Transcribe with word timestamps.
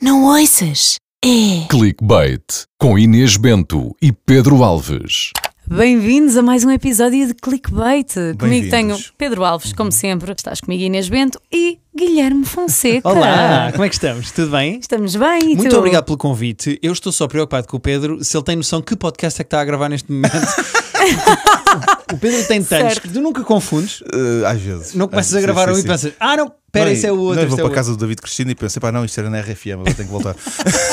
Não 0.00 0.24
ouças? 0.24 0.96
É. 1.24 1.66
Clickbait 1.68 2.42
com 2.78 2.98
Inês 2.98 3.36
Bento 3.36 3.94
e 4.00 4.10
Pedro 4.12 4.62
Alves. 4.64 5.30
Bem-vindos 5.66 6.36
a 6.36 6.42
mais 6.42 6.64
um 6.64 6.70
episódio 6.70 7.26
de 7.28 7.34
Clickbait. 7.34 8.12
Comigo 8.14 8.38
Bem-vindos. 8.38 8.70
tenho 8.70 8.98
Pedro 9.18 9.44
Alves, 9.44 9.72
como 9.72 9.92
sempre. 9.92 10.32
Estás 10.32 10.60
comigo 10.60 10.82
Inês 10.82 11.08
Bento 11.08 11.40
e 11.52 11.78
Guilherme 11.94 12.44
Fonseca. 12.44 13.08
Olá, 13.08 13.70
como 13.72 13.84
é 13.84 13.88
que 13.88 13.94
estamos? 13.94 14.30
Tudo 14.32 14.50
bem? 14.52 14.78
Estamos 14.78 15.14
bem? 15.14 15.52
e 15.52 15.56
Muito 15.56 15.68
tu? 15.70 15.76
obrigado 15.78 16.04
pelo 16.06 16.18
convite. 16.18 16.78
Eu 16.82 16.92
estou 16.92 17.12
só 17.12 17.28
preocupado 17.28 17.68
com 17.68 17.76
o 17.76 17.80
Pedro 17.80 18.24
se 18.24 18.36
ele 18.36 18.44
tem 18.44 18.56
noção 18.56 18.80
que 18.82 18.96
podcast 18.96 19.40
é 19.40 19.44
que 19.44 19.48
está 19.48 19.60
a 19.60 19.64
gravar 19.64 19.88
neste 19.90 20.10
momento. 20.10 20.32
o 22.12 22.16
Pedro 22.18 22.38
tem 22.48 22.64
tantos 22.64 22.68
Certo. 22.94 23.02
que 23.02 23.08
tu 23.10 23.20
nunca 23.20 23.44
confundes. 23.44 24.00
Uh, 24.00 24.46
às 24.46 24.60
vezes. 24.60 24.94
Não 24.94 25.06
começas 25.06 25.34
Ah, 25.34 25.38
a 25.38 25.42
gravar 25.42 25.66
sim, 25.68 25.74
um 25.74 25.78
e 25.78 25.82
sim. 25.82 25.86
pensas, 25.88 26.12
ah 26.18 26.36
não, 26.36 26.50
espera, 26.70 26.86
Não, 26.86 26.92
isso 26.92 27.06
é 27.06 27.12
o 27.12 27.18
outro. 27.18 27.36
Não, 27.36 27.42
eu 27.42 27.48
vou 27.48 27.58
é 27.58 27.62
para 27.62 27.72
a 27.72 27.74
casa 27.74 27.90
do 27.90 27.96
David 27.96 28.22
Cristina 28.22 28.52
e 28.52 28.54
pensei, 28.54 28.80
pá, 28.80 28.92
não, 28.92 29.04
isto 29.04 29.18
era 29.18 29.28
na 29.28 29.40
RFM, 29.40 29.66
eu 29.66 29.84
tenho 29.84 29.96
que 29.96 30.04
voltar. 30.04 30.36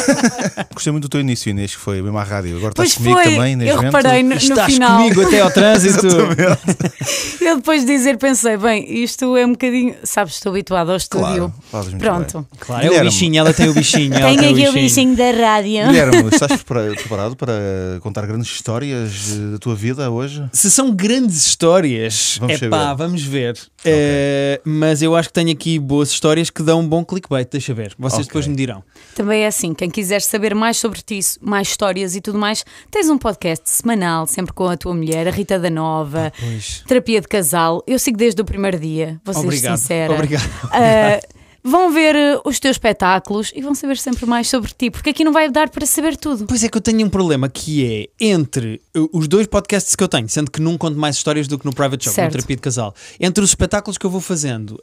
Gostei 0.73 0.91
muito 0.91 1.03
do 1.03 1.09
teu 1.09 1.21
início, 1.21 1.49
Inês, 1.49 1.75
que 1.75 1.81
foi 1.81 2.01
mesmo 2.01 2.17
à 2.17 2.23
rádio. 2.23 2.57
Agora 2.57 2.73
Pois 2.75 2.89
estás 2.89 3.03
comigo 3.03 3.21
foi, 3.21 3.33
também, 3.35 3.53
Inês 3.53 3.69
eu 3.69 3.79
reparei 3.79 4.23
no, 4.23 4.29
no 4.29 4.35
Estás 4.35 4.73
final. 4.73 4.97
comigo 4.97 5.21
até 5.21 5.39
ao 5.39 5.51
trânsito. 5.51 6.07
Eu 7.41 7.57
depois 7.57 7.85
de 7.85 7.95
dizer, 7.95 8.17
pensei, 8.17 8.57
bem, 8.57 9.03
isto 9.03 9.37
é 9.37 9.45
um 9.45 9.51
bocadinho. 9.51 9.95
Sabes, 10.03 10.33
estou 10.35 10.49
habituado 10.51 10.89
ao 10.91 10.97
estúdio. 10.97 11.53
Claro, 11.71 11.91
Pronto. 11.97 12.37
bem. 12.39 12.47
Claro, 12.59 12.93
é 12.93 13.01
o 13.01 13.03
bichinho, 13.05 13.39
ela 13.39 13.53
tem 13.53 13.69
o 13.69 13.73
bichinho. 13.73 14.13
tem 14.13 14.39
aqui 14.49 14.67
o 14.67 14.73
bichinho 14.73 15.15
da 15.15 15.31
rádio. 15.31 15.87
Guilherme, 15.87 16.29
estás 16.31 16.61
prepara- 16.61 16.93
preparado 16.93 17.35
para 17.37 17.53
contar 18.01 18.25
grandes 18.25 18.51
histórias 18.51 19.37
da 19.51 19.57
tua 19.59 19.75
vida 19.75 20.09
hoje? 20.11 20.43
Se 20.51 20.69
são 20.69 20.91
grandes 20.93 21.45
histórias, 21.45 22.37
Vamos 22.39 22.61
é 22.61 22.67
pá, 22.67 22.93
vamos 22.93 23.23
ver. 23.23 23.57
Eh, 23.85 24.59
mas 24.65 25.01
eu 25.01 25.15
acho 25.15 25.29
que 25.29 25.33
tenho 25.33 25.51
aqui 25.51 25.66
boas 25.79 26.09
histórias 26.09 26.49
que 26.49 26.63
dão 26.63 26.79
um 26.81 26.87
bom 26.87 27.03
clickbait. 27.03 27.47
Deixa 27.51 27.73
ver. 27.73 27.93
Vocês 27.97 28.21
Ok. 28.21 28.27
depois 28.27 28.47
me 28.47 28.55
dirão. 28.55 28.83
Também 29.15 29.43
é 29.43 29.47
assim, 29.47 29.73
quem 29.73 29.89
quiser 29.89 30.21
saber 30.21 30.53
mais 30.55 30.77
sobre 30.77 31.01
ti, 31.01 31.19
mais 31.41 31.67
histórias 31.67 32.15
e 32.15 32.21
tudo 32.21 32.37
mais, 32.39 32.63
tens 32.91 33.09
um 33.09 33.17
podcast 33.17 33.69
semanal, 33.69 34.25
sempre 34.27 34.53
com 34.53 34.67
a 34.67 34.77
tua 34.77 34.93
mulher, 34.93 35.27
a 35.27 35.31
Rita 35.31 35.59
da 35.59 35.69
Nova, 35.69 36.31
Pois. 36.39 36.83
terapia 36.87 37.19
de 37.21 37.27
casal. 37.27 37.83
Eu 37.85 37.99
sigo 37.99 38.17
desde 38.17 38.41
o 38.41 38.45
primeiro 38.45 38.79
dia, 38.79 39.19
vou 39.25 39.33
ser 39.33 39.41
Obrigado. 39.41 39.77
sincera. 39.77 40.13
Obrigado. 40.13 40.49
Ah, 40.71 41.19
vão 41.67 41.91
ver 41.91 42.15
eh, 42.15 42.39
os 42.45 42.59
teus 42.59 42.75
espetáculos 42.75 43.51
e 43.55 43.61
vão 43.61 43.75
saber 43.75 43.97
sempre 43.97 44.25
mais 44.25 44.47
sobre 44.47 44.71
ti, 44.71 44.89
porque 44.89 45.09
aqui 45.09 45.23
não 45.23 45.33
vai 45.33 45.49
dar 45.49 45.69
para 45.69 45.85
saber 45.85 46.15
tudo. 46.15 46.45
Pois 46.45 46.63
é 46.63 46.69
que 46.69 46.77
eu 46.77 46.81
tenho 46.81 47.05
um 47.05 47.09
problema 47.09 47.49
que 47.49 47.85
é 47.85 48.25
entre 48.25 48.81
uh, 48.95 49.09
os 49.11 49.27
dois 49.27 49.47
podcasts 49.47 49.95
que 49.95 50.03
eu 50.03 50.07
tenho, 50.07 50.29
sendo 50.29 50.49
que 50.49 50.61
num 50.61 50.77
conto 50.77 50.97
mais 50.97 51.17
histórias 51.17 51.47
do 51.47 51.59
que 51.59 51.65
no 51.65 51.73
Private 51.73 52.05
Shop, 52.05 52.15
no. 52.15 52.31
Terapia 52.31 52.55
de 52.55 52.61
Casal, 52.61 52.95
entre 53.19 53.43
os 53.43 53.49
espetáculos 53.49 53.97
que 53.97 54.05
eu 54.05 54.09
vou 54.09 54.21
fazendo. 54.21 54.81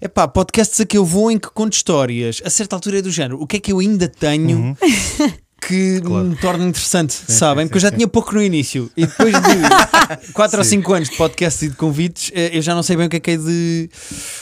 é 0.00 0.08
pá, 0.08 0.28
podcasts 0.28 0.80
a 0.80 0.86
que 0.86 0.98
eu 0.98 1.04
vou 1.04 1.30
em 1.30 1.38
que 1.38 1.48
conto 1.48 1.72
histórias, 1.72 2.42
a 2.44 2.50
certa 2.50 2.76
altura 2.76 2.98
é 2.98 3.02
do 3.02 3.10
género, 3.10 3.40
o 3.40 3.46
que 3.46 3.56
é 3.56 3.60
que 3.60 3.72
eu 3.72 3.78
ainda 3.78 4.08
tenho 4.08 4.76
que 5.60 6.00
Claro. 6.02 6.26
me 6.26 6.36
torna 6.36 6.64
interessante, 6.64 7.12
sabem? 7.12 7.64
sim, 7.64 7.68
Porque 7.68 7.78
eu 7.78 7.80
já 7.82 7.88
sim. 7.90 7.96
tinha 7.96 8.08
pouco 8.08 8.34
no 8.34 8.42
início 8.42 8.90
e 8.96 9.06
depois 9.06 9.32
de 9.32 10.32
4 10.34 10.58
ou 10.58 10.64
5 10.64 10.92
anos 10.92 11.08
de 11.10 11.16
podcast 11.16 11.64
e 11.64 11.68
de 11.70 11.76
convites, 11.76 12.30
eh, 12.34 12.50
eu 12.56 12.60
já 12.62 12.74
não 12.74 12.82
sei 12.82 12.96
bem 12.96 13.06
o 13.06 13.08
que 13.08 13.16
é 13.16 13.20
que 13.20 13.30
é 13.30 13.36
de 13.38 13.88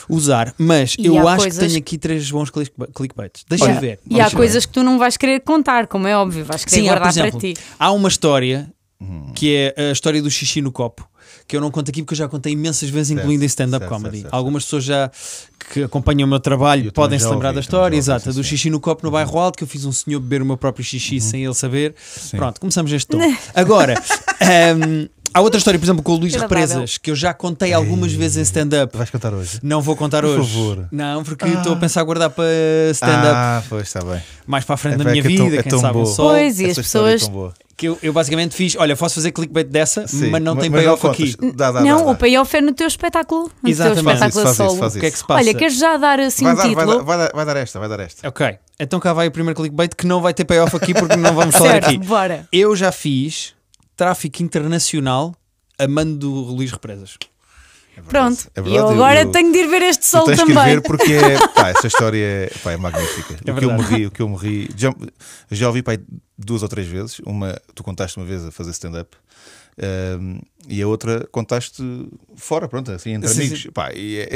usar, 0.09 0.53
mas 0.57 0.95
E 0.99 1.05
eu 1.05 1.25
acho 1.27 1.43
coisas- 1.43 1.59
que 1.59 1.65
tenho 1.67 1.79
aqui 1.79 1.97
três 1.97 2.29
bons 2.29 2.49
click- 2.49 2.73
clickbaits. 2.93 3.45
Deixa 3.47 3.65
Olha, 3.65 3.73
eu 3.75 3.79
ver. 3.81 3.99
E 4.09 4.19
há 4.19 4.27
ver. 4.27 4.35
coisas 4.35 4.65
que 4.65 4.73
tu 4.73 4.83
não 4.83 4.99
vais 4.99 5.15
querer 5.15 5.39
contar, 5.41 5.87
como 5.87 6.07
é 6.07 6.15
óbvio, 6.17 6.43
vais 6.43 6.65
querer 6.65 6.81
Sim, 6.81 6.89
há, 6.89 6.93
por 6.93 6.99
guardar 7.03 7.25
exemplo, 7.25 7.39
para 7.39 7.53
ti. 7.53 7.59
há 7.79 7.91
uma 7.91 8.09
história 8.09 8.69
que 9.35 9.53
é 9.77 9.89
a 9.89 9.91
história 9.91 10.21
do 10.21 10.29
xixi 10.31 10.61
no 10.61 10.71
copo. 10.71 11.07
Que 11.47 11.57
eu 11.57 11.61
não 11.61 11.69
conto 11.69 11.89
aqui 11.89 12.01
porque 12.01 12.13
eu 12.13 12.17
já 12.17 12.27
contei 12.27 12.53
imensas 12.53 12.89
vezes, 12.89 13.09
Certo, 13.09 13.19
incluindo 13.19 13.43
em 13.43 13.47
stand-up 13.47 13.79
certo, 13.83 13.89
comedy. 13.93 14.15
certo, 14.17 14.23
certo. 14.23 14.33
Algumas 14.33 14.63
pessoas 14.63 14.83
já 14.85 15.11
que 15.71 15.83
acompanham 15.83 16.25
o 16.25 16.29
meu 16.29 16.39
trabalho 16.39 16.91
podem 16.91 17.19
se 17.19 17.25
lembrar 17.25 17.49
ouvi, 17.49 17.55
da 17.55 17.61
história, 17.61 17.95
exata, 17.97 18.31
do 18.31 18.43
sim. 18.43 18.49
xixi 18.49 18.69
no 18.69 18.79
copo 18.79 19.03
no 19.05 19.11
bairro 19.11 19.37
alto, 19.39 19.57
que 19.57 19.63
eu 19.63 19.67
fiz 19.67 19.85
um 19.85 19.91
senhor 19.91 20.19
beber 20.19 20.41
o 20.41 20.45
meu 20.45 20.57
próprio 20.57 20.83
xixi 20.83 21.19
sem 21.21 21.43
ele 21.43 21.53
saber. 21.53 21.95
Sim. 22.01 22.37
Pronto, 22.37 22.59
começamos 22.59 22.91
este 22.91 23.07
tom. 23.07 23.19
Agora, 23.53 23.95
hum, 24.41 25.07
há 25.33 25.41
outra 25.41 25.57
história, 25.57 25.79
por 25.79 25.85
exemplo, 25.85 26.01
com 26.03 26.13
o 26.13 26.15
Luís. 26.15 26.33
Represas, 26.35 26.97
que 26.97 27.11
eu 27.11 27.15
já 27.15 27.33
contei 27.33 27.73
algumas 27.73 28.11
vezes 28.13 28.37
em 28.37 28.41
stand-up. 28.41 28.97
Vais 28.97 29.09
cantar 29.09 29.33
hoje? 29.33 29.59
Não 29.63 29.81
vou 29.81 29.95
contar 29.95 30.21
Por 30.23 30.39
hoje. 30.39 30.49
favor. 30.49 30.87
Não, 30.91 31.23
porque 31.23 31.45
estou 31.45 31.73
a 31.73 31.75
pensar 31.75 32.01
a 32.01 32.03
guardar 32.03 32.29
para 32.29 32.45
stand-up 32.91 33.27
Ah, 33.35 33.63
pois, 33.69 33.83
está 33.87 34.01
bem. 34.03 34.21
mais 34.47 34.63
para 34.65 34.75
a 34.75 34.77
frente 34.77 34.95
É 34.95 34.97
da 34.97 35.11
minha 35.11 35.21
que 35.21 35.33
é 35.33 35.37
tão- 35.37 35.45
vida, 35.45 35.57
é 35.59 35.63
quem 35.63 35.69
tão 35.69 35.79
sabe 35.79 35.97
um 35.97 36.03
boa. 36.03 36.13
sol. 36.15 36.29
Pois, 36.29 36.59
e 36.59 36.65
as 36.65 36.77
é 36.77 36.81
pessoas. 36.81 37.29
Que 37.75 37.87
eu, 37.87 37.97
eu 38.03 38.13
basicamente 38.13 38.53
fiz, 38.55 38.75
olha, 38.75 38.95
posso 38.95 39.15
fazer 39.15 39.31
clickbait 39.31 39.67
dessa, 39.67 40.05
Sim, 40.07 40.29
mas 40.29 40.41
não 40.43 40.55
tem 40.55 40.69
mas 40.69 40.81
payoff 40.83 41.01
contas. 41.01 41.33
aqui. 41.33 41.51
Dá, 41.53 41.71
dá, 41.71 41.81
não, 41.81 41.97
dá, 41.99 42.03
dá. 42.05 42.11
o 42.11 42.15
payoff 42.15 42.55
é 42.55 42.61
no 42.61 42.71
teu 42.71 42.85
espetáculo. 42.87 43.51
No 43.63 43.69
Exatamente. 43.69 44.03
teu 44.03 44.11
espetáculo 44.13 44.45
isso, 44.45 44.55
solo. 44.55 44.69
isso, 44.71 44.79
faz 44.79 44.95
O 44.95 44.99
que 44.99 45.05
é 45.07 45.11
que 45.11 45.17
se 45.17 45.25
passa? 45.27 45.39
Olha, 45.41 45.53
queres 45.55 45.77
já 45.79 45.97
dar 45.97 46.19
assim 46.19 46.45
Vai 46.45 46.53
um 46.53 46.55
dar, 46.57 46.61
vai, 46.63 46.69
título? 46.75 46.97
dar, 46.97 47.03
vai, 47.03 47.17
dar, 47.17 47.31
vai 47.33 47.45
dar 47.45 47.57
esta, 47.57 47.79
vai 47.79 47.89
dar 47.89 47.99
esta. 47.99 48.27
Ok, 48.27 48.57
então 48.79 48.99
cá 48.99 49.11
vai 49.13 49.27
o 49.27 49.31
primeiro 49.31 49.59
clickbait 49.59 49.95
que 49.95 50.05
não 50.05 50.21
vai 50.21 50.33
ter 50.35 50.45
payoff 50.45 50.75
aqui 50.75 50.93
porque 50.93 51.15
não 51.15 51.33
vamos 51.33 51.53
falar 51.57 51.71
certo, 51.71 51.85
aqui. 51.87 51.97
bora. 51.97 52.47
Eu 52.51 52.75
já 52.75 52.91
fiz 52.91 53.55
tráfico 53.97 54.43
internacional 54.43 55.33
a 55.79 55.87
mando 55.87 56.17
do 56.17 56.29
Luís 56.53 56.71
Represas. 56.71 57.17
É 57.95 58.01
verdade, 58.01 58.09
Pronto. 58.09 58.51
é 58.55 58.59
e 58.59 58.63
verdade, 58.63 58.77
eu 58.79 58.89
agora 58.89 59.21
eu- 59.21 59.31
tenho 59.31 59.51
de 59.51 59.57
ir 59.59 59.67
ver 59.67 59.81
este 59.83 60.05
sol 60.05 60.25
tens 60.25 60.37
também. 60.39 60.55
que 60.55 60.61
ir 60.61 60.65
ver 60.75 60.81
porque 60.81 61.13
é, 61.13 61.47
pá, 61.47 61.69
esta 61.69 61.87
história 61.87 62.23
é, 62.25 62.51
pá, 62.63 62.71
é 62.71 62.77
magnífica. 62.77 63.35
É 63.45 63.51
o, 63.51 63.55
que 63.55 63.65
eu 63.65 63.71
me 63.71 63.77
verdade. 63.77 63.95
ri, 63.95 64.05
o 64.07 64.11
que 64.11 64.21
eu 64.21 64.29
me 64.29 64.35
ri, 64.37 64.69
já, 64.75 64.93
já 65.51 65.67
ouvi 65.67 65.83
pá, 65.83 65.91
duas 66.37 66.63
ou 66.63 66.69
três 66.69 66.87
vezes. 66.87 67.19
Uma, 67.19 67.55
tu 67.75 67.83
contaste 67.83 68.17
uma 68.17 68.25
vez 68.25 68.43
a 68.45 68.51
fazer 68.51 68.71
stand-up. 68.71 69.15
ahm, 69.81 70.39
e 70.67 70.81
a 70.81 70.87
outra 70.87 71.27
contaste 71.31 71.83
fora, 72.35 72.67
pronto, 72.67 72.91
assim, 72.91 73.11
entre 73.11 73.27
Sim, 73.29 73.41
amigos. 73.41 73.61
sim. 73.63 73.71
Pá, 73.71 73.91
e 73.93 74.17
é, 74.19 74.29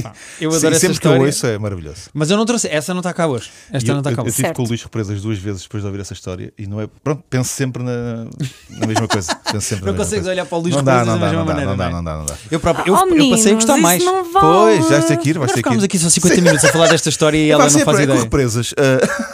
Eu 0.40 0.50
Sim, 0.50 0.56
adoro 0.58 0.74
essa 0.74 0.80
sempre 0.80 0.98
que 1.00 1.06
eu 1.06 1.12
história. 1.12 1.20
ouço 1.26 1.46
é 1.46 1.58
maravilhoso. 1.58 2.00
Mas 2.14 2.30
eu 2.30 2.36
não 2.36 2.44
trouxe, 2.46 2.68
essa 2.68 2.92
não 2.94 3.00
está 3.00 3.12
cá 3.12 3.26
hoje. 3.26 3.50
Esta 3.72 3.86
E 3.86 3.90
eu, 3.90 3.94
não 3.94 4.00
está 4.00 4.10
cá 4.10 4.16
eu, 4.16 4.24
eu 4.24 4.26
hoje. 4.26 4.34
tive 4.36 4.46
Certo. 4.48 4.56
com 4.56 4.62
o 4.62 4.66
Luís 4.66 4.82
Represas 4.82 5.20
duas 5.22 5.38
vezes 5.38 5.62
depois 5.62 5.82
de 5.82 5.86
ouvir 5.86 6.00
essa 6.00 6.12
história 6.12 6.52
e 6.58 6.66
não 6.66 6.80
é. 6.80 6.88
Pronto, 7.02 7.22
penso 7.28 7.50
sempre 7.50 7.82
na, 7.82 8.24
na 8.70 8.86
mesma 8.86 9.06
coisa. 9.08 9.34
Penso 9.54 9.66
sempre 9.68 9.84
Não 9.86 9.94
consegues 9.94 10.26
olhar 10.26 10.44
para 10.46 10.58
o 10.58 10.60
Luís 10.60 10.74
Represas 10.74 11.06
não 11.06 11.18
da 11.18 11.26
dá, 11.26 11.30
mesma 11.32 11.38
não 11.38 11.46
dá, 11.46 11.52
maneira, 11.54 11.70
não 11.70 11.76
dá, 11.76 11.90
não 11.90 11.98
é? 11.98 12.02
dá, 12.02 12.18
não 12.18 12.26
dá. 12.26 12.34
Eu, 12.50 12.58
próprio, 12.60 12.86
eu, 12.88 12.94
Oh, 12.94 12.96
eu 12.96 13.06
passei 13.06 13.12
a 13.14 13.34
meninos, 13.34 13.52
gostar 13.54 13.76
mais. 13.78 14.04
não 14.04 14.32
vale. 14.32 14.78
Pois, 14.80 14.88
já 14.88 15.16
que 15.16 15.28
ir, 15.30 15.38
vais 15.38 15.52
ter 15.52 15.62
que 15.62 15.68
ir. 15.74 15.84
aqui 15.84 15.98
só 15.98 16.08
50 16.10 16.40
minutos 16.40 16.64
a 16.64 16.72
falar 16.72 16.88
desta 16.88 17.08
história 17.08 17.36
e 17.38 17.50
ela 17.50 17.64
não 17.64 17.70
faz 17.70 17.82
é 17.82 17.84
com 17.84 18.02
ideia. 18.02 18.20
represas. 18.22 18.74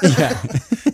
Yeah. 0.02 0.40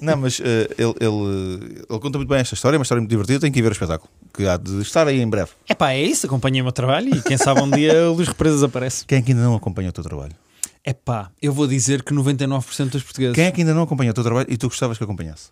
Não, 0.00 0.16
mas 0.16 0.40
eh, 0.44 0.68
ele 0.78 1.98
conta 2.00 2.18
muito 2.18 2.28
bem 2.28 2.38
esta 2.38 2.54
história, 2.54 2.76
é 2.76 2.78
uma 2.78 2.82
história 2.82 3.00
muito 3.00 3.10
divertida. 3.10 3.40
Tem 3.40 3.50
que 3.52 3.58
ir 3.58 3.62
ver 3.62 3.70
o 3.70 3.72
espetáculo, 3.72 4.08
que 4.34 4.46
há 4.46 4.56
de 4.56 4.80
estar 4.82 5.06
aí 5.06 5.20
em 5.20 5.28
breve. 5.28 5.45
Epá, 5.68 5.92
é 5.92 6.02
isso, 6.02 6.26
acompanhei 6.26 6.60
o 6.60 6.64
meu 6.64 6.72
trabalho 6.72 7.14
e 7.14 7.22
quem 7.22 7.36
sabe 7.36 7.60
um 7.60 7.70
dia 7.70 8.10
o 8.10 8.14
Luís 8.14 8.28
Represas 8.28 8.62
aparece. 8.62 9.04
Quem 9.06 9.18
é 9.18 9.22
que 9.22 9.32
ainda 9.32 9.42
não 9.44 9.54
acompanha 9.54 9.88
o 9.88 9.92
teu 9.92 10.04
trabalho? 10.04 10.32
Epá, 10.84 11.30
eu 11.42 11.52
vou 11.52 11.66
dizer 11.66 12.02
que 12.02 12.12
99% 12.14 12.90
dos 12.90 13.02
portugueses. 13.02 13.34
Quem 13.34 13.44
é 13.44 13.50
que 13.50 13.60
ainda 13.60 13.74
não 13.74 13.82
acompanha 13.82 14.10
o 14.10 14.14
teu 14.14 14.22
trabalho 14.22 14.46
e 14.48 14.56
tu 14.56 14.68
gostavas 14.68 14.96
que 14.98 15.04
acompanhasse? 15.04 15.50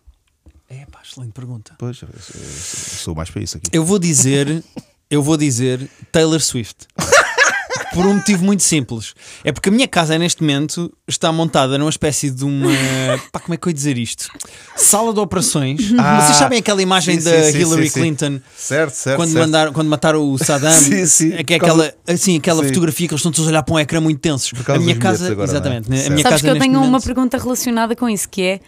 Epá, 0.69 0.99
excelente 1.03 1.33
pergunta. 1.33 1.73
Pois, 1.77 2.01
eu, 2.01 2.07
eu- 2.07 2.41
eu 2.41 2.49
sou 2.49 3.13
mais 3.13 3.29
para 3.29 3.41
isso 3.43 3.57
aqui. 3.57 3.69
Eu 3.71 3.83
vou 3.85 3.99
dizer, 3.99 4.63
eu 5.09 5.21
vou 5.21 5.37
dizer 5.37 5.89
Taylor 6.11 6.39
Swift. 6.41 6.87
Por 7.95 8.05
um 8.05 8.15
motivo 8.15 8.43
muito 8.43 8.61
simples. 8.61 9.13
É 9.43 9.51
porque 9.51 9.69
a 9.69 9.71
minha 9.71 9.87
casa 9.87 10.17
neste 10.17 10.41
momento 10.41 10.91
está 11.07 11.31
montada 11.31 11.77
numa 11.77 11.89
espécie 11.89 12.29
de 12.29 12.43
uma. 12.43 12.69
Pá, 13.31 13.39
como 13.39 13.53
é 13.53 13.57
que 13.57 13.65
eu 13.67 13.69
ia 13.69 13.73
dizer 13.73 13.97
isto? 13.97 14.27
Sala 14.75 15.13
de 15.13 15.19
operações. 15.21 15.93
Ah, 15.97 16.19
Vocês 16.21 16.37
sabem 16.37 16.59
aquela 16.59 16.81
imagem 16.81 17.19
sim, 17.19 17.29
da 17.29 17.43
sim, 17.51 17.57
Hillary 17.59 17.83
sim, 17.83 17.89
sim. 17.89 17.99
Clinton 18.01 18.41
Certo, 18.55 18.93
certo. 18.93 19.15
quando, 19.17 19.29
certo. 19.31 19.43
mandaram, 19.45 19.71
quando 19.73 19.87
mataram 19.87 20.29
o 20.29 20.37
Saddam? 20.37 20.71
Sim, 20.75 21.05
sim, 21.05 21.33
É 21.33 21.43
que 21.43 21.53
é 21.53 21.59
causa- 21.59 21.85
aquela, 21.85 21.95
assim, 22.15 22.37
aquela 22.37 22.61
Sim. 22.63 22.67
fotografia 22.67 23.07
que 23.07 23.13
eles 23.13 23.19
estão 23.21 23.31
todos 23.31 23.47
a 23.47 23.49
olhar 23.51 23.63
para 23.63 23.73
um 23.75 23.79
ecrã 23.79 24.01
muito 24.01 24.19
tensos. 24.19 24.51
A 24.67 24.77
minha 24.77 24.97
casa, 24.97 25.31
agora, 25.31 25.47
é? 25.47 25.51
exatamente. 25.51 25.89
né? 25.89 26.05
A 26.05 26.09
minha 26.09 26.21
Sabes 26.23 26.41
casa 26.41 26.43
que 26.43 26.49
eu 26.49 26.59
tenho 26.59 26.73
uma 26.77 26.85
momento- 26.85 27.03
pergunta 27.05 27.37
relacionada 27.37 27.95
com 27.95 28.09
isso, 28.09 28.27
que 28.27 28.41
é 28.41 28.59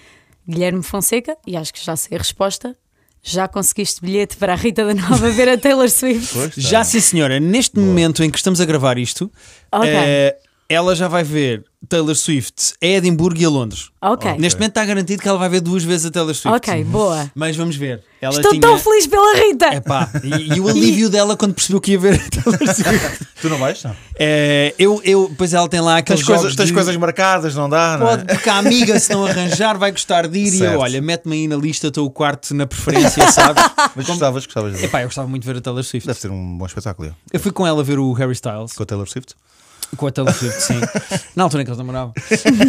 Guilherme 0.47 0.81
Fonseca, 0.81 1.35
e 1.45 1.57
acho 1.57 1.73
que 1.73 1.83
já 1.83 1.95
sei 1.97 2.15
a 2.15 2.19
resposta. 2.19 2.75
Já 3.23 3.47
conseguiste 3.47 3.99
bilhete 4.01 4.37
para 4.37 4.53
a 4.53 4.55
Rita 4.55 4.85
da 4.85 4.93
Nova 4.93 5.29
ver 5.31 5.49
a 5.49 5.57
Taylor 5.57 5.89
Swift? 5.89 6.33
Já 6.55 6.83
sim, 6.83 6.99
senhora. 6.99 7.39
Neste 7.39 7.77
momento 7.77 8.23
em 8.23 8.29
que 8.29 8.37
estamos 8.37 8.61
a 8.61 8.65
gravar 8.65 8.97
isto, 8.97 9.29
Ok. 9.71 9.89
eh, 9.89 10.37
ela 10.69 10.95
já 10.95 11.07
vai 11.07 11.23
ver 11.23 11.63
Taylor 11.87 12.15
Swift 12.15 12.73
a 12.81 12.85
Edimburgo 12.85 13.39
e 13.39 13.45
a 13.45 13.49
Londres. 13.49 13.89
Ok. 14.01 14.33
Neste 14.37 14.57
momento 14.59 14.71
está 14.71 14.85
garantido 14.85 15.21
que 15.21 15.27
ela 15.27 15.37
vai 15.37 15.49
ver 15.49 15.61
duas 15.61 15.83
vezes 15.83 16.05
a 16.05 16.11
Taylor 16.11 16.33
Swift. 16.35 16.55
Ok, 16.55 16.83
boa. 16.85 17.31
Mas 17.35 17.55
vamos 17.55 17.75
ver. 17.75 18.03
Ela 18.21 18.33
Estou 18.35 18.49
tinha... 18.51 18.61
tão 18.61 18.79
feliz 18.79 19.05
pela 19.05 19.35
Rita! 19.35 19.75
Epá, 19.75 20.09
e, 20.23 20.55
e 20.55 20.59
o 20.59 20.67
alívio 20.67 21.07
dela 21.11 21.37
quando 21.37 21.53
percebeu 21.53 21.79
que 21.79 21.91
ia 21.91 21.99
ver 21.99 22.15
a 22.15 22.41
Taylor 22.41 22.75
Swift. 22.75 23.27
Tu 23.41 23.49
não 23.49 23.57
vais? 23.59 23.83
Não. 23.83 23.95
Eh, 24.19 24.73
eu, 24.79 24.99
eu, 25.03 25.31
pois 25.37 25.53
ela 25.53 25.69
tem 25.69 25.79
lá 25.79 25.97
aqueles 25.97 26.21
Tens, 26.21 26.25
coisas, 26.27 26.41
jogos 26.43 26.55
tens 26.55 26.67
de- 26.69 26.73
coisas 26.73 26.97
marcadas, 26.97 27.53
não 27.53 27.69
dá? 27.69 27.95
Não 27.99 28.07
é? 28.07 28.17
Pode, 28.17 28.25
porque 28.33 28.49
a 28.49 28.57
amiga, 28.57 28.99
se 28.99 29.11
não 29.13 29.23
arranjar, 29.27 29.77
vai 29.77 29.91
gostar 29.91 30.27
de 30.27 30.39
ir. 30.39 30.53
E 30.53 30.55
eu, 30.55 30.69
Certo. 30.69 30.79
olha, 30.79 30.99
mete-me 31.01 31.35
aí 31.35 31.47
na 31.47 31.55
lista, 31.55 31.87
estou 31.89 32.07
o 32.07 32.09
quarto 32.09 32.55
na 32.55 32.65
preferência, 32.65 33.25
sabes? 33.31 33.63
Mas 33.95 34.07
gostavas, 34.07 34.45
gostavas 34.47 34.73
de 34.73 34.79
ver. 34.79 34.85
Epá, 34.87 35.01
eu 35.03 35.07
gostava 35.07 35.27
muito 35.27 35.43
de 35.43 35.51
ver 35.53 35.59
a 35.59 35.61
Taylor 35.61 35.83
Swift. 35.83 36.07
Deve 36.07 36.19
ser 36.19 36.31
um 36.31 36.57
bom 36.57 36.65
espetáculo. 36.65 37.09
é. 37.09 37.11
Eu 37.31 37.39
fui 37.39 37.51
com 37.51 37.67
ela 37.67 37.83
ver 37.83 37.99
o 37.99 38.11
Harry 38.13 38.33
Styles. 38.33 38.73
Com 38.73 38.81
a 38.81 38.85
Taylor 38.87 39.07
Swift? 39.07 39.35
Com 39.95 40.07
a 40.07 40.11
Taylor 40.11 40.33
Swift, 40.33 40.61
sim. 40.61 40.79
Na 41.35 41.43
altura 41.43 41.61
em 41.61 41.65
que 41.65 41.69
eles 41.71 41.77
namoravam. 41.77 42.13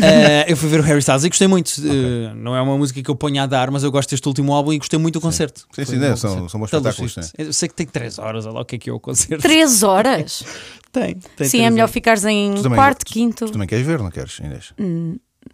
Eh, 0.03 0.44
eu 0.53 0.56
fui 0.56 0.69
ver 0.69 0.81
o 0.81 0.82
Harry 0.82 1.00
Styles 1.00 1.25
e 1.25 1.29
gostei 1.29 1.49
muito. 1.49 1.70
Eh, 1.85 2.32
não 2.35 2.55
é 2.55 2.62
uma 2.62 2.76
música 2.79 3.03
que 3.03 3.11
eu 3.11 3.17
ponho 3.17 3.43
a 3.43 3.47
dar, 3.47 3.70
mas 3.70 3.82
eu 3.82 3.91
gosto 3.91 4.11
deste 4.11 4.26
último 4.29 4.53
álbum 4.53 4.73
e 4.73 4.79
gostei 4.79 4.99
muito 4.99 5.15
do 5.15 5.20
concerto. 5.20 5.67
Sim, 5.73 5.85
sim, 5.85 5.97
né? 5.97 6.11
bom 6.11 6.17
São- 6.17 6.49
são 6.49 6.61
bons 6.61 6.70
Taylor 6.70 6.91
espetáculos, 6.91 7.12
Swift. 7.12 7.32
Eu 7.37 7.53
sei 7.53 7.69
que 7.69 7.75
tem 7.75 7.87
3 7.87 8.19
horas, 8.19 8.47
olha 8.47 8.55
lá 8.55 8.61
o 8.61 8.65
que 8.65 8.76
é 8.76 8.79
que 8.79 8.88
é 8.88 8.93
o 8.93 9.00
concerto. 9.00 9.43
Três 9.43 9.82
horas? 9.82 10.44
Tem. 10.93 11.17
tem 11.37 11.47
Sim, 11.49 11.62
é 11.65 11.70
melhor 11.70 11.82
horas. 11.85 11.93
ficares 11.93 12.25
em 12.25 12.55
quarto, 12.75 13.05
tu- 13.05 13.12
quinto. 13.12 13.44
Tu 13.47 13.53
também 13.53 13.69
queres 13.69 13.85
ver, 13.87 13.99
não 13.99 14.11
queres, 14.11 14.38
Inês? 14.38 14.73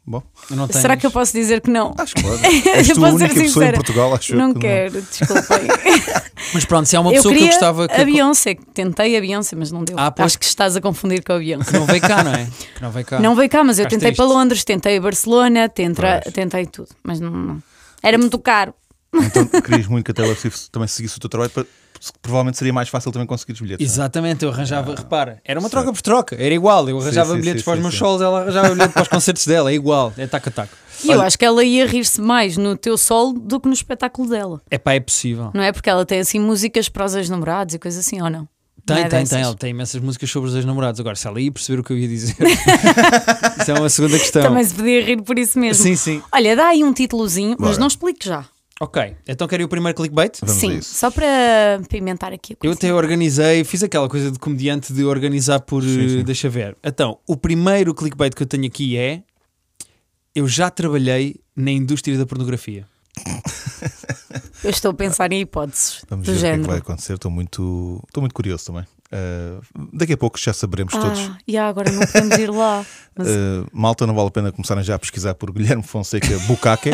Bom, 0.07 0.23
Não 0.51 0.67
tens- 0.69 0.81
Será 0.83 0.97
que 0.97 1.07
eu 1.07 1.11
posso 1.11 1.33
dizer 1.33 1.61
que 1.61 1.71
não? 1.71 1.95
acho 1.99 2.15
que 2.15 2.23
pode. 2.23 2.45
És 2.69 2.89
Eu 2.89 2.95
tu 2.97 3.05
a 3.05 3.09
posso 3.09 3.19
ser 3.19 3.25
única 3.25 3.41
pessoa 3.41 3.67
em. 3.67 3.73
Portugal, 3.73 4.15
acho 4.15 4.37
Não 4.37 4.53
que 4.55 4.61
quero, 4.61 5.03
desculpem. 5.03 5.69
Mas 6.53 6.65
pronto, 6.65 6.87
se 6.87 6.97
há 6.97 7.01
uma 7.01 7.11
eu 7.11 7.15
pessoa 7.17 7.35
que 7.35 7.43
eu 7.43 7.47
gostava 7.47 7.89
que. 7.89 7.95
a 8.01 8.05
Beyoncé, 8.05 8.57
tentei 8.75 9.17
a 9.17 9.21
Beyoncé, 9.21 9.57
mas 9.57 9.71
não 9.73 9.83
deu. 9.85 9.97
Ah, 9.99 10.11
pois. 10.11 10.27
Acho 10.27 10.39
que 10.39 10.45
estás 10.45 10.77
a 10.77 10.81
confundir 10.81 11.23
com 11.25 11.33
a 11.33 11.39
Beyoncé. 11.39 11.71
que 11.71 11.79
não 11.79 11.87
veio 11.87 12.01
cá, 12.01 12.23
não 12.23 12.33
é? 12.35 12.47
Que 12.75 12.83
não 12.83 12.91
veio 12.91 13.07
cá. 13.07 13.19
Não 13.21 13.35
veio 13.35 13.49
cá, 13.49 13.65
mas 13.65 13.79
eu 13.79 13.85
Ficaste 13.85 14.01
tentei 14.01 14.15
para 14.15 14.25
triste. 14.25 14.37
Londres, 14.39 14.65
tentei 14.65 14.97
a 14.99 15.01
Barcelona, 15.01 15.69
tentra- 15.69 16.21
Pois. 16.23 16.35
tentei 16.35 16.67
tudo, 16.67 16.89
mas 17.03 17.19
não, 17.21 17.31
não. 17.31 17.63
Era 18.03 18.19
muito 18.19 18.39
caro. 18.39 18.75
Então 19.15 19.47
querias 19.47 19.87
muito 19.87 20.05
que 20.05 20.11
a 20.11 20.15
Taylor 20.15 20.37
Swift 20.37 20.71
também 20.71 20.87
seguisse 20.89 21.17
o 21.17 21.21
teu 21.21 21.31
trabalho, 21.31 21.51
para- 21.51 21.67
provavelmente 22.21 22.59
seria 22.59 22.73
mais 22.73 22.89
fácil 22.89 23.11
também 23.13 23.27
conseguir 23.27 23.53
os 23.53 23.61
bilhetes. 23.61 23.87
não 23.87 23.93
é? 23.93 23.95
Exatamente, 23.95 24.45
eu 24.45 24.51
arranjava, 24.51 24.95
repara, 24.95 25.41
era 25.45 25.59
uma 25.61 25.71
troca 25.71 25.93
por 25.93 26.03
troca, 26.03 26.37
era 26.39 26.55
igual. 26.55 26.89
Eu 26.89 27.01
arranjava 27.01 27.35
sim, 27.35 27.41
bilhetes 27.41 27.63
sim, 27.63 27.65
para 27.65 27.75
os 27.75 27.81
meus 27.81 27.95
sim. 27.95 27.99
solos, 28.01 28.23
ela 28.23 28.43
arranjava 28.43 28.71
bilhetes 28.75 28.93
para 28.93 29.03
os 29.03 29.09
concertos 29.09 29.47
dela, 29.47 29.71
é 29.71 29.75
igual, 29.75 30.13
é 30.17 30.27
taco 30.27 30.49
a 30.49 30.53
taco. 30.53 30.77
E 31.05 31.09
eu 31.09 31.21
acho 31.21 31.39
que 31.39 31.45
ela 31.45 31.63
ia 31.63 31.87
rir-se 31.87 32.21
mais 32.21 32.57
no 32.57 32.77
teu 32.77 32.97
solo 32.97 33.33
do 33.35 33.61
que 33.61 33.67
no 33.67 33.75
espetáculo 33.75 34.29
dela. 34.29 34.63
É 34.71 34.79
pá, 34.79 34.95
é 34.95 35.01
possível. 35.01 35.51
Não 35.53 35.63
é? 35.63 35.73
Porque 35.73 35.91
ela 35.91 36.07
tem 36.07 36.21
assim 36.21 36.39
músicas 36.39 36.89
para 36.89 37.05
os 37.05 37.15
ex-namorados 37.15 37.75
e 37.75 37.79
coisas 37.79 38.07
assim, 38.07 38.23
ou 38.23 38.31
não? 38.31 38.49
Tem, 38.87 38.97
Não 38.97 39.05
é 39.05 39.09
tem, 39.09 39.21
dessas? 39.21 39.31
tem. 39.31 39.43
Ela 39.43 39.55
tem 39.55 39.71
imensas 39.71 40.01
músicas 40.01 40.31
sobre 40.31 40.51
os 40.51 40.55
ex-namorados. 40.57 41.01
Agora, 41.01 41.17
se 41.17 41.27
ela 41.27 41.41
ia 41.41 41.51
perceber 41.51 41.81
o 41.81 41.85
que 41.85 41.93
eu 41.93 41.99
ia 41.99 42.07
dizer, 42.07 42.37
isso 43.59 43.71
é 43.71 43.75
uma 43.75 43.89
segunda 43.89 44.19
questão. 44.19 44.43
Também 44.43 44.63
se 44.63 44.75
podia 44.75 45.03
rir 45.03 45.23
por 45.23 45.39
isso 45.39 45.59
mesmo. 45.59 45.83
Sim, 45.83 45.97
sim. 45.97 46.23
Olha, 46.31 46.55
dá 46.55 46.67
aí 46.69 46.85
um 46.85 46.93
títulozinho, 46.93 47.57
mas 47.59 47.79
não 47.79 47.87
explique 47.87 48.27
já. 48.27 48.45
Ok, 48.85 49.17
então 49.27 49.49
quero 49.49 49.63
ir 49.63 49.65
o 49.65 49.69
primeiro 49.69 49.97
clickbait? 49.97 50.39
Vamos 50.43 50.57
Sim, 50.57 50.83
só 50.83 51.11
para 51.11 51.81
pimentar 51.89 52.33
aqui 52.35 52.53
a 52.53 52.57
Eu 52.67 52.73
até 52.73 52.93
organizei, 52.93 53.65
fiz 53.65 53.83
aquela 53.83 54.09
coisa 54.11 54.31
de 54.31 54.39
comediante 54.39 54.93
de 54.93 55.05
organizar 55.05 55.61
por. 55.61 55.83
Sim, 55.83 56.09
sim. 56.09 56.21
eh, 56.21 56.23
Deixa 56.23 56.51
ver. 56.51 56.77
Então, 56.85 57.19
o 57.27 57.35
primeiro 57.35 57.95
clickbait 57.95 58.35
que 58.35 58.43
eu 58.43 58.47
tenho 58.47 58.67
aqui 58.67 58.97
é. 58.99 59.23
Eu 60.35 60.47
já 60.47 60.69
trabalhei 60.69 61.37
na 61.57 61.71
indústria 61.71 62.19
da 62.19 62.27
pornografia. 62.27 62.87
Eu 64.63 64.71
estou 64.71 64.91
a 64.91 64.95
pensar 64.95 65.33
em 65.33 65.41
hipóteses 65.43 66.05
Vamos 66.11 66.27
do 66.27 66.33
ver 66.33 66.39
o 66.39 66.41
que 66.41 66.47
é 66.47 66.51
que 66.51 66.57
género. 66.57 66.69
vai 66.71 66.79
acontecer. 66.79 67.15
Estou 67.15 67.31
muito, 67.31 68.03
estou 68.07 68.21
muito 68.21 68.35
curioso 68.35 68.67
também. 68.67 68.85
Uh, 69.13 69.61
daqui 69.93 70.15
a 70.15 70.17
pouco 70.17 70.39
já 70.39 70.53
saberemos 70.53 70.93
todos. 70.93 71.21
Ah, 71.21 71.39
e 71.47 71.57
agora 71.57 71.91
não 71.91 72.01
podemos 72.01 72.39
ir 72.39 72.51
lá. 72.51 72.85
Mas 73.17 73.29
Uh, 73.29 73.67
malta, 73.73 74.07
não 74.07 74.15
vale 74.15 74.29
a 74.29 74.31
pena 74.31 74.51
começarem 74.51 74.83
já 74.83 74.97
a 74.97 74.99
pesquisar 74.99 75.35
por 75.35 75.53
Guilherme 75.53 75.83
Fonseca 75.83 76.37
Bucaque. 76.41 76.91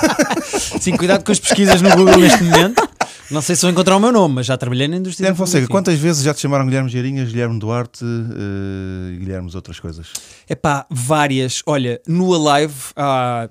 Sim, 0.80 0.96
cuidado 0.96 1.22
com 1.22 1.32
as 1.32 1.38
pesquisas 1.38 1.82
no 1.82 1.90
Google 1.90 2.18
neste 2.18 2.42
momento. 2.42 2.88
Não 3.30 3.42
sei 3.42 3.56
se 3.56 3.62
vou 3.62 3.70
encontrar 3.70 3.96
o 3.96 4.00
meu 4.00 4.12
nome, 4.12 4.36
mas 4.36 4.46
já 4.46 4.56
trabalhei 4.56 4.88
na 4.88 4.96
indústria 4.96 5.24
Guilherme 5.24 5.38
Fonseca, 5.38 5.66
quantas 5.68 5.98
vezes 5.98 6.22
já 6.22 6.32
te 6.32 6.40
chamaram 6.40 6.64
Guilherme 6.64 6.88
Geirinhas, 6.88 7.28
Guilherme 7.28 7.58
Duarte 7.58 8.04
uh, 8.04 9.12
e 9.12 9.18
Guilherme 9.18 9.50
outras 9.54 9.80
coisas? 9.80 10.12
Epá, 10.48 10.86
várias. 10.90 11.62
Olha, 11.66 12.00
no 12.06 12.32
Alive 12.34 12.74
há 12.96 13.48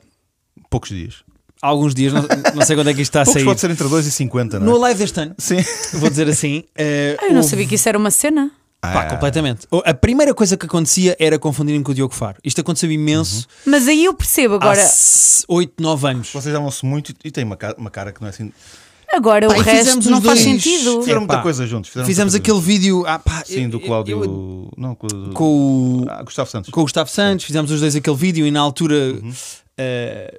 Poucos 0.73 0.89
dias. 0.89 1.23
Alguns 1.69 1.93
dias, 1.95 2.13
não, 2.13 2.21
não 2.55 2.65
sei 2.65 2.75
quando 2.75 2.89
é 2.89 2.93
que 2.93 3.01
isto 3.01 3.09
está 3.11 3.21
a 3.21 3.25
Poucos 3.25 3.41
sair. 3.41 3.45
pode 3.45 3.59
ser 3.61 3.71
entre 3.71 3.87
2 3.87 4.05
e 4.07 4.11
50, 4.11 4.59
não 4.59 4.67
é? 4.67 4.69
No 4.69 4.83
Alive 4.83 4.99
deste 4.99 5.19
ano, 5.19 5.35
Sim. 5.37 5.57
vou 5.93 6.09
dizer 6.09 6.27
assim. 6.27 6.63
Ah, 6.77 6.81
eu 7.25 7.29
não 7.29 7.37
houve- 7.37 7.49
sabia 7.49 7.65
que 7.67 7.75
isso 7.75 7.87
era 7.89 7.97
uma 7.97 8.11
cena. 8.11 8.51
Pá, 8.81 9.03
Ah, 9.03 9.05
completamente. 9.05 9.65
O- 9.71 9.81
A 9.85 9.93
primeira 9.93 10.33
coisa 10.33 10.57
que 10.57 10.65
acontecia 10.65 11.15
era 11.17 11.39
confundirem 11.39 11.81
com 11.81 11.93
o 11.93 11.95
Diogo 11.95 12.13
Faro. 12.13 12.37
Isto 12.43 12.59
aconteceu 12.59 12.91
imenso 12.91 13.47
Mas 13.65 13.87
aí 13.87 14.03
eu 14.03 14.13
percebo 14.13 14.55
agora. 14.55 14.83
há 14.83 14.89
8, 15.47 15.73
9 15.81 16.05
anos. 16.09 16.29
Vocês 16.33 16.53
amam-se 16.53 16.85
muito 16.85 17.13
e 17.23 17.31
têm 17.31 17.45
uma 17.45 17.55
cara, 17.55 17.75
uma 17.77 17.89
cara 17.89 18.11
que 18.11 18.19
não 18.19 18.27
é 18.27 18.31
assim. 18.31 18.51
Agora 19.13 19.47
Pá, 19.47 19.55
o 19.55 19.61
resto 19.61 20.09
não 20.09 20.17
os 20.17 20.23
faz 20.25 20.39
dois. 20.39 20.39
sentido. 20.41 20.99
Fizeram 20.99 21.23
Epá, 21.23 21.33
muita 21.33 21.41
coisa 21.43 21.65
juntos. 21.67 21.91
fizeram 21.91 22.07
Fizemos 22.07 22.35
aquele 22.35 22.55
coisa 22.57 22.67
vídeo. 22.67 23.05
Ah, 23.07 23.19
pá, 23.19 23.35
juntos. 23.37 23.53
Sim, 23.53 23.69
do 23.69 23.79
Cláudio. 23.79 24.21
eu- 24.23 24.69
não, 24.75 24.95
com, 24.95 25.07
o- 25.07 25.29
com 25.33 25.43
o. 26.01 26.05
ah, 26.09 26.21
Gustavo 26.23 26.49
Santos. 26.49 26.69
com 26.71 26.79
o 26.81 26.83
Gustavo 26.83 27.09
Santos, 27.09 27.45
fizemos 27.45 27.71
os 27.71 27.79
dois 27.79 27.95
aquele 27.95 28.15
vídeo 28.17 28.45
e 28.45 28.51
na 28.51 28.59
altura 28.59 29.13
co- 29.21 29.27
a 29.77 30.33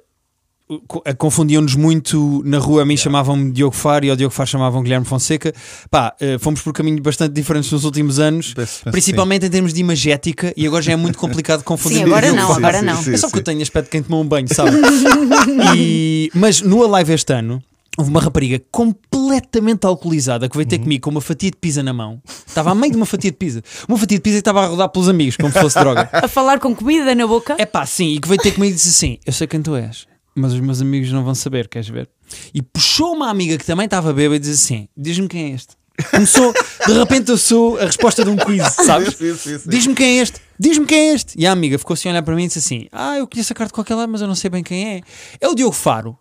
confundiam-nos 1.17 1.75
muito 1.75 2.41
na 2.45 2.57
rua. 2.57 2.81
A 2.81 2.85
mim 2.85 2.97
chamavam-me 2.97 3.51
Diogo 3.51 3.75
Faro 3.75 4.05
e 4.05 4.09
ao 4.09 4.15
Diogo 4.15 4.33
Faro 4.33 4.49
chamavam 4.49 4.81
Guilherme 4.81 5.05
Fonseca. 5.05 5.53
Pá, 5.91 6.15
eh, 6.19 6.37
fomos 6.39 6.61
por 6.61 6.73
caminhos 6.73 7.01
bastante 7.01 7.33
diferentes 7.33 7.71
nos 7.71 7.83
últimos 7.83 8.19
anos, 8.19 8.53
Penso- 8.53 8.71
penso 8.83 8.91
principalmente 8.91 9.45
em 9.45 9.49
termos 9.49 9.73
de 9.73 9.79
imagética, 9.81 10.53
e 10.57 10.65
agora 10.65 10.81
já 10.81 10.93
é 10.93 10.95
muito 10.95 11.17
complicado 11.19 11.63
confundir. 11.63 11.99
Sim, 11.99 12.03
agora 12.05 12.31
não, 12.31 12.47
Faro. 12.47 12.59
agora 12.59 12.81
não. 12.81 13.01
sim, 13.03 13.13
É 13.13 13.17
só 13.17 13.27
sim. 13.27 13.31
porque 13.31 13.39
eu 13.39 13.43
tenho 13.43 13.61
aspecto 13.61 13.85
de 13.85 13.91
quem 13.91 14.01
tomou 14.03 14.23
um 14.23 14.27
banho, 14.27 14.47
sabe? 14.53 14.71
E- 15.77 16.29
mas 16.33 16.61
no 16.61 16.83
Alive 16.83 17.13
este 17.13 17.33
ano. 17.33 17.61
Houve 17.97 18.09
uma 18.09 18.19
rapariga 18.19 18.61
completamente 18.69 19.85
alcoolizada 19.85 20.49
que 20.49 20.57
veio 20.57 20.65
Uhum. 20.65 20.69
ter 20.69 20.79
comigo 20.79 21.01
com 21.05 21.11
uma 21.11 21.21
fatia 21.21 21.49
de 21.49 21.55
pizza 21.55 21.81
na 21.81 21.93
mão. 21.93 22.21
Estava 22.45 22.71
a 22.71 22.75
meio 22.75 22.91
de 22.91 22.97
uma 22.97 23.05
fatia 23.05 23.31
de 23.31 23.37
pizza. 23.37 23.61
Uma 23.87 23.97
fatia 23.97 24.17
de 24.17 24.21
pizza 24.21 24.35
e 24.35 24.39
estava 24.39 24.63
a 24.65 24.67
rodar 24.67 24.89
pelos 24.89 25.07
amigos, 25.07 25.37
como 25.37 25.49
se 25.53 25.61
fosse 25.61 25.79
droga. 25.79 26.09
A 26.11 26.27
falar 26.27 26.59
com 26.59 26.75
comida 26.75 27.15
na 27.15 27.25
boca. 27.25 27.55
É 27.57 27.65
pá, 27.65 27.85
sim, 27.85 28.15
e 28.15 28.19
que 28.19 28.27
veio 28.27 28.41
ter 28.41 28.51
comigo 28.51 28.73
e 28.73 28.75
disse 28.75 28.89
assim: 28.89 29.17
Eu 29.25 29.31
sei 29.31 29.47
quem 29.47 29.61
tu 29.61 29.77
és, 29.77 30.07
mas 30.35 30.53
os 30.53 30.59
meus 30.59 30.81
amigos 30.81 31.11
não 31.11 31.23
vão 31.23 31.33
saber, 31.33 31.67
queres 31.67 31.87
ver? 31.87 32.09
E 32.53 32.61
puxou 32.61 33.13
uma 33.13 33.29
amiga 33.29 33.57
que 33.57 33.65
também 33.65 33.85
estava 33.85 34.11
bêbada 34.11 34.35
e 34.35 34.39
disse 34.39 34.73
assim: 34.73 34.89
Diz-me 34.95 35.27
quem 35.27 35.51
é 35.51 35.55
este. 35.55 35.75
Começou, 36.11 36.53
de 36.85 36.93
repente 36.93 37.31
eu 37.31 37.37
sou 37.37 37.79
a 37.79 37.85
resposta 37.85 38.25
de 38.25 38.29
um 38.29 38.35
quiz, 38.35 38.63
sabes? 38.85 39.17
Diz-me 39.65 39.95
quem 39.95 40.19
é 40.19 40.21
este, 40.21 40.41
diz-me 40.59 40.85
quem 40.85 40.97
é 40.97 41.13
este. 41.13 41.39
E 41.39 41.47
a 41.47 41.53
amiga 41.53 41.79
ficou 41.79 41.93
assim 41.93 42.09
a 42.09 42.11
olhar 42.11 42.21
para 42.21 42.35
mim 42.35 42.43
e 42.43 42.47
disse 42.47 42.59
assim: 42.59 42.87
Ah, 42.91 43.17
eu 43.17 43.27
conheço 43.27 43.53
a 43.53 43.55
cara 43.55 43.67
de 43.67 43.73
qualquer 43.73 43.95
lado, 43.95 44.11
mas 44.11 44.21
eu 44.21 44.27
não 44.27 44.35
sei 44.35 44.49
bem 44.49 44.61
quem 44.61 44.95
é. 44.95 45.01
É 45.39 45.47
o 45.47 45.55
Diogo 45.55 45.73
Faro. 45.73 46.17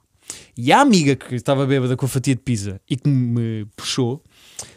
E 0.56 0.72
a 0.72 0.80
amiga 0.80 1.16
que 1.16 1.34
estava 1.34 1.66
bêbada 1.66 1.96
com 1.96 2.06
a 2.06 2.08
fatia 2.08 2.34
de 2.34 2.40
pizza 2.40 2.80
e 2.88 2.96
que 2.96 3.08
me 3.08 3.66
puxou 3.76 4.22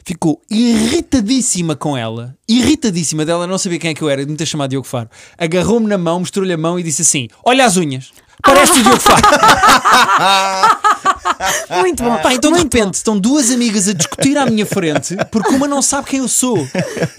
ficou 0.04 0.42
irritadíssima 0.50 1.76
com 1.76 1.96
ela, 1.96 2.36
irritadíssima 2.48 3.24
dela 3.26 3.46
não 3.46 3.58
sabia 3.58 3.78
quem 3.78 3.92
é 3.92 3.94
que 3.94 4.02
eu 4.02 4.10
era, 4.10 4.26
de 4.26 4.32
me 4.32 4.38
ter 4.38 4.46
chamado 4.46 4.72
Diogo 4.72 4.88
Faro. 4.88 5.10
Agarrou-me 5.38 5.88
na 5.88 5.98
mão, 5.98 6.20
mostrou-lhe 6.20 6.52
a 6.52 6.58
mão 6.58 6.80
e 6.80 6.84
disse 6.84 7.04
assim: 7.04 7.28
Olha 7.44 7.66
as 7.66 7.78
unhas, 7.78 8.12
parece 8.42 8.80
o 8.80 8.84
Diogo 8.84 9.00
Faro. 9.00 9.22
Muito 11.82 12.04
bom. 12.04 12.18
Pá, 12.18 12.34
então 12.34 12.52
de 12.52 12.60
repente 12.60 12.96
estão 12.96 13.18
duas 13.18 13.52
amigas 13.52 13.88
a 13.88 13.94
discutir 13.94 14.38
à 14.38 14.46
minha 14.46 14.66
frente 14.66 15.16
porque 15.32 15.54
uma 15.54 15.68
não 15.68 15.82
sabe 15.82 16.08
quem 16.08 16.20
eu 16.20 16.28
sou. 16.28 16.68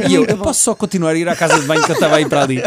E 0.09 0.15
eu, 0.15 0.25
eu 0.25 0.39
posso 0.39 0.61
só 0.61 0.75
continuar 0.75 1.13
a 1.13 1.17
ir 1.17 1.29
à 1.29 1.37
casa 1.37 1.59
de 1.59 1.67
banho 1.67 1.85
que 1.85 1.91
eu 1.91 1.95
estava 1.95 2.17
a 2.17 2.21
ir 2.21 2.29
para 2.29 2.43
ali. 2.43 2.63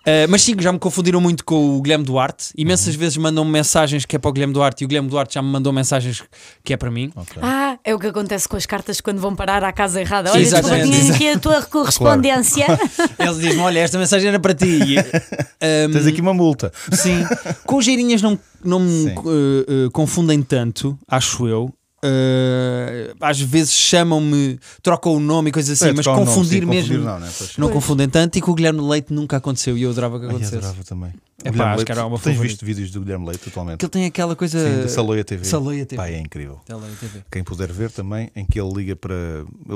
Uh, 0.00 0.28
mas 0.28 0.42
sim, 0.42 0.54
já 0.58 0.72
me 0.72 0.78
confundiram 0.78 1.20
muito 1.20 1.44
com 1.44 1.76
o 1.76 1.82
Guilherme 1.82 2.04
Duarte. 2.04 2.50
Imensas 2.56 2.94
vezes 2.94 3.16
mandam-me 3.16 3.50
mensagens 3.50 4.04
que 4.04 4.16
é 4.16 4.18
para 4.18 4.28
o 4.28 4.32
Guilherme 4.32 4.54
Duarte 4.54 4.82
e 4.82 4.84
o 4.84 4.88
Guilherme 4.88 5.08
Duarte 5.08 5.34
já 5.34 5.42
me 5.42 5.48
mandou 5.48 5.72
mensagens 5.72 6.22
que 6.64 6.72
é 6.72 6.76
para 6.76 6.90
mim. 6.90 7.12
Ah, 7.42 7.78
é 7.84 7.94
o 7.94 7.98
que 7.98 8.06
acontece 8.06 8.48
com 8.48 8.56
as 8.56 8.64
cartas 8.64 9.00
quando 9.00 9.20
vão 9.20 9.34
parar 9.34 9.62
à 9.62 9.72
casa 9.72 10.00
errada. 10.00 10.30
Olha, 10.32 10.42
desculpa, 10.42 10.80
tinha 10.80 11.14
aqui 11.14 11.28
a 11.28 11.38
tua 11.38 11.62
correspondência. 11.62 12.66
Ele 13.18 13.34
diz-me: 13.34 13.60
Olha, 13.60 13.80
esta 13.80 13.98
mensagem 13.98 14.28
era 14.28 14.40
para 14.40 14.54
ti. 14.54 14.96
Um, 15.60 15.90
Tens 15.90 16.06
aqui 16.06 16.20
uma 16.20 16.32
multa. 16.32 16.72
Sim. 16.92 17.24
Com 17.66 17.80
geirinhas 17.80 18.22
não, 18.22 18.38
não 18.64 18.78
me 18.78 19.08
uh, 19.08 19.86
uh, 19.86 19.90
confundem 19.90 20.40
tanto, 20.40 20.96
acho 21.08 21.48
eu. 21.48 21.74
Uh, 22.04 23.14
às 23.20 23.40
vezes 23.40 23.72
chamam-me, 23.72 24.58
trocam 24.82 25.14
o 25.14 25.20
nome 25.20 25.48
e 25.48 25.52
coisas 25.52 25.80
assim, 25.80 25.90
É, 25.90 25.92
mas 25.92 26.06
o 26.06 26.12
nome, 26.12 26.26
confundir 26.26 26.60
sim, 26.60 26.66
mesmo. 26.66 26.88
confundir 26.94 27.04
não, 27.06 27.18
né? 27.18 27.30
Pois. 27.36 27.56
Não 27.58 27.70
confundem 27.70 28.08
tanto 28.08 28.38
e 28.38 28.40
com 28.40 28.52
o 28.52 28.54
Guilherme 28.54 28.80
Leite 28.80 29.12
nunca 29.12 29.36
aconteceu 29.36 29.76
e 29.76 29.82
eu 29.82 29.90
adorava 29.90 30.18
que 30.18 30.24
Ai, 30.26 30.30
acontecesse. 30.30 30.56
adorava 30.58 30.84
também. 30.84 31.12
É 31.44 31.52
pá, 31.52 31.72
acho 31.74 31.84
que 31.84 31.92
era 31.92 32.04
uma 32.04 32.16
Tens 32.18 32.34
favorita. 32.34 32.42
visto 32.48 32.64
vídeos 32.66 32.90
do 32.90 33.00
Guilherme 33.00 33.26
Leite 33.26 33.48
atualmente? 33.48 33.78
Que 33.78 33.84
ele 33.84 33.90
tem 33.90 34.04
aquela 34.06 34.34
coisa. 34.34 34.58
Sim, 34.58 34.82
da 34.82 34.88
Saloia 34.88 35.24
TV. 35.24 35.44
Saloia 35.44 35.86
TV. 35.86 35.96
Pá, 36.02 36.08
é 36.08 36.18
incrível. 36.18 36.60
Saloia 36.68 36.92
TV. 36.98 37.20
Quem 37.30 37.44
puder 37.44 37.72
ver 37.72 37.90
também, 37.92 38.30
em 38.34 38.44
que 38.44 38.60
ele 38.60 38.72
liga 38.74 38.96
para. 38.96 39.14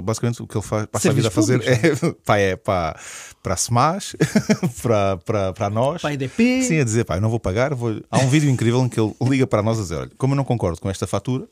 Basicamente, 0.03 0.43
o 0.43 0.47
que 0.47 0.57
ele 0.57 0.65
faz, 0.65 0.87
passa 0.87 1.11
a 1.11 1.13
vida 1.13 1.29
a 1.29 1.31
fazer 1.31 1.61
é, 1.67 1.95
pá, 2.25 2.37
é 2.39 2.57
para, 2.57 2.99
para 3.43 3.55
a 3.55 3.57
SEMAS, 3.57 4.17
para, 4.83 5.17
para, 5.19 5.53
para 5.53 5.71
nós. 5.71 6.03
Pai 6.03 6.17
DP. 6.17 6.63
Sim, 6.65 6.81
a 6.81 6.85
dizer, 6.85 7.05
pá, 7.05 7.17
eu 7.17 7.21
não 7.21 7.31
vou 7.31 7.39
pagar. 7.39 7.75
Vou... 7.75 8.01
Há 8.11 8.19
um 8.19 8.29
vídeo 8.29 8.51
incrível 8.51 8.81
em 8.85 8.89
que 8.89 8.99
ele 9.01 9.13
liga 9.23 9.47
para 9.47 9.63
nós 9.63 9.79
a 9.79 9.83
dizer: 9.83 9.97
olha, 9.97 10.11
como 10.19 10.33
eu 10.35 10.37
não 10.37 10.45
concordo 10.45 10.81
com 10.81 10.91
esta 10.91 11.07
fatura, 11.07 11.47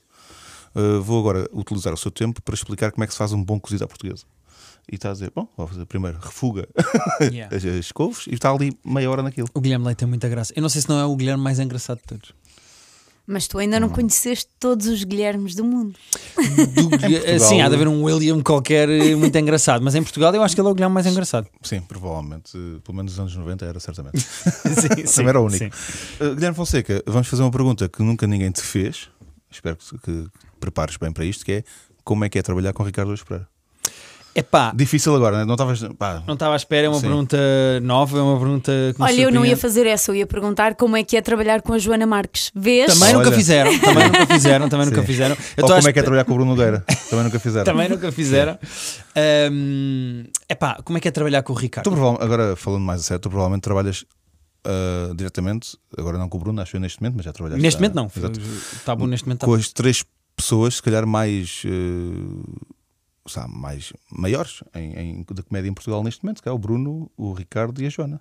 uh, 0.75 1.03
vou 1.03 1.21
agora 1.21 1.49
utilizar 1.53 1.93
o 1.93 1.97
seu 1.97 2.11
tempo 2.11 2.41
para 2.43 2.55
explicar 2.55 2.91
como 2.93 3.05
é 3.05 3.07
que 3.07 3.13
se 3.13 3.19
faz 3.19 3.33
um 3.33 3.43
bom 3.43 3.59
cozido 3.59 3.85
à 3.85 3.89
portuguesa. 3.89 4.25
E 4.91 4.97
está 4.97 5.11
a 5.11 5.13
dizer: 5.13 5.31
bom, 5.35 5.47
vou 5.57 5.67
fazer 5.69 5.85
primeiro, 5.87 6.19
refuga 6.21 6.67
Yeah. 7.21 7.55
as, 7.55 7.65
as 7.65 7.93
couves 7.93 8.27
e 8.27 8.35
está 8.35 8.51
ali 8.51 8.73
meia 8.85 9.11
hora 9.11 9.23
naquilo. 9.23 9.49
O 9.55 9.61
Guilherme 9.61 9.85
Leite 9.87 9.99
tem 9.99 10.09
muita 10.09 10.29
graça. 10.29 10.53
Eu 10.57 10.63
não 10.63 10.69
sei 10.69 10.83
se 10.83 10.89
não 10.89 10.99
é 10.99 11.05
o 11.05 11.15
Guilherme 11.15 11.43
mais 11.43 11.59
engraçado 11.61 11.99
de 11.99 12.05
todos. 12.05 12.33
Mas 13.27 13.47
tu 13.47 13.59
ainda 13.59 13.79
não 13.79 13.89
conheceste 13.89 14.49
todos 14.59 14.89
os 14.89 15.05
Guilhermes 15.05 15.55
do 15.55 15.63
mundo. 15.63 15.95
Do, 16.75 16.89
Portugal- 16.91 17.39
sim, 17.39 17.61
há 17.61 17.69
de 17.69 17.75
haver 17.77 17.87
um 17.87 18.03
William 18.03 18.41
qualquer 18.43 18.89
eh, 18.89 19.15
muito 19.15 19.37
engraçado, 19.39 19.85
mas 19.85 19.95
em 19.95 20.03
Portugal 20.03 20.35
eu 20.35 20.43
acho 20.43 20.53
que 20.57 20.61
ele 20.61 20.67
é 20.67 20.71
o 20.73 20.75
Guilherme 20.75 20.95
mais 20.95 21.07
engraçado. 21.07 21.47
Sim, 21.63 21.81
provavelmente. 21.83 22.51
Pelo 22.83 22.97
menos 22.97 23.13
nos 23.13 23.21
anos 23.21 23.37
90 23.37 23.65
era 23.67 23.79
certamente. 23.79 24.19
sim, 24.27 25.15
Também 25.15 25.29
era 25.29 25.41
o 25.41 25.45
único. 25.47 25.59
sim. 25.77 26.25
Uh, 26.25 26.35
Guilherme 26.35 26.57
Fonseca, 26.57 27.01
vamos 27.07 27.29
fazer 27.29 27.43
uma 27.43 27.53
pergunta 27.53 27.89
que 27.89 28.03
nunca 28.03 28.27
ninguém 28.27 28.51
te 28.51 28.63
fez. 28.63 29.09
Espero 29.49 29.77
que, 29.77 29.99
que 29.99 30.27
prepares 30.61 30.97
bem 30.97 31.13
para 31.13 31.25
isto, 31.25 31.45
que 31.45 31.53
é 31.53 31.65
como 32.05 32.25
é 32.25 32.29
que 32.29 32.39
é 32.39 32.43
trabalhar 32.43 32.73
com 32.73 32.83
Ricardo 32.83 33.09
Luz 33.09 33.23
Pereira? 33.23 33.49
Epá, 34.33 34.73
Difícil 34.75 35.15
agora, 35.15 35.39
né? 35.39 35.45
não 35.45 35.55
estavas. 35.55 35.83
pá, 35.99 36.23
não 36.25 36.35
estava 36.35 36.55
à 36.55 36.57
espera, 36.57 36.87
é 36.87 36.89
uma 36.89 37.01
Sim. 37.01 37.09
pergunta 37.09 37.37
nova, 37.83 38.17
é 38.17 38.23
uma 38.23 38.39
pergunta 38.39 38.73
Olha, 39.01 39.23
eu 39.23 39.33
não 39.33 39.45
ia 39.45 39.57
fazer 39.57 39.89
essa, 39.89 40.13
eu 40.13 40.15
ia 40.15 40.27
perguntar 40.27 40.77
como 40.77 40.97
é 40.97 41.03
que 41.03 41.17
é 41.17 41.21
trabalhar 41.21 41.63
com 41.63 41.73
a 41.73 41.79
Joana 41.79 42.07
Marques. 42.07 42.53
Vês? 42.55 42.95
Também 42.95 43.13
nunca 43.13 43.27
Olha. 43.27 43.37
fizeram, 43.37 43.79
também 43.81 44.05
nunca 44.07 44.27
fizeram, 44.33 44.69
também 44.69 44.87
nunca 44.87 45.01
Sim. 45.01 45.07
fizeram. 45.07 45.37
Eu 45.57 45.65
Ou 45.65 45.71
como 45.71 45.89
é 45.89 45.93
que 45.93 45.99
é 45.99 46.03
trabalhar 46.03 46.25
com 46.25 46.33
o 46.33 46.35
Bruno 46.37 46.53
Nogueira? 46.53 46.85
Também 47.11 47.25
nunca 47.25 47.41
fizeram. 47.41 47.65
Também 47.65 47.89
nunca 47.89 48.13
fizeram. 48.13 48.59
É 49.17 49.51
epá, 50.49 50.81
como 50.85 50.97
é 50.97 51.01
que 51.01 51.09
é 51.09 51.11
trabalhar 51.11 51.43
com 51.43 51.53
o 51.53 51.57
Ricardo? 51.57 51.91
Tu 51.91 52.23
agora 52.23 52.55
falando 52.55 52.85
mais 52.85 53.01
a 53.01 53.03
sério, 53.03 53.21
tu 53.21 53.31
provavelmente 53.31 53.63
trabalhas 53.63 54.05
ah, 54.65 55.13
diretamente, 55.15 55.77
agora 55.97 56.19
não 56.19 56.29
com 56.29 56.37
o 56.37 56.41
Bruno, 56.41 56.61
acho 56.61 56.77
eu 56.77 56.81
neste 56.81 57.01
momento, 57.01 57.17
mas 57.17 57.25
já 57.25 57.33
trabalhaste. 57.33 57.63
Neste 57.63 57.81
momento 57.81 57.95
não. 57.95 58.07
Está 58.07 58.95
bom 58.95 59.07
neste 59.07 59.27
momento. 59.27 59.41
tá 59.41 59.47
com 59.47 59.53
bom. 59.53 59.59
as 59.59 59.73
três 59.73 60.05
pessoas, 60.43 60.75
se 60.77 60.83
calhar, 60.83 61.07
mais. 61.07 61.63
eh, 61.65 62.71
sabe, 63.29 63.55
mais 63.55 63.93
maiores 64.11 64.63
em, 64.75 64.93
em- 65.21 65.27
da 65.33 65.43
comédia 65.43 65.69
em 65.69 65.75
Portugal 65.75 66.03
neste 66.03 66.25
momento, 66.25 66.43
que 66.43 66.49
é 66.49 66.53
o 66.53 66.59
Bruno, 66.59 67.11
o 67.17 67.33
Ricardo 67.33 67.81
e 67.83 67.87
a 67.87 67.89
Joana. 67.91 68.21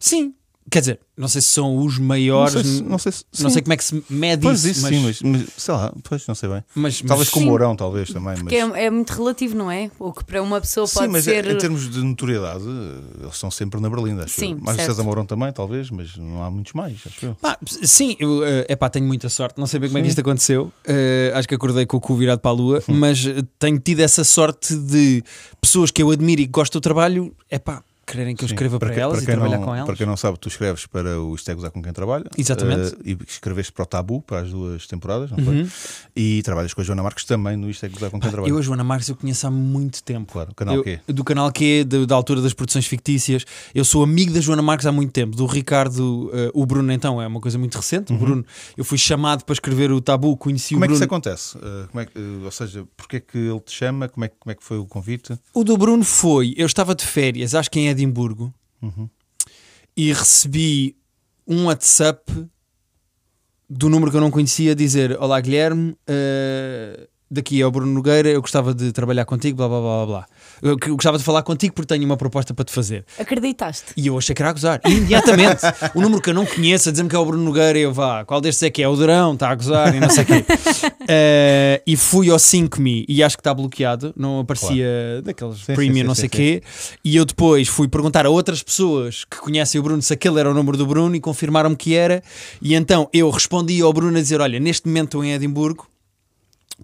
Sim. 0.00 0.34
Quer 0.68 0.80
dizer, 0.80 1.00
não 1.16 1.28
sei 1.28 1.40
se 1.40 1.48
são 1.48 1.76
os 1.78 1.96
maiores. 1.98 2.54
não 2.54 2.62
sei, 2.62 2.72
se- 2.72 2.82
não 2.82 2.98
sei, 2.98 3.12
se- 3.12 3.24
não 3.40 3.50
sim. 3.50 3.54
sei 3.54 3.62
como 3.62 3.72
é 3.72 3.76
que 3.76 3.84
se 3.84 4.04
mede 4.10 4.42
Pois 4.42 4.64
isso, 4.64 4.68
isso, 4.70 4.82
mas, 4.82 4.90
sim, 5.18 5.22
mas, 5.30 5.40
mas 5.40 5.48
sei 5.56 5.74
lá, 5.74 5.92
pois 6.02 6.26
não 6.26 6.34
sei 6.34 6.48
bem. 6.48 6.64
mas- 6.74 7.00
Talvez 7.02 7.18
mas- 7.20 7.28
com 7.30 7.38
o 7.38 7.42
Sim. 7.44 7.48
Mourão, 7.48 7.76
talvez 7.76 8.08
também. 8.08 8.24
Mas, 8.32 8.40
Porque 8.40 8.56
é, 8.56 8.84
é 8.86 8.90
muito 8.90 9.10
relativo, 9.10 9.56
não 9.56 9.70
é? 9.70 9.90
O 9.98 10.12
que 10.12 10.24
para 10.24 10.42
uma 10.42 10.60
pessoa 10.60 10.86
sim, 10.88 10.94
pode 10.94 11.08
mas 11.12 11.24
ser. 11.24 11.46
em 11.46 11.56
termos 11.56 11.88
de 11.88 12.02
notoriedade, 12.02 12.64
eles 13.20 13.34
estão 13.34 13.50
sempre 13.50 13.80
na 13.80 13.88
Berlinda, 13.88 14.24
acho 14.24 14.34
Sim, 14.40 14.52
eu. 14.52 14.58
Mais 14.60 14.76
o 14.76 14.80
certo. 14.80 14.90
César 14.90 15.04
Mourão 15.04 15.24
também, 15.24 15.52
talvez, 15.52 15.88
mas 15.90 16.16
não 16.16 16.42
há 16.42 16.50
muitos 16.50 16.72
mais, 16.72 16.98
acho 17.06 17.26
eu. 17.26 17.34
Pá, 17.36 17.56
sim, 17.64 18.16
eu 18.18 18.44
é 18.44 18.66
epá, 18.68 18.88
tenho 18.90 19.06
muita 19.06 19.28
sorte. 19.28 19.58
Não 19.60 19.66
sei 19.68 19.78
bem 19.78 19.88
como 19.88 19.98
é 19.98 20.02
que 20.02 20.08
isto 20.08 20.20
aconteceu. 20.20 20.72
Eh, 20.84 21.30
acho 21.34 21.46
que 21.46 21.54
acordei 21.54 21.86
com 21.86 21.96
o 21.96 22.00
cu 22.00 22.16
virado 22.16 22.40
para 22.40 22.50
a 22.50 22.54
lua, 22.54 22.82
mas 22.88 23.24
eh, 23.24 23.42
tenho 23.58 23.78
tido 23.78 24.00
essa 24.00 24.24
sorte 24.24 24.76
de 24.76 25.22
pessoas 25.60 25.92
que 25.92 26.02
eu 26.02 26.10
admiro 26.10 26.40
e 26.40 26.46
que 26.46 26.52
gosto 26.52 26.72
do 26.74 26.80
trabalho, 26.80 27.32
é 27.48 27.58
pá, 27.58 27.82
quererem 28.06 28.36
que 28.36 28.44
eu 28.44 28.48
Sim. 28.48 28.54
escreva 28.54 28.78
para, 28.78 28.90
que- 28.94 29.00
elas 29.00 29.22
e 29.22 29.26
quem 29.26 29.34
trabalhar 29.34 29.58
não, 29.58 29.64
com 29.64 29.74
elas. 29.74 29.86
Para 29.86 29.96
quem 29.96 30.06
não 30.06 30.16
sabe, 30.16 30.38
tu 30.38 30.48
escreves 30.48 30.86
para 30.86 31.20
o 31.20 31.34
Isto 31.34 31.50
é 31.50 31.54
Gozar 31.54 31.70
com 31.70 31.82
quem 31.82 31.92
trabalha. 31.92 32.24
Exatamente. 32.38 32.94
Eh, 33.04 33.10
e 33.10 33.18
escreveste 33.28 33.72
para 33.72 33.82
o 33.82 33.86
Tabu, 33.86 34.22
para 34.22 34.40
as 34.40 34.50
duas 34.50 34.86
temporadas, 34.86 35.30
não 35.30 35.38
Uhum. 35.38 35.66
foi? 35.66 35.68
E 36.14 36.42
trabalhas 36.42 36.72
com 36.72 36.80
a 36.80 36.84
Joana 36.84 37.02
Marques 37.02 37.24
também 37.24 37.56
no 37.56 37.68
Isto 37.68 37.84
é 37.86 37.88
Gozar 37.88 38.10
com 38.10 38.20
quem 38.20 38.30
trabalha. 38.30 38.50
Eu, 38.50 38.58
a 38.58 38.62
Joana 38.62 38.84
Marques, 38.84 39.08
eu 39.08 39.16
conheço 39.16 39.46
há 39.46 39.50
muito 39.50 40.02
tempo. 40.02 40.32
Claro, 40.32 40.54
canal 40.54 40.76
Eu- 40.76 40.84
Q. 40.84 41.00
Do 41.08 41.24
canal 41.24 41.50
Q, 41.52 41.84
da, 41.84 42.04
da 42.04 42.14
altura 42.14 42.40
das 42.40 42.52
produções 42.52 42.86
fictícias. 42.86 43.44
Eu 43.74 43.84
sou 43.84 44.02
amigo 44.04 44.32
da 44.32 44.40
Joana 44.40 44.62
Marques 44.62 44.86
há 44.86 44.92
muito 44.92 45.12
tempo. 45.12 45.34
Do 45.36 45.46
Ricardo, 45.46 46.30
eh, 46.32 46.50
o 46.54 46.64
Bruno, 46.64 46.92
então, 46.92 47.20
é 47.20 47.26
uma 47.26 47.40
coisa 47.40 47.58
muito 47.58 47.74
recente. 47.76 48.12
O 48.12 48.16
Bruno, 48.16 48.44
eu 48.76 48.84
fui 48.84 48.98
chamado 48.98 49.44
para 49.44 49.52
escrever 49.52 49.90
o 49.90 50.00
Tabu, 50.00 50.36
conheci 50.36 50.74
Uhum. 50.74 50.80
Como 50.80 50.82
o 50.82 50.84
é 50.84 50.88
que 50.88 50.94
isso 50.94 51.00
Bruno. 51.06 51.16
acontece? 51.16 51.58
Eh, 51.58 51.86
como 51.90 52.00
é 52.00 52.06
que, 52.06 52.12
eh, 52.18 52.44
ou 52.44 52.50
seja, 52.50 52.84
porque 52.96 53.16
é 53.16 53.20
que 53.20 53.36
ele 53.38 53.60
te 53.60 53.72
chama? 53.72 54.08
Como 54.08 54.24
é, 54.24 54.28
que- 54.28 54.36
como 54.38 54.52
é 54.52 54.54
que 54.54 54.62
foi 54.64 54.78
o 54.78 54.86
convite? 54.86 55.38
O 55.52 55.64
do 55.64 55.76
Bruno 55.76 56.04
foi: 56.04 56.54
eu 56.56 56.66
estava 56.66 56.94
de 56.94 57.04
férias, 57.04 57.54
acho 57.54 57.70
que 57.70 57.80
em 57.80 57.88
Edimburgo, 57.96 58.52
Uhum. 58.82 59.08
e 59.96 60.12
recebi 60.12 60.94
um 61.46 61.64
WhatsApp 61.66 62.22
do 63.68 63.88
número 63.88 64.10
que 64.10 64.16
eu 64.16 64.20
não 64.20 64.30
conhecia 64.30 64.72
a 64.72 64.74
dizer: 64.74 65.16
Olá 65.20 65.40
Guilherme, 65.40 65.96
eh, 66.06 67.08
daqui 67.30 67.60
é 67.60 67.66
o 67.66 67.70
Bruno 67.70 67.92
Nogueira, 67.92 68.28
eu 68.28 68.40
gostava 68.40 68.72
de 68.74 68.92
trabalhar 68.92 69.24
contigo, 69.24 69.56
blá 69.56 69.68
blá 69.68 69.80
blá 69.80 70.06
blá. 70.06 70.06
blá. 70.06 70.26
Eu 70.62 70.78
gostava 70.94 71.18
de 71.18 71.24
falar 71.24 71.42
contigo 71.42 71.74
porque 71.74 71.88
tenho 71.88 72.04
uma 72.04 72.16
proposta 72.16 72.54
para 72.54 72.64
te 72.64 72.72
fazer. 72.72 73.04
Acreditaste? 73.18 73.92
E 73.96 74.06
eu 74.06 74.16
achei 74.16 74.34
que 74.34 74.42
era 74.42 74.50
a 74.50 74.52
gozar. 74.52 74.80
Imediatamente. 74.86 75.60
o 75.94 76.00
número 76.00 76.22
que 76.22 76.30
eu 76.30 76.34
não 76.34 76.46
conheço, 76.46 76.88
a 76.88 76.92
dizer-me 76.92 77.10
que 77.10 77.16
é 77.16 77.18
o 77.18 77.24
Bruno 77.24 77.42
Nogueira, 77.42 77.78
eu 77.78 77.92
vá, 77.92 78.24
qual 78.24 78.40
destes 78.40 78.62
é 78.62 78.70
que 78.70 78.82
é? 78.82 78.88
O 78.88 78.96
Durão, 78.96 79.34
está 79.34 79.50
a 79.50 79.54
gozar 79.54 79.94
e 79.94 80.00
não 80.00 80.10
sei 80.10 80.24
o 80.24 80.26
quê. 80.26 80.44
Eh, 81.08 81.80
e 81.86 81.96
fui 81.96 82.30
ao 82.30 82.36
5Me 82.36 83.04
e 83.08 83.22
acho 83.22 83.36
que 83.36 83.40
está 83.40 83.54
bloqueado, 83.54 84.12
não 84.16 84.40
aparecia 84.40 85.22
daqueles 85.22 85.58
Sim, 85.58 85.74
premium, 85.74 85.94
sim, 85.94 86.00
sim, 86.00 86.06
não 86.06 86.14
sim, 86.16 86.20
sei 86.22 86.26
o 86.26 86.30
sim. 86.32 86.36
quê. 86.36 86.62
E 87.04 87.14
eu 87.14 87.24
depois 87.24 87.68
fui 87.68 87.86
perguntar 87.86 88.26
a 88.26 88.30
outras 88.30 88.60
pessoas 88.60 89.24
que 89.24 89.36
conhecem 89.36 89.80
o 89.80 89.84
Bruno 89.84 90.02
se 90.02 90.12
aquele 90.12 90.40
era 90.40 90.50
o 90.50 90.54
número 90.54 90.76
do 90.76 90.84
Bruno 90.84 91.14
e 91.14 91.20
confirmaram-me 91.20 91.76
que 91.76 91.94
era. 91.94 92.24
E 92.60 92.74
então 92.74 93.08
eu 93.12 93.30
respondi 93.30 93.80
ao 93.80 93.92
Bruno 93.92 94.18
a 94.18 94.20
dizer: 94.20 94.40
Olha, 94.40 94.58
neste 94.58 94.88
momento 94.88 95.06
estou 95.06 95.24
em 95.24 95.32
Edimburgo. 95.32 95.86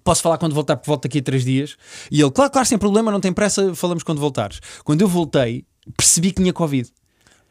Posso 0.03 0.21
falar 0.21 0.37
quando 0.37 0.53
voltar, 0.53 0.75
porque 0.75 0.89
volto 0.89 1.03
daqui 1.03 1.19
a 1.19 1.23
três 1.23 1.43
dias. 1.43 1.75
E 2.11 2.21
ele, 2.21 2.31
claro, 2.31 2.51
claro, 2.51 2.67
sem 2.67 2.77
problema, 2.77 3.11
não 3.11 3.19
tem 3.19 3.31
pressa, 3.31 3.75
falamos 3.75 4.03
quando 4.03 4.19
voltares. 4.19 4.59
Quando 4.83 5.01
eu 5.01 5.07
voltei, 5.07 5.65
percebi 5.95 6.31
que 6.31 6.41
tinha 6.41 6.53
Covid. 6.53 6.89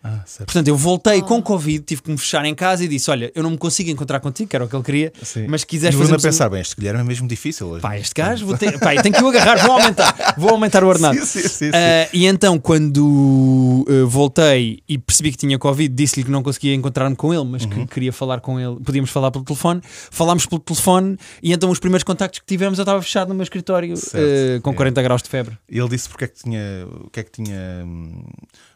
Ah, 0.04 0.22
certo. 0.26 0.46
Portanto, 0.46 0.66
eu 0.68 0.76
voltei 0.76 1.20
Oh. 1.20 1.24
com 1.26 1.40
Covid, 1.42 1.84
tive 1.84 2.02
que 2.02 2.10
me 2.10 2.18
fechar 2.18 2.44
em 2.44 2.54
casa 2.54 2.84
e 2.84 2.88
disse: 2.88 3.10
Olha, 3.10 3.30
eu 3.34 3.42
não 3.42 3.50
me 3.50 3.56
consigo 3.58 3.88
encontrar 3.90 4.18
contigo, 4.20 4.50
que 4.50 4.56
era 4.56 4.64
o 4.64 4.68
que 4.68 4.74
ele 4.74 4.82
queria, 4.82 5.12
Sim. 5.22 5.46
mas 5.48 5.60
se 5.60 5.66
quiseres 5.66 5.94
E 5.94 5.98
fazer. 5.98 6.14
a 6.14 6.18
pensar, 6.18 6.48
bem, 6.48 6.60
este 6.60 6.74
Guilherme 6.76 7.00
é 7.00 7.04
mesmo 7.04 7.28
difícil 7.28 7.68
hoje. 7.68 7.82
Pá, 7.82 7.96
este 7.98 8.12
gajo, 8.14 8.44
vou 8.46 8.56
ter... 8.58 8.78
Pá, 8.80 8.94
eu 8.96 9.02
tenho 9.02 9.14
que 9.14 9.22
o 9.22 9.28
agarrar, 9.28 9.58
vou 9.64 9.72
aumentar, 9.72 10.34
vou 10.36 10.50
aumentar 10.50 10.82
o 10.82 10.88
ordenado. 10.88 11.18
Sim, 11.24 11.40
sim, 11.40 11.48
sim, 11.48 11.48
sim. 11.48 11.70
Ah, 11.72 12.08
e 12.12 12.26
então, 12.26 12.58
quando 12.58 13.84
uh, 13.88 14.06
voltei 14.08 14.80
e 14.88 14.98
percebi 14.98 15.30
que 15.30 15.36
tinha 15.38 15.58
Covid, 15.58 15.94
disse-lhe 15.94 16.24
que 16.24 16.30
não 16.30 16.42
conseguia 16.42 16.74
encontrar-me 16.74 17.14
com 17.16 17.32
ele, 17.32 17.44
mas 17.44 17.62
Uhum. 17.64 17.70
que 17.70 17.86
queria 17.86 18.12
falar 18.12 18.40
com 18.40 18.58
ele. 18.58 18.76
Podíamos 18.84 19.10
falar 19.10 19.30
pelo 19.30 19.44
telefone. 19.44 19.80
Falámos 20.10 20.46
pelo 20.46 20.60
telefone 20.60 21.16
e 21.42 21.52
então 21.52 21.70
os 21.70 21.78
primeiros 21.78 22.02
contactos 22.04 22.40
que 22.40 22.46
tivemos 22.46 22.78
eu 22.78 22.82
estava 22.82 23.00
fechado 23.00 23.28
no 23.28 23.34
meu 23.34 23.42
escritório 23.44 23.94
uh, 23.94 24.60
com 24.62 24.70
É. 24.70 24.74
40 24.74 25.02
graus 25.02 25.22
de 25.22 25.28
febre. 25.28 25.56
E 25.70 25.78
ele 25.78 25.88
disse 25.88 26.08
porque 26.08 26.24
é 26.24 26.28
que 26.28 26.42
tinha. 26.42 26.60
O 27.04 27.10
que 27.10 27.20
é 27.20 27.22
que 27.22 27.30
tinha. 27.30 27.84
hum, 27.84 28.24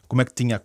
Como 0.07 0.21
é 0.21 0.25
que 0.25 0.33
tinha 0.33 0.61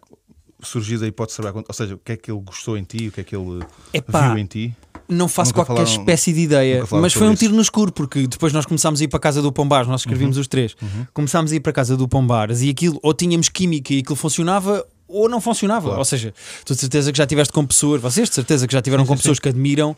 surgido 0.63 1.05
a 1.05 1.09
hipótese 1.09 1.37
de 1.37 1.43
trabalhar. 1.43 1.65
Ou 1.69 1.75
seja, 1.75 1.95
o 1.95 1.99
que 1.99 2.13
é 2.13 2.17
que 2.17 2.31
ele 2.31 2.41
gostou 2.41 2.77
em 2.77 2.85
ti? 2.85 3.09
O 3.09 3.13
que 3.13 3.21
é 3.21 3.25
que 3.25 3.35
ele 3.37 3.65
Epá, 3.93 4.29
viu 4.29 4.39
em 4.39 4.47
ti? 4.47 4.75
Não 5.09 5.29
faço 5.29 5.51
Nunca 5.51 5.65
qualquer 5.65 5.85
falaram- 5.85 6.01
espécie 6.01 6.33
de 6.33 6.41
ideia, 6.41 6.85
mas 6.93 7.13
foi 7.13 7.27
um 7.27 7.33
isso. 7.33 7.41
tiro 7.41 7.55
no 7.55 7.61
escuro, 7.61 7.93
porque 7.93 8.27
depois 8.27 8.53
nós 8.53 8.65
começámos 8.65 9.01
a 9.01 9.05
ir 9.05 9.09
para 9.09 9.19
a 9.19 9.21
casa 9.21 9.43
do 9.43 9.53
Pombares, 9.53 9.89
nós 9.89 10.01
escrevíamos 10.03 10.37
Uhum. 10.37 10.41
os 10.41 10.49
três, 10.49 10.75
começámos 11.13 11.53
a 11.53 11.57
ir 11.57 11.61
para 11.61 11.71
a 11.71 11.75
casa 11.75 11.97
do 11.97 12.09
Pombares 12.09 12.63
e 12.63 12.71
aquilo, 12.71 12.99
ou 13.03 13.13
tínhamos 13.13 13.49
química 13.49 13.93
e 13.93 13.99
aquilo 13.99 14.17
funcionava, 14.17 14.87
ou 15.09 15.29
não 15.29 15.41
funcionava. 15.41 15.87
Claro. 15.87 15.99
Ou 15.99 16.05
seja, 16.05 16.33
tu 16.65 16.73
de 16.75 16.81
certeza 16.81 17.13
que 17.13 17.19
já 17.19 17.27
tiveste 17.27 17.53
com 17.53 17.67
pessoas, 17.67 18.01
vocês 18.01 18.29
de 18.29 18.35
certeza 18.35 18.67
que 18.67 18.73
já 18.73 18.81
tiveram 18.81 19.05
com 19.05 19.15
pessoas 19.17 19.39
que 19.39 19.49
admiram. 19.49 19.95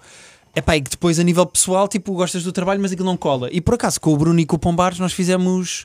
Epá, 0.56 0.76
e 0.76 0.82
que 0.82 0.90
depois 0.90 1.18
a 1.18 1.22
nível 1.24 1.44
pessoal, 1.46 1.88
tipo, 1.88 2.12
gostas 2.14 2.44
do 2.44 2.52
trabalho, 2.52 2.80
mas 2.80 2.92
aquilo 2.92 3.06
não 3.06 3.16
cola. 3.16 3.48
E 3.50 3.60
por 3.60 3.74
acaso, 3.74 4.00
com 4.00 4.14
o 4.14 4.16
Bruno 4.16 4.38
e 4.38 4.46
com 4.46 4.54
o 4.54 4.58
Pombares, 4.58 5.00
nós 5.00 5.12
fizemos 5.12 5.84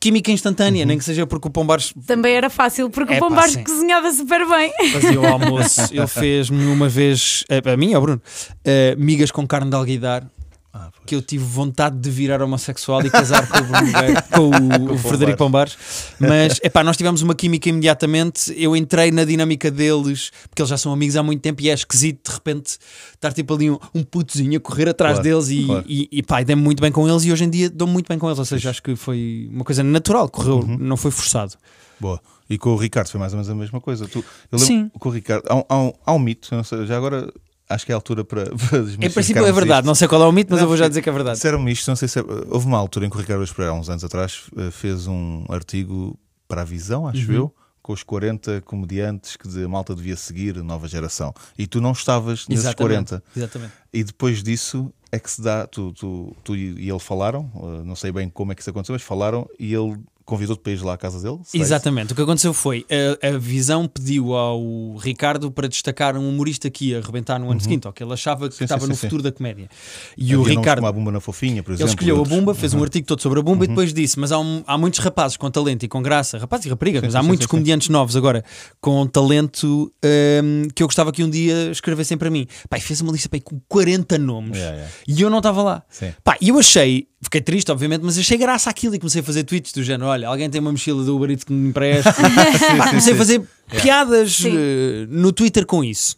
química 0.00 0.32
instantânea, 0.32 0.86
nem 0.86 0.96
que 0.96 1.04
seja 1.04 1.26
porque 1.26 1.48
o 1.48 1.50
Pombares 1.50 1.92
Também 2.06 2.34
era 2.34 2.48
fácil, 2.48 2.88
porque 2.88 3.12
É 3.12 3.16
o 3.18 3.20
pá, 3.20 3.28
Pombares 3.28 3.52
sim. 3.52 3.62
cozinhava 3.62 4.10
super 4.12 4.48
bem. 4.48 4.72
fazia 4.92 5.20
o 5.20 5.26
almoço. 5.28 5.82
Ele 5.92 6.06
fez-me 6.06 6.64
uma 6.66 6.88
vez, 6.88 7.44
eh, 7.50 7.60
a 7.70 7.76
mim, 7.76 7.92
ao 7.92 8.00
Bruno, 8.00 8.20
eh, 8.64 8.94
migas 8.98 9.30
com 9.30 9.46
carne 9.46 9.68
de 9.70 9.76
alguidar. 9.76 10.26
Ah, 10.72 10.92
que 11.04 11.16
eu 11.16 11.20
tive 11.22 11.42
vontade 11.42 11.98
de 11.98 12.08
virar 12.08 12.40
homossexual 12.40 13.04
e 13.04 13.10
casar 13.10 13.44
com 13.48 13.58
o, 13.58 13.62
Bruno 13.64 13.86
Nogueira- 13.90 14.22
com 14.22 14.92
o 14.94 14.98
Frederico 14.98 15.38
Pombares. 15.38 15.76
Mas 16.20 16.60
epá, 16.62 16.84
nós 16.84 16.96
tivemos 16.96 17.22
uma 17.22 17.34
química 17.34 17.68
imediatamente. 17.68 18.54
Eu 18.56 18.76
entrei 18.76 19.10
na 19.10 19.24
dinâmica 19.24 19.68
deles, 19.68 20.30
porque 20.48 20.62
eles 20.62 20.70
já 20.70 20.78
são 20.78 20.92
amigos 20.92 21.16
há 21.16 21.24
muito 21.24 21.40
tempo 21.42 21.60
e 21.60 21.68
é 21.70 21.74
esquisito 21.74 22.28
de 22.30 22.34
repente 22.36 22.78
estar 23.14 23.32
tipo 23.32 23.52
ali 23.52 23.68
um, 23.68 23.78
um 23.92 24.04
putozinho 24.04 24.56
a 24.58 24.60
correr 24.60 24.88
atrás 24.88 25.14
Claro, 25.14 25.28
deles 25.28 25.48
e, 25.48 25.64
claro. 25.66 25.84
e, 25.88 26.08
e 26.12 26.22
pá, 26.22 26.40
dei-me 26.44 26.62
muito 26.62 26.80
bem 26.80 26.92
com 26.92 27.08
eles 27.08 27.24
e 27.24 27.32
hoje 27.32 27.42
em 27.44 27.50
dia 27.50 27.68
dou-me 27.68 27.92
muito 27.92 28.06
bem 28.08 28.16
com 28.18 28.28
eles. 28.28 28.38
Ou 28.38 28.44
seja, 28.44 28.70
acho 28.70 28.80
que 28.80 28.94
foi 28.94 29.48
uma 29.52 29.64
coisa 29.64 29.82
natural, 29.82 30.28
correu, 30.28 30.60
Uhum. 30.60 30.76
não 30.78 30.96
foi 30.96 31.10
forçado. 31.10 31.54
Boa. 31.98 32.20
E 32.48 32.56
com 32.56 32.70
o 32.70 32.76
Ricardo 32.76 33.08
foi 33.08 33.18
mais 33.18 33.32
ou 33.32 33.38
menos 33.38 33.50
a 33.50 33.54
mesma 33.56 33.80
coisa. 33.80 34.06
Tu, 34.06 34.18
eu 34.20 34.24
lembro 34.58 34.66
Sim. 34.66 34.90
com 35.00 35.08
o 35.08 35.12
Ricardo. 35.12 35.44
Há 35.48 35.56
um, 35.56 35.64
há 35.68 35.78
um, 35.78 35.92
há 36.06 36.12
um 36.14 36.18
mito, 36.20 36.48
sei, 36.64 36.86
já 36.86 36.96
agora 36.96 37.32
acho 37.70 37.86
que 37.86 37.92
é 37.92 37.94
a 37.94 37.96
altura 37.96 38.24
para. 38.24 38.44
para 38.54 38.78
Em 39.06 39.10
princípio 39.10 39.46
é 39.46 39.52
verdade, 39.52 39.86
não 39.86 39.94
sei 39.94 40.06
qual 40.08 40.22
é 40.22 40.26
o 40.26 40.32
mito, 40.32 40.50
mas 40.50 40.58
Não, 40.60 40.64
eu 40.64 40.68
vou 40.68 40.76
já 40.76 40.88
dizer 40.88 41.00
que 41.02 41.08
é 41.08 41.12
verdade. 41.12 41.36
Disseram-me 41.36 41.72
isto, 41.72 41.88
não 41.88 41.96
sei 41.96 42.08
se 42.08 42.18
é, 42.18 42.22
houve 42.48 42.66
uma 42.66 42.76
altura 42.78 43.06
em 43.06 43.10
que 43.10 43.16
o 43.16 43.20
Ricardo 43.20 43.42
há 43.62 43.72
uns 43.72 43.88
anos 43.88 44.04
atrás, 44.04 44.42
eh, 44.56 44.70
fez 44.70 45.06
um 45.06 45.44
artigo 45.48 46.18
para 46.46 46.62
a 46.62 46.64
Visão, 46.64 47.06
acho 47.06 47.28
Uhum. 47.30 47.36
eu, 47.36 47.54
com 47.82 47.92
os 47.92 48.02
40 48.02 48.60
comediantes 48.62 49.36
que 49.36 49.48
a 49.64 49.68
malta 49.68 49.94
devia 49.94 50.16
seguir, 50.16 50.58
a 50.58 50.62
nova 50.62 50.86
geração. 50.86 51.32
E 51.56 51.66
tu 51.66 51.80
não 51.80 51.92
estavas 51.92 52.46
nesses 52.46 52.64
Exatamente, 52.66 53.08
40. 53.10 53.22
exatamente. 53.36 53.72
E 53.92 54.04
depois 54.04 54.42
disso 54.42 54.92
é 55.10 55.18
que 55.18 55.30
se 55.30 55.40
dá, 55.40 55.66
tu, 55.66 55.92
tu, 55.92 56.36
tu 56.44 56.54
e 56.56 56.88
ele 56.88 56.98
falaram, 56.98 57.50
eh, 57.54 57.82
não 57.84 57.96
sei 57.96 58.12
bem 58.12 58.28
como 58.28 58.52
é 58.52 58.54
que 58.54 58.60
isso 58.60 58.70
aconteceu, 58.70 58.92
mas 58.94 59.02
falaram 59.02 59.48
e 59.58 59.72
ele 59.72 59.98
convidou-te 60.30 60.60
para 60.62 60.72
ir 60.72 60.82
lá 60.82 60.94
à 60.94 60.96
casa 60.96 61.20
dele. 61.20 61.38
Exatamente. 61.52 62.12
O 62.12 62.16
que 62.16 62.22
aconteceu 62.22 62.54
foi 62.54 62.86
a, 63.22 63.28
a 63.28 63.38
Visão 63.38 63.86
pediu 63.86 64.34
ao 64.34 64.96
Ricardo 64.96 65.50
para 65.50 65.68
destacar 65.68 66.16
um 66.16 66.28
humorista 66.28 66.70
que 66.70 66.90
ia 66.90 66.98
arrebentar 66.98 67.38
no 67.38 67.50
ano 67.50 67.60
seguinte, 67.60 67.86
ou 67.86 67.92
que 67.92 68.02
ele 68.02 68.12
achava 68.12 68.48
que 68.48 68.54
Sim, 68.54 68.64
estava 68.64 68.82
sim, 68.82 68.88
no 68.88 68.94
sim. 68.94 69.00
futuro 69.02 69.22
da 69.22 69.32
comédia. 69.32 69.68
E 70.16 70.22
Havia 70.24 70.38
o 70.38 70.42
Ricardo. 70.42 70.78
como 70.78 70.86
a 70.88 70.92
Bumba 70.92 71.12
na 71.12 71.20
Fofinha, 71.20 71.62
por 71.62 71.72
Ele 71.72 71.82
exemplo. 71.82 71.90
escolheu 71.92 72.20
a. 72.22 72.24
Bumba, 72.24 72.54
fez 72.54 72.72
um 72.72 72.78
Uhum. 72.78 72.84
artigo 72.84 73.06
todo 73.06 73.20
sobre 73.20 73.40
a 73.40 73.42
Bumba 73.42 73.64
e 73.64 73.68
depois 73.68 73.92
disse: 73.92 74.18
Mas 74.18 74.32
há, 74.32 74.38
um- 74.38 74.62
há 74.66 74.78
muitos 74.78 75.00
rapazes 75.00 75.36
com 75.36 75.50
talento 75.50 75.82
e 75.82 75.88
com 75.88 76.00
graça, 76.02 76.38
rapazes 76.38 76.66
e 76.66 76.68
raparigas, 76.68 77.02
mas 77.02 77.14
há 77.14 77.22
muitos 77.22 77.46
comediantes 77.46 77.88
novos 77.88 78.14
agora 78.16 78.44
com 78.80 79.06
talento 79.06 79.92
hum, 80.04 80.68
que 80.74 80.82
eu 80.82 80.86
gostava 80.86 81.12
que 81.12 81.22
um 81.24 81.30
dia 81.30 81.70
escrevessem 81.70 82.16
para 82.16 82.30
mim. 82.30 82.46
Pai, 82.68 82.80
fez 82.80 83.00
uma 83.00 83.12
lista 83.12 83.28
pai, 83.28 83.40
com 83.40 83.60
40 83.68 84.18
nomes 84.18 84.56
Yeah, 84.56 84.76
yeah. 84.76 84.92
e 85.08 85.20
eu 85.22 85.30
não 85.30 85.38
estava 85.38 85.62
lá. 85.62 85.82
Sim. 85.88 86.12
Pá, 86.22 86.36
e 86.40 86.48
eu 86.50 86.58
achei, 86.58 87.06
fiquei 87.22 87.40
triste, 87.40 87.70
obviamente, 87.72 88.02
mas 88.02 88.18
achei 88.18 88.36
graça 88.36 88.68
àquilo 88.70 88.94
e 88.94 88.98
comecei 88.98 89.20
a 89.20 89.24
fazer 89.24 89.44
tweets 89.44 89.72
do 89.72 89.82
género: 89.82 90.06
olha, 90.10 90.19
alguém 90.24 90.48
tem 90.50 90.60
uma 90.60 90.70
mochila 90.72 91.02
do 91.04 91.16
Uber 91.16 91.30
Eats 91.30 91.44
que 91.44 91.52
me 91.52 91.68
empreste. 91.68 92.10
Pá, 92.78 92.88
comecei 92.88 93.14
a 93.14 93.16
fazer 93.16 93.42
piadas 93.82 94.42
eh, 94.44 95.06
no 95.08 95.32
Twitter 95.32 95.66
com 95.66 95.82
isso. 95.84 96.16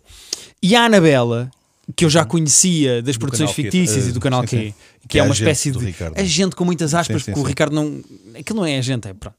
E 0.62 0.76
a 0.76 0.84
Anabela, 0.84 1.50
que 1.96 2.04
eu 2.04 2.10
já 2.10 2.24
conhecia 2.24 3.02
das 3.02 3.16
produções 3.16 3.50
canal 3.50 3.54
Q, 3.54 3.62
fictícias 3.62 4.06
eh, 4.06 4.08
e 4.08 4.12
do 4.12 4.20
canal 4.20 4.40
sim, 4.42 4.46
Q, 4.46 4.56
sim. 4.56 4.74
que, 5.02 5.08
Que 5.08 5.18
é 5.18 5.20
é 5.20 5.24
uma 5.24 5.34
espécie 5.34 5.70
do 5.70 5.78
de 5.80 5.86
Ricardo. 5.86 6.18
agente 6.18 6.56
com 6.56 6.64
muitas 6.64 6.94
aspas, 6.94 7.22
Sim, 7.22 7.26
sim, 7.26 7.32
porque 7.32 7.40
o. 7.40 7.48
Ricardo 7.48 7.74
não. 7.74 8.00
Aquilo 8.38 8.60
não 8.60 8.66
é 8.66 8.78
agente, 8.78 9.08
é 9.08 9.12
pronto. 9.14 9.36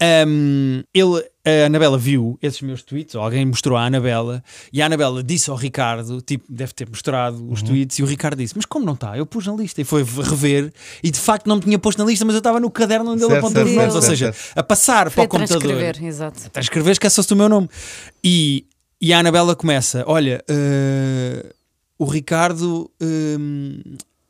Ahm, 0.00 0.82
ele, 0.92 1.22
a 1.44 1.66
Anabela 1.66 1.96
viu 1.98 2.38
esses 2.42 2.60
meus 2.62 2.82
tweets, 2.82 3.14
ou 3.14 3.22
alguém 3.22 3.44
mostrou 3.46 3.76
à 3.76 3.84
Anabela, 3.84 4.42
e 4.72 4.80
a 4.82 4.86
Anabela 4.86 5.22
disse 5.22 5.48
ao 5.50 5.56
Ricardo, 5.56 6.20
tipo, 6.22 6.44
deve 6.48 6.72
ter 6.72 6.88
mostrado 6.88 7.36
Uhum. 7.36 7.52
os 7.52 7.62
tweets, 7.62 7.98
e 7.98 8.02
o 8.02 8.06
Ricardo 8.06 8.38
disse: 8.38 8.54
Mas 8.56 8.64
como 8.64 8.84
não 8.84 8.94
está? 8.94 9.16
Eu 9.16 9.24
pus 9.26 9.46
na 9.46 9.54
lista 9.54 9.80
e 9.80 9.84
foi 9.84 10.02
rever, 10.02 10.72
e 11.02 11.10
de 11.10 11.18
facto 11.20 11.46
não 11.46 11.56
me 11.56 11.62
tinha 11.62 11.78
posto 11.78 11.98
na 11.98 12.04
lista, 12.04 12.24
mas 12.24 12.34
eu 12.34 12.38
estava 12.38 12.58
no 12.58 12.70
caderno 12.70 13.12
onde 13.12 13.22
ele 13.22 13.36
apontou 13.36 13.64
os 13.64 13.72
nomes, 13.72 13.94
ou 13.94 14.02
seja, 14.02 14.34
a 14.56 14.62
passar 14.62 15.10
Foi 15.10 15.26
para 15.26 15.36
o 15.36 15.40
computador. 15.40 15.62
transcrever, 15.62 16.04
exato. 16.04 16.40
Até 16.46 16.60
escrever, 16.60 16.90
esquece-se 16.92 17.28
do 17.28 17.36
meu 17.36 17.48
nome. 17.48 17.68
E 18.24 18.64
E 19.00 19.12
a 19.12 19.18
Anabela 19.18 19.54
começa: 19.56 20.04
Olha, 20.06 20.42
eh, 20.48 21.46
o 22.02 22.04
Ricardo 22.04 22.90
hum, 23.00 23.80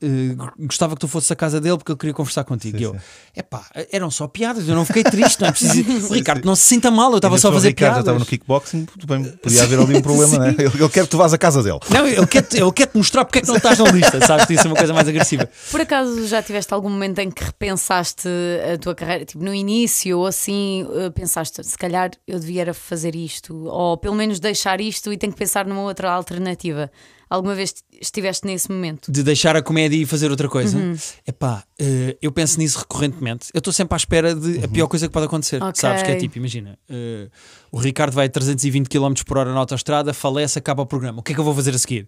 eh, 0.03 0.35
gostava 0.59 0.95
que 0.95 1.01
tu 1.01 1.07
fosses 1.07 1.31
à 1.31 1.37
casa 1.37 1.61
dele 1.61 1.79
porque 1.79 1.93
ele 1.93 1.99
queria 1.99 2.13
conversar 2.13 2.43
contigo. 2.43 2.77
Sim, 2.77 2.83
e 2.83 2.87
eu, 2.87 2.97
epá, 3.37 3.65
eram 3.93 4.11
só 4.11 4.27
piadas, 4.27 4.69
eu 4.69 4.75
não 4.75 4.85
fiquei 4.85 5.05
triste, 5.05 5.41
não 5.41 5.49
é 5.49 5.53
preciso. 5.53 6.11
o 6.11 6.15
Ricardo 6.15 6.45
não 6.45 6.57
se 6.57 6.65
sinta 6.65 6.91
mal, 6.91 7.13
eu 7.13 7.17
estava 7.17 7.39
só 7.39 7.51
a 7.51 7.53
fazer 7.53 7.69
Ricardo 7.69 7.91
já 7.91 7.95
piadas. 7.95 8.01
estava 8.01 8.19
no 8.19 8.27
kickboxing, 8.27 8.85
tudo 8.85 9.07
bem, 9.07 9.23
podia 9.41 9.63
haver 9.63 9.79
ali 9.79 9.97
um 9.97 10.03
problema, 10.03 10.39
né? 10.39 10.57
Ele, 10.59 10.65
ele 10.65 10.89
quer 10.89 11.05
que 11.05 11.09
tu 11.09 11.17
vás 11.17 11.33
à 11.33 11.39
casa 11.39 11.63
dele. 11.63 11.79
Não, 11.89 12.07
ele 12.07 12.27
quer-te 12.27 12.61
ele 12.61 12.73
quer 12.73 12.87
-te 12.89 12.97
mostrar 12.99 13.25
porque 13.25 13.39
é 13.39 13.43
que 13.43 13.49
não 13.49 13.57
estás 13.57 13.79
na 13.79 13.91
lista, 13.91 14.27
sabes? 14.27 14.51
Isso 14.51 14.67
é 14.67 14.71
uma 14.71 14.77
coisa 14.77 14.93
mais 14.93 15.09
agressiva. 15.09 15.49
Por 15.71 15.81
acaso 15.81 16.27
já 16.27 16.43
tiveste 16.43 16.75
algum 16.75 16.91
momento 16.91 17.21
em 17.21 17.31
que 17.31 17.45
repensaste 17.45 18.29
a 18.75 18.77
tua 18.79 18.95
carreira, 18.95 19.25
tipo 19.25 19.43
no 19.43 19.55
início, 19.55 20.19
ou 20.19 20.27
assim, 20.27 20.85
eh, 20.97 21.11
pensaste, 21.11 21.63
se 21.63 21.79
calhar 21.79 22.11
eu 22.27 22.41
devia 22.41 22.75
fazer 22.75 23.15
isto, 23.15 23.67
ou 23.67 23.97
pelo 23.97 24.17
menos 24.17 24.41
deixar 24.41 24.81
isto 24.81 25.13
e 25.13 25.17
tenho 25.17 25.33
que 25.33 25.39
pensar 25.39 25.65
numa 25.65 25.83
outra 25.83 26.11
alternativa. 26.11 26.91
Alguma 27.33 27.55
vez 27.55 27.75
estiveste 27.99 28.47
nesse 28.47 28.71
momento? 28.71 29.11
De 29.11 29.23
deixar 29.23 29.57
a 29.57 29.63
comédia 29.63 29.97
e 29.97 30.05
fazer 30.05 30.31
outra 30.31 30.51
coisa. 30.51 30.79
Epá, 31.27 31.65
eh, 31.79 32.15
eu 32.21 32.31
penso 32.31 32.59
nisso 32.59 32.79
recorrentemente. 32.81 33.49
Eu 33.55 33.59
estou 33.59 33.73
sempre 33.73 33.95
à 33.95 33.97
espera 33.97 34.35
de 34.35 34.63
a 34.63 34.69
pior 34.69 34.87
coisa 34.87 35.09
que 35.09 35.13
pode 35.15 35.25
acontecer. 35.25 35.63
Ok. 35.63 35.81
Sabes? 35.81 36.03
Que 36.03 36.11
é 36.11 36.17
tipo, 36.17 36.37
imagina, 36.37 36.79
eh, 36.91 37.31
o 37.71 37.79
Ricardo 37.79 38.13
vai 38.13 38.27
a 38.27 38.29
320 38.29 38.87
km 38.87 39.15
por 39.25 39.39
hora 39.39 39.51
na 39.51 39.61
autostrada, 39.61 40.13
falece, 40.13 40.59
acaba 40.59 40.83
o 40.83 40.87
programa. 40.87 41.21
O 41.21 41.23
que 41.23 41.33
é 41.33 41.35
que 41.35 41.41
eu 41.41 41.45
vou 41.45 41.55
fazer 41.55 41.75
a 41.75 41.79
seguir? 41.79 42.07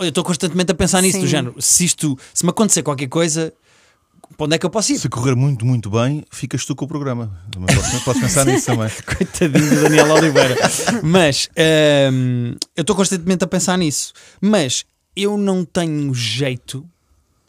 Eu 0.00 0.08
estou 0.08 0.24
constantemente 0.24 0.72
a 0.72 0.74
pensar 0.74 1.00
nisso, 1.00 1.18
do 1.18 1.26
Sim. 1.26 1.30
género. 1.30 1.54
Se 1.60 1.84
isto, 1.84 2.18
se 2.34 2.44
me 2.44 2.50
acontecer 2.50 2.82
qualquer 2.82 3.06
coisa, 3.06 3.54
para 4.36 4.46
onde 4.46 4.56
é 4.56 4.58
que 4.58 4.66
eu 4.66 4.70
posso 4.70 4.92
ir? 4.92 4.98
Se 4.98 5.08
correr 5.08 5.34
muito, 5.34 5.64
muito 5.64 5.90
bem, 5.90 6.24
ficas 6.30 6.64
tu 6.64 6.74
com 6.74 6.84
o 6.84 6.88
programa. 6.88 7.32
Podes, 7.52 8.02
podes 8.02 8.22
pensar 8.22 8.44
nisso 8.44 8.66
também. 8.66 8.90
Coitadinho 9.06 9.70
do 9.70 9.82
Daniel 9.82 10.10
Oliveira. 10.12 10.56
Mas 11.02 11.48
hum, 12.12 12.54
eu 12.76 12.80
estou 12.82 12.94
constantemente 12.96 13.44
a 13.44 13.46
pensar 13.46 13.78
nisso. 13.78 14.12
Mas 14.40 14.84
eu 15.16 15.38
não 15.38 15.64
tenho 15.64 16.12
jeito 16.14 16.86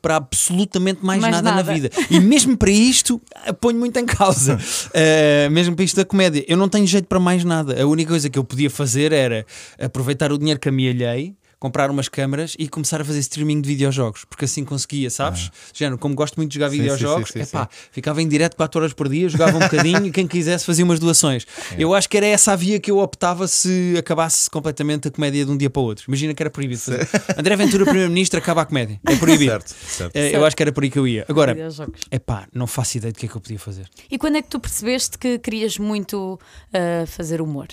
para 0.01 0.15
absolutamente 0.15 1.03
mais, 1.03 1.19
Mais 1.21 1.35
nada, 1.35 1.51
nada. 1.51 1.63
na 1.63 1.73
vida. 1.73 1.89
E 2.09 2.19
mesmo 2.19 2.55
para 2.55 2.71
isto, 2.71 3.21
a 3.45 3.51
ponho 3.51 3.77
muito 3.77 3.97
em 3.99 4.05
causa. 4.05 4.55
Uh, 4.55 5.49
mesmo 5.51 5.75
para 5.75 5.83
isto 5.83 5.97
da 5.97 6.05
comédia. 6.05 6.45
Eu 6.47 6.55
não 6.55 6.69
tenho 6.69 6.87
jeito 6.87 7.07
para 7.07 7.19
mais 7.19 7.43
nada. 7.43 7.81
A 7.81 7.85
única 7.85 8.11
coisa 8.11 8.29
que 8.29 8.39
eu 8.39 8.43
podia 8.43 8.69
fazer 8.69 9.11
era 9.11 9.45
aproveitar 9.77 10.31
o 10.31 10.37
dinheiro 10.37 10.59
que 10.59 10.69
amealhei. 10.69 11.35
Comprar 11.59 11.89
umas 11.89 12.07
câmaras 12.07 12.55
e 12.59 12.67
começar 12.69 13.01
a 13.01 13.05
fazer 13.05 13.17
streaming 13.19 13.61
de 13.61 13.67
videojogos, 13.67 14.25
porque 14.25 14.45
assim 14.45 14.63
conseguia, 14.63 15.09
sabes? 15.09 15.49
Género, 15.73 15.97
como 15.97 16.13
gosto 16.13 16.35
muito 16.37 16.51
de 16.51 16.55
jogar 16.59 16.69
Sim, 16.69 16.77
videojogos, 16.77 17.29
sim, 17.29 17.43
sim, 17.43 17.49
epá, 17.49 17.67
ficava 17.91 18.21
em 18.21 18.27
direto 18.27 18.55
4 18.55 18.79
horas 18.79 18.93
por 18.93 19.09
dia, 19.09 19.27
jogava 19.27 19.57
um 19.57 19.61
bocadinho 19.61 20.05
e 20.05 20.11
quem 20.11 20.27
quisesse 20.27 20.63
fazia 20.65 20.85
umas 20.85 20.99
doações. 20.99 21.47
Eu 21.75 21.95
acho 21.95 22.07
que 22.07 22.15
era 22.15 22.27
essa 22.27 22.53
a 22.53 22.55
via 22.55 22.79
que 22.79 22.91
eu 22.91 22.99
optava 22.99 23.47
se 23.47 23.95
acabasse 23.97 24.49
completamente 24.51 25.07
a 25.07 25.11
comédia 25.11 25.43
de 25.45 25.51
um 25.51 25.57
dia 25.57 25.69
para 25.69 25.79
o 25.81 25.85
outro. 25.85 26.05
Imagina 26.07 26.31
que 26.35 26.43
era 26.43 26.49
proibido 26.51 26.79
fazer. 26.79 27.07
André 27.35 27.55
Ventura, 27.55 27.85
Primeiro-Ministro, 27.85 28.37
acaba 28.37 28.61
a 28.61 28.65
comédia. 28.65 28.99
É 29.07 29.15
proibido. 29.15 29.51
Certo, 29.51 29.69
certo. 29.69 30.15
Eh, 30.15 30.35
Eu 30.35 30.45
acho 30.45 30.55
que 30.55 30.61
era 30.61 30.71
por 30.71 30.83
aí 30.83 30.91
que 30.91 30.99
eu 30.99 31.07
ia. 31.07 31.25
Agora, 31.27 31.55
Videojogos. 31.55 32.01
epá, 32.11 32.47
não 32.53 32.67
faço 32.67 32.97
ideia 32.97 33.11
do 33.11 33.17
que 33.17 33.25
é 33.25 33.29
que 33.29 33.35
eu 33.35 33.41
podia 33.41 33.57
fazer. 33.57 33.89
E 34.11 34.17
quando 34.19 34.35
é 34.37 34.43
que 34.43 34.47
tu 34.49 34.59
percebeste 34.59 35.17
que 35.17 35.39
querias 35.39 35.79
muito 35.79 36.39
ah, 36.71 37.05
fazer 37.07 37.41
humor? 37.41 37.67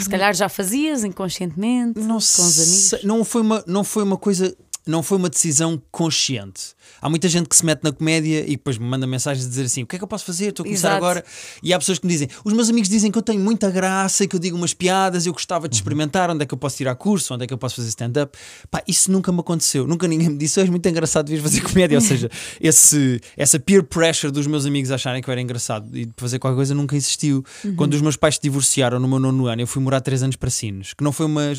Se 0.00 0.08
calhar 0.08 0.34
já 0.34 0.48
fazias 0.48 1.02
inconscientemente, 1.02 1.98
não 2.00 2.08
com 2.08 2.18
os 2.18 2.58
amigos. 2.60 3.04
não 3.04 3.24
foi 3.24 3.40
uma 3.40 3.64
não 3.66 3.82
foi 3.84 4.02
uma 4.02 4.16
coisa 4.18 4.54
não 4.86 5.02
foi 5.02 5.18
uma 5.18 5.28
decisão 5.28 5.80
consciente 5.90 6.74
há 7.00 7.08
muita 7.08 7.28
gente 7.28 7.48
que 7.48 7.56
se 7.56 7.64
mete 7.64 7.82
na 7.82 7.92
comédia 7.92 8.44
e 8.46 8.50
depois 8.50 8.78
me 8.78 8.84
manda 8.86 9.06
mensagens 9.06 9.46
a 9.46 9.48
dizer 9.48 9.64
assim 9.64 9.82
o 9.82 9.86
que 9.86 9.96
é 9.96 9.98
que 9.98 10.04
eu 10.04 10.08
posso 10.08 10.24
fazer? 10.24 10.48
Estou 10.48 10.64
a 10.64 10.66
começar 10.66 10.88
Exato. 10.88 11.04
agora. 11.04 11.24
E 11.62 11.72
há 11.72 11.78
pessoas 11.78 11.98
que 11.98 12.06
me 12.06 12.12
dizem 12.12 12.28
os 12.44 12.52
meus 12.52 12.68
amigos 12.68 12.88
dizem 12.88 13.10
que 13.10 13.18
eu 13.18 13.22
tenho 13.22 13.40
muita 13.40 13.70
graça 13.70 14.24
e 14.24 14.28
que 14.28 14.36
eu 14.36 14.40
digo 14.40 14.56
umas 14.56 14.74
piadas 14.74 15.26
eu 15.26 15.32
gostava 15.32 15.68
de 15.68 15.76
experimentar 15.76 16.30
onde 16.30 16.42
é 16.42 16.46
que 16.46 16.54
eu 16.54 16.58
posso 16.58 16.76
tirar 16.76 16.94
curso 16.94 17.34
onde 17.34 17.44
é 17.44 17.46
que 17.46 17.54
eu 17.54 17.58
posso 17.58 17.76
fazer 17.76 17.88
stand-up. 17.88 18.36
Pá, 18.70 18.82
isso 18.86 19.10
nunca 19.10 19.32
me 19.32 19.40
aconteceu. 19.40 19.86
Nunca 19.86 20.06
ninguém 20.06 20.28
me 20.28 20.38
disse 20.38 20.60
és 20.60 20.68
muito 20.68 20.86
engraçado 20.88 21.26
devias 21.26 21.42
fazer 21.42 21.60
comédia. 21.62 21.96
Ou 21.96 22.02
seja 22.02 22.30
esse 22.60 23.20
essa 23.36 23.58
peer 23.58 23.82
pressure 23.82 24.32
dos 24.32 24.46
meus 24.46 24.66
amigos 24.66 24.90
acharem 24.90 25.22
que 25.22 25.28
eu 25.28 25.32
era 25.32 25.40
engraçado 25.40 25.96
e 25.96 26.06
de 26.06 26.12
fazer 26.16 26.38
qualquer 26.38 26.56
coisa 26.56 26.74
nunca 26.74 26.96
existiu. 26.96 27.44
Quando 27.76 27.94
os 27.94 28.00
meus 28.00 28.16
pais 28.16 28.36
se 28.36 28.42
divorciaram 28.42 28.98
no 28.98 29.08
meu 29.08 29.18
nono 29.18 29.46
ano 29.46 29.62
eu 29.62 29.66
fui 29.66 29.82
morar 29.82 30.00
três 30.00 30.22
anos 30.22 30.36
para 30.36 30.50
Sines 30.50 30.94
que 30.94 31.04
não 31.04 31.12
foi 31.12 31.26
uma 31.26 31.52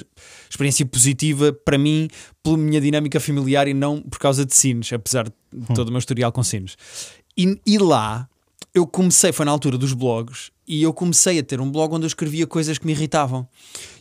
experiência 0.49 0.85
positiva 0.85 1.53
para 1.53 1.77
mim 1.77 2.07
pela 2.43 2.57
minha 2.57 2.79
dinâmica 2.79 3.19
familiar 3.19 3.67
e 3.67 3.73
não 3.73 4.01
por 4.01 4.19
causa 4.19 4.45
de 4.45 4.55
Sines, 4.55 4.91
apesar 4.93 5.18
de 5.25 5.75
todo 5.75 5.87
o 5.89 5.91
meu 5.91 5.99
historial 5.99 6.31
com 6.31 6.43
Sines. 6.43 6.77
E, 7.37 7.59
e 7.65 7.77
lá 7.77 8.27
eu 8.73 8.85
comecei, 8.85 9.31
foi 9.31 9.45
na 9.45 9.51
altura 9.51 9.77
dos 9.77 9.93
blogs, 9.93 10.51
e 10.67 10.83
eu 10.83 10.93
comecei 10.93 11.39
a 11.39 11.43
ter 11.43 11.59
um 11.59 11.71
blog 11.71 11.95
onde 11.95 12.05
eu 12.05 12.07
escrevia 12.07 12.45
coisas 12.45 12.77
que 12.77 12.85
me 12.85 12.91
irritavam. 12.93 13.47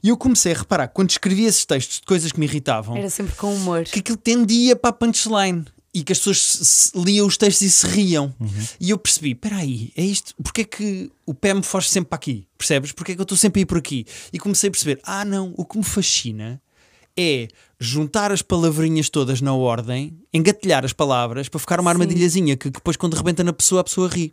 E 0.03 0.09
eu 0.11 0.17
comecei 0.17 0.53
a 0.53 0.57
reparar, 0.59 0.89
quando 0.89 1.11
escrevia 1.11 1.49
esses 1.49 1.65
textos 1.65 2.01
de 2.01 2.07
coisas 2.07 2.31
que 2.31 2.39
me 2.39 2.47
irritavam, 2.47 2.97
Era 2.97 3.09
sempre 3.09 3.35
com 3.37 3.55
humor. 3.55 3.85
que 3.85 4.01
aquilo 4.01 4.19
tendia 4.19 4.77
para 4.77 4.91
a 4.91 4.93
punchline 4.93 5.65
e 5.95 6.03
que 6.05 6.13
as 6.13 6.19
pessoas 6.19 6.93
liam 6.95 7.27
os 7.27 7.39
textos 7.39 7.63
e 7.63 7.71
se 7.71 7.87
riam. 7.87 8.35
E 8.79 8.91
eu 8.91 8.99
percebi: 8.99 9.31
espera 9.31 9.57
aí, 9.57 9.91
é 9.97 10.05
isto? 10.05 10.35
Porque 10.43 10.61
é 10.61 10.65
que 10.65 11.11
o 11.25 11.33
pé 11.33 11.55
me 11.55 11.63
foge 11.63 11.89
sempre 11.89 12.11
para 12.11 12.17
aqui? 12.17 12.47
Percebes? 12.59 12.93
Porque 12.93 13.13
é 13.13 13.15
que 13.15 13.21
eu 13.21 13.25
estou 13.25 13.39
sempre 13.39 13.61
a 13.61 13.63
ir 13.63 13.67
por 13.67 13.79
aqui? 13.79 14.05
E 14.31 14.39
comecei 14.39 14.69
a 14.69 14.71
perceber: 14.71 15.01
ah, 15.03 15.25
não, 15.25 15.55
o 15.57 15.65
que 15.65 15.79
me 15.79 15.85
fascina 15.85 16.61
é 17.19 17.49
juntar 17.81 18.31
as 18.31 18.43
palavrinhas 18.43 19.11
todas 19.11 19.41
na 19.41 19.53
ordem, 19.53 20.17
engatilhar 20.33 20.85
as 20.85 20.93
palavras 20.93 21.49
para 21.49 21.59
ficar 21.59 21.81
uma 21.81 21.91
armadilhazinha 21.91 22.57
que, 22.57 22.71
que 22.71 22.79
depois, 22.79 22.97
quando 22.97 23.15
rebenta 23.15 23.43
na 23.43 23.53
pessoa, 23.53 23.81
a 23.81 23.85
pessoa 23.85 24.09
ri. 24.09 24.33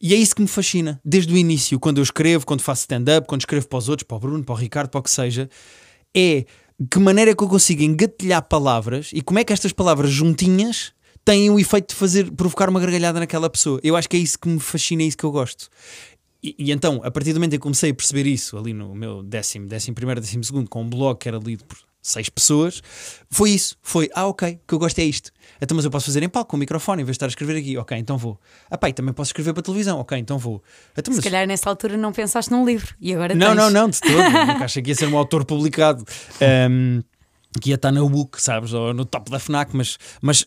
E 0.00 0.14
é 0.14 0.16
isso 0.16 0.34
que 0.34 0.42
me 0.42 0.48
fascina, 0.48 1.00
desde 1.04 1.32
o 1.32 1.36
início, 1.36 1.80
quando 1.80 1.98
eu 1.98 2.02
escrevo, 2.02 2.46
quando 2.46 2.60
faço 2.60 2.82
stand-up, 2.82 3.26
quando 3.26 3.40
escrevo 3.40 3.66
para 3.66 3.78
os 3.78 3.88
outros, 3.88 4.06
para 4.06 4.16
o 4.16 4.20
Bruno, 4.20 4.44
para 4.44 4.52
o 4.52 4.56
Ricardo, 4.56 4.90
para 4.90 5.00
o 5.00 5.02
que 5.02 5.10
seja, 5.10 5.48
é 6.14 6.44
que 6.90 6.98
maneira 6.98 7.30
é 7.30 7.34
que 7.34 7.42
eu 7.42 7.48
consigo 7.48 7.82
engatilhar 7.82 8.42
palavras 8.42 9.10
e 9.12 9.22
como 9.22 9.38
é 9.38 9.44
que 9.44 9.52
estas 9.52 9.72
palavras 9.72 10.10
juntinhas 10.10 10.92
têm 11.24 11.48
o 11.48 11.58
efeito 11.58 11.90
de 11.90 11.94
fazer 11.94 12.30
provocar 12.32 12.68
uma 12.68 12.80
gargalhada 12.80 13.18
naquela 13.18 13.48
pessoa. 13.48 13.80
Eu 13.82 13.96
acho 13.96 14.08
que 14.08 14.16
é 14.16 14.20
isso 14.20 14.38
que 14.38 14.48
me 14.48 14.60
fascina, 14.60 15.02
é 15.02 15.06
isso 15.06 15.16
que 15.16 15.24
eu 15.24 15.30
gosto. 15.30 15.68
E, 16.42 16.54
e 16.58 16.72
então, 16.72 17.00
a 17.02 17.10
partir 17.10 17.32
do 17.32 17.36
momento 17.36 17.54
em 17.54 17.58
que 17.58 17.62
comecei 17.62 17.90
a 17.90 17.94
perceber 17.94 18.26
isso, 18.26 18.58
ali 18.58 18.74
no 18.74 18.94
meu 18.94 19.22
décimo, 19.22 19.66
décimo 19.66 19.94
primeiro, 19.94 20.20
décimo 20.20 20.44
segundo, 20.44 20.68
com 20.68 20.82
um 20.82 20.88
blog 20.90 21.18
que 21.18 21.28
era 21.28 21.38
lido 21.38 21.64
por 21.64 21.78
seis 22.06 22.28
pessoas, 22.28 22.82
foi 23.30 23.50
isso. 23.50 23.76
Foi, 23.82 24.10
ah, 24.14 24.26
ok, 24.26 24.60
o 24.62 24.68
que 24.68 24.74
eu 24.74 24.78
gosto 24.78 24.98
é 24.98 25.04
isto. 25.04 25.30
Então, 25.60 25.74
mas 25.74 25.84
eu 25.84 25.90
posso 25.90 26.06
fazer 26.06 26.22
em 26.22 26.28
palco, 26.28 26.50
com 26.50 26.56
o 26.56 26.60
microfone, 26.60 27.00
em 27.02 27.04
vez 27.04 27.14
de 27.14 27.16
estar 27.16 27.26
a 27.26 27.28
escrever 27.30 27.56
aqui. 27.56 27.76
Ok, 27.78 27.96
então 27.96 28.18
vou. 28.18 28.38
Ah, 28.70 28.88
e 28.88 28.92
também 28.92 29.14
posso 29.14 29.30
escrever 29.30 29.54
para 29.54 29.62
televisão. 29.62 29.98
Ok, 29.98 30.16
então 30.18 30.38
vou. 30.38 30.62
Então, 30.92 31.12
Se 31.12 31.18
mas- 31.18 31.24
calhar 31.24 31.46
nessa 31.46 31.70
altura 31.70 31.96
não 31.96 32.12
pensaste 32.12 32.50
num 32.50 32.64
livro 32.64 32.94
e 33.00 33.14
agora 33.14 33.34
não, 33.34 33.46
tens. 33.48 33.56
não, 33.56 33.70
não, 33.70 33.88
de 33.88 34.00
todo. 34.00 34.12
Nunca 34.14 34.64
achei 34.66 34.82
que 34.82 34.90
ia 34.90 34.94
ser 34.94 35.06
um 35.06 35.16
autor 35.16 35.44
publicado. 35.46 36.04
Um, 36.70 37.02
que 37.60 37.70
ia 37.70 37.76
estar 37.76 37.90
na 37.92 38.04
book, 38.04 38.40
sabes? 38.42 38.72
Ou 38.72 38.92
no 38.92 39.04
top 39.04 39.30
da 39.30 39.38
FNAC, 39.38 39.74
mas, 39.74 39.96
mas 40.20 40.44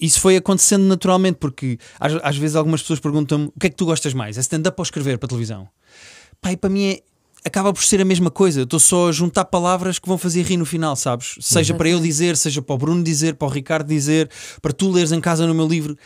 isso 0.00 0.20
foi 0.20 0.36
acontecendo 0.36 0.84
naturalmente, 0.84 1.36
porque 1.38 1.76
às, 1.98 2.12
às 2.22 2.36
vezes 2.36 2.54
algumas 2.56 2.80
pessoas 2.82 3.00
perguntam-me 3.00 3.46
o 3.46 3.52
que 3.60 3.66
é 3.66 3.70
que 3.70 3.76
tu 3.76 3.84
gostas 3.84 4.14
mais? 4.14 4.38
É 4.38 4.40
stand-up 4.40 4.78
ou 4.78 4.82
escrever 4.84 5.18
para 5.18 5.28
televisão? 5.28 5.68
Pai, 6.40 6.56
para 6.56 6.70
mim 6.70 6.84
é. 6.86 7.00
Acaba 7.44 7.72
por 7.72 7.82
ser 7.82 8.00
a 8.00 8.04
mesma 8.04 8.30
coisa, 8.30 8.62
estou 8.62 8.78
só 8.78 9.08
a 9.08 9.12
juntar 9.12 9.46
palavras 9.46 9.98
que 9.98 10.06
vão 10.06 10.18
fazer 10.18 10.42
rir 10.42 10.56
no 10.56 10.66
final, 10.66 10.94
sabes? 10.94 11.36
Seja 11.40 11.74
para 11.74 11.88
eu 11.88 11.98
dizer, 11.98 12.36
seja 12.36 12.60
para 12.60 12.74
o 12.74 12.78
Bruno 12.78 13.02
dizer, 13.02 13.34
para 13.34 13.48
o 13.48 13.50
Ricardo 13.50 13.88
dizer, 13.88 14.30
para 14.60 14.72
tu 14.72 14.90
leres 14.90 15.10
em 15.12 15.20
casa 15.20 15.46
no 15.46 15.54
meu 15.54 15.66
livro. 15.66 15.96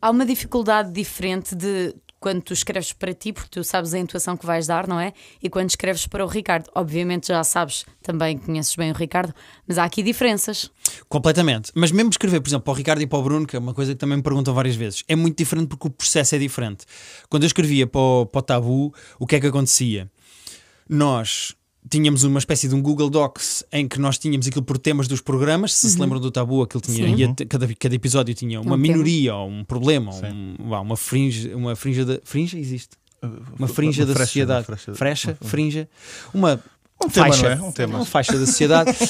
Há 0.00 0.10
uma 0.10 0.26
dificuldade 0.26 0.90
diferente 0.90 1.54
de 1.54 1.94
quando 2.22 2.40
tu 2.40 2.52
escreves 2.52 2.92
para 2.92 3.12
ti, 3.12 3.32
porque 3.32 3.48
tu 3.50 3.64
sabes 3.64 3.92
a 3.92 3.98
intuação 3.98 4.36
que 4.36 4.46
vais 4.46 4.68
dar, 4.68 4.86
não 4.86 4.98
é? 4.98 5.12
E 5.42 5.50
quando 5.50 5.68
escreves 5.68 6.06
para 6.06 6.24
o 6.24 6.28
Ricardo, 6.28 6.70
obviamente 6.72 7.28
já 7.28 7.42
sabes, 7.42 7.84
também 8.00 8.38
conheces 8.38 8.76
bem 8.76 8.92
o 8.92 8.94
Ricardo, 8.94 9.34
mas 9.66 9.76
há 9.76 9.84
aqui 9.84 10.04
diferenças. 10.04 10.70
Completamente. 11.08 11.72
Mas 11.74 11.90
mesmo 11.90 12.10
escrever, 12.10 12.40
por 12.40 12.48
exemplo, 12.48 12.64
para 12.64 12.72
o 12.72 12.74
Ricardo 12.76 13.02
e 13.02 13.06
para 13.08 13.18
o 13.18 13.22
Bruno, 13.22 13.44
que 13.44 13.56
é 13.56 13.58
uma 13.58 13.74
coisa 13.74 13.92
que 13.92 13.98
também 13.98 14.16
me 14.16 14.22
perguntam 14.22 14.54
várias 14.54 14.76
vezes, 14.76 15.02
é 15.08 15.16
muito 15.16 15.36
diferente 15.36 15.66
porque 15.66 15.88
o 15.88 15.90
processo 15.90 16.36
é 16.36 16.38
diferente. 16.38 16.86
Quando 17.28 17.42
eu 17.42 17.48
escrevia 17.48 17.88
para 17.88 18.00
o, 18.00 18.26
para 18.26 18.38
o 18.38 18.42
Tabu, 18.42 18.94
o 19.18 19.26
que 19.26 19.36
é 19.36 19.40
que 19.40 19.48
acontecia? 19.48 20.08
Nós 20.96 21.54
tínhamos 21.88 22.22
uma 22.22 22.38
espécie 22.38 22.68
de 22.68 22.74
um 22.74 22.82
Google 22.82 23.08
Docs 23.10 23.64
em 23.72 23.88
que 23.88 23.98
nós 23.98 24.18
tínhamos 24.18 24.46
aquilo 24.46 24.62
por 24.62 24.78
temas 24.78 25.08
dos 25.08 25.20
programas, 25.20 25.74
se 25.74 25.90
se 25.90 25.98
lembram 25.98 26.20
do 26.20 26.30
Tabu, 26.30 26.62
aquilo 26.62 26.80
tinha, 26.80 27.08
ia 27.08 27.34
cada, 27.48 27.66
cada 27.74 27.94
episódio 27.94 28.34
tinha 28.34 28.60
uma 28.60 28.76
Um 28.76 28.80
tema. 28.80 28.94
minoria 28.94 29.34
ou 29.34 29.48
um 29.48 29.64
problema, 29.64 30.12
ou 30.14 30.22
um, 30.24 30.56
uma 30.80 30.96
fringe, 30.96 31.52
uma 31.54 31.74
fringe 31.74 32.04
da. 32.04 32.20
Fringe 32.24 32.58
existe? 32.58 32.90
Uma 33.58 33.68
frinja 33.68 34.04
da 34.04 34.12
frecha, 34.12 34.26
sociedade. 34.26 34.66
uma 34.68 34.76
frecha- 34.76 34.94
Frecha, 34.94 35.38
frinja, 35.42 35.88
uma 36.34 36.62
Um 37.04 37.08
tema, 37.08 37.26
faixa, 37.28 37.42
não 37.56 37.64
é? 37.66 37.68
Um 37.68 37.72
tema. 37.72 37.96
uma 37.96 38.04
faixa 38.04 38.38
da 38.38 38.46
sociedade. 38.46 38.90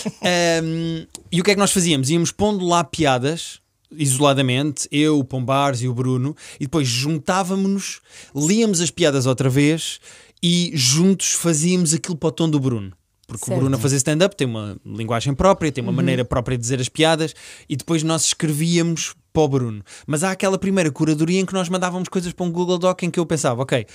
Um, 0.64 1.06
e 1.32 1.40
o 1.40 1.44
que 1.44 1.50
é 1.50 1.54
que 1.54 1.60
nós 1.60 1.72
fazíamos? 1.72 2.08
Íamos 2.08 2.30
pondo 2.30 2.64
lá 2.64 2.84
piadas 2.84 3.60
isoladamente, 3.90 4.88
eu, 4.90 5.18
o 5.18 5.24
Pombares 5.24 5.82
e 5.82 5.88
o 5.88 5.92
Bruno, 5.94 6.34
e 6.58 6.64
depois 6.64 6.86
juntávamos-nos, 6.88 8.00
líamos 8.34 8.80
as 8.80 8.90
piadas 8.90 9.26
outra 9.26 9.50
vez 9.50 9.98
e 10.42 10.72
juntos 10.74 11.32
fazíamos 11.32 11.94
aquilo 11.94 12.16
para 12.16 12.28
o 12.28 12.32
tom 12.32 12.50
do 12.50 12.58
Bruno. 12.58 12.92
Porque 13.26 13.46
Certo. 13.46 13.56
o 13.56 13.60
Bruno 13.60 13.76
a 13.76 13.78
fazer 13.78 13.96
stand-up 13.96 14.36
tem 14.36 14.46
uma 14.46 14.76
linguagem 14.84 15.32
própria, 15.32 15.72
tem 15.72 15.82
uma 15.82 15.92
maneira 15.92 16.24
própria 16.24 16.56
de 16.56 16.62
dizer 16.62 16.80
as 16.80 16.88
piadas 16.88 17.34
e 17.68 17.76
depois 17.76 18.02
nós 18.02 18.24
escrevíamos 18.26 19.14
para 19.32 19.42
o 19.42 19.48
Bruno. 19.48 19.82
Mas 20.06 20.22
há 20.22 20.32
aquela 20.32 20.58
primeira 20.58 20.90
curadoria 20.90 21.40
em 21.40 21.46
que 21.46 21.54
nós 21.54 21.68
mandávamos 21.68 22.08
coisas 22.08 22.32
para 22.32 22.44
um 22.44 22.50
Google 22.50 22.78
Doc 22.78 23.02
em 23.02 23.10
que 23.10 23.18
eu 23.18 23.24
pensava, 23.24 23.62
ok, 23.62 23.86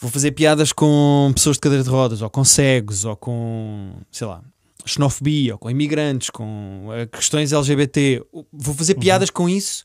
vou 0.00 0.10
fazer 0.10 0.32
piadas 0.32 0.72
com 0.72 1.30
pessoas 1.34 1.56
de 1.56 1.60
cadeira 1.60 1.84
de 1.84 1.90
rodas, 1.90 2.22
ou 2.22 2.30
com 2.30 2.42
cegos, 2.44 3.04
ou 3.04 3.14
com, 3.14 3.92
sei 4.10 4.26
lá, 4.26 4.42
xenofobia, 4.84 5.54
ou 5.54 5.58
com 5.58 5.70
imigrantes, 5.70 6.30
com 6.30 6.88
eh, 6.92 7.06
questões 7.06 7.52
LGBT. 7.52 8.24
Vou 8.52 8.74
fazer 8.74 8.96
piadas 8.96 9.30
com 9.30 9.48
isso, 9.48 9.84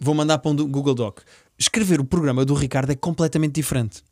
vou 0.00 0.14
mandar 0.14 0.38
para 0.38 0.50
um 0.50 0.56
Google 0.56 0.94
Doc. 0.94 1.20
Escrever 1.56 2.00
o 2.00 2.04
programa 2.04 2.44
do 2.44 2.54
Ricardo 2.54 2.90
é 2.90 2.96
completamente 2.96 3.52
diferente. 3.54 4.02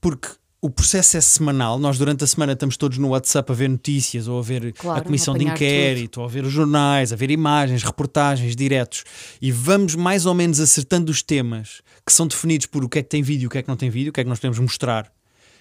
Porque 0.00 0.28
o 0.64 0.70
processo 0.70 1.18
é 1.18 1.20
semanal, 1.20 1.78
nós 1.78 1.98
durante 1.98 2.24
a 2.24 2.26
semana 2.26 2.54
estamos 2.54 2.78
todos 2.78 2.96
no 2.96 3.08
WhatsApp 3.08 3.52
a 3.52 3.54
ver 3.54 3.68
notícias, 3.68 4.26
ou 4.26 4.38
a 4.38 4.42
ver 4.42 4.72
Claro, 4.72 4.98
a 4.98 5.02
comissão 5.02 5.36
de 5.36 5.44
inquérito, 5.44 6.22
ou 6.22 6.26
a 6.26 6.28
ver 6.28 6.42
os 6.42 6.50
jornais, 6.50 7.12
a 7.12 7.16
ver 7.16 7.30
imagens, 7.30 7.82
reportagens, 7.82 8.56
diretos, 8.56 9.04
e 9.42 9.52
vamos 9.52 9.94
mais 9.94 10.24
ou 10.24 10.32
menos 10.32 10.60
acertando 10.60 11.12
os 11.12 11.22
temas 11.22 11.82
que 12.06 12.10
são 12.10 12.26
definidos 12.26 12.64
por 12.64 12.82
o 12.82 12.88
que 12.88 12.98
é 12.98 13.02
que 13.02 13.10
tem 13.10 13.22
vídeo, 13.22 13.46
o 13.46 13.50
que 13.50 13.58
é 13.58 13.62
que 13.62 13.68
não 13.68 13.76
tem 13.76 13.90
vídeo, 13.90 14.08
o 14.08 14.12
que 14.14 14.22
é 14.22 14.24
que 14.24 14.30
nós 14.30 14.38
podemos 14.38 14.58
mostrar 14.58 15.12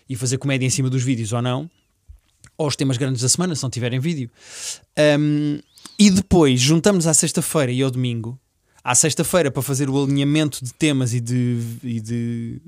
e 0.07 0.15
fazer 0.15 0.37
comédia 0.37 0.65
em 0.65 0.69
cima 0.69 0.89
dos 0.89 1.03
vídeos 1.03 1.33
ou 1.33 1.41
não, 1.41 1.69
ou 2.57 2.67
os 2.67 2.77
temas 2.77 2.95
grandes 2.95 3.21
da 3.21 3.27
semana, 3.27 3.53
se 3.55 3.63
não 3.63 3.69
tiverem 3.69 3.99
vídeo. 3.99 4.31
Um, 5.19 5.59
e 5.99 6.09
depois 6.11 6.61
juntamos 6.61 7.07
à 7.07 7.13
sexta-feira 7.13 7.73
e 7.73 7.81
ao 7.81 7.91
domingo, 7.91 8.39
à 8.81 8.95
sexta-feira 8.95 9.51
para 9.51 9.61
fazer 9.61 9.89
o 9.89 10.01
alinhamento 10.01 10.63
de 10.63 10.73
temas 10.73 11.13
e 11.13 11.19
de, 11.19 11.59
e 11.83 11.99
de 11.99 12.61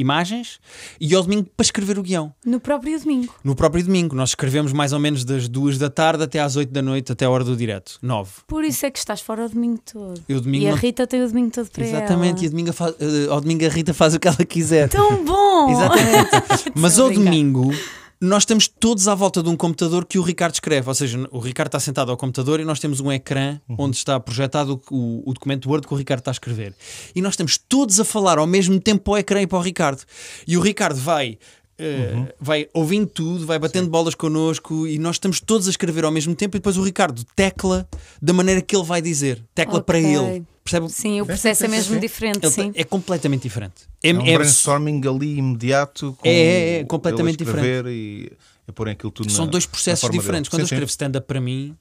imagens, 0.00 0.58
e 1.00 1.14
ao 1.14 1.22
domingo 1.22 1.48
para 1.56 1.64
escrever 1.64 1.98
o 1.98 2.02
guião. 2.02 2.32
No 2.44 2.58
próprio 2.60 2.98
domingo. 2.98 3.34
No 3.44 3.54
próprio 3.54 3.84
domingo, 3.84 4.14
nós 4.16 4.30
escrevemos 4.30 4.72
mais 4.72 4.92
ou 4.92 4.98
menos 4.98 5.24
das 5.24 5.48
duas 5.48 5.78
da 5.78 5.88
tarde 5.90 6.22
até 6.24 6.40
às 6.40 6.56
oito 6.56 6.72
da 6.72 6.82
noite, 6.82 7.12
até 7.12 7.24
a 7.24 7.30
hora 7.30 7.44
do 7.44 7.56
direto, 7.56 7.98
nove. 8.02 8.30
Por 8.46 8.64
isso 8.64 8.86
é 8.86 8.90
que 8.90 8.98
estás 8.98 9.20
fora 9.20 9.44
o 9.44 9.48
domingo 9.48 9.78
todo. 9.92 10.20
E 10.28 10.34
domingo 10.40 10.64
e 10.64 10.68
a 10.68 10.70
não- 10.70 10.78
Rita 10.78 11.06
tem 11.06 11.22
o 11.22 11.28
domingo 11.28 11.50
todo 11.50 11.68
para 11.70 11.84
Exatamente, 11.84 12.38
e 12.38 12.40
a 12.40 12.42
ela. 12.44 12.50
domingo 12.50 12.72
fa- 12.72 12.94
eh, 12.98 13.26
ao 13.30 13.40
domingo 13.40 13.64
a 13.64 13.68
Rita 13.68 13.92
faz 13.94 14.14
o 14.14 14.20
que 14.20 14.26
ela 14.28 14.44
quiser. 14.44 14.88
Tão 14.88 15.24
bom! 15.24 15.70
Exatamente. 15.70 16.30
Mas 16.74 16.98
ao 16.98 17.10
domingo, 17.10 17.70
nós 18.22 18.42
estamos 18.42 18.68
todos 18.68 19.08
à 19.08 19.14
volta 19.14 19.42
de 19.42 19.48
um 19.48 19.56
computador 19.56 20.04
que 20.04 20.18
o 20.18 20.22
Ricardo 20.22 20.52
escreve. 20.52 20.86
Ou 20.86 20.94
seja, 20.94 21.26
o 21.30 21.38
Ricardo 21.38 21.68
está 21.68 21.80
sentado 21.80 22.10
ao 22.10 22.18
computador 22.18 22.60
e 22.60 22.64
nós 22.66 22.78
temos 22.78 23.00
um 23.00 23.10
ecrã 23.10 23.58
onde 23.78 23.96
está 23.96 24.20
projetado 24.20 24.78
o, 24.90 25.22
o 25.24 25.32
documento 25.32 25.70
Word 25.70 25.86
que 25.86 25.94
o 25.94 25.96
Ricardo 25.96 26.20
está 26.20 26.30
a 26.30 26.32
escrever. 26.32 26.74
E 27.14 27.22
nós 27.22 27.32
estamos 27.32 27.56
todos 27.56 27.98
a 27.98 28.04
falar 28.04 28.36
ao 28.36 28.46
mesmo 28.46 28.78
tempo 28.78 29.04
para 29.04 29.12
o 29.12 29.18
ecrã 29.18 29.40
e 29.40 29.46
para 29.46 29.58
o 29.58 29.62
Ricardo. 29.62 30.02
E 30.46 30.58
o 30.58 30.60
Ricardo 30.60 31.00
vai. 31.00 31.38
Eh, 31.82 32.34
vai 32.40 32.68
ouvindo 32.74 33.06
tudo, 33.06 33.46
vai 33.46 33.58
batendo 33.58 33.88
bolas 33.88 34.14
connosco 34.14 34.86
e 34.86 34.98
nós 34.98 35.16
estamos 35.16 35.40
todos 35.40 35.66
a 35.66 35.70
escrever 35.70 36.04
ao 36.04 36.10
mesmo 36.10 36.34
tempo 36.34 36.56
e 36.56 36.60
depois 36.60 36.76
o 36.76 36.82
Ricardo 36.82 37.24
tecla 37.34 37.88
da 38.20 38.32
maneira 38.32 38.60
que 38.60 38.76
ele 38.76 38.84
vai 38.84 39.00
dizer, 39.00 39.42
tecla 39.54 39.78
Ok. 39.78 39.84
para 39.86 39.98
ele. 39.98 40.44
Percebe? 40.62 40.88
Sim, 40.90 41.20
o 41.20 41.24
Sim, 41.24 41.26
processo 41.28 41.58
sim, 41.60 41.64
é 41.64 41.68
sim, 41.68 41.74
mesmo 41.76 41.94
sim. 41.94 42.00
diferente, 42.00 42.44
Ele 42.44 42.52
sim. 42.52 42.72
é 42.74 42.84
completamente 42.84 43.42
diferente. 43.42 43.74
É, 44.02 44.10
É 44.10 44.14
um 44.14 44.26
é- 44.26 44.34
brainstorming 44.34 45.00
ali 45.08 45.38
imediato. 45.38 46.14
Com 46.20 46.28
É, 46.28 46.32
é, 46.32 46.78
é, 46.80 46.84
completamente 46.84 47.42
escrever 47.42 47.86
E 47.86 48.30
a 48.68 48.72
pôr 48.72 48.88
aquilo 48.90 49.10
tudo 49.10 49.32
São 49.32 49.46
na- 49.46 49.50
dois 49.50 49.64
processos 49.66 50.08
diferentes. 50.10 50.48
dele. 50.48 50.50
Quando 50.50 50.60
eu 50.60 50.66
Sim, 50.66 50.68
sim. 50.68 50.74
escrevo 50.76 50.90
stand-up 50.90 51.26
para 51.26 51.40
mim, 51.40 51.74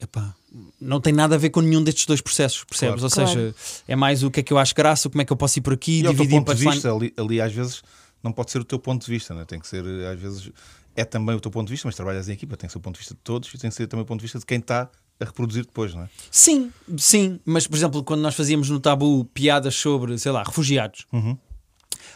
epá, 0.00 0.34
não 0.80 1.00
tem 1.00 1.12
nada 1.12 1.34
a 1.34 1.38
ver 1.38 1.50
com 1.50 1.60
nenhum 1.60 1.82
destes 1.82 2.06
dois 2.06 2.20
processos, 2.20 2.64
percebes? 2.64 3.00
Claro. 3.00 3.04
Ou 3.04 3.10
Claro. 3.34 3.54
seja, 3.54 3.82
é 3.86 3.96
mais 3.96 4.22
o 4.22 4.30
que 4.30 4.40
é 4.40 4.42
que 4.42 4.52
eu 4.52 4.58
acho 4.58 4.74
graça, 4.74 5.10
como 5.10 5.20
é 5.20 5.24
que 5.24 5.32
eu 5.32 5.36
posso 5.36 5.58
ir 5.58 5.62
por 5.62 5.72
aqui, 5.74 5.98
E 6.00 6.02
dividir 6.02 6.30
ponto 6.36 6.46
para 6.46 6.54
de 6.54 6.64
vista, 6.64 6.92
ali, 6.92 7.12
ali 7.16 7.40
às 7.40 7.52
vezes 7.52 7.82
não 8.22 8.32
pode 8.32 8.50
ser 8.50 8.58
o 8.58 8.64
teu 8.64 8.78
ponto 8.78 9.04
de 9.04 9.10
vista, 9.10 9.34
né? 9.34 9.44
tem 9.44 9.58
que 9.58 9.66
ser, 9.66 9.84
às 10.06 10.20
vezes, 10.20 10.50
é 10.94 11.04
também 11.04 11.34
o 11.34 11.40
teu 11.40 11.50
ponto 11.50 11.66
de 11.66 11.72
vista, 11.72 11.88
mas 11.88 11.94
trabalhas 11.94 12.28
em 12.28 12.32
equipa, 12.32 12.56
tem 12.56 12.66
que 12.68 12.72
ser 12.72 12.78
o 12.78 12.82
ponto 12.82 12.94
de 12.94 13.00
vista 13.00 13.14
de 13.14 13.20
todos 13.20 13.52
e 13.54 13.58
tem 13.58 13.70
que 13.70 13.76
ser 13.76 13.86
também 13.86 14.02
o 14.02 14.06
ponto 14.06 14.20
de 14.20 14.24
vista 14.24 14.38
de 14.38 14.46
quem 14.46 14.58
está 14.58 14.90
a 15.18 15.24
reproduzir 15.24 15.64
depois, 15.64 15.94
não 15.94 16.02
é? 16.02 16.08
Sim, 16.30 16.72
sim, 16.96 17.40
mas 17.44 17.66
por 17.66 17.76
exemplo, 17.76 18.02
quando 18.02 18.20
nós 18.20 18.34
fazíamos 18.34 18.70
no 18.70 18.80
tabu 18.80 19.24
piadas 19.26 19.74
sobre, 19.74 20.18
sei 20.18 20.32
lá, 20.32 20.42
refugiados. 20.42 21.06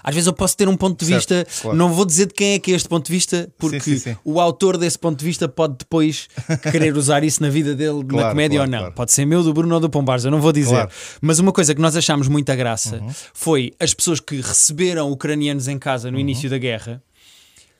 Às 0.04 0.14
vezes 0.14 0.26
eu 0.26 0.32
posso 0.34 0.54
ter 0.56 0.68
um 0.68 0.76
ponto 0.76 1.02
de 1.04 1.12
Uhum. 1.12 1.18
Certo, 1.20 1.34
vista, 1.46 1.62
claro. 1.62 1.76
não 1.78 1.92
vou 1.92 2.04
dizer 2.04 2.26
de 2.26 2.34
quem 2.34 2.52
é 2.52 2.58
que 2.58 2.70
é 2.72 2.76
este 2.76 2.88
ponto 2.88 3.06
de 3.06 3.12
vista, 3.12 3.48
porque 3.58 3.80
sim, 3.80 3.98
sim. 3.98 4.16
o 4.22 4.38
autor 4.38 4.76
desse 4.76 4.98
ponto 4.98 5.18
de 5.18 5.24
vista 5.24 5.48
pode 5.48 5.76
depois 5.78 6.28
querer 6.70 6.94
usar 6.96 7.24
isso 7.24 7.42
na 7.42 7.48
vida 7.48 7.74
dele, 7.74 8.02
na 8.02 8.08
Claro, 8.08 8.28
comédia 8.28 8.58
claro, 8.66 8.72
ou 8.72 8.80
não. 8.88 8.92
Pode 8.92 9.12
ser 9.12 9.24
meu, 9.24 9.42
do 9.42 9.54
Bruno 9.54 9.74
ou 9.74 9.80
do 9.80 9.88
Pombares, 9.88 10.24
eu 10.24 10.30
não 10.30 10.40
vou 10.40 10.52
dizer. 10.52 10.84
Uhum. 10.84 10.88
Mas 11.22 11.38
uma 11.38 11.50
coisa 11.52 11.74
que 11.74 11.80
nós 11.80 11.96
achámos 11.96 12.28
muita 12.28 12.54
graça 12.54 13.00
foi 13.32 13.72
as 13.80 13.94
pessoas 13.94 14.20
que 14.20 14.36
receberam 14.40 15.10
ucranianos 15.10 15.66
em 15.68 15.78
casa 15.78 16.08
Uhum. 16.08 16.14
no 16.14 16.20
início 16.20 16.50
da 16.50 16.58
guerra. 16.58 17.02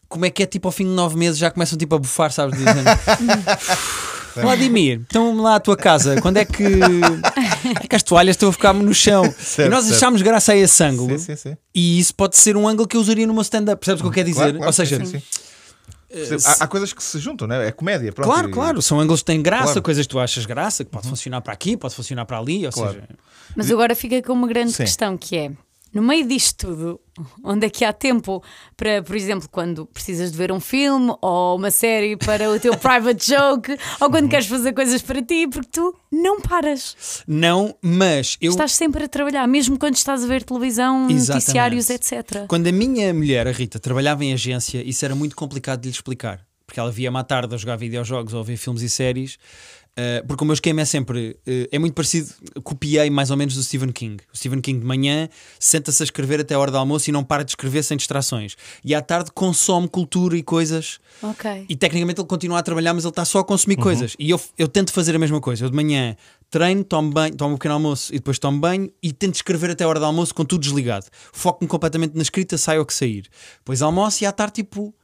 Como 0.09 0.25
é 0.25 0.31
que 0.31 0.43
é 0.43 0.47
tipo 0.47 0.69
ao 0.69 0.73
fim 0.73 0.85
de 0.85 0.91
nove 0.91 1.17
meses 1.17 1.37
já 1.39 1.51
começam 1.51 1.77
tipo 1.77 1.95
a 1.95 1.99
bufar, 1.99 2.31
sabes? 2.33 2.57
Dizendo, 2.57 2.85
Vladimir, 4.43 5.01
então 5.09 5.37
lá 5.37 5.57
à 5.57 5.61
tua 5.61 5.77
casa, 5.77 6.21
quando 6.21 6.37
é 6.39 6.45
que, 6.45 6.65
é 7.83 7.87
que 7.89 7.97
as 7.97 8.03
toalhas 8.03 8.35
estão 8.35 8.49
a 8.49 8.53
ficar 8.53 8.73
no 8.73 8.93
chão? 8.95 9.23
Certo, 9.39 9.69
e 9.69 9.71
nós 9.71 9.85
certo. 9.85 9.97
achámos 9.97 10.23
graça 10.23 10.53
a 10.53 10.57
esse 10.57 10.83
ângulo. 10.83 11.19
Sim, 11.19 11.37
sim, 11.37 11.37
sim. 11.51 11.57
E 11.75 11.99
isso 11.99 12.15
pode 12.15 12.37
ser 12.37 12.57
um 12.57 12.67
ângulo 12.67 12.87
que 12.89 12.97
eu 12.97 13.01
usaria 13.01 13.27
numa 13.27 13.43
stand-up. 13.43 13.79
Percebes 13.81 14.01
o 14.01 14.05
que 14.05 14.09
eu 14.09 14.13
quero 14.13 14.29
dizer? 14.29 14.41
Claro, 14.41 14.53
claro, 14.55 14.67
Ou 14.67 14.73
seja, 14.73 14.99
sim, 14.99 15.05
sim, 15.07 15.19
sim. 15.21 15.25
eh. 16.11 16.37
Há, 16.61 16.65
há 16.65 16.67
coisas 16.67 16.93
que 16.93 17.03
se 17.03 17.19
juntam, 17.19 17.47
não 17.49 17.57
é? 17.57 17.69
É 17.69 17.73
comédia, 17.73 18.13
pronto. 18.13 18.27
Claro, 18.29 18.51
claro, 18.51 18.83
são 18.83 18.99
ângulos 19.01 19.21
que 19.21 19.27
têm 19.27 19.43
graça, 19.43 19.65
Claro. 19.65 19.79
Uhum. 19.79 19.83
coisas 19.83 20.07
que 20.07 20.11
tu 20.11 20.19
achas 20.19 20.47
graça, 20.47 20.85
que 20.85 20.91
pode 20.91 21.09
funcionar 21.09 21.41
para 21.41 21.53
aqui, 21.53 21.77
pode 21.77 21.95
funcionar 21.95 22.25
para 22.25 22.39
ali, 22.39 22.65
ou 22.67 22.73
Claro. 22.73 22.93
seja, 22.95 23.09
Mas 23.57 23.71
agora 23.71 23.95
fica 23.95 24.21
com 24.23 24.33
uma 24.33 24.49
grande 24.49 24.73
Sim. 24.73 24.85
questão 24.85 25.17
que 25.17 25.37
é. 25.37 25.51
No 25.95 26.03
meio 26.03 26.27
disto 26.27 26.67
tudo, 26.67 27.01
onde 27.45 27.67
é 27.67 27.71
que 27.71 27.85
há 27.85 27.93
tempo 27.93 28.43
para, 28.77 29.01
por 29.03 29.15
exemplo, 29.15 29.49
quando 29.49 29.87
precisas 29.87 30.33
de 30.33 30.37
ver 30.37 30.51
um 30.51 30.59
filme 30.59 31.15
ou 31.23 31.57
uma 31.57 31.71
série 31.71 32.17
para 32.17 32.51
o 32.51 32.59
teu 32.59 32.75
private 32.79 33.25
joke, 33.31 33.71
ou 34.01 34.07
Uhum. 34.07 34.11
quando 34.11 34.29
queres 34.29 34.47
fazer 34.47 34.73
coisas 34.73 35.01
para 35.01 35.23
ti, 35.23 35.47
porque 35.47 35.69
tu 35.71 35.95
não 36.11 36.41
paras. 36.41 37.23
não, 37.29 37.77
mas 37.81 38.37
eu 38.41 38.51
Estás 38.51 38.73
sempre 38.73 39.05
a 39.05 39.09
trabalhar, 39.09 39.47
mesmo 39.47 39.79
quando 39.79 39.95
estás 39.95 40.25
a 40.25 40.27
ver 40.27 40.43
televisão, 40.43 41.09
Exatamente. 41.09 41.29
noticiários, 41.33 41.91
etc. 41.91 42.47
Quando 42.49 42.67
a 42.67 42.73
minha 42.73 43.15
mulher, 43.15 43.47
a 43.47 43.53
Rita, 43.53 43.79
trabalhava 43.79 44.25
em 44.25 44.33
agência, 44.33 44.83
isso 44.83 45.05
era 45.05 45.15
muito 45.15 45.37
complicado 45.37 45.81
de 45.83 45.89
lhe 45.89 45.95
explicar. 45.95 46.45
Porque 46.67 46.81
ela 46.81 46.91
via-me 46.91 47.19
à 47.19 47.23
tarde 47.23 47.55
a 47.55 47.59
jogar 47.59 47.77
videojogos 47.77 48.33
ou 48.33 48.41
a 48.41 48.43
ver 48.43 48.57
filmes 48.57 48.81
e 48.83 48.89
séries. 48.89 49.39
Uh, 49.99 50.27
porque 50.27 50.43
o 50.43 50.47
meu 50.47 50.55
esquema 50.55 50.81
é 50.81 50.85
sempre. 50.85 51.37
uh, 51.47 51.69
é 51.71 51.79
muito 51.79 51.95
parecido. 51.95 52.33
Copiei 52.63 53.11
mais 53.11 53.31
ou 53.31 53.37
menos 53.37 53.55
do 53.55 53.63
Stephen 53.63 53.93
King. 53.93 54.23
O 54.33 54.37
Stephen 54.37 54.61
King 54.61 54.81
de 54.81 54.87
manhã 54.87 55.29
senta-se 55.59 56.03
a 56.03 56.05
escrever 56.05 56.41
até 56.41 56.55
a 56.55 56.59
hora 56.59 56.71
do 56.71 56.79
almoço 56.79 57.09
e 57.11 57.13
não 57.13 57.25
para 57.25 57.45
de 57.45 57.53
escrever 57.53 57.83
sem 57.83 57.97
distrações. 57.97 58.57
E 58.85 58.95
à 58.95 59.01
tarde 59.03 59.31
consome 59.33 59.89
cultura 59.89 60.37
e 60.37 60.43
coisas. 60.43 60.99
Ok. 61.23 61.67
E 61.69 61.77
tecnicamente 61.77 62.21
ele 62.21 62.29
continua 62.29 62.59
a 62.59 62.63
trabalhar, 62.63 62.95
mas 62.95 63.05
ele 63.05 63.11
está 63.11 63.25
só 63.25 63.41
a 63.41 63.45
consumir 63.45 63.77
coisas. 63.77 64.15
E 64.19 64.31
eu, 64.31 64.41
eu 64.59 64.69
tento 64.69 64.93
fazer 64.93 65.15
a 65.15 65.19
mesma 65.19 65.41
coisa. 65.41 65.65
Eu 65.65 65.71
de 65.71 65.77
manhã 65.77 66.17
treino, 66.51 66.85
tomo 66.85 67.11
banho, 67.11 67.35
tomo 67.35 67.55
um 67.55 67.59
pequeno 67.59 67.75
almoço 67.75 68.15
e 68.15 68.19
depois 68.19 68.39
tomo 68.39 68.61
banho 68.61 68.89
e 69.03 69.13
tento 69.13 69.35
escrever 69.35 69.73
até 69.73 69.83
a 69.83 69.89
hora 69.89 69.99
do 69.99 70.07
almoço 70.07 70.33
com 70.33 70.45
tudo 70.45 70.61
desligado. 70.61 71.07
Foco-me 71.33 71.69
completamente 71.69 72.15
na 72.15 72.23
escrita, 72.23 72.57
saio 72.57 72.79
ao 72.79 72.87
que 72.87 72.95
sair. 72.95 73.29
Depois 73.59 73.83
almoço 73.83 74.23
e 74.23 74.27
à 74.27 74.33
tarde, 74.33 74.55
tipo. 74.55 74.95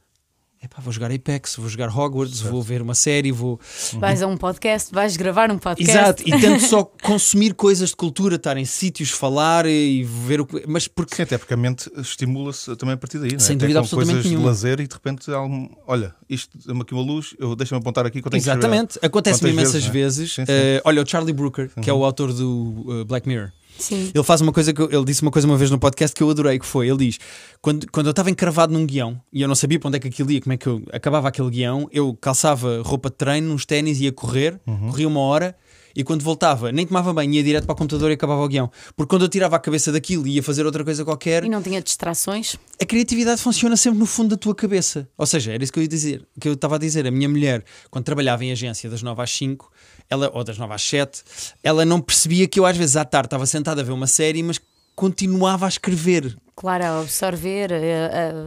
Epá, 0.63 0.79
vou 0.79 0.93
jogar 0.93 1.11
Apex, 1.11 1.55
vou 1.55 1.67
jogar 1.67 1.89
Hogwarts, 1.89 2.39
vou 2.39 2.61
ver 2.61 2.83
uma 2.83 2.93
série, 2.93 3.31
vou. 3.31 3.59
Vais 3.93 4.21
a 4.21 4.27
um 4.27 4.37
podcast, 4.37 4.93
vais 4.93 5.17
gravar 5.17 5.49
um 5.49 5.57
podcast. 5.57 5.91
Exato, 5.91 6.23
e 6.23 6.39
tento 6.39 6.59
só 6.65 6.83
consumir 7.01 7.55
coisas 7.55 7.89
de 7.89 7.95
cultura, 7.95 8.35
estar 8.35 8.55
em 8.57 8.65
sítios, 8.65 9.09
falar 9.09 9.65
e 9.65 10.03
ver 10.03 10.39
o 10.39 10.45
que. 10.45 10.63
Mas 10.67 10.87
porque. 10.87 11.15
Sim, 11.15 11.23
até 11.23 11.39
porque 11.39 11.55
a 11.55 11.57
mente 11.57 11.91
estimula-se 11.97 12.75
também 12.75 12.93
a 12.93 12.97
partir 12.97 13.17
daí, 13.17 13.31
não 13.31 13.37
é? 13.37 13.39
Sem 13.39 13.55
Até 13.55 13.65
dúvida 13.65 13.79
com 13.79 13.85
absolutamente 13.85 14.15
coisas 14.17 14.31
nenhuma. 14.31 14.43
de 14.43 14.55
lazer 14.55 14.79
e 14.81 14.87
de 14.87 14.93
repente 14.93 15.31
há 15.31 15.41
um, 15.41 15.67
olha, 15.87 16.13
isto 16.29 16.55
dá-me 16.63 16.81
aqui 16.81 16.93
uma 16.93 17.03
luz, 17.03 17.33
eu 17.39 17.55
deixa-me 17.55 17.79
apontar 17.81 18.05
aqui 18.05 18.21
que 18.21 18.27
eu 18.27 18.31
tenho 18.31 18.41
Exatamente, 18.41 18.99
acontece-me 19.01 19.49
imensas 19.49 19.83
vezes, 19.85 19.87
é? 19.87 19.91
vezes. 19.91 20.33
Sim, 20.35 20.45
sim. 20.45 20.51
eh, 20.51 20.81
olha, 20.85 21.01
o 21.01 21.09
Charlie 21.09 21.33
Brooker, 21.33 21.71
que 21.81 21.89
é 21.89 21.93
o 21.93 22.05
autor 22.05 22.31
do 22.33 23.01
uh, 23.01 23.05
Black 23.05 23.27
Mirror. 23.27 23.51
Sim. 23.77 24.11
Ele 24.13 24.23
faz 24.23 24.41
uma 24.41 24.51
coisa 24.51 24.71
que 24.73 24.81
eu- 24.81 24.91
ele 24.91 25.05
disse 25.05 25.21
uma 25.21 25.31
coisa 25.31 25.47
uma 25.47 25.57
vez 25.57 25.71
no 25.71 25.79
podcast 25.79 26.13
que 26.15 26.21
eu 26.21 26.29
adorei, 26.29 26.59
que 26.59 26.65
foi, 26.65 26.87
ele 26.89 26.97
diz, 27.05 27.17
quando, 27.61 27.89
quando 27.91 28.05
eu 28.07 28.11
estava 28.11 28.29
encravado 28.29 28.71
num 28.73 28.85
guião 28.85 29.19
e 29.33 29.41
eu 29.41 29.47
não 29.47 29.55
sabia 29.55 29.79
para 29.79 29.87
onde 29.87 29.97
é 29.97 29.99
que 29.99 30.07
aquilo 30.07 30.31
ia, 30.31 30.39
como 30.41 30.53
é 30.53 30.57
que 30.57 30.67
eu 30.67 30.83
acabava 30.91 31.27
aquele 31.27 31.49
guião, 31.49 31.87
eu 31.91 32.15
calçava 32.19 32.81
roupa 32.83 33.09
de 33.09 33.15
treino, 33.15 33.53
uns 33.53 33.65
ténis, 33.65 33.99
ia 33.99 34.11
correr, 34.11 34.59
Uhum. 34.67 34.89
corria 34.89 35.07
uma 35.07 35.19
hora 35.21 35.55
e 35.95 36.03
quando 36.05 36.21
voltava, 36.23 36.71
nem 36.71 36.85
tomava 36.87 37.11
banho, 37.13 37.33
ia 37.33 37.43
direto 37.43 37.65
para 37.65 37.73
o 37.73 37.75
computador 37.75 38.11
e 38.11 38.13
acabava 38.13 38.41
o 38.41 38.47
guião. 38.47 38.71
Porque 38.95 39.09
quando 39.09 39.23
eu 39.23 39.27
tirava 39.29 39.55
a 39.57 39.59
cabeça 39.59 39.91
daquilo 39.91 40.25
e 40.25 40.35
ia 40.35 40.43
fazer 40.43 40.65
outra 40.65 40.83
coisa 40.85 41.03
qualquer, 41.03 41.43
E 41.43 41.49
não 41.49 41.61
tinha 41.61 41.81
distrações. 41.81 42.55
a 42.81 42.85
criatividade 42.85 43.41
funciona 43.41 43.75
sempre 43.75 43.99
no 43.99 44.05
fundo 44.05 44.29
da 44.29 44.37
tua 44.37 44.55
cabeça. 44.55 45.09
Ou 45.17 45.25
seja, 45.25 45.51
era 45.53 45.61
isso 45.63 45.71
que 45.73 45.79
eu 45.79 45.83
ia 45.83 45.89
dizer, 45.89 46.25
que 46.39 46.47
eu 46.47 46.53
estava 46.53 46.75
a 46.75 46.77
dizer. 46.79 47.05
A 47.05 47.11
minha 47.11 47.27
mulher, 47.27 47.63
quando 47.89 48.05
trabalhava 48.05 48.45
em 48.45 48.51
agência 48.53 48.89
das 48.89 49.01
9 49.03 49.21
às 49.21 49.31
5, 49.31 49.69
ela, 50.11 50.29
ou 50.33 50.43
das 50.43 50.57
9 50.57 50.73
às 50.73 50.81
7, 50.83 51.23
ela 51.63 51.83
não 51.85 51.99
percebia 51.99 52.47
que 52.47 52.59
eu 52.59 52.65
às 52.65 52.77
vezes 52.77 52.95
à 52.97 53.03
tarde 53.05 53.27
estava 53.27 53.45
sentado 53.47 53.79
a 53.79 53.83
ver 53.83 53.91
uma 53.93 54.05
série, 54.07 54.43
mas 54.43 54.59
continuava 54.93 55.65
a 55.65 55.69
escrever. 55.69 56.35
Claro, 56.53 56.83
a 56.83 56.99
absorver, 56.99 57.71
a, 57.73 57.75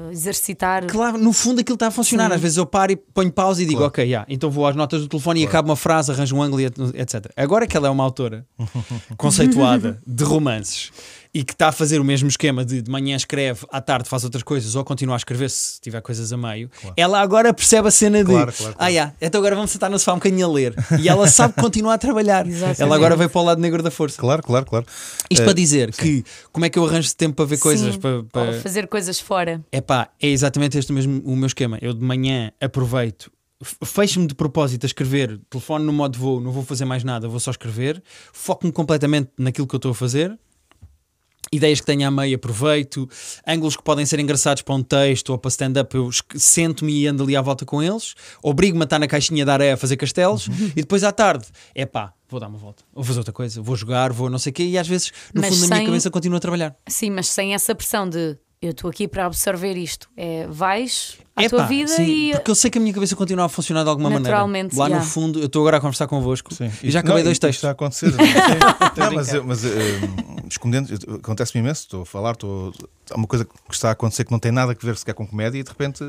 a 0.08 0.12
exercitar. 0.12 0.86
Claro, 0.86 1.18
no 1.18 1.32
fundo 1.32 1.60
aquilo 1.62 1.74
está 1.74 1.88
a 1.88 1.90
funcionar. 1.90 2.28
Sim. 2.28 2.34
Às 2.36 2.40
vezes 2.40 2.56
eu 2.58 2.66
paro 2.66 2.92
e 2.92 2.96
ponho 2.96 3.32
pausa 3.32 3.60
e 3.62 3.64
digo, 3.64 3.78
Claro. 3.78 3.88
ok, 3.88 4.08
já, 4.08 4.24
então 4.28 4.50
vou 4.50 4.64
às 4.66 4.76
notas 4.76 5.00
do 5.00 5.08
telefone 5.08 5.40
e 5.42 5.46
acabo 5.46 5.70
uma 5.70 5.74
frase, 5.76 6.12
arranjo 6.12 6.36
um 6.36 6.42
ângulo, 6.42 6.60
e 6.60 6.66
et- 6.66 6.78
etc. 6.94 7.32
Agora 7.36 7.66
que 7.66 7.76
ela 7.76 7.88
é 7.88 7.90
uma 7.90 8.04
autora 8.04 8.46
conceituada 9.16 9.98
de 10.06 10.22
romances 10.22 10.92
e 11.34 11.42
que 11.42 11.52
está 11.52 11.68
a 11.68 11.72
fazer 11.72 12.00
o 12.00 12.04
mesmo 12.04 12.28
esquema 12.28 12.64
de 12.64 12.80
de 12.80 12.90
manhã 12.90 13.16
escreve, 13.16 13.66
à 13.72 13.80
tarde 13.80 14.08
faz 14.08 14.22
outras 14.24 14.42
coisas 14.42 14.74
ou 14.76 14.84
continua 14.84 15.16
a 15.16 15.18
escrever 15.18 15.50
se 15.50 15.80
tiver 15.80 16.00
coisas 16.00 16.32
a 16.32 16.36
meio, 16.36 16.70
ela 16.96 17.20
agora 17.20 17.52
percebe 17.52 17.88
a 17.88 17.90
cena 17.90 18.18
de 18.22 18.30
Claro, 18.30 18.52
claro, 18.52 18.72
ah, 18.74 18.76
claro. 18.78 18.92
yeah, 18.92 19.14
então 19.20 19.38
agora 19.40 19.56
vamos 19.56 19.70
sentar 19.72 19.90
no 19.90 19.98
sofá 19.98 20.12
um 20.12 20.16
bocadinho 20.16 20.46
a 20.46 20.52
ler 20.52 20.74
e 21.00 21.08
ela 21.08 21.26
sabe 21.28 21.54
que 21.54 21.60
continua 21.60 21.94
a 21.94 21.98
trabalhar. 21.98 22.46
Exatamente. 22.46 22.82
ela 22.82 22.94
agora 22.94 23.16
veio 23.16 23.28
para 23.30 23.40
o 23.40 23.44
lado 23.44 23.60
negro 23.60 23.82
da 23.82 23.90
força. 23.90 24.20
Claro, 24.20 24.42
claro, 24.42 24.64
claro. 24.66 24.86
Isto 25.28 25.42
Eh, 25.42 25.44
para 25.44 25.54
dizer 25.54 25.92
que 25.92 26.24
como 26.52 26.64
é 26.66 26.70
que 26.70 26.78
eu 26.78 26.84
arranjo 26.86 27.12
tempo 27.16 27.34
para 27.36 27.46
ver 27.46 27.58
coisas? 27.58 27.94
Sim, 27.94 28.00
Para, 28.00 28.22
para... 28.24 28.50
ou 28.56 28.60
fazer 28.60 28.86
coisas 28.86 29.18
fora. 29.18 29.60
É 29.72 29.80
pá, 29.80 30.08
é 30.20 30.28
exatamente 30.28 30.78
este 30.78 30.92
o 30.92 30.94
mesmo 30.94 31.20
o 31.24 31.34
meu 31.36 31.46
esquema. 31.46 31.78
Eu 31.82 31.92
de 31.94 32.04
manhã 32.04 32.52
aproveito, 32.60 33.30
fecho-me 33.84 34.26
de 34.26 34.34
propósito 34.34 34.84
a 34.84 34.86
escrever, 34.86 35.40
telefone 35.50 35.84
no 35.84 35.92
modo 35.92 36.18
voo, 36.18 36.40
não 36.40 36.52
vou 36.52 36.62
fazer 36.64 36.84
mais 36.84 37.02
nada, 37.02 37.26
vou 37.28 37.40
só 37.40 37.50
escrever, 37.50 38.02
foco-me 38.32 38.72
completamente 38.72 39.30
naquilo 39.38 39.66
que 39.66 39.74
eu 39.74 39.78
estou 39.78 39.90
a 39.92 39.94
fazer. 39.94 40.38
Ideias 41.54 41.80
que 41.80 41.86
tenho 41.86 42.06
à 42.06 42.10
meia, 42.10 42.36
aproveito. 42.36 43.08
Ângulos 43.46 43.76
que 43.76 43.82
podem 43.82 44.04
ser 44.06 44.18
engraçados 44.20 44.62
para 44.62 44.74
um 44.74 44.82
texto 44.82 45.30
ou 45.30 45.38
para 45.38 45.48
stand-up, 45.50 45.94
eu 45.94 46.10
sento-me 46.36 46.92
e 47.02 47.06
ando 47.06 47.22
ali 47.22 47.36
à 47.36 47.42
volta 47.42 47.64
com 47.64 47.82
eles. 47.82 48.14
Obrigo-me 48.42 48.82
a 48.82 48.84
estar 48.84 48.98
na 48.98 49.06
caixinha 49.06 49.44
da 49.44 49.52
areia 49.54 49.74
a 49.74 49.76
fazer 49.76 49.96
castelos. 49.96 50.46
e 50.76 50.80
depois 50.82 51.04
à 51.04 51.12
tarde, 51.12 51.46
é 51.74 51.84
pá, 51.86 52.12
vou 52.28 52.40
dar 52.40 52.48
uma 52.48 52.58
volta. 52.58 52.82
Vou 52.92 53.04
fazer 53.04 53.18
outra 53.20 53.32
coisa, 53.32 53.60
vou 53.62 53.76
jogar, 53.76 54.12
vou 54.12 54.28
não 54.30 54.38
sei 54.38 54.50
o 54.50 54.54
quê. 54.54 54.64
E 54.64 54.78
às 54.78 54.88
vezes, 54.88 55.12
no 55.34 55.40
Mas 55.40 55.50
fundo 55.50 55.60
da 55.62 55.66
minha 55.68 55.76
sem- 55.78 55.86
cabeça, 55.86 56.10
continuo 56.10 56.36
a 56.36 56.40
trabalhar. 56.40 56.76
Sim, 56.88 57.10
mas 57.10 57.28
sem 57.28 57.54
essa 57.54 57.74
pressão 57.74 58.08
de 58.08 58.36
eu 58.66 58.70
estou 58.72 58.90
aqui 58.90 59.06
para 59.08 59.26
absorver 59.26 59.76
isto. 59.76 60.08
É 60.16 60.46
vais 60.48 61.16
à 61.36 61.42
Epá, 61.44 61.56
tua 61.56 61.66
vida 61.66 61.88
sim, 61.90 62.30
e 62.30 62.32
porque 62.32 62.50
eu 62.50 62.54
sei 62.54 62.70
que 62.70 62.78
a 62.78 62.80
minha 62.80 62.94
cabeça 62.94 63.14
continua 63.16 63.46
a 63.46 63.48
funcionar 63.48 63.82
de 63.82 63.88
alguma 63.90 64.08
maneira. 64.10 64.30
Naturalmente, 64.30 64.76
Lá 64.76 64.88
já. 64.88 64.96
no 64.98 65.02
fundo, 65.04 65.40
eu 65.40 65.46
estou 65.46 65.62
agora 65.62 65.78
a 65.78 65.80
conversar 65.80 66.06
convosco 66.06 66.54
Sim. 66.54 66.70
e 66.82 66.90
já 66.90 67.00
acabei 67.00 67.18
Não, 67.18 67.24
dois 67.24 67.38
textos. 67.38 67.56
Está 67.58 67.68
a 67.68 67.72
acontecer. 67.72 68.12
Não, 68.96 69.12
mas 69.14 69.34
eu- 69.34 69.44
mas, 69.44 69.64
eh, 69.64 69.70
escondendo, 70.48 70.88
acontece-me 71.16 71.60
imenso. 71.62 71.82
Estou 71.82 72.02
a 72.02 72.06
falar, 72.06 72.32
estou, 72.32 72.72
há 73.10 73.16
uma 73.16 73.26
coisa 73.26 73.44
que 73.44 73.52
está 73.74 73.88
a 73.88 73.92
acontecer 73.92 74.24
que 74.24 74.32
não 74.32 74.38
tem 74.38 74.52
nada 74.52 74.72
a 74.72 74.86
ver 74.86 74.96
sequer 74.96 75.14
com 75.14 75.26
comédia 75.26 75.58
e 75.58 75.62
de 75.62 75.68
repente 75.68 76.08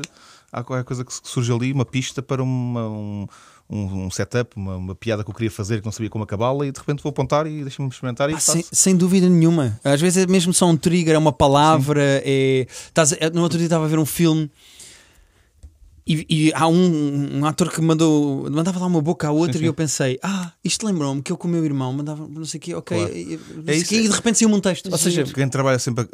há 0.52 0.62
qualquer 0.62 0.84
coisa 0.84 1.04
que 1.04 1.12
surge 1.12 1.52
ali, 1.52 1.72
uma 1.72 1.84
pista 1.84 2.22
para 2.22 2.42
uma, 2.42 2.88
um, 2.88 3.26
um, 3.68 4.06
um 4.06 4.10
setup, 4.10 4.56
uma, 4.56 4.76
uma 4.76 4.94
piada 4.94 5.24
que 5.24 5.30
eu 5.30 5.34
queria 5.34 5.50
fazer 5.50 5.80
que 5.80 5.84
não 5.84 5.92
sabia 5.92 6.08
como 6.08 6.22
acabá-la 6.24 6.66
e 6.66 6.72
de 6.72 6.78
repente 6.78 7.02
vou 7.02 7.10
apontar 7.10 7.46
e 7.46 7.62
deixa-me 7.62 7.88
experimentar 7.88 8.30
e 8.30 8.34
Ah, 8.34 8.40
sem, 8.40 8.64
sem 8.70 8.96
dúvida 8.96 9.28
nenhuma. 9.28 9.78
Às 9.82 10.00
vezes 10.00 10.24
é 10.24 10.26
mesmo 10.30 10.52
só 10.52 10.66
um 10.66 10.76
trigger, 10.76 11.14
é 11.14 11.18
uma 11.18 11.32
palavra. 11.32 12.22
É... 12.24 12.66
Estás 12.68 13.16
no 13.34 13.42
outro 13.42 13.58
dia 13.58 13.66
estava 13.66 13.84
a 13.84 13.88
ver 13.88 13.98
um 13.98 14.06
filme 14.06 14.50
e, 16.08 16.24
e 16.30 16.52
há 16.54 16.68
um, 16.68 17.38
um 17.40 17.46
ator 17.46 17.68
que 17.68 17.80
mandou, 17.80 18.48
mandava 18.48 18.78
lá 18.78 18.86
uma 18.86 19.02
boca 19.02 19.26
à 19.26 19.32
outra 19.32 19.54
Sim, 19.54 19.58
sim. 19.58 19.64
e 19.64 19.66
eu 19.66 19.74
pensei: 19.74 20.18
Ah, 20.22 20.52
isto 20.62 20.86
lembrou-me 20.86 21.20
que 21.20 21.32
eu 21.32 21.36
com 21.36 21.48
o 21.48 21.50
meu 21.50 21.64
irmão 21.64 21.92
mandava 21.92 22.28
não 22.28 22.44
sei 22.44 22.58
o 22.58 22.60
quê, 22.60 22.74
ok. 22.76 22.96
Claro. 22.96 23.12
e- 23.12 23.40
É 23.66 23.74
isso, 23.74 23.88
quê, 23.88 23.96
e 23.96 24.02
de 24.08 24.14
repente 24.14 24.38
saiu-me 24.38 24.54
um 24.54 24.60
texto. 24.60 24.88
Ou 24.92 24.96
seja, 24.96 25.24
Quem 25.24 25.48
trabalha 25.48 25.80
sempre 25.80 26.08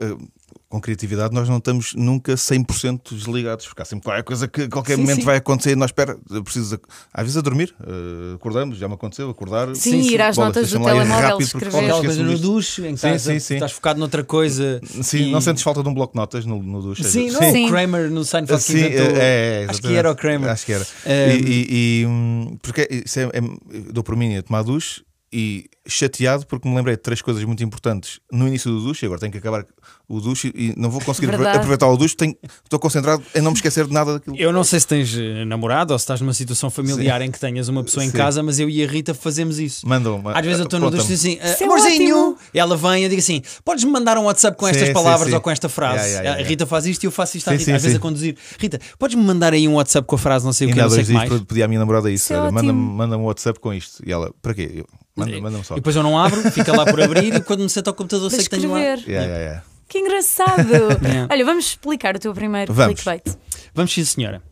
com 0.72 0.80
criatividade, 0.80 1.34
nós 1.34 1.50
não 1.50 1.58
estamos 1.58 1.92
nunca 1.94 2.32
100% 2.32 3.14
desligados, 3.14 3.66
porque 3.66 3.82
há 3.82 3.84
sempre 3.84 4.04
qualquer 4.06 4.22
coisa 4.22 4.48
que 4.48 4.62
a 4.62 4.68
qualquer 4.70 4.94
Sim, 4.96 5.02
momento 5.02 5.18
sim. 5.18 5.24
vai 5.26 5.36
acontecer 5.36 5.72
e 5.72 5.76
nós 5.76 5.90
espera, 5.90 6.16
preciso, 6.42 6.80
às 7.12 7.22
vezes 7.24 7.36
a 7.36 7.42
dormir, 7.42 7.74
eh, 7.78 8.34
acordamos, 8.36 8.78
já 8.78 8.88
me 8.88 8.94
aconteceu, 8.94 9.28
acordar. 9.28 9.76
Sim, 9.76 10.00
ir 10.00 10.22
às 10.22 10.34
Bolas, 10.34 10.56
notas 10.56 10.70
do 10.70 10.82
telemóvel 10.82 11.38
escrever. 11.40 11.76
aquela 11.78 12.00
coisa 12.02 12.22
no 12.22 12.38
duche 12.38 12.86
em 12.86 12.94
que 12.94 13.00
Sim, 13.00 13.06
estás, 13.08 13.22
sim, 13.22 13.38
sim. 13.38 13.54
estás 13.54 13.72
focado 13.72 14.00
noutra 14.00 14.24
coisa. 14.24 14.80
Sim, 15.02 15.28
e- 15.28 15.30
não 15.30 15.42
sentes 15.42 15.62
falta 15.62 15.82
de 15.82 15.88
um 15.90 15.92
bloco 15.94 16.14
de 16.14 16.18
notas 16.18 16.46
no, 16.46 16.62
no 16.62 16.80
duche? 16.80 17.04
Sim, 17.04 17.30
não 17.30 17.42
é 17.42 17.50
o 17.50 17.68
Kramer 17.68 18.10
no 18.10 18.24
Seinfeld 18.24 18.64
que 18.64 18.72
Sim, 18.72 18.78
inventou. 18.78 19.16
é, 19.16 19.64
é, 19.64 19.66
Acho 19.68 19.82
que 19.82 19.94
era 19.94 20.10
o 20.10 20.16
Kramer. 20.16 20.48
Acho 20.50 20.64
que 20.64 20.72
era. 20.72 20.84
Um, 21.06 21.10
E, 21.10 21.36
e- 21.36 21.66
e, 22.00 22.06
hum, 22.06 22.56
porque 22.62 22.88
isso 23.04 23.20
é, 23.20 23.24
é- 23.24 23.92
dou 23.92 24.02
por 24.02 24.16
mim 24.16 24.36
a 24.38 24.42
tomar 24.42 24.62
duche 24.62 25.02
e 25.32 25.66
chateado 25.88 26.46
porque 26.46 26.68
me 26.68 26.74
lembrei 26.76 26.94
de 26.94 27.02
três 27.02 27.20
coisas 27.20 27.42
muito 27.44 27.62
importantes 27.64 28.20
no 28.30 28.46
início 28.46 28.70
do 28.70 28.80
duche. 28.80 29.04
e 29.04 29.06
Agora 29.06 29.20
tenho 29.20 29.32
que 29.32 29.38
acabar 29.38 29.64
o 30.08 30.20
duche 30.20 30.52
e 30.54 30.72
não 30.76 30.90
vou 30.90 31.00
conseguir 31.00 31.26
Verdade. 31.28 31.56
aproveitar 31.56 31.88
o 31.88 31.96
duche. 31.96 32.14
Tenho, 32.14 32.36
estou 32.62 32.78
concentrado 32.78 33.22
em 33.34 33.40
não 33.40 33.50
me 33.50 33.56
esquecer 33.56 33.86
de 33.86 33.92
nada 33.92 34.14
daquilo. 34.14 34.36
Eu 34.36 34.52
não 34.52 34.62
sei 34.62 34.78
se 34.78 34.86
tens 34.86 35.16
eh, 35.16 35.44
namorado 35.44 35.92
ou 35.92 35.98
se 35.98 36.02
estás 36.04 36.20
numa 36.20 36.34
situação 36.34 36.70
familiar 36.70 37.20
em 37.22 37.30
que 37.30 37.40
tenhas 37.40 37.68
uma 37.68 37.82
pessoa 37.82 38.04
em 38.04 38.10
Sim. 38.10 38.16
casa, 38.16 38.42
mas 38.42 38.60
eu 38.60 38.68
e 38.70 38.84
a 38.84 38.86
Rita 38.86 39.12
fazemos 39.14 39.58
isso. 39.58 39.88
Mandam 39.88 40.16
uma- 40.18 40.32
Às 40.38 40.44
vezes 40.44 40.60
eu 40.60 40.64
estou 40.66 40.78
no 40.78 40.90
duche 40.90 41.02
e 41.12 41.16
digo 41.16 41.40
assim, 41.42 41.60
é 41.60 41.64
amorzinho, 41.64 42.16
ótimo. 42.32 42.38
e 42.54 42.58
ela 42.60 42.76
vem 42.76 43.00
e 43.00 43.04
eu 43.04 43.08
digo 43.08 43.20
assim: 43.20 43.42
podes-me 43.64 43.90
mandar 43.90 44.16
um 44.18 44.24
WhatsApp 44.24 44.56
com 44.56 44.66
Sim, 44.66 44.72
estas 44.72 44.88
sim, 44.88 44.94
palavras 44.94 45.28
sim. 45.30 45.34
ou 45.34 45.40
com 45.40 45.50
esta 45.50 45.68
frase. 45.68 45.94
Yeah, 45.94 46.06
yeah, 46.08 46.28
yeah, 46.30 46.44
A 46.44 46.48
Rita 46.48 46.66
faz 46.66 46.86
isto 46.86 47.02
e 47.02 47.06
eu 47.06 47.10
faço 47.10 47.36
isto 47.38 47.48
à 47.48 47.52
Sim, 47.52 47.56
Rita, 47.58 47.64
sim, 47.64 47.72
às 47.72 47.82
vezes 47.82 47.94
sim. 47.94 47.98
a 47.98 48.02
conduzir. 48.02 48.36
Rita, 48.58 48.78
podes-me 48.98 49.22
mandar 49.24 49.52
aí 49.52 49.66
um 49.66 49.74
WhatsApp 49.74 50.06
com 50.06 50.14
a 50.14 50.18
frase 50.18 50.44
não 50.44 50.52
sei 50.52 50.68
o 50.68 50.70
que, 50.72 50.78
não 50.78 50.88
sei 50.90 51.02
o 51.02 51.06
dois 51.06 51.24
que 51.24 51.30
mais. 51.30 51.42
pedi 51.44 51.62
à 51.62 51.66
minha 51.68 51.80
namorada 51.80 52.08
isso. 52.10 52.32
É. 52.32 52.50
Manda-me 52.50 52.72
manda 52.72 53.16
um 53.18 53.24
WhatsApp 53.24 53.58
com 53.58 53.72
isto. 53.74 54.02
E 54.06 54.12
ela, 54.12 54.30
para 54.42 54.54
quê? 54.54 54.70
Eu, 54.74 54.86
manda- 55.16 55.40
Manda-me 55.40 55.64
só. 55.64 55.74
E 55.74 55.76
depois 55.76 55.94
eu 55.96 56.02
não 56.02 56.18
abro, 56.18 56.50
fica 56.50 56.74
lá 56.76 56.84
por 56.84 57.00
abrir 57.00 57.34
e 57.34 57.40
quando 57.40 57.60
me 57.62 57.68
sento 57.68 57.88
ao 57.88 57.94
computador 57.94 58.28
para 58.30 58.38
sei 58.38 58.48
que 58.48 58.56
tenho 58.56 58.70
lá. 58.72 58.80
Yeah, 58.80 59.02
yeah, 59.06 59.36
yeah. 59.38 59.64
Que 59.88 59.98
engraçado! 59.98 60.68
Yeah. 60.72 61.28
Olha, 61.30 61.44
vamos 61.44 61.66
explicar 61.66 62.16
o 62.16 62.18
teu 62.18 62.32
primeiro 62.32 62.72
Vamos. 62.72 62.94
clickbait. 63.02 63.36
Vamos 63.74 63.92
sim, 63.92 64.04
senhora. 64.04 64.42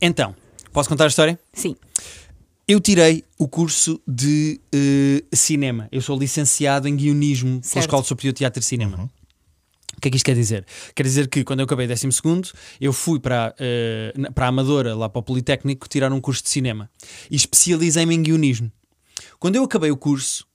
Então, 0.00 0.34
posso 0.72 0.88
contar 0.88 1.04
a 1.04 1.08
história? 1.08 1.38
Sim. 1.52 1.76
Eu 2.68 2.78
tirei 2.80 3.24
o 3.38 3.48
curso 3.48 4.00
de 4.06 4.60
eh, 4.72 5.24
cinema. 5.34 5.88
Eu 5.90 6.00
sou 6.00 6.16
licenciado 6.18 6.86
em 6.86 6.94
guionismo 6.94 7.52
pela 7.60 7.62
Certo. 7.64 7.78
Escola 7.86 8.02
Superior 8.04 8.32
de 8.32 8.38
Teatro 8.38 8.60
e 8.60 8.64
Cinema. 8.64 9.10
O 9.96 10.00
que 10.00 10.08
é 10.08 10.10
que 10.10 10.16
isto 10.16 10.24
quer 10.24 10.34
dizer? 10.36 10.64
Quer 10.94 11.02
dizer 11.02 11.28
que 11.28 11.42
quando 11.42 11.60
eu 11.60 11.64
acabei 11.64 11.86
12 11.86 12.08
eu 12.80 12.92
fui 12.92 13.18
para, 13.18 13.54
na- 14.16 14.30
para 14.30 14.46
a 14.46 14.48
Amadora, 14.48 14.94
lá 14.94 15.08
para 15.08 15.18
o 15.18 15.22
Politécnico, 15.22 15.88
tirar 15.88 16.12
um 16.12 16.20
curso 16.20 16.42
de 16.42 16.48
cinema 16.48 16.88
e 17.30 17.36
especializei-me 17.36 18.14
em 18.14 18.22
guionismo. 18.22 18.70
Quando 19.40 19.56
eu 19.56 19.64
acabei 19.64 19.90
o 19.90 19.96
curso, 19.96 20.46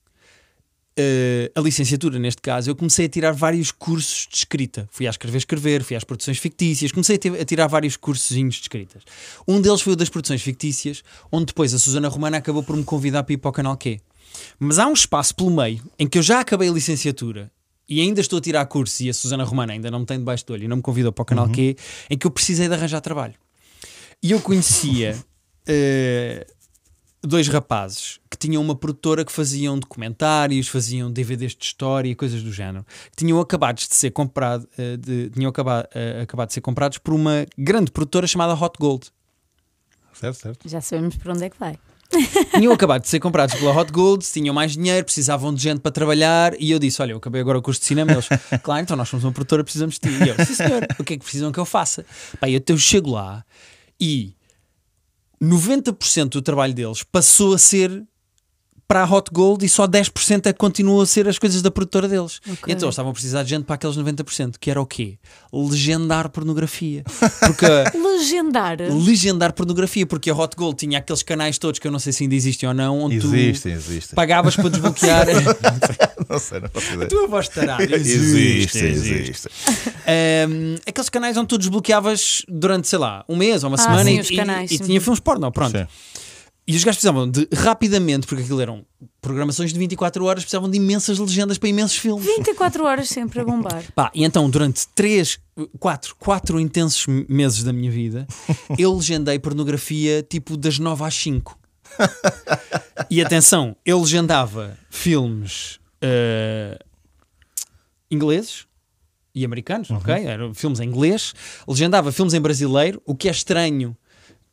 eh, 0.96 1.50
a 1.54 1.60
licenciatura 1.60 2.20
neste 2.20 2.40
caso, 2.40 2.70
eu 2.70 2.76
comecei 2.76 3.06
a 3.06 3.08
tirar 3.08 3.32
vários 3.32 3.72
cursos 3.72 4.28
de 4.30 4.36
escrita. 4.36 4.88
Fui 4.92 5.08
a 5.08 5.10
escrever, 5.10 5.38
escrever, 5.38 5.82
fui 5.82 5.96
às 5.96 6.04
produções 6.04 6.38
fictícias, 6.38 6.92
comecei 6.92 7.18
a, 7.18 7.42
a 7.42 7.44
tirar 7.44 7.66
vários 7.66 7.96
cursozinhos 7.96 8.54
de 8.54 8.62
escritas. 8.62 9.02
Um 9.46 9.60
deles 9.60 9.80
foi 9.80 9.94
o 9.94 9.96
das 9.96 10.08
produções 10.08 10.40
fictícias, 10.40 11.02
onde 11.32 11.46
depois 11.46 11.74
a 11.74 11.78
Susana 11.80 12.08
Romana 12.08 12.38
acabou 12.38 12.62
por 12.62 12.76
me 12.76 12.84
convidar 12.84 13.24
para 13.24 13.34
ir 13.34 13.38
para 13.38 13.48
o 13.48 13.52
canal 13.52 13.76
Q. 13.76 14.00
Mas 14.58 14.78
há 14.78 14.86
um 14.86 14.92
espaço 14.92 15.34
pelo 15.34 15.50
meio 15.50 15.82
em 15.98 16.06
que 16.06 16.18
eu 16.18 16.22
já 16.22 16.40
acabei 16.40 16.68
a 16.68 16.72
licenciatura 16.72 17.50
e 17.88 18.00
ainda 18.00 18.20
estou 18.20 18.38
a 18.38 18.42
tirar 18.42 18.64
cursos 18.66 19.00
e 19.00 19.10
a 19.10 19.14
Susana 19.14 19.44
Romana 19.44 19.72
ainda 19.72 19.90
não 19.90 20.00
me 20.00 20.06
tem 20.06 20.18
debaixo 20.18 20.46
do 20.46 20.52
olho 20.52 20.64
e 20.64 20.68
não 20.68 20.76
me 20.76 20.82
convidou 20.82 21.12
para 21.12 21.22
o 21.22 21.26
canal 21.26 21.48
Q, 21.48 21.76
em 22.08 22.16
que 22.16 22.26
eu 22.26 22.30
precisei 22.30 22.68
de 22.68 22.74
arranjar 22.74 23.00
trabalho. 23.00 23.34
E 24.22 24.30
eu 24.30 24.40
conhecia 24.40 25.16
eh, 25.66 26.46
dois 27.26 27.48
rapazes 27.48 28.18
que 28.30 28.36
tinham 28.38 28.62
uma 28.62 28.74
produtora 28.74 29.24
que 29.24 29.32
faziam 29.32 29.78
documentários, 29.78 30.68
faziam 30.68 31.10
DVDs 31.10 31.54
de 31.54 31.64
história 31.64 32.08
e 32.10 32.14
coisas 32.14 32.42
do 32.42 32.52
género, 32.52 32.84
que 33.10 33.16
tinham 33.24 33.40
acabado 33.40 33.76
de 33.76 33.86
ser 33.94 34.10
comprado, 34.10 34.68
eh, 34.78 34.96
de- 34.96 35.30
tinham 35.30 35.48
acabado, 35.48 35.88
eh, 35.94 36.20
acabado 36.22 36.48
de 36.48 36.54
ser 36.54 36.60
comprados 36.60 36.98
por 36.98 37.14
uma 37.14 37.46
grande 37.56 37.90
produtora 37.90 38.26
chamada 38.26 38.54
Hot 38.54 38.76
Gold. 38.78 39.06
Certo, 40.12 40.36
certo. 40.40 40.68
Já 40.68 40.80
sabemos 40.80 41.16
para 41.16 41.32
onde 41.32 41.44
é 41.44 41.50
que 41.50 41.58
vai. 41.58 41.78
Tinham 42.54 42.72
acabado 42.72 43.02
de 43.02 43.08
ser 43.08 43.18
comprados 43.18 43.54
pela 43.56 43.76
Hot 43.76 43.90
Gold, 43.90 44.24
tinham 44.24 44.54
mais 44.54 44.72
dinheiro, 44.72 45.04
precisavam 45.04 45.52
de 45.52 45.60
gente 45.60 45.80
para 45.80 45.90
trabalhar 45.90 46.54
e 46.58 46.70
eu 46.70 46.78
disse: 46.78 47.02
Olha, 47.02 47.12
eu 47.12 47.16
acabei 47.18 47.40
agora 47.40 47.58
o 47.58 47.62
curso 47.62 47.80
de 47.80 47.86
cinema. 47.86 48.12
Eles, 48.12 48.28
claro, 48.62 48.80
então 48.82 48.96
nós 48.96 49.08
somos 49.08 49.24
uma 49.24 49.32
produtora, 49.32 49.64
precisamos 49.64 49.96
de 49.98 50.02
ti. 50.02 50.08
E 50.24 50.28
eu, 50.28 50.36
sim 50.46 50.54
senhor, 50.54 50.86
o 51.00 51.02
que 51.04 51.14
é 51.14 51.16
que 51.16 51.24
precisam 51.24 51.50
que 51.50 51.58
eu 51.58 51.64
faça? 51.64 52.06
Pá, 52.40 52.48
eu, 52.48 52.60
eu 52.66 52.78
chego 52.78 53.10
lá 53.10 53.44
e 54.00 54.34
90% 55.42 56.28
do 56.30 56.42
trabalho 56.42 56.74
deles 56.74 57.02
passou 57.02 57.54
a 57.54 57.58
ser 57.58 58.04
para 58.88 59.02
a 59.02 59.04
Hot 59.12 59.30
Gold 59.32 59.64
e 59.64 59.68
só 59.68 59.86
10% 59.86 60.46
é 60.46 60.52
que 60.52 60.58
continuou 60.58 61.00
a 61.02 61.06
ser 61.06 61.26
as 61.28 61.38
coisas 61.38 61.60
da 61.60 61.70
produtora 61.70 62.06
deles. 62.06 62.40
Ok. 62.46 62.64
E 62.68 62.72
então 62.72 62.86
eles 62.86 62.92
estavam 62.94 63.10
a 63.10 63.12
precisar 63.12 63.42
de 63.42 63.50
gente 63.50 63.64
para 63.64 63.74
aqueles 63.74 63.96
90%, 63.96 64.54
que 64.60 64.70
era 64.70 64.80
o 64.80 64.86
quê? 64.86 65.18
Legendar 65.52 66.28
pornografia. 66.30 67.02
Porque 67.40 67.66
Legendar. 67.98 68.76
legendar 69.06 69.52
pornografia, 69.52 70.06
porque 70.06 70.30
a 70.30 70.34
Hot 70.34 70.56
Gold 70.56 70.76
tinha 70.76 70.98
aqueles 70.98 71.22
canais 71.22 71.58
todos 71.58 71.78
que 71.78 71.86
eu 71.86 71.92
não 71.92 71.98
sei 71.98 72.12
se 72.12 72.22
ainda 72.24 72.34
existem 72.34 72.68
ou 72.68 72.74
não, 72.74 73.00
onde 73.00 73.16
Existem, 73.16 73.72
tu 73.72 73.76
existem. 73.78 74.14
pagavas 74.14 74.56
para 74.56 74.68
desbloquear. 74.70 75.26
Não 76.28 76.40
sei, 76.40 76.58
não 76.58 76.68
faço 76.68 76.90
a 76.90 76.94
ideia. 76.94 77.08
tua 77.08 77.28
voz 77.28 77.46
estará. 77.46 77.78
Existe, 77.80 78.78
existe. 78.84 79.48
Um, 80.48 80.74
aqueles 80.86 81.08
canais 81.08 81.36
onde 81.36 81.46
tu 81.46 81.56
desbloqueavas 81.58 82.42
durante, 82.48 82.88
sei 82.88 82.98
lá, 82.98 83.24
um 83.28 83.36
mês 83.36 83.62
ou 83.62 83.70
uma 83.70 83.76
Ah, 83.76 83.82
semana 83.82 84.04
sim, 84.04 84.16
e, 84.16 84.20
os 84.20 84.30
e- 84.30 84.34
canais, 84.36 84.70
e 84.72 84.78
sim. 84.78 84.84
tinha 84.84 85.00
filmes 85.00 85.20
porno, 85.20 85.52
pronto. 85.52 85.76
Sim. 85.78 85.86
E 86.68 86.74
os 86.74 86.82
gajos 86.82 86.96
precisavam 86.96 87.30
de 87.30 87.48
rapidamente, 87.54 88.26
porque 88.26 88.42
aquilo 88.42 88.60
eram 88.60 88.84
programações 89.20 89.72
de 89.72 89.78
24 89.78 90.24
horas, 90.24 90.42
precisavam 90.42 90.68
de 90.68 90.76
imensas 90.76 91.16
legendas 91.16 91.58
para 91.58 91.68
imensos 91.68 91.96
filmes. 91.96 92.26
24 92.26 92.84
horas 92.84 93.08
sempre 93.08 93.40
a 93.40 93.44
bombar. 93.44 93.84
Pá, 93.94 94.10
e 94.12 94.24
então 94.24 94.50
durante 94.50 94.88
3, 94.88 95.38
4, 95.78 96.16
4 96.16 96.58
intensos 96.58 97.06
meses 97.28 97.62
da 97.62 97.72
minha 97.72 97.90
vida, 97.90 98.26
eu 98.76 98.92
legendei 98.92 99.38
pornografia 99.38 100.24
tipo 100.24 100.56
das 100.56 100.80
9 100.80 101.04
às 101.04 101.14
5. 101.14 101.56
e 103.08 103.22
atenção, 103.22 103.76
eu 103.84 104.00
legendava 104.00 104.76
filmes 104.90 105.78
eh, 106.02 106.76
ingleses 108.10 108.66
e 109.32 109.44
americanos, 109.44 109.90
ok? 109.90 110.14
Eram 110.14 110.52
filmes 110.52 110.80
em 110.80 110.88
inglês, 110.88 111.32
legendava 111.68 112.10
filmes 112.10 112.34
em 112.34 112.40
brasileiro, 112.40 113.00
o 113.04 113.14
que 113.14 113.28
é 113.28 113.30
estranho 113.30 113.96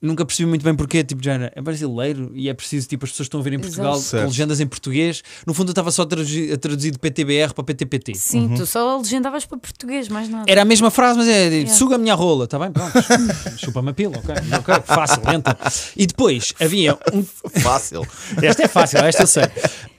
Nunca 0.04 0.26
percebi 0.26 0.50
muito 0.50 0.64
bem 0.66 0.76
porquê, 0.76 1.02
tipo, 1.02 1.24
já 1.24 1.34
era, 1.34 1.54
é 1.56 1.62
brasileiro 1.62 2.30
e 2.36 2.50
é 2.50 2.54
preciso, 2.54 2.90
tipo, 2.90 3.06
as 3.06 3.12
pessoas 3.12 3.28
estão 3.28 3.40
a 3.40 3.44
ver 3.44 3.54
em 3.54 3.60
Portugal 3.60 3.96
Exato. 3.96 4.18
com 4.24 4.28
legendas 4.28 4.60
em 4.60 4.68
português. 4.68 5.24
No 5.48 5.54
fundo, 5.54 5.70
eu 5.70 5.72
estava 5.72 5.92
só 5.92 6.02
a 6.02 6.06
traduzir, 6.06 6.52
a 6.54 6.58
traduzir 6.58 6.92
de 6.92 7.00
PTBR 7.00 7.54
para 7.54 7.64
PTPT. 7.64 8.14
Sim, 8.16 8.54
tu 8.54 8.66
só 8.66 8.98
legendavas 8.98 9.46
para 9.46 9.58
português, 9.58 10.10
mais 10.10 10.28
nada. 10.28 10.44
Era 10.46 10.64
a 10.64 10.66
mesma 10.66 10.92
frase, 10.92 11.18
mas 11.20 11.28
é 11.30 11.44
Yeah. 11.54 11.74
suga 11.74 11.96
a 11.96 11.98
minha 11.98 12.16
rola, 12.16 12.44
está 12.46 12.60
bem? 12.60 12.70
Pronto, 12.72 12.92
chupa-me 13.58 13.92
a 13.92 13.94
pila, 13.94 14.18
ok, 14.18 14.36
ok, 14.60 14.84
fácil, 14.86 15.22
lenta. 15.26 15.58
E 15.96 16.06
depois 16.06 16.54
havia 16.60 16.98
um. 17.14 17.24
Fácil. 17.62 18.06
Esta 18.42 18.64
é 18.64 18.68
fácil, 18.68 19.00
esta 19.00 19.24
eu 19.24 19.28
sei. 19.28 19.44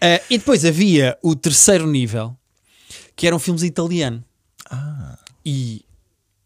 Ah, 0.00 0.20
e 0.28 0.36
depois 0.36 0.64
havia 0.66 1.16
o 1.22 1.34
terceiro 1.34 1.86
nível, 1.86 2.36
que 3.16 3.26
eram 3.26 3.38
filmes 3.38 3.62
italiano. 3.62 4.22
E 5.46 5.84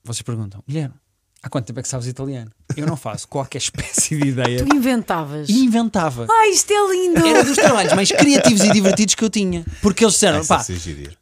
vocês 0.04 0.22
perguntam, 0.22 0.62
Guilherme, 0.68 0.94
há 1.42 1.48
quanto 1.48 1.66
tempo 1.66 1.80
é 1.80 1.82
que 1.82 1.88
sabes 1.88 2.06
italiano? 2.06 2.50
Eu 2.76 2.86
não 2.86 2.96
faço 2.96 3.26
qualquer 3.28 3.58
espécie 3.58 4.18
de 4.18 4.28
ideia. 4.28 4.64
Tu 4.64 4.76
inventavas. 4.76 5.48
E 5.48 5.64
inventava. 5.64 6.26
Ai, 6.30 6.50
isto 6.50 6.72
é 6.72 6.92
lindo! 6.92 7.26
Era 7.26 7.44
dos 7.44 7.56
trabalhos 7.56 7.92
mais 7.92 8.10
criativos 8.10 8.62
e 8.62 8.70
divertidos 8.72 9.14
que 9.14 9.24
eu 9.24 9.30
tinha. 9.30 9.64
Porque 9.82 10.04
eles 10.04 10.14
disseram, 10.14 10.38
Essa 10.38 10.56
pá. 10.58 10.64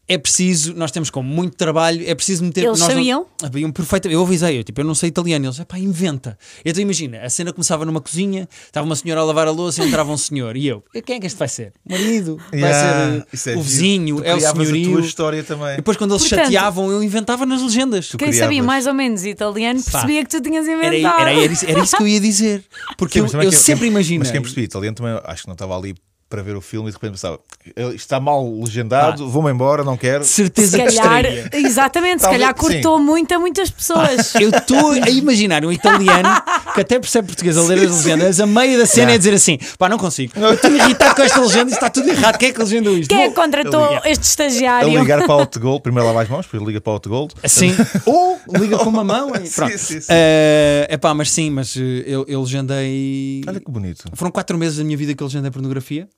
É 0.08 0.16
preciso, 0.16 0.72
nós 0.74 0.90
temos 0.92 1.10
com 1.10 1.22
muito 1.22 1.56
trabalho, 1.56 2.04
é 2.06 2.14
preciso 2.14 2.44
meter. 2.44 2.64
Eles 2.64 2.78
nós 2.78 2.88
não- 2.88 2.96
sabiam? 2.96 3.26
Sabiam 3.40 3.72
perfeitamente. 3.72 4.14
Eu 4.14 4.22
avisei, 4.22 4.58
eu, 4.58 4.64
tipo, 4.64 4.80
eu 4.80 4.84
não 4.84 4.94
sei 4.94 5.08
italiano. 5.08 5.46
Eles, 5.46 5.58
pá, 5.66 5.78
inventa. 5.78 6.38
Então 6.64 6.80
imagina, 6.82 7.22
a 7.22 7.28
cena 7.28 7.52
começava 7.52 7.84
numa 7.84 8.00
cozinha, 8.00 8.48
estava 8.66 8.86
uma 8.86 8.94
senhora 8.94 9.20
a 9.20 9.24
lavar 9.24 9.48
a 9.48 9.50
louça 9.50 9.82
e 9.82 9.88
entrava 9.88 10.12
um 10.12 10.16
senhor. 10.16 10.56
E 10.56 10.66
eu, 10.68 10.82
quem 11.04 11.16
é 11.16 11.20
que 11.20 11.26
este 11.26 11.38
vai 11.38 11.48
ser? 11.48 11.72
O 11.84 11.92
marido? 11.92 12.36
Vai 12.50 12.60
Yeah, 12.60 13.12
ser 13.20 13.26
isso 13.32 13.50
é 13.50 13.54
uh, 13.54 13.58
o 13.58 13.62
vizinho? 13.62 14.16
Tu 14.16 14.24
É 14.24 14.34
o 14.36 14.40
senhorio? 14.40 14.88
a 14.90 14.92
tua 14.92 15.00
história 15.06 15.42
também. 15.44 15.72
E 15.74 15.76
depois 15.76 15.96
quando 15.96 16.12
eles 16.12 16.22
Portanto- 16.22 16.44
chateavam, 16.44 16.90
eu 16.90 17.02
inventava 17.02 17.44
nas 17.44 17.60
legendas. 17.62 18.10
Quem 18.16 18.32
sabia 18.32 18.46
criavas. 18.48 18.66
mais 18.66 18.86
ou 18.86 18.94
menos 18.94 19.24
italiano 19.24 19.82
Pá. 19.82 19.90
percebia 19.90 20.24
que 20.24 20.30
tu 20.30 20.40
tinhas 20.40 20.66
Era, 20.68 20.86
inventado. 20.96 21.20
era, 21.20 21.32
era, 21.32 21.52
isso, 21.52 21.64
era 21.68 21.80
isso 21.82 21.96
que 21.96 22.02
eu 22.02 22.08
ia 22.08 22.20
dizer. 22.20 22.64
Porque 22.96 23.20
Sim, 23.20 23.36
eu, 23.36 23.42
eu 23.42 23.52
sempre 23.52 23.86
imagino. 23.88 24.20
Mas 24.20 24.30
quem 24.30 24.40
percebia 24.40 24.64
italiano 24.64 24.94
também 24.94 25.20
acho 25.24 25.42
que 25.42 25.48
não 25.48 25.54
estava 25.54 25.76
ali 25.76 25.94
para 26.28 26.42
ver 26.42 26.56
o 26.56 26.60
filme 26.60 26.88
e 26.88 26.90
de 26.90 26.96
repente 26.96 27.12
pensava: 27.12 27.38
"Ele 27.76 27.94
está 27.94 28.18
mal 28.18 28.44
legendado, 28.60 29.28
vou-me 29.28 29.50
embora, 29.50 29.84
não 29.84 29.96
quero. 29.96 30.24
Se 30.24 30.34
Certeza 30.46 30.76
que 30.78 30.84
calhar, 30.84 31.24
estranha. 31.24 31.50
exatamente, 31.52 32.18
se 32.18 32.22
Talvez- 32.22 32.40
calhar 32.42 32.54
cortou 32.54 32.98
muito 32.98 33.32
a 33.34 33.38
muitas 33.38 33.70
pessoas. 33.70 34.34
Eu 34.34 34.50
estou 34.50 34.90
a 34.92 35.08
imaginar 35.10 35.64
um 35.64 35.70
italiano 35.72 36.28
que 36.74 36.80
até 36.80 36.98
percebe 36.98 37.28
português 37.28 37.56
a 37.56 37.62
ler 37.62 37.78
as 37.86 38.04
legendas, 38.04 38.40
a 38.40 38.46
meio 38.46 38.78
da 38.78 38.86
cena 38.86 38.96
Yeah. 39.06 39.14
é 39.14 39.18
dizer 39.18 39.34
assim: 39.34 39.58
pá, 39.78 39.88
não 39.88 39.98
consigo. 39.98 40.32
Eu 40.36 40.54
estou 40.54 40.70
irritado 40.70 41.14
com 41.14 41.22
esta 41.22 41.40
legenda, 41.40 41.64
isto 41.70 41.74
está 41.74 41.90
tudo 41.90 42.08
errado. 42.08 42.38
Quem 42.38 42.48
é 42.48 42.52
que 42.52 42.58
legendou 42.58 42.96
isto? 42.98 43.08
Quem 43.08 43.22
é 43.24 43.28
que 43.28 43.34
contratou 43.34 43.96
este 44.04 44.08
A 44.08 44.10
estagiário? 44.22 44.88
ligar 44.98 45.22
para 45.24 45.36
o 45.36 45.40
Autogold, 45.40 45.82
primeiro 45.82 46.06
lava 46.06 46.22
as 46.22 46.28
mãos, 46.28 46.44
depois 46.46 46.62
liga 46.62 46.80
para 46.80 46.90
o 46.90 46.94
Autogold. 46.94 47.34
Assim, 47.42 47.72
ou 48.04 48.38
liga 48.58 48.78
com 48.78 48.88
uma 48.90 49.04
mão. 49.04 49.28
e 49.36 49.48
Pronto. 49.48 49.72
Sim, 49.72 49.78
sim, 49.78 50.00
sim. 50.00 50.06
É 50.10 50.96
pá, 51.00 51.14
mas 51.14 51.30
sim, 51.30 51.50
mas 51.50 51.76
eh, 51.76 52.02
eu, 52.06 52.24
eu 52.28 52.40
legendei. 52.42 53.42
Olha 53.46 53.60
que 53.60 53.70
bonito, 53.70 54.04
Foram 54.14 54.30
quatro 54.30 54.56
meses 54.58 54.78
da 54.78 54.84
minha 54.84 54.96
vida 54.96 55.14
que 55.14 55.22
eu 55.22 55.26
legendei 55.26 55.50
pornografia 55.50 56.08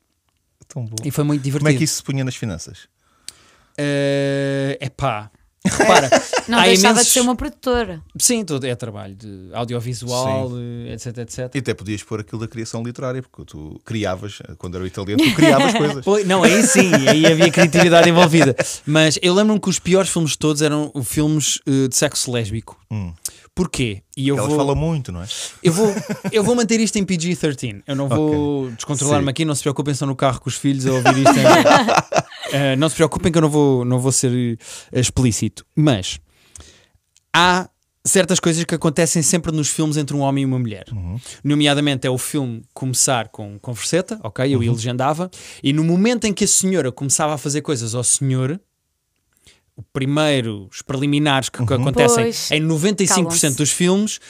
tão 0.68 0.84
bom. 0.84 0.96
e 1.04 1.10
foi 1.10 1.24
muito 1.24 1.42
divertido. 1.42 1.64
Como 1.64 1.74
é 1.74 1.78
que 1.78 1.84
isso 1.84 1.96
se 1.96 2.02
punha 2.02 2.22
nas 2.24 2.36
finanças? 2.36 2.88
É 4.80 4.90
pá. 4.96 5.30
Repara, 5.68 6.08
Não 6.48 6.62
deixava 6.62 6.92
imensos- 6.94 7.06
de 7.08 7.12
ser 7.12 7.20
uma 7.20 7.34
produtora. 7.36 8.00
Sim, 8.16 8.44
todo 8.44 8.64
é 8.64 8.74
trabalho 8.76 9.14
de 9.14 9.50
audiovisual, 9.52 10.52
eh, 10.56 10.92
etc, 10.94 11.18
etc. 11.18 11.50
E 11.54 11.58
até 11.58 11.74
podias 11.74 12.02
pôr 12.02 12.20
aquilo 12.20 12.40
da 12.40 12.48
criação 12.48 12.82
literária, 12.82 13.20
porque 13.20 13.44
tu 13.44 13.78
criavas, 13.84 14.38
quando 14.56 14.76
era 14.76 14.84
o 14.84 14.86
italiano, 14.86 15.22
tu 15.22 15.34
criavas 15.34 15.74
coisas. 15.76 16.04
Pois, 16.04 16.26
não, 16.26 16.42
aí 16.44 16.62
sim, 16.62 16.90
aí 17.08 17.26
havia 17.26 17.50
criatividade 17.50 18.08
envolvida. 18.08 18.56
Mas 18.86 19.18
eu 19.20 19.34
lembro-me 19.34 19.60
que 19.60 19.68
os 19.68 19.78
piores 19.80 20.08
filmes 20.10 20.30
de 20.30 20.38
todos 20.38 20.62
eram 20.62 20.90
filmes 21.04 21.58
eh, 21.66 21.88
de 21.88 21.96
sexo 21.96 22.30
lésbico. 22.30 22.80
Hum. 22.90 23.12
Porquê? 23.58 24.04
E 24.16 24.28
eu 24.28 24.36
vou, 24.36 24.56
falam 24.56 24.76
muito, 24.76 25.10
não 25.10 25.20
é? 25.20 25.26
eu, 25.64 25.72
vou, 25.72 25.92
eu 26.30 26.44
vou 26.44 26.54
manter 26.54 26.78
isto 26.78 26.96
em 26.96 27.04
PG-13. 27.04 27.82
Eu 27.88 27.96
não 27.96 28.08
vou 28.08 28.70
descontrolar-me 28.70 29.24
Sim. 29.24 29.30
aqui. 29.30 29.44
Não 29.44 29.52
se 29.52 29.62
preocupem, 29.62 29.90
estão 29.90 30.06
no 30.06 30.14
carro 30.14 30.40
com 30.40 30.48
os 30.48 30.54
filhos 30.54 30.86
a 30.86 30.92
ouvir 30.92 31.18
isto. 31.18 31.32
Eh, 32.50 32.76
não 32.76 32.88
se 32.88 32.94
preocupem 32.94 33.30
que 33.30 33.36
eu 33.36 33.42
não 33.42 33.50
vou, 33.50 33.84
não 33.84 33.98
vou 33.98 34.10
ser 34.10 34.58
eh, 34.90 35.00
explícito. 35.00 35.66
Mas 35.76 36.18
há 37.36 37.68
certas 38.06 38.40
coisas 38.40 38.64
que 38.64 38.74
acontecem 38.74 39.20
sempre 39.20 39.52
nos 39.52 39.68
filmes 39.68 39.98
entre 39.98 40.16
um 40.16 40.20
homem 40.20 40.44
e 40.44 40.46
uma 40.46 40.58
mulher. 40.58 40.86
Nomeadamente 41.44 42.06
é 42.06 42.10
o 42.10 42.16
filme 42.16 42.62
começar 42.72 43.28
com 43.28 43.58
converseta, 43.58 44.18
ok? 44.22 44.46
Eu 44.54 44.62
ia 44.62 44.72
legendava, 44.72 45.30
e 45.62 45.74
no 45.74 45.84
momento 45.84 46.24
em 46.24 46.32
que 46.32 46.44
a 46.44 46.48
senhora 46.48 46.90
começava 46.90 47.34
a 47.34 47.38
fazer 47.38 47.60
coisas 47.60 47.94
ao 47.94 48.02
senhor, 48.02 48.58
primeiro, 49.92 50.68
os 50.70 50.82
preliminares 50.82 51.48
que, 51.48 51.64
que 51.64 51.74
acontecem 51.74 52.24
Pois. 52.24 52.50
em 52.50 52.62
95% 52.62 53.08
Calam-se. 53.08 53.50
dos 53.56 53.70
filmes, 53.70 54.20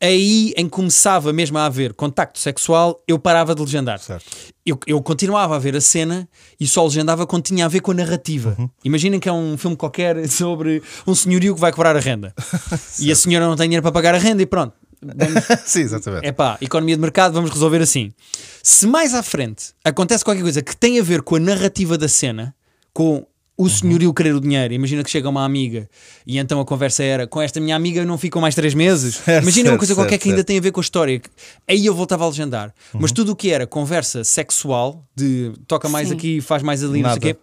aí 0.00 0.54
em 0.56 0.64
que 0.64 0.70
começava 0.70 1.32
mesmo 1.32 1.58
a 1.58 1.66
haver 1.66 1.92
contacto 1.92 2.38
sexual, 2.38 3.02
eu 3.06 3.18
parava 3.18 3.54
de 3.54 3.60
legendar. 3.60 3.98
Certo. 3.98 4.24
Eu, 4.64 4.78
eu 4.86 5.02
continuava 5.02 5.56
a 5.56 5.58
ver 5.58 5.76
a 5.76 5.80
cena 5.80 6.28
e 6.58 6.66
só 6.66 6.84
legendava 6.84 7.26
quando 7.26 7.44
tinha 7.44 7.64
a 7.66 7.68
ver 7.68 7.80
com 7.80 7.90
a 7.90 7.94
narrativa. 7.94 8.56
Uhum. 8.58 8.70
Imaginem 8.84 9.20
que 9.20 9.28
é 9.28 9.32
um 9.32 9.58
filme 9.58 9.76
qualquer 9.76 10.26
sobre 10.28 10.82
um 11.06 11.14
senhorio 11.14 11.54
que 11.54 11.60
vai 11.60 11.72
cobrar 11.72 11.96
a 11.96 12.00
renda 12.00 12.34
e 12.98 13.12
a 13.12 13.16
senhora 13.16 13.46
não 13.46 13.56
tem 13.56 13.66
dinheiro 13.66 13.82
para 13.82 13.92
pagar 13.92 14.14
a 14.14 14.18
renda 14.18 14.42
e 14.42 14.46
pronto. 14.46 14.74
Vamos, 15.02 15.44
Sim, 15.64 15.80
exatamente. 15.80 16.26
é 16.26 16.32
pá, 16.32 16.58
economia 16.60 16.94
de 16.94 17.00
mercado, 17.00 17.32
vamos 17.32 17.50
resolver 17.50 17.80
assim. 17.80 18.12
Se 18.62 18.86
mais 18.86 19.14
à 19.14 19.22
frente 19.22 19.72
acontece 19.82 20.22
qualquer 20.22 20.42
coisa 20.42 20.60
que 20.60 20.76
tem 20.76 21.00
a 21.00 21.02
ver 21.02 21.22
com 21.22 21.36
a 21.36 21.40
narrativa 21.40 21.96
da 21.96 22.06
cena, 22.06 22.54
com 22.92 23.26
o 23.62 23.68
senhorio 23.68 24.12
querer 24.14 24.34
o 24.34 24.40
dinheiro, 24.40 24.72
imagina 24.72 25.02
que 25.04 25.10
chega 25.10 25.28
uma 25.28 25.44
amiga 25.44 25.88
e 26.26 26.38
então 26.38 26.60
a 26.60 26.64
conversa 26.64 27.02
era 27.02 27.26
com 27.26 27.40
esta 27.42 27.60
minha 27.60 27.76
amiga 27.76 28.04
não 28.04 28.16
ficam 28.16 28.40
mais 28.40 28.54
três 28.54 28.72
meses. 28.74 29.16
Certo, 29.16 29.42
imagina 29.44 29.64
uma 29.64 29.72
certo, 29.72 29.78
coisa 29.80 29.94
qualquer 29.94 30.10
certo, 30.12 30.22
que 30.22 30.28
ainda 30.30 30.44
tem 30.44 30.58
a 30.58 30.60
ver 30.60 30.72
com 30.72 30.80
a 30.80 30.82
história. 30.82 31.20
Aí 31.68 31.84
eu 31.84 31.94
voltava 31.94 32.24
a 32.24 32.28
legendar. 32.28 32.72
Mas 32.94 33.12
tudo 33.12 33.32
o 33.32 33.36
que 33.36 33.50
era 33.50 33.66
conversa 33.66 34.24
sexual, 34.24 35.04
de 35.14 35.52
toca 35.66 35.88
mais 35.88 36.08
Sim. 36.08 36.14
aqui, 36.14 36.40
faz 36.40 36.62
mais 36.62 36.82
ali, 36.82 37.02
não 37.02 37.10
sei 37.10 37.18
o 37.18 37.24
Nada. 37.26 37.34
quê, 37.34 37.36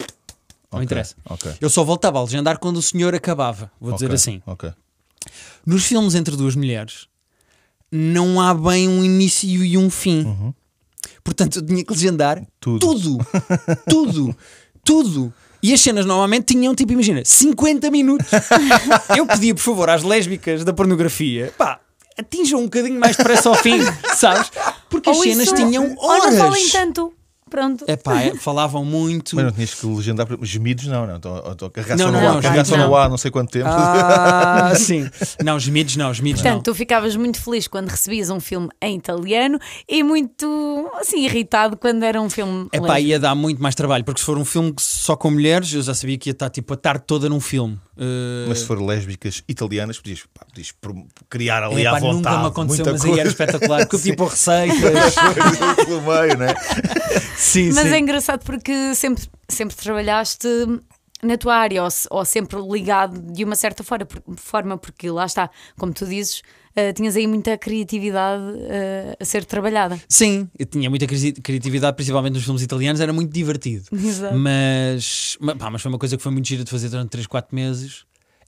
não 0.71 0.83
interessa. 0.83 1.15
ok. 1.29 1.51
Eu 1.61 1.69
só 1.69 1.83
voltava 1.83 2.19
a 2.19 2.23
legendar 2.23 2.57
quando 2.59 2.77
o 2.77 2.81
senhor 2.81 3.13
acabava, 3.13 3.71
vou 3.79 3.93
dizer 3.93 4.05
Ok, 4.07 4.15
assim. 4.15 4.41
Nos 5.65 5.85
filmes 5.85 6.15
entre 6.15 6.35
duas 6.35 6.55
mulheres 6.55 7.07
não 7.91 8.41
há 8.41 8.53
bem 8.53 8.87
um 8.87 9.03
início 9.03 9.63
e 9.63 9.77
um 9.77 9.89
fim. 9.89 10.53
Portanto, 11.23 11.57
eu 11.59 11.65
tinha 11.65 11.83
que 11.83 11.91
legendar 11.93 12.41
Tudo. 12.59 12.79
tudo, 12.79 13.17
tudo, 13.87 14.37
tudo. 14.83 15.33
E 15.61 15.73
as 15.73 15.81
cenas 15.81 16.05
normalmente 16.05 16.53
tinham, 16.53 16.73
tipo, 16.75 16.93
imagina, 16.93 17.21
50 17.25 17.89
minutos. 17.91 18.27
eu 19.17 19.25
pedia, 19.25 19.53
por 19.55 19.61
favor, 19.61 19.89
às 19.89 20.03
lésbicas 20.03 20.63
da 20.63 20.71
pornografia, 20.71 21.51
pá, 21.57 21.79
atinjam 22.17 22.59
um 22.59 22.63
bocadinho 22.65 22.99
mais 22.99 23.15
depressa 23.17 23.49
ao 23.49 23.55
fim, 23.55 23.79
sabes? 24.15 24.51
Porque 24.89 25.09
as 25.09 25.17
Ou 25.17 25.23
cenas 25.23 25.47
isso- 25.47 25.55
tinham 25.55 25.95
Ou 25.97 26.09
horas. 26.09 26.33
não 26.35 26.45
falem 26.45 26.69
tanto. 26.69 27.13
Pronto. 27.49 27.85
É 27.87 27.95
pá, 27.95 28.15
falavam 28.39 28.83
muito. 28.83 29.35
Mas 29.35 29.45
não 29.45 29.51
tinhas 29.51 29.73
que 29.73 29.85
legendar 29.85 30.27
gemidos, 30.41 30.85
não, 30.87 31.07
não. 31.07 31.19
Não, 31.19 31.19
não, 31.19 32.11
no 32.11 32.11
não, 32.11 32.37
ar, 32.37 32.41
não. 32.41 32.87
no 32.87 32.95
ar 32.95 33.09
não 33.09 33.17
sei 33.17 33.31
quanto 33.31 33.51
tempo. 33.51 33.69
Ah, 33.69 34.73
sim. 34.75 35.09
Não, 35.43 35.59
gemidos 35.59 35.95
não, 35.95 36.13
gemidos 36.13 36.41
não. 36.41 36.51
Portanto, 36.51 36.65
tu 36.65 36.75
ficavas 36.75 37.15
muito 37.15 37.41
feliz 37.41 37.67
quando 37.67 37.89
recebias 37.89 38.29
um 38.29 38.39
filme 38.39 38.69
em 38.81 38.97
italiano 38.97 39.59
e 39.87 40.03
muito 40.03 40.91
assim 40.95 41.25
irritado 41.25 41.77
quando 41.77 42.03
era 42.03 42.21
um 42.21 42.29
filme. 42.29 42.67
É 42.71 42.79
pá, 42.79 42.99
ia 42.99 43.19
dar 43.19 43.35
muito 43.35 43.61
mais 43.61 43.75
trabalho, 43.75 44.03
porque 44.03 44.19
se 44.19 44.25
for 44.25 44.37
um 44.37 44.45
filme 44.45 44.73
só 44.79 45.15
com 45.15 45.31
mulheres, 45.31 45.73
eu 45.73 45.81
já 45.81 45.93
sabia 45.93 46.17
que 46.17 46.29
ia 46.29 46.33
estar 46.33 46.49
tipo 46.49 46.73
a 46.73 46.77
tarde 46.77 47.03
toda 47.05 47.29
num 47.29 47.39
filme. 47.39 47.79
Uh, 47.97 48.47
Mas 48.47 48.59
se 48.59 48.65
for 48.65 48.79
lésbicas 48.79 49.43
italianas, 49.47 49.97
podias, 49.99 50.23
pá, 50.31 50.45
podias 50.45 50.71
criar 51.27 51.63
ali 51.63 51.81
epá, 51.81 51.97
à 51.97 51.99
vontade. 51.99 52.15
nunca 52.15 52.37
me 52.37 52.47
aconteceu, 52.47 52.85
muita 52.85 52.91
mas 52.91 53.03
aí 53.05 53.11
era 53.11 53.17
coisa. 53.21 53.29
espetacular, 53.31 53.79
porque 53.87 53.95
eu 53.95 54.01
tipo 54.01 54.25
receitas. 54.29 55.15
Coisa 55.17 55.75
pelo 55.85 56.01
meio, 56.01 56.37
né? 56.37 56.53
sim, 57.35 57.71
Mas 57.73 57.87
sim. 57.87 57.93
é 57.93 57.99
engraçado 57.99 58.43
porque 58.45 58.93
sempre, 58.93 59.23
sempre 59.49 59.75
trabalhaste 59.75 60.47
na 61.23 61.37
tua 61.37 61.55
área 61.55 61.83
ou, 61.83 61.89
ou 62.11 62.23
sempre 62.25 62.59
ligado 62.61 63.19
de 63.33 63.43
uma 63.43 63.55
certa 63.55 63.83
forma, 63.83 64.77
porque 64.77 65.09
lá 65.09 65.25
está, 65.25 65.49
como 65.77 65.91
tu 65.91 66.05
dizes, 66.05 66.43
eh, 66.77 66.93
tinhas 66.93 67.15
aí 67.15 67.25
muita 67.27 67.57
criatividade 67.57 68.43
eh, 68.69 69.17
a 69.19 69.25
ser 69.25 69.43
trabalhada. 69.45 69.99
Sim, 70.07 70.47
eu 70.57 70.65
tinha 70.65 70.89
muita 70.89 71.07
cri- 71.07 71.33
criatividade, 71.33 71.95
principalmente 71.95 72.33
nos 72.35 72.43
filmes 72.43 72.61
italianos, 72.61 73.01
era 73.01 73.11
muito 73.11 73.31
divertido. 73.33 73.85
Exato. 73.91 74.35
Mas, 74.35 75.35
ma- 75.41 75.55
pá, 75.55 75.69
mas 75.71 75.81
foi 75.81 75.91
uma 75.91 75.97
coisa 75.99 76.15
que 76.15 76.21
foi 76.23 76.31
muito 76.31 76.47
gira 76.47 76.63
de 76.63 76.69
fazer 76.69 76.89
durante 76.89 77.09
3, 77.09 77.25
4 77.27 77.55
meses. 77.55 78.05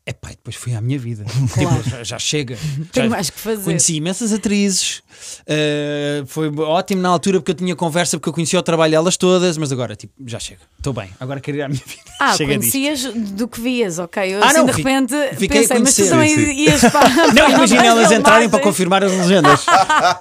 É 0.09 0.13
pá, 0.13 0.29
depois 0.29 0.55
foi 0.55 0.73
à 0.73 0.81
minha 0.81 0.97
vida. 0.97 1.23
Claro. 1.53 1.77
Tipo, 1.83 1.89
já, 1.91 2.03
já 2.03 2.19
chega. 2.19 2.57
Tenho 2.91 3.05
Já- 3.05 3.09
mais 3.11 3.29
que 3.29 3.39
fazer. 3.39 3.63
Conheci 3.63 3.95
imensas 3.95 4.33
atrizes, 4.33 5.03
uh, 5.41 6.25
foi 6.25 6.49
ótimo 6.57 6.99
na 7.01 7.09
altura 7.09 7.39
porque 7.39 7.51
eu 7.51 7.55
tinha 7.55 7.75
conversa, 7.75 8.17
porque 8.17 8.29
eu 8.29 8.33
conhecia 8.33 8.57
o 8.59 8.63
trabalho 8.63 8.91
delas 8.91 9.17
todas, 9.17 9.55
mas 9.57 9.71
agora, 9.71 9.95
tipo, 9.95 10.13
já 10.25 10.39
chega, 10.39 10.61
estou 10.77 10.93
bem, 10.93 11.09
agora 11.19 11.39
quero 11.39 11.57
ir 11.57 11.61
à 11.61 11.67
minha 11.69 11.81
vida. 11.85 12.01
Ah, 12.19 12.33
chega 12.37 12.57
disto. 12.57 12.71
conhecias 12.71 13.13
do 13.13 13.47
que 13.47 13.61
vias, 13.61 13.99
ok? 13.99 14.33
Eu 14.35 14.41
Ah, 14.43 14.47
assim 14.47 14.57
não, 14.57 14.65
de 14.65 14.71
repente 14.71 15.13
fiquei 15.35 15.59
a 15.59 15.61
pensei, 15.61 15.79
mas 15.79 15.93
tu 15.95 15.97
conhecer. 15.97 16.09
também 16.09 16.35
Sim, 16.35 16.45
sim. 16.45 16.51
ias 16.63 16.81
para. 16.91 17.09
Não, 17.33 17.49
imagina 17.51 17.85
elas 17.85 18.11
entrarem 18.11 18.49
para 18.49 18.59
confirmar 18.59 19.03
as 19.03 19.11
legendas. 19.11 19.63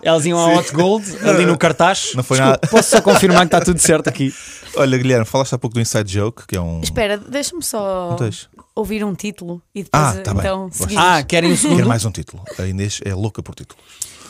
Elas 0.02 0.26
iam 0.26 0.38
ao 0.38 0.56
Hot 0.56 0.70
Gold, 0.72 1.04
ali 1.26 1.46
no 1.46 1.56
cartaz. 1.56 2.12
Não 2.14 2.22
foi 2.22 2.36
Desculpa, 2.36 2.58
nada. 2.60 2.68
Posso 2.70 2.90
só 2.90 3.00
confirmar 3.00 3.40
que 3.40 3.46
está 3.46 3.60
tudo 3.60 3.78
certo 3.80 4.08
aqui. 4.08 4.34
Olha, 4.76 4.98
Guilherme, 4.98 5.24
falaste 5.24 5.54
há 5.54 5.58
pouco 5.58 5.74
do 5.74 5.80
Inside 5.80 6.12
Joke, 6.12 6.46
que 6.46 6.56
é 6.56 6.60
um. 6.60 6.80
Espera, 6.82 7.16
deixa-me 7.16 7.62
só 7.62 8.16
Deixa. 8.18 8.48
Ouvir 8.78 9.04
um 9.04 9.14
título 9.14 9.62
e 9.74 9.82
depois 9.82 10.02
Ah, 10.02 10.20
tá 10.22 10.32
bem. 10.32 10.40
então 10.40 10.70
seguimos. 10.70 11.04
Ah, 11.04 11.22
querem 11.22 11.52
um 11.52 11.56
segundo? 11.56 11.76
Quero 11.76 11.88
mais 11.88 12.04
um 12.04 12.10
título. 12.10 12.42
A 12.58 12.66
Inês 12.66 13.00
é 13.04 13.14
louca 13.14 13.42
por 13.42 13.54
títulos. 13.54 13.84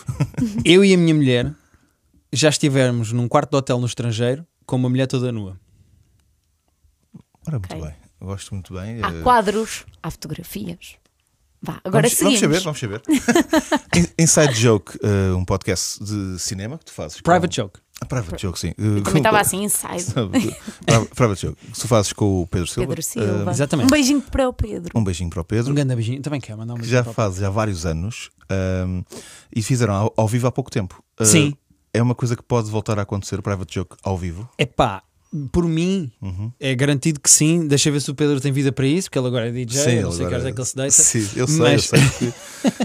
Eu 0.64 0.84
e 0.84 0.94
a 0.94 0.96
minha 0.99 1.14
mulher 1.14 1.53
já 2.32 2.49
estivemos 2.49 3.12
num 3.12 3.28
quarto 3.28 3.51
de 3.51 3.57
hotel 3.57 3.78
no 3.78 3.86
estrangeiro 3.86 4.46
com 4.66 4.76
uma 4.76 4.88
mulher 4.88 5.07
toda 5.07 5.30
nua. 5.32 5.59
Ora, 7.46 7.59
muito 7.59 7.72
Ok. 7.74 7.80
bem. 7.86 7.94
Eu 8.20 8.26
gosto 8.26 8.55
muito 8.55 8.74
bem. 8.74 9.03
Há 9.03 9.11
Eh, 9.11 9.22
quadros, 9.22 9.84
há 10.03 10.11
fotografias. 10.11 10.96
Vá, 11.61 11.80
agora 11.84 12.09
vamos, 12.09 12.18
vamos 12.20 12.38
seguimos. 12.38 12.40
saber, 12.40 12.61
vamos 12.61 12.78
saber. 12.80 13.03
In- 13.96 14.22
Inside 14.24 14.55
Joke, 14.55 14.99
eh, 15.03 15.32
um 15.34 15.44
podcast 15.44 16.03
de 16.03 16.38
cinema 16.38 16.78
que 16.78 16.84
tu 16.86 16.92
fazes. 16.92 17.16
com- 17.20 17.22
Private 17.30 17.57
joke. 17.57 17.80
Ah, 18.01 18.07
Private 18.07 18.40
Joke, 18.40 18.59
sim. 18.59 18.72
Eu 18.78 19.03
também 19.03 19.18
estava 19.22 19.40
assim, 19.40 19.62
inside. 19.64 20.12
Private- 20.12 21.14
Private 21.14 21.42
Joke. 21.46 21.66
Que 21.72 21.80
tu 21.80 21.88
fazes 21.88 22.12
com 22.12 22.42
o 22.42 22.46
Pedro 22.46 22.66
Silva. 22.68 22.86
Pedro 22.88 23.03
Silva. 23.03 23.44
Eh, 23.49 23.51
exatamente. 23.51 23.86
Um 23.86 23.90
beijinho 23.90 24.20
para 24.20 24.49
o 24.49 24.53
Pedro. 24.53 24.92
um 24.99 25.03
beijinho 25.05 25.30
para 25.30 25.40
o 25.40 25.44
Pedro. 25.44 25.72
Um 25.72 25.74
grande 25.74 25.94
beijinho. 25.94 26.22
Também 26.22 26.40
quer 26.40 26.57
mandar 26.57 26.74
um 26.74 26.76
que 26.76 26.82
beijinho 26.82 26.99
já 26.99 27.03
para 27.03 27.11
o- 27.11 27.14
faz 27.14 27.42
há 27.42 27.51
vários 27.51 27.84
anos 27.84 28.30
ahm, 28.49 29.03
e 29.55 29.62
fizeram 29.62 29.94
ao, 29.94 30.14
ao 30.16 30.28
vivo 30.28 30.46
há 30.46 30.53
pouco 30.53 30.70
tempo. 30.70 31.03
Ah, 31.18 31.24
Sim. 31.24 31.55
É 31.92 32.03
uma 32.03 32.14
coisa 32.14 32.36
que 32.36 32.42
pode 32.42 32.70
voltar 32.70 32.99
a 32.99 33.03
acontecer, 33.03 33.38
o 33.38 33.42
Private 33.42 33.74
Joke 33.74 33.96
ao 34.05 34.16
vivo. 34.16 34.49
Epá, 34.59 35.03
por 35.52 35.64
mim, 35.66 36.10
Uhum. 36.22 36.50
é 36.58 36.74
garantido 36.74 37.20
que 37.20 37.30
sim. 37.30 37.66
Deixa 37.66 37.88
eu 37.88 37.92
ver 37.92 38.00
se 38.00 38.10
o 38.10 38.14
Pedro 38.14 38.40
tem 38.40 38.50
vida 38.50 38.72
para 38.72 38.86
isso, 38.86 39.08
porque 39.08 39.18
ele 39.18 39.26
agora 39.28 39.48
é 39.48 39.50
DJ. 39.52 39.98
eu 39.98 40.02
não 40.04 40.12
sei 40.12 40.26
que 40.26 40.32
horas 40.34 40.46
é 40.46 40.52
que 40.52 40.58
ele 40.60 40.66
se 40.66 40.76
deita. 40.76 40.90
Sim, 40.92 41.28
eu 41.36 41.46
sei, 41.46 41.58
mas- 41.58 41.92
eu 41.92 41.98
sei. 42.00 42.00
que 42.00 42.32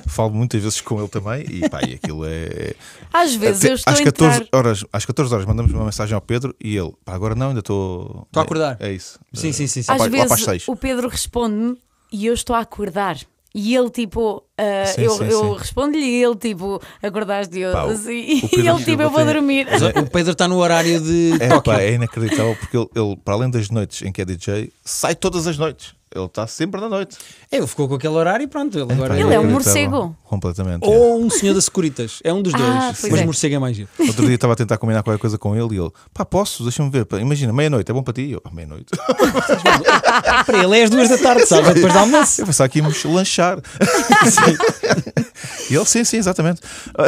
falo 0.09 0.33
muitas 0.33 0.61
vezes 0.61 0.81
com 0.81 0.99
ele 0.99 1.07
também 1.07 1.45
e 1.49 1.69
pá, 1.69 1.81
e 1.87 1.93
aquilo 1.93 2.25
é. 2.25 2.73
Às 3.13 3.33
vezes 3.35 3.61
Até 3.63 3.71
eu 3.71 3.75
estou 3.75 3.93
às, 3.93 3.99
a 3.99 4.03
14 4.03 4.41
entrar. 4.41 4.57
horas, 4.59 4.85
às 4.91 5.05
14 5.05 5.33
horas 5.33 5.45
mandamos 5.45 5.71
uma 5.71 5.85
mensagem 5.85 6.13
ao 6.15 6.21
Pedro 6.21 6.53
e 6.63 6.75
ele, 6.75 6.91
pá, 7.05 7.13
agora 7.13 7.33
não, 7.35 7.47
ainda 7.49 7.59
estou. 7.61 8.23
Estou 8.27 8.41
a 8.41 8.43
acordar. 8.43 8.77
É, 8.79 8.89
é 8.89 8.93
isso. 8.93 9.19
Sim, 9.33 9.51
sim, 9.53 9.67
sim. 9.67 9.81
sim. 9.81 9.91
Às 9.91 10.01
vezes 10.07 10.67
o 10.67 10.75
Pedro 10.75 11.07
responde-me 11.07 11.77
e 12.11 12.25
eu 12.25 12.33
estou 12.33 12.55
a 12.55 12.59
acordar. 12.59 13.17
E 13.55 13.75
ele, 13.75 13.89
tipo, 13.91 14.43
ah, 14.57 14.85
Sim, 14.87 15.01
eu, 15.01 15.11
sim, 15.11 15.25
eu 15.25 15.53
respondo-lhe 15.53 16.03
e 16.03 16.23
ele, 16.23 16.35
tipo, 16.35 16.81
acordaste 17.03 17.59
eu 17.59 17.71
Pá, 17.71 17.85
o- 17.85 17.91
assim. 17.91 18.41
o 18.41 18.45
E 18.45 18.49
Pedro 18.49 18.75
ele, 18.75 18.83
tipo, 18.85 19.01
eu 19.03 19.09
vou 19.11 19.23
dormir. 19.25 19.67
O 19.95 20.09
Pedro 20.09 20.31
está 20.31 20.47
no 20.47 20.57
horário 20.57 20.99
de 20.99 21.33
É, 21.39 21.49
Tóquio. 21.49 21.61
pá, 21.73 21.79
é 21.81 21.93
inacreditável 21.93 22.55
porque 22.55 22.75
ele, 22.75 22.87
ele, 22.95 23.15
para 23.23 23.35
além 23.35 23.51
das 23.51 23.69
noites 23.69 24.01
em 24.01 24.11
que 24.11 24.21
é 24.21 24.25
DJ, 24.25 24.71
sai 24.83 25.13
todas 25.15 25.45
as 25.45 25.57
noites. 25.57 25.93
Ele 26.15 26.25
está 26.25 26.47
sempre 26.47 26.79
na 26.79 26.89
noite. 26.89 27.17
Ele 27.51 27.67
ficou 27.67 27.87
com 27.87 27.95
aquele 27.95 28.13
horário 28.13 28.43
e 28.43 28.47
pronto. 28.47 28.77
Ele 28.77 28.91
agora 28.91 29.13
Pá, 29.13 29.19
Ele 29.19 29.33
é 29.33 29.39
um 29.39 29.49
morcego. 29.51 30.15
Completamente. 30.23 30.83
é. 30.83 30.87
Ou 30.87 31.21
um 31.21 31.29
senhor 31.29 31.53
da 31.53 31.61
Securitas. 31.61 32.19
É 32.23 32.33
um 32.33 32.41
dos 32.41 32.53
Ah, 32.53 32.57
dois. 32.57 32.99
pois 33.01 33.11
Mas 33.11 33.21
é. 33.21 33.25
morcego 33.25 33.55
é 33.55 33.59
mais 33.59 33.75
giro. 33.75 33.89
Outro 33.99 34.25
dia 34.25 34.35
estava 34.35 34.53
a 34.53 34.55
tentar 34.55 34.77
combinar 34.77 35.03
qualquer 35.03 35.19
coisa 35.19 35.37
com 35.37 35.55
ele 35.55 35.75
e 35.75 35.79
ele, 35.79 35.91
pá, 36.13 36.25
posso? 36.25 36.63
Deixa-me 36.63 36.89
ver. 36.89 37.07
Imagina, 37.19 37.53
meia-noite, 37.53 37.89
é 37.89 37.93
bom 37.93 38.03
para 38.03 38.13
ti? 38.13 38.31
Eu, 38.31 38.41
"Ah, 38.43 38.49
meia-noite. 38.51 38.87
Para 40.45 40.63
ele 40.63 40.77
é 40.79 40.83
às 40.83 40.89
duas 40.89 41.09
da 41.09 41.17
tarde, 41.17 41.45
sabe? 41.45 41.73
Depois 41.73 41.93
do 41.93 41.99
almoço. 41.99 42.41
Eu 42.41 42.45
pensava 42.45 42.69
que 42.69 42.79
íamos 42.79 43.03
lanchar. 43.05 43.59
e 45.69 45.75
ele, 45.75 45.85
sim, 45.85 46.03
sim, 46.03 46.17
exatamente. 46.17 46.61
Ah, 46.97 47.07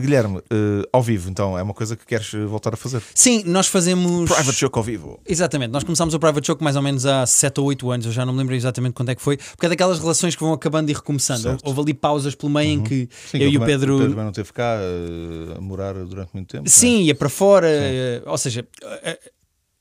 Guilherme, 0.00 0.40
eh, 0.50 0.88
ao 0.92 1.02
vivo, 1.02 1.28
então, 1.30 1.58
é 1.58 1.62
uma 1.62 1.74
coisa 1.74 1.96
que 1.96 2.06
queres 2.06 2.30
voltar 2.48 2.74
a 2.74 2.76
fazer. 2.76 3.02
Sim, 3.14 3.42
nós 3.46 3.66
fazemos. 3.66 4.30
Private 4.30 4.58
Joke 4.60 4.78
ao 4.78 4.84
vivo. 4.84 5.20
Exatamente, 5.26 5.70
nós 5.70 5.84
começámos 5.84 6.14
o 6.14 6.18
Private 6.18 6.46
Joke 6.46 6.62
mais 6.62 6.76
ou 6.76 6.82
menos 6.82 7.06
há 7.06 7.26
7 7.26 7.60
ou 7.60 7.66
8 7.66 7.90
anos, 7.90 8.06
eu 8.06 8.12
já 8.12 8.24
não 8.24 8.32
me 8.38 8.42
lembro 8.44 8.54
exatamente 8.54 8.94
quando 8.94 9.08
é 9.10 9.14
que 9.14 9.20
foi, 9.22 9.36
porque 9.36 9.66
é 9.66 9.68
daquelas 9.68 9.98
relações 9.98 10.34
que 10.36 10.40
vão 10.42 10.52
acabando 10.52 10.88
e 10.90 10.92
recomeçando. 10.92 11.42
Certo. 11.42 11.66
Houve 11.66 11.80
ali 11.80 11.94
pausas 11.94 12.34
pelo 12.34 12.52
meio 12.52 12.70
em 12.70 12.82
que 12.82 13.08
Sim, 13.30 13.38
eu 13.38 13.48
e 13.50 13.56
o 13.58 13.64
Pedro. 13.64 13.94
O 13.94 13.98
Pedro 13.98 14.10
também 14.12 14.24
não 14.24 14.32
teve 14.32 14.52
cá 14.52 14.76
eh, 14.80 15.56
a 15.56 15.60
morar 15.60 15.94
durante 15.94 16.30
muito 16.32 16.48
tempo. 16.48 16.66
é? 16.66 16.70
Sim, 16.70 17.02
ia 17.02 17.14
para 17.14 17.28
fora, 17.28 17.68
eh, 17.68 18.22
ou 18.26 18.38
seja, 18.38 18.66
eh, 19.02 19.18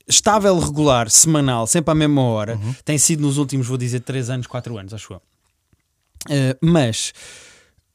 estável, 0.08 0.58
regular, 0.60 1.10
semanal, 1.10 1.68
sempre 1.68 1.92
à 1.92 1.96
mesma 1.96 2.22
hora, 2.24 2.56
Uhum. 2.56 2.76
tem 2.84 2.98
sido 2.98 3.22
nos 3.22 3.38
últimos, 3.38 3.68
vou 3.68 3.78
dizer, 3.78 4.00
3 4.02 4.30
anos, 4.30 4.48
4 4.48 4.78
anos, 4.78 4.94
acho 4.94 5.14
eu. 5.14 5.22
Mas 6.62 7.14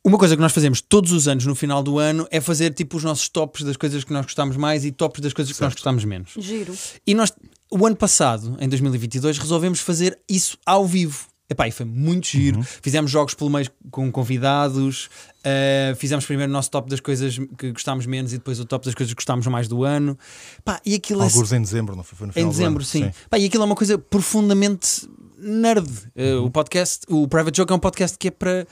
uma 0.04 0.18
coisa 0.18 0.34
que 0.34 0.42
nós 0.42 0.52
fazemos 0.52 0.80
todos 0.80 1.12
os 1.12 1.28
anos 1.28 1.46
no 1.46 1.54
final 1.54 1.82
do 1.82 1.98
ano 1.98 2.26
é 2.30 2.40
fazer 2.40 2.72
tipo 2.74 2.96
os 2.96 3.04
nossos 3.04 3.28
tops 3.28 3.62
das 3.62 3.76
coisas 3.76 4.02
que 4.04 4.12
nós 4.12 4.24
gostamos 4.24 4.56
mais 4.56 4.84
e 4.84 4.90
tops 4.92 5.20
das 5.20 5.32
coisas 5.32 5.54
que 5.56 5.62
nós 5.62 5.72
gostamos 5.74 6.04
menos. 6.04 6.32
Giro. 6.38 6.74
E 7.06 7.14
nós, 7.14 7.32
o 7.72 7.86
ano 7.86 7.96
passado, 7.96 8.56
em 8.60 8.68
2022, 8.68 9.38
resolvemos 9.38 9.80
fazer 9.80 10.18
isso 10.28 10.56
ao 10.66 10.86
vivo. 10.86 11.26
Epá, 11.50 11.68
e 11.68 11.70
foi 11.70 11.84
muito 11.84 12.28
giro. 12.28 12.58
Uhum. 12.58 12.64
Fizemos 12.64 13.10
jogos 13.10 13.34
pelo 13.34 13.50
meio 13.50 13.68
com 13.90 14.10
convidados. 14.10 15.10
uh, 15.44 15.94
fizemos 15.96 16.24
primeiro 16.24 16.50
o 16.50 16.52
nosso 16.52 16.70
top 16.70 16.88
das 16.88 16.98
coisas 17.00 17.36
que 17.58 17.72
gostámos 17.72 18.06
menos 18.06 18.32
e 18.32 18.38
depois 18.38 18.58
o 18.58 18.64
top 18.64 18.86
das 18.86 18.94
coisas 18.94 19.12
que 19.12 19.16
gostámos 19.18 19.46
mais 19.48 19.68
do 19.68 19.84
ano. 19.84 20.18
Pá, 20.64 20.80
e 20.86 20.94
aquilo 20.94 21.20
é- 21.20 21.24
Alguns 21.24 21.52
em 21.52 21.60
dezembro, 21.60 21.94
não 21.94 22.02
foi? 22.02 22.16
Foi 22.16 22.26
no 22.26 22.30
em 22.30 22.34
final 22.34 22.50
do 22.50 22.56
dezembro, 22.56 22.84
sim. 22.84 23.10
Pá, 23.28 23.38
e 23.38 23.44
aquilo 23.44 23.62
é 23.64 23.66
uma 23.66 23.74
coisa 23.74 23.98
profundamente 23.98 25.06
nerd. 25.38 25.88
Uh, 26.16 26.38
Uhum. 26.40 26.44
o 26.46 26.50
podcast, 26.50 27.00
o 27.08 27.28
Private 27.28 27.56
Joke 27.58 27.72
é 27.72 27.76
um 27.76 27.80
podcast 27.80 28.16
que 28.16 28.28
é 28.28 28.30
para 28.30 28.66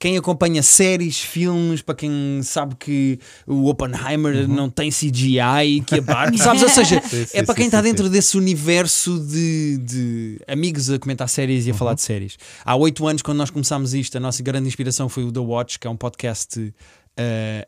quem 0.00 0.16
acompanha 0.16 0.62
séries, 0.62 1.20
filmes, 1.20 1.82
para 1.82 1.94
quem 1.94 2.40
sabe 2.42 2.74
que 2.74 3.18
o 3.46 3.68
Oppenheimer 3.68 4.48
não 4.48 4.70
tem 4.70 4.90
CGI, 4.90 5.82
que 5.86 5.96
é 5.96 6.00
barco, 6.00 6.36
sabes? 6.42 6.62
Ou 6.62 6.68
seja, 6.70 6.96
Uhum. 6.96 7.02
Sim, 7.08 7.26
sim, 7.26 7.38
é 7.38 7.42
para 7.44 7.54
quem 7.54 7.64
sim, 7.64 7.68
está 7.68 7.82
dentro 7.82 8.08
desse 8.08 8.36
universo 8.38 9.18
de, 9.20 9.76
de 9.76 10.40
amigos 10.48 10.90
a 10.90 10.98
comentar 10.98 11.28
séries 11.28 11.66
e 11.66 11.70
a 11.70 11.72
Uhum. 11.74 11.78
falar 11.78 11.94
de 11.94 12.00
séries. 12.00 12.38
Há 12.64 12.74
oito 12.76 13.06
anos, 13.06 13.20
quando 13.20 13.36
nós 13.36 13.50
começámos 13.50 13.92
isto, 13.94 14.16
a 14.16 14.20
nossa 14.20 14.42
grande 14.42 14.66
inspiração 14.66 15.06
foi 15.08 15.22
o 15.22 15.30
The 15.30 15.38
Watch, 15.40 15.78
que 15.78 15.86
é 15.86 15.90
um 15.90 15.96
podcast 15.96 16.58
uh, 16.58 16.72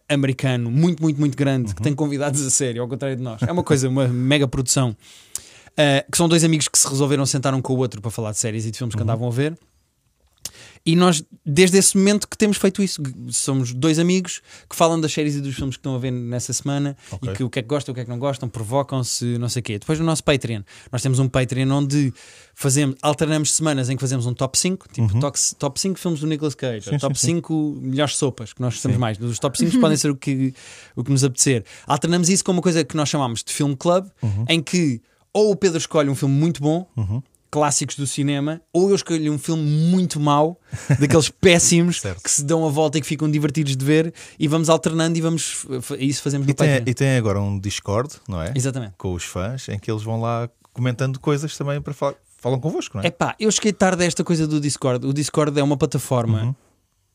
americano 0.08 0.70
muito, 0.70 1.02
muito, 1.02 1.20
muito 1.20 1.36
grande, 1.36 1.68
Uhum. 1.68 1.74
que 1.74 1.82
tem 1.82 1.94
convidados 1.94 2.44
a 2.46 2.50
sério, 2.50 2.80
ao 2.80 2.88
contrário 2.88 3.16
de 3.16 3.22
nós. 3.22 3.42
É 3.42 3.52
uma 3.52 3.62
coisa, 3.62 3.88
uma 3.90 4.08
mega 4.08 4.48
produção. 4.48 4.96
Uh, 5.72 6.10
que 6.10 6.16
são 6.18 6.28
dois 6.28 6.44
amigos 6.44 6.66
que 6.68 6.78
se 6.78 6.88
resolveram 6.88 7.24
sentar 7.26 7.54
um 7.54 7.60
com 7.62 7.74
o 7.74 7.76
outro 7.78 8.00
para 8.00 8.10
falar 8.10 8.32
de 8.32 8.38
séries 8.38 8.64
e 8.64 8.70
de 8.70 8.76
Uhum. 8.76 8.78
filmes 8.78 8.94
que 8.94 9.02
andavam 9.02 9.28
a 9.28 9.30
ver. 9.30 9.54
E 10.84 10.96
nós, 10.96 11.22
desde 11.46 11.78
esse 11.78 11.96
momento 11.96 12.26
que 12.26 12.36
temos 12.36 12.56
feito 12.56 12.82
isso, 12.82 13.00
somos 13.30 13.72
dois 13.72 14.00
amigos 14.00 14.42
que 14.68 14.74
falam 14.74 15.00
das 15.00 15.12
séries 15.12 15.36
e 15.36 15.40
dos 15.40 15.54
filmes 15.54 15.76
que 15.76 15.80
estão 15.80 15.94
a 15.94 15.98
ver 15.98 16.10
nessa 16.10 16.52
semana 16.52 16.96
Ok. 17.10 17.30
e 17.30 17.36
que 17.36 17.44
o 17.44 17.48
que 17.48 17.60
é 17.60 17.62
que 17.62 17.68
gostam, 17.68 17.92
o 17.92 17.94
que 17.94 18.00
é 18.00 18.04
que 18.04 18.10
não 18.10 18.18
gostam, 18.18 18.48
provocam-se, 18.48 19.38
não 19.38 19.48
sei 19.48 19.60
o 19.60 19.62
quê. 19.62 19.78
Depois 19.78 19.98
no 20.00 20.04
nosso 20.04 20.24
Patreon, 20.24 20.62
nós 20.90 21.00
temos 21.00 21.20
um 21.20 21.28
Patreon 21.28 21.70
onde 21.70 22.12
fazemos, 22.54 22.96
alternamos 23.00 23.52
semanas 23.54 23.88
em 23.90 23.96
que 23.96 24.00
fazemos 24.00 24.26
um 24.26 24.34
top 24.34 24.58
5, 24.58 24.88
tipo 24.92 25.20
top, 25.20 25.38
top 25.56 25.80
5 25.80 26.00
filmes 26.00 26.18
do 26.20 26.26
Nicolas 26.26 26.54
Cage, 26.56 26.88
Uhum. 26.90 26.94
Sim, 26.94 26.98
top 26.98 27.18
sim, 27.18 27.26
sim. 27.28 27.34
5 27.36 27.78
melhores 27.80 28.16
sopas 28.16 28.52
que 28.52 28.60
nós 28.60 28.74
gostamos 28.74 28.96
mais. 28.98 29.18
Os 29.20 29.38
top 29.38 29.56
5 29.56 29.78
podem 29.78 29.96
ser 29.96 30.10
o 30.10 30.16
que, 30.16 30.52
o 30.96 31.04
que 31.04 31.12
nos 31.12 31.22
apetecer. 31.22 31.64
Alternamos 31.86 32.28
isso 32.28 32.44
com 32.44 32.50
uma 32.50 32.62
coisa 32.62 32.82
que 32.84 32.96
nós 32.96 33.08
chamamos 33.08 33.44
de 33.44 33.52
Film 33.52 33.74
Club, 33.74 34.06
Uhum. 34.20 34.44
em 34.48 34.60
que 34.60 35.00
ou 35.32 35.50
o 35.52 35.56
Pedro 35.56 35.78
escolhe 35.78 36.10
um 36.10 36.14
filme 36.14 36.34
muito 36.34 36.60
bom, 36.60 36.86
clássicos 37.52 37.96
do 37.96 38.06
cinema, 38.06 38.62
ou 38.72 38.88
eu 38.88 38.96
escolho 38.96 39.30
um 39.30 39.38
filme 39.38 39.62
muito 39.62 40.18
mau, 40.18 40.58
daqueles 40.98 41.28
péssimos 41.38 42.00
que 42.24 42.30
se 42.30 42.42
dão 42.42 42.66
a 42.66 42.70
volta 42.70 42.96
e 42.96 43.00
que 43.02 43.06
ficam 43.06 43.30
divertidos 43.30 43.76
de 43.76 43.84
ver, 43.84 44.12
e 44.38 44.48
vamos 44.48 44.70
alternando 44.70 45.18
e 45.18 45.20
vamos 45.20 45.66
isso 45.98 46.22
fazemos 46.22 46.46
no 46.46 46.50
E 46.50 46.54
tem, 46.54 46.82
e 46.86 46.94
tem 46.94 47.16
agora 47.18 47.38
um 47.42 47.58
Discord, 47.58 48.14
não 48.26 48.40
é? 48.40 48.54
Exatamente. 48.56 48.94
Com 48.96 49.12
os 49.12 49.24
fãs, 49.24 49.68
em 49.68 49.78
que 49.78 49.90
eles 49.90 50.02
vão 50.02 50.18
lá 50.18 50.48
comentando 50.72 51.20
coisas 51.20 51.54
também 51.56 51.78
para 51.80 51.92
falar. 51.92 52.14
Falam 52.38 52.58
convosco, 52.58 52.96
não 52.96 53.04
é? 53.04 53.06
Epá, 53.06 53.36
eu 53.38 53.52
cheguei 53.52 53.72
tarde 53.72 54.02
a 54.02 54.06
esta 54.06 54.24
coisa 54.24 54.48
do 54.48 54.58
Discord. 54.58 55.06
O 55.06 55.12
Discord 55.12 55.56
é 55.60 55.62
uma 55.62 55.76
plataforma 55.76 56.42
Uhum. 56.42 56.54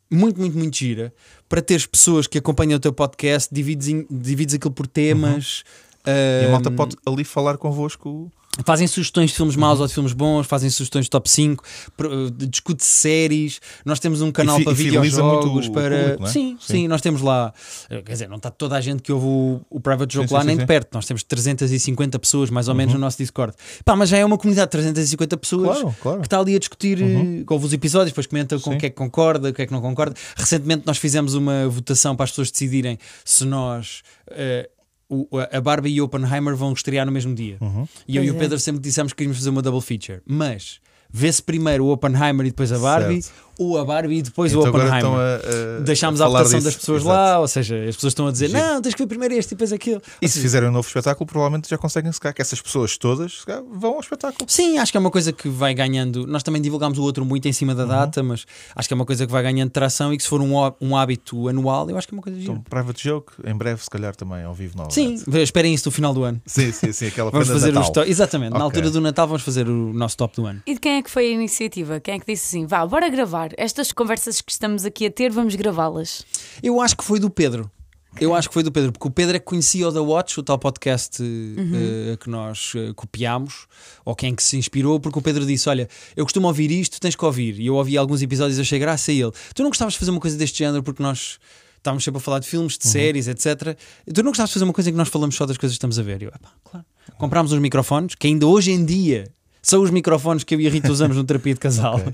muito, 0.10 0.40
muito, 0.40 0.58
muito 0.58 0.78
gira 0.78 1.14
para 1.50 1.62
teres 1.62 1.86
pessoas 1.86 2.28
que 2.28 2.38
acompanham 2.38 2.78
o 2.78 2.80
teu 2.80 2.94
podcast, 2.94 3.50
divides, 3.54 3.88
em- 3.90 4.06
divides 4.10 4.56
aquilo 4.56 4.72
por 4.74 4.88
temas. 4.88 5.64
Uhum. 6.06 6.14
E 6.14 6.46
a 6.46 6.52
malta 6.52 6.70
ahm, 6.70 6.76
pode 6.76 6.96
ali 7.06 7.24
falar 7.26 7.58
convosco. 7.58 8.32
Fazem 8.66 8.88
sugestões 8.88 9.30
de 9.32 9.36
filmes 9.36 9.56
maus 9.56 9.76
Uhum. 9.78 9.82
ou 9.84 9.88
de 9.88 9.94
filmes 9.94 10.14
bons, 10.14 10.48
fazem 10.48 10.70
sugestões 10.70 11.06
de 11.06 11.10
top 11.12 11.30
5, 11.30 11.64
pro- 11.96 12.32
de- 12.32 12.48
discute 12.48 12.84
séries. 12.84 13.60
Nós 13.86 14.00
temos 14.00 14.22
um 14.22 14.32
canal 14.32 14.58
fi- 14.58 14.64
para 14.64 14.74
e 14.74 14.76
videojogos. 14.76 15.70
para... 15.70 16.00
público, 16.00 16.24
é? 16.26 16.28
sim, 16.28 16.58
sim, 16.60 16.74
Sim. 16.74 16.88
nós 16.88 17.02
temos 17.02 17.22
lá. 17.22 17.54
eh, 17.90 18.02
Quer 18.02 18.12
dizer, 18.14 18.30
não 18.30 18.38
está 18.38 18.50
toda 18.50 18.76
a 18.76 18.82
gente 18.82 19.02
que 19.04 19.12
ouve 19.12 19.26
o, 19.26 19.62
o 19.70 19.80
Private 19.80 20.14
Joke 20.14 20.28
sim, 20.28 20.34
lá 20.34 20.42
sim, 20.42 20.48
nem 20.48 20.58
de 20.58 20.66
perto. 20.66 20.94
Nós 20.94 21.06
temos 21.06 21.24
350 21.24 22.18
pessoas, 22.20 22.50
mais 22.50 22.68
ou 22.68 22.76
menos, 22.76 22.94
Uhum. 22.94 23.00
no 23.00 23.06
nosso 23.06 23.18
Discord. 23.18 23.54
Pá, 23.86 23.96
mas 23.96 24.10
já 24.10 24.18
é 24.18 24.26
uma 24.26 24.38
comunidade 24.38 24.68
de 24.68 24.72
350 24.72 25.38
pessoas 25.38 25.80
Claro, 25.80 25.96
claro. 26.02 26.20
que 26.22 26.28
está 26.28 26.40
ali 26.40 26.56
a 26.56 26.60
discutir, 26.60 27.02
eh, 27.02 27.44
que 27.46 27.54
ouve 27.54 27.66
os 27.66 27.74
episódios, 27.74 28.12
depois 28.12 28.28
comenta 28.28 28.58
com 28.60 28.76
o 28.76 28.78
que 28.78 28.86
é 28.88 28.90
que 28.90 28.96
concorda, 28.96 29.50
o 29.50 29.54
que 29.54 29.62
é 29.62 29.66
que 29.66 29.72
não 29.72 29.82
concorda. 29.82 30.16
Recentemente 30.36 30.84
nós 30.86 30.98
fizemos 30.98 31.34
uma 31.34 31.68
votação 31.68 32.16
para 32.16 32.24
as 32.26 32.32
pessoas 32.32 32.52
decidirem 32.52 32.98
se 33.24 33.46
nós. 33.46 34.02
eh, 34.32 34.70
o- 35.10 35.28
a 35.52 35.62
Barbie 35.62 35.92
e 35.94 36.02
o 36.02 36.06
Oppenheimer 36.06 36.56
vão 36.56 36.74
estrear 36.74 37.06
no 37.06 37.12
mesmo 37.12 37.34
dia. 37.34 37.58
Uhum. 37.62 37.88
E 38.08 38.18
eu 38.18 38.24
e 38.24 38.30
o 38.30 38.34
Pois 38.34 38.36
é. 38.38 38.40
Pedro 38.46 38.60
sempre 38.60 38.82
dissemos 38.82 39.14
que 39.14 39.18
queríamos 39.18 39.38
fazer 39.38 39.50
uma 39.50 39.62
double 39.62 39.82
feature. 39.82 40.22
Mas 40.26 40.80
vê-se 41.12 41.42
primeiro 41.42 41.86
o 41.86 41.92
Oppenheimer 41.92 42.46
e 42.46 42.50
depois 42.50 42.72
a 42.72 42.78
Barbie, 42.80 43.22
Certo. 43.22 43.36
ou 43.60 43.78
a 43.80 43.86
Barbie 43.86 44.18
e 44.18 44.22
depois 44.22 44.52
Então 44.52 44.64
o 44.64 44.68
agora 44.68 44.86
Oppenheimer. 44.86 45.12
estão 45.40 45.52
a, 45.52 45.78
a- 45.78 45.80
Deixámos 45.82 46.22
a 46.22 46.26
a 46.26 46.28
votação 46.28 46.52
disso. 46.60 46.66
das 46.66 46.76
pessoas 46.76 47.02
Exato. 47.02 47.16
lá, 47.16 47.40
ou 47.40 47.48
seja, 47.48 47.76
as 47.90 47.96
pessoas 47.96 48.12
estão 48.12 48.28
a 48.28 48.32
dizer: 48.32 48.50
Giro. 48.50 48.60
não, 48.62 48.82
tens 48.82 48.94
que 48.94 49.02
ver 49.02 49.08
primeiro 49.08 49.34
este 49.34 49.52
e 49.52 49.56
depois 49.56 49.72
aquilo. 49.74 50.02
E 50.22 50.28
se 50.28 50.40
fizerem 50.42 50.70
um 50.70 50.72
novo 50.72 50.88
espetáculo, 50.88 51.26
provavelmente 51.26 51.70
já 51.70 51.78
conseguem 51.78 52.12
se 52.12 52.20
calhar, 52.20 52.36
que 52.36 52.42
essas 52.42 52.62
pessoas 52.62 52.98
todas 52.98 53.44
vão 53.74 53.94
ao 53.96 54.00
espetáculo. 54.00 54.46
Sim, 54.50 54.78
acho 54.78 54.92
que 54.92 54.98
é 54.98 55.00
uma 55.00 55.10
coisa 55.12 55.32
que 55.32 55.48
vai 55.50 55.74
ganhando. 55.74 56.28
Nós 56.28 56.44
também 56.44 56.62
divulgámos 56.62 56.98
o 56.98 57.04
outro 57.04 57.26
muito 57.26 57.48
em 57.48 57.54
cima 57.54 57.72
Uhum. 57.74 57.78
da 57.80 57.86
data, 57.86 58.22
mas 58.24 58.46
acho 58.76 58.88
que 58.88 58.94
é 58.94 58.96
uma 58.96 59.06
coisa 59.06 59.26
que 59.26 59.32
vai 59.32 59.42
ganhando 59.44 59.70
tração 59.70 60.14
e 60.14 60.18
que 60.18 60.24
se 60.24 60.30
for 60.30 60.42
um, 60.42 60.54
um 60.82 60.96
hábito 60.98 61.48
anual, 61.48 61.90
eu 61.90 61.98
acho 61.98 62.08
que 62.08 62.14
é 62.14 62.18
uma 62.18 62.24
coisa 62.24 62.40
gira. 62.40 62.52
Então, 62.54 62.64
Private 62.70 63.04
Joke, 63.04 63.34
em 63.46 63.56
breve, 63.56 63.82
se 63.84 63.90
calhar 63.90 64.16
também 64.16 64.44
ao 64.44 64.54
vivo 64.54 64.74
Sim, 64.90 65.16
novamente. 65.18 65.44
esperem 65.44 65.74
isso 65.74 65.88
no 65.88 65.92
final 65.92 66.14
do 66.14 66.24
ano. 66.24 66.42
Sim, 66.46 66.72
sim, 66.72 66.92
sim, 66.92 67.08
aquela 67.08 67.30
Vamos 67.32 67.48
fazer 67.48 67.70
o 67.72 67.74
Natal. 67.74 68.04
Exatamente, 68.06 68.52
na 68.52 68.58
Ok. 68.58 68.66
altura 68.66 68.90
do 68.92 69.02
Natal 69.02 69.28
vamos 69.28 69.44
fazer 69.44 69.68
o 69.68 69.94
nosso 69.94 70.16
top 70.18 70.36
do 70.36 70.46
ano. 70.46 70.62
E 70.66 70.74
de 70.74 70.80
quem 70.80 70.88
quem 70.88 71.00
é 71.00 71.02
que 71.08 71.12
foi 71.12 71.28
a 71.28 71.32
iniciativa? 71.32 72.02
Quem 72.02 72.16
é 72.16 72.20
que 72.20 72.26
disse 72.26 72.46
assim: 72.48 72.66
vá, 72.66 72.86
bora 72.86 73.08
gravar. 73.10 73.52
Estas 73.58 73.94
conversas 73.94 74.42
que 74.42 74.52
estamos 74.52 74.84
aqui 74.84 75.06
a 75.06 75.12
ter, 75.12 75.32
vamos 75.32 75.56
gravá-las. 75.56 76.26
Eu 76.62 76.82
acho 76.82 76.98
que 76.98 77.04
foi 77.04 77.18
do 77.18 77.30
Pedro. 77.30 77.72
Eu 78.20 78.34
acho 78.34 78.48
que 78.50 78.54
foi 78.54 78.64
do 78.64 78.72
Pedro, 78.72 78.92
porque 78.92 79.08
o 79.08 79.12
Pedro 79.12 79.38
é 79.38 79.40
que 79.40 79.46
conhecia 79.46 79.88
o 79.88 79.94
The 79.94 80.00
Watch, 80.00 80.40
o 80.40 80.44
tal 80.44 80.58
podcast 80.58 81.22
eh, 81.22 82.18
que 82.18 82.28
nós 82.30 82.74
eh, 82.76 82.92
copiámos, 82.96 83.68
ou 84.04 84.16
quem 84.16 84.34
que 84.34 84.42
se 84.42 84.58
inspirou, 84.58 85.00
porque 85.00 85.20
o 85.20 85.22
Pedro 85.22 85.46
disse: 85.46 85.70
Olha, 85.70 85.88
eu 86.16 86.26
costumo 86.26 86.48
ouvir 86.48 86.72
isto, 86.72 87.00
tens 87.00 87.16
que 87.16 87.24
ouvir. 87.24 87.60
E 87.60 87.68
eu 87.68 87.76
ouvi 87.76 87.98
alguns 87.98 88.22
episódios 88.22 88.58
e 88.58 88.62
achei 88.62 88.80
graça 88.80 89.12
a 89.12 89.14
ele. 89.14 89.32
Tu 89.54 89.64
não 89.64 89.70
gostavas 89.70 89.94
de 89.94 90.00
fazer 90.00 90.12
uma 90.12 90.20
coisa 90.20 90.36
deste 90.36 90.58
género 90.58 90.84
porque 90.84 91.02
nós 91.02 91.40
estávamos 91.78 92.04
sempre 92.04 92.18
a 92.18 92.22
falar 92.22 92.40
de 92.40 92.48
filmes, 92.48 92.78
de 92.78 92.88
séries, 92.88 93.28
etc. 93.28 93.78
Tu 94.14 94.24
não 94.24 94.32
gostavas 94.32 94.50
de 94.50 94.56
fazer 94.56 94.66
uma 94.66 94.74
coisa 94.74 94.90
em 94.90 94.94
que 94.94 94.98
nós 94.98 95.10
falamos 95.10 95.36
só 95.36 95.46
das 95.46 95.58
coisas 95.58 95.76
que 95.76 95.78
estamos 95.78 95.98
a 96.00 96.04
ver? 96.04 96.22
E 96.22 96.26
eu, 96.26 96.32
"Epá, 96.36 96.52
claro. 96.66 96.86
Comprámos 97.18 97.54
uns 97.54 97.60
microfones, 97.60 98.16
que 98.16 98.28
ainda 98.28 98.46
hoje 98.48 98.72
em 98.72 98.84
dia 98.84 99.32
são 99.62 99.82
os 99.82 99.92
microfones 99.92 100.44
que 100.44 100.56
eu 100.56 100.62
e 100.62 100.68
a 100.68 100.70
Rita 100.70 100.92
usamos 100.92 101.18
no 101.18 101.24
terapia 101.24 101.54
de 101.54 101.60
casal. 101.60 102.00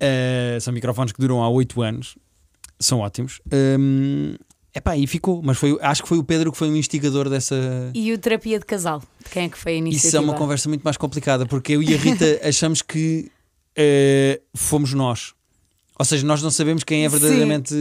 Eh, 0.00 0.58
são 0.60 0.72
microfones 0.72 1.10
que 1.10 1.20
duram 1.20 1.42
há 1.42 1.48
8 1.48 1.82
anos, 1.82 2.16
são 2.78 3.00
ótimos. 3.00 3.40
Hum, 3.52 4.36
epá, 4.72 4.96
e 4.96 5.08
ficou, 5.08 5.42
mas 5.42 5.58
foi, 5.58 5.76
acho 5.80 6.04
que 6.04 6.08
foi 6.08 6.18
o 6.18 6.22
Pedro 6.22 6.52
que 6.52 6.56
foi 6.56 6.70
o 6.70 6.76
instigador 6.76 7.28
dessa. 7.28 7.56
E 7.92 8.12
o 8.12 8.18
terapia 8.18 8.60
de 8.60 8.64
casal? 8.64 9.02
De 9.24 9.28
quem 9.28 9.46
é 9.46 9.48
que 9.48 9.58
foi 9.58 9.72
a 9.72 9.74
iniciativa? 9.74 10.06
Isso 10.06 10.16
é 10.16 10.20
uma 10.20 10.34
conversa 10.34 10.68
muito 10.68 10.82
mais 10.82 10.96
complicada, 10.96 11.46
porque 11.46 11.72
eu 11.72 11.82
e 11.82 11.92
a 11.92 11.96
Rita 11.96 12.38
achamos 12.46 12.80
que 12.80 13.28
eh, 13.74 14.40
fomos 14.54 14.94
nós. 14.94 15.34
Ou 15.98 16.04
seja, 16.04 16.24
nós 16.24 16.40
não 16.42 16.50
sabemos 16.52 16.84
quem 16.84 17.04
é 17.04 17.08
verdadeiramente 17.08 17.74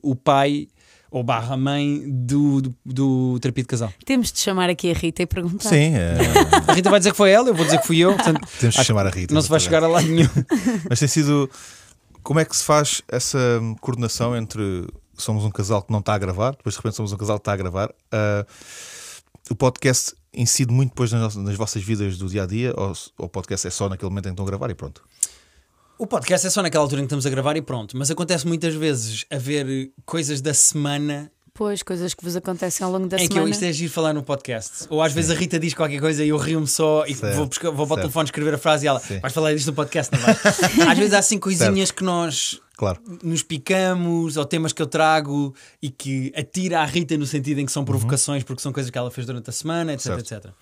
o 0.00 0.14
pai 0.14 0.68
ou 1.10 1.22
barra 1.22 1.56
mãe 1.56 2.02
do, 2.06 2.60
do, 2.62 2.74
do 2.84 3.38
terapia 3.40 3.62
de 3.64 3.68
casal. 3.68 3.92
Temos 4.04 4.32
de 4.32 4.38
chamar 4.40 4.68
aqui 4.70 4.90
a 4.90 4.94
Rita 4.94 5.22
e 5.22 5.26
perguntar. 5.26 5.68
Sim, 5.68 5.94
é, 5.94 6.16
A 6.68 6.72
Rita 6.72 6.90
vai 6.90 6.98
dizer 7.00 7.10
que 7.12 7.16
foi 7.16 7.30
ela, 7.30 7.48
eu 7.48 7.54
vou 7.54 7.64
dizer 7.64 7.78
que 7.80 7.86
fui 7.86 7.98
eu. 7.98 8.14
Portanto, 8.14 8.40
temos 8.60 8.76
acho 8.76 8.84
chamar 8.86 9.06
a 9.06 9.10
Rita. 9.10 9.32
não 9.34 9.40
se 9.42 9.48
vai 9.48 9.60
chegar 9.60 9.82
a 9.84 9.88
lado 9.88 10.06
nenhum. 10.06 10.28
Mas 10.88 10.98
tem 10.98 11.08
sido. 11.08 11.48
Como 12.22 12.40
é 12.40 12.44
que 12.44 12.56
se 12.56 12.64
faz 12.64 13.02
essa 13.08 13.38
coordenação 13.80 14.36
entre 14.36 14.86
somos 15.16 15.44
um 15.44 15.50
casal 15.50 15.80
que 15.82 15.92
não 15.92 16.00
está 16.00 16.14
a 16.14 16.18
gravar, 16.18 16.50
depois 16.56 16.74
de 16.74 16.78
repente 16.78 16.96
somos 16.96 17.12
um 17.12 17.16
casal 17.16 17.36
que 17.38 17.42
está 17.42 17.52
a 17.52 17.56
gravar? 17.56 17.90
Ah, 18.10 18.44
o 19.50 19.54
podcast 19.54 20.12
incide 20.34 20.72
muito 20.72 20.90
depois 20.90 21.12
nas, 21.12 21.22
nossas- 21.22 21.42
nas 21.42 21.54
vossas 21.54 21.82
vidas 21.82 22.18
do 22.18 22.28
dia 22.28 22.42
a 22.42 22.46
dia, 22.46 22.74
ou, 22.76 22.88
ou 23.16 23.26
o 23.26 23.28
podcast 23.28 23.66
é 23.66 23.70
só 23.70 23.88
naquele 23.88 24.10
momento 24.10 24.26
em 24.26 24.30
que 24.30 24.32
estão 24.32 24.44
a 24.44 24.48
gravar 24.48 24.68
e 24.70 24.74
pronto? 24.74 25.02
O 25.98 26.06
podcast 26.06 26.46
é 26.46 26.50
só 26.50 26.62
naquela 26.62 26.84
altura 26.84 27.00
em 27.00 27.04
que 27.04 27.06
estamos 27.06 27.24
a 27.26 27.30
gravar 27.30 27.56
e 27.56 27.62
pronto. 27.62 27.96
Mas 27.96 28.10
acontece 28.10 28.46
muitas 28.46 28.74
vezes 28.74 29.24
haver 29.30 29.90
coisas 30.04 30.40
da 30.40 30.52
semana 30.52 31.30
Pois, 31.54 31.82
coisas 31.82 32.12
que 32.12 32.22
vos 32.22 32.36
acontecem 32.36 32.84
ao 32.84 32.92
longo 32.92 33.06
da 33.08 33.16
em 33.16 33.20
que 33.20 33.32
eu, 33.32 33.36
semana. 33.36 33.50
isto 33.50 33.64
é 33.64 33.72
giro 33.72 33.90
falar 33.90 34.12
no 34.12 34.22
podcast. 34.22 34.84
Ou 34.90 35.00
às 35.00 35.14
vezes 35.14 35.30
a 35.30 35.34
Rita 35.34 35.58
diz 35.58 35.72
qualquer 35.72 35.98
coisa 36.00 36.22
e 36.22 36.28
eu 36.28 36.36
rio-me 36.36 36.66
só 36.66 37.06
e 37.06 37.14
Certo, 37.14 37.34
vou, 37.34 37.46
buscar- 37.46 37.70
vou 37.70 37.76
para 37.76 37.84
o 37.84 37.88
certo. 37.88 38.00
telefone 38.02 38.24
escrever 38.26 38.54
a 38.54 38.58
frase 38.58 38.84
e 38.84 38.88
ela 38.88 39.00
Sim. 39.00 39.20
vais 39.20 39.32
falar 39.32 39.54
disto 39.54 39.68
no 39.68 39.72
podcast, 39.72 40.14
não 40.14 40.20
vais? 40.20 40.38
às 40.86 40.98
vezes 40.98 41.14
há 41.14 41.18
assim 41.18 41.38
coisinhas 41.38 41.90
que 41.90 42.04
nós 42.04 42.60
Claro. 42.76 43.00
nos 43.22 43.42
picamos 43.42 44.36
ou 44.36 44.44
temas 44.44 44.74
que 44.74 44.82
eu 44.82 44.86
trago 44.86 45.54
e 45.80 45.88
que 45.88 46.30
atira 46.36 46.80
a 46.80 46.84
Rita 46.84 47.16
no 47.16 47.24
sentido 47.24 47.58
em 47.58 47.64
que 47.64 47.72
são 47.72 47.86
provocações 47.86 48.42
porque 48.44 48.60
são 48.60 48.70
coisas 48.70 48.90
que 48.90 48.98
ela 48.98 49.10
fez 49.10 49.26
durante 49.26 49.48
a 49.48 49.52
semana, 49.52 49.94
etc, 49.94 50.06
Uhum. 50.08 50.24
Certo. 50.26 50.34
etc. 50.48 50.52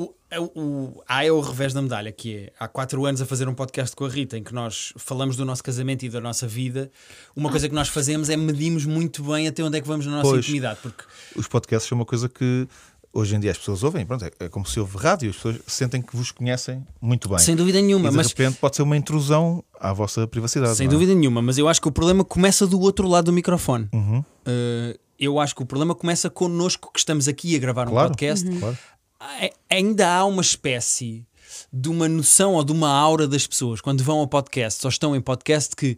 O, 0.00 0.14
o, 0.38 0.60
o, 0.60 1.02
há 1.06 1.26
é 1.26 1.30
o 1.30 1.40
revés 1.40 1.74
da 1.74 1.82
medalha, 1.82 2.10
que 2.10 2.34
é 2.36 2.52
há 2.58 2.66
quatro 2.66 3.04
anos 3.04 3.20
a 3.20 3.26
fazer 3.26 3.46
um 3.48 3.54
podcast 3.54 3.94
com 3.94 4.06
a 4.06 4.08
Rita 4.08 4.38
em 4.38 4.42
que 4.42 4.54
nós 4.54 4.94
falamos 4.96 5.36
do 5.36 5.44
nosso 5.44 5.62
casamento 5.62 6.04
e 6.06 6.08
da 6.08 6.20
nossa 6.22 6.46
vida. 6.48 6.90
Uma 7.36 7.50
coisa 7.50 7.68
que 7.68 7.74
nós 7.74 7.88
fazemos 7.88 8.30
é 8.30 8.36
medimos 8.36 8.86
muito 8.86 9.22
bem 9.22 9.46
até 9.46 9.62
onde 9.62 9.76
é 9.76 9.80
que 9.82 9.86
vamos 9.86 10.06
na 10.06 10.12
nossa 10.12 10.30
Pois. 10.30 10.44
intimidade, 10.44 10.78
porque 10.82 11.04
Os 11.36 11.46
podcasts 11.46 11.86
são 11.86 11.98
uma 11.98 12.06
coisa 12.06 12.30
que 12.30 12.66
hoje 13.12 13.36
em 13.36 13.40
dia 13.40 13.50
as 13.50 13.58
pessoas 13.58 13.82
ouvem, 13.82 14.06
pronto, 14.06 14.24
é, 14.24 14.30
é 14.40 14.48
como 14.48 14.64
se 14.64 14.80
ouve 14.80 14.96
rádio, 14.96 15.28
as 15.28 15.36
pessoas 15.36 15.58
sentem 15.66 16.00
que 16.00 16.16
vos 16.16 16.30
conhecem 16.30 16.82
muito 16.98 17.28
bem. 17.28 17.38
sem 17.38 17.54
dúvida 17.54 17.78
nenhuma, 17.82 18.06
e 18.08 18.10
de 18.10 18.16
mas 18.16 18.28
repente 18.28 18.56
pode 18.56 18.76
ser 18.76 18.82
uma 18.82 18.96
intrusão 18.96 19.62
à 19.78 19.92
vossa 19.92 20.26
privacidade. 20.26 20.76
Sem 20.76 20.86
é? 20.86 20.90
dúvida 20.90 21.14
nenhuma, 21.14 21.42
mas 21.42 21.58
eu 21.58 21.68
acho 21.68 21.78
que 21.80 21.88
o 21.88 21.92
problema 21.92 22.24
começa 22.24 22.66
do 22.66 22.80
outro 22.80 23.06
lado 23.06 23.26
do 23.26 23.32
microfone. 23.34 23.86
Uhum. 23.92 24.20
Uh, 24.20 24.98
eu 25.18 25.38
acho 25.38 25.54
que 25.54 25.62
o 25.62 25.66
problema 25.66 25.94
começa 25.94 26.30
connosco 26.30 26.90
que 26.90 26.98
estamos 27.00 27.28
aqui 27.28 27.54
a 27.54 27.58
gravar 27.58 27.86
um 27.88 27.90
Claro. 27.90 28.08
podcast. 28.08 28.48
Claro. 28.58 28.78
A- 29.20 29.50
Ainda 29.68 30.08
há 30.08 30.24
uma 30.24 30.42
espécie 30.42 31.24
de 31.72 31.88
uma 31.88 32.08
noção 32.08 32.54
ou 32.54 32.64
de 32.64 32.72
uma 32.72 32.88
aura 32.90 33.28
das 33.28 33.46
pessoas 33.46 33.80
quando 33.80 34.02
vão 34.02 34.18
ao 34.18 34.26
podcast 34.26 34.84
ou 34.86 34.88
estão 34.88 35.14
em 35.14 35.20
podcast 35.20 35.76
que 35.76 35.96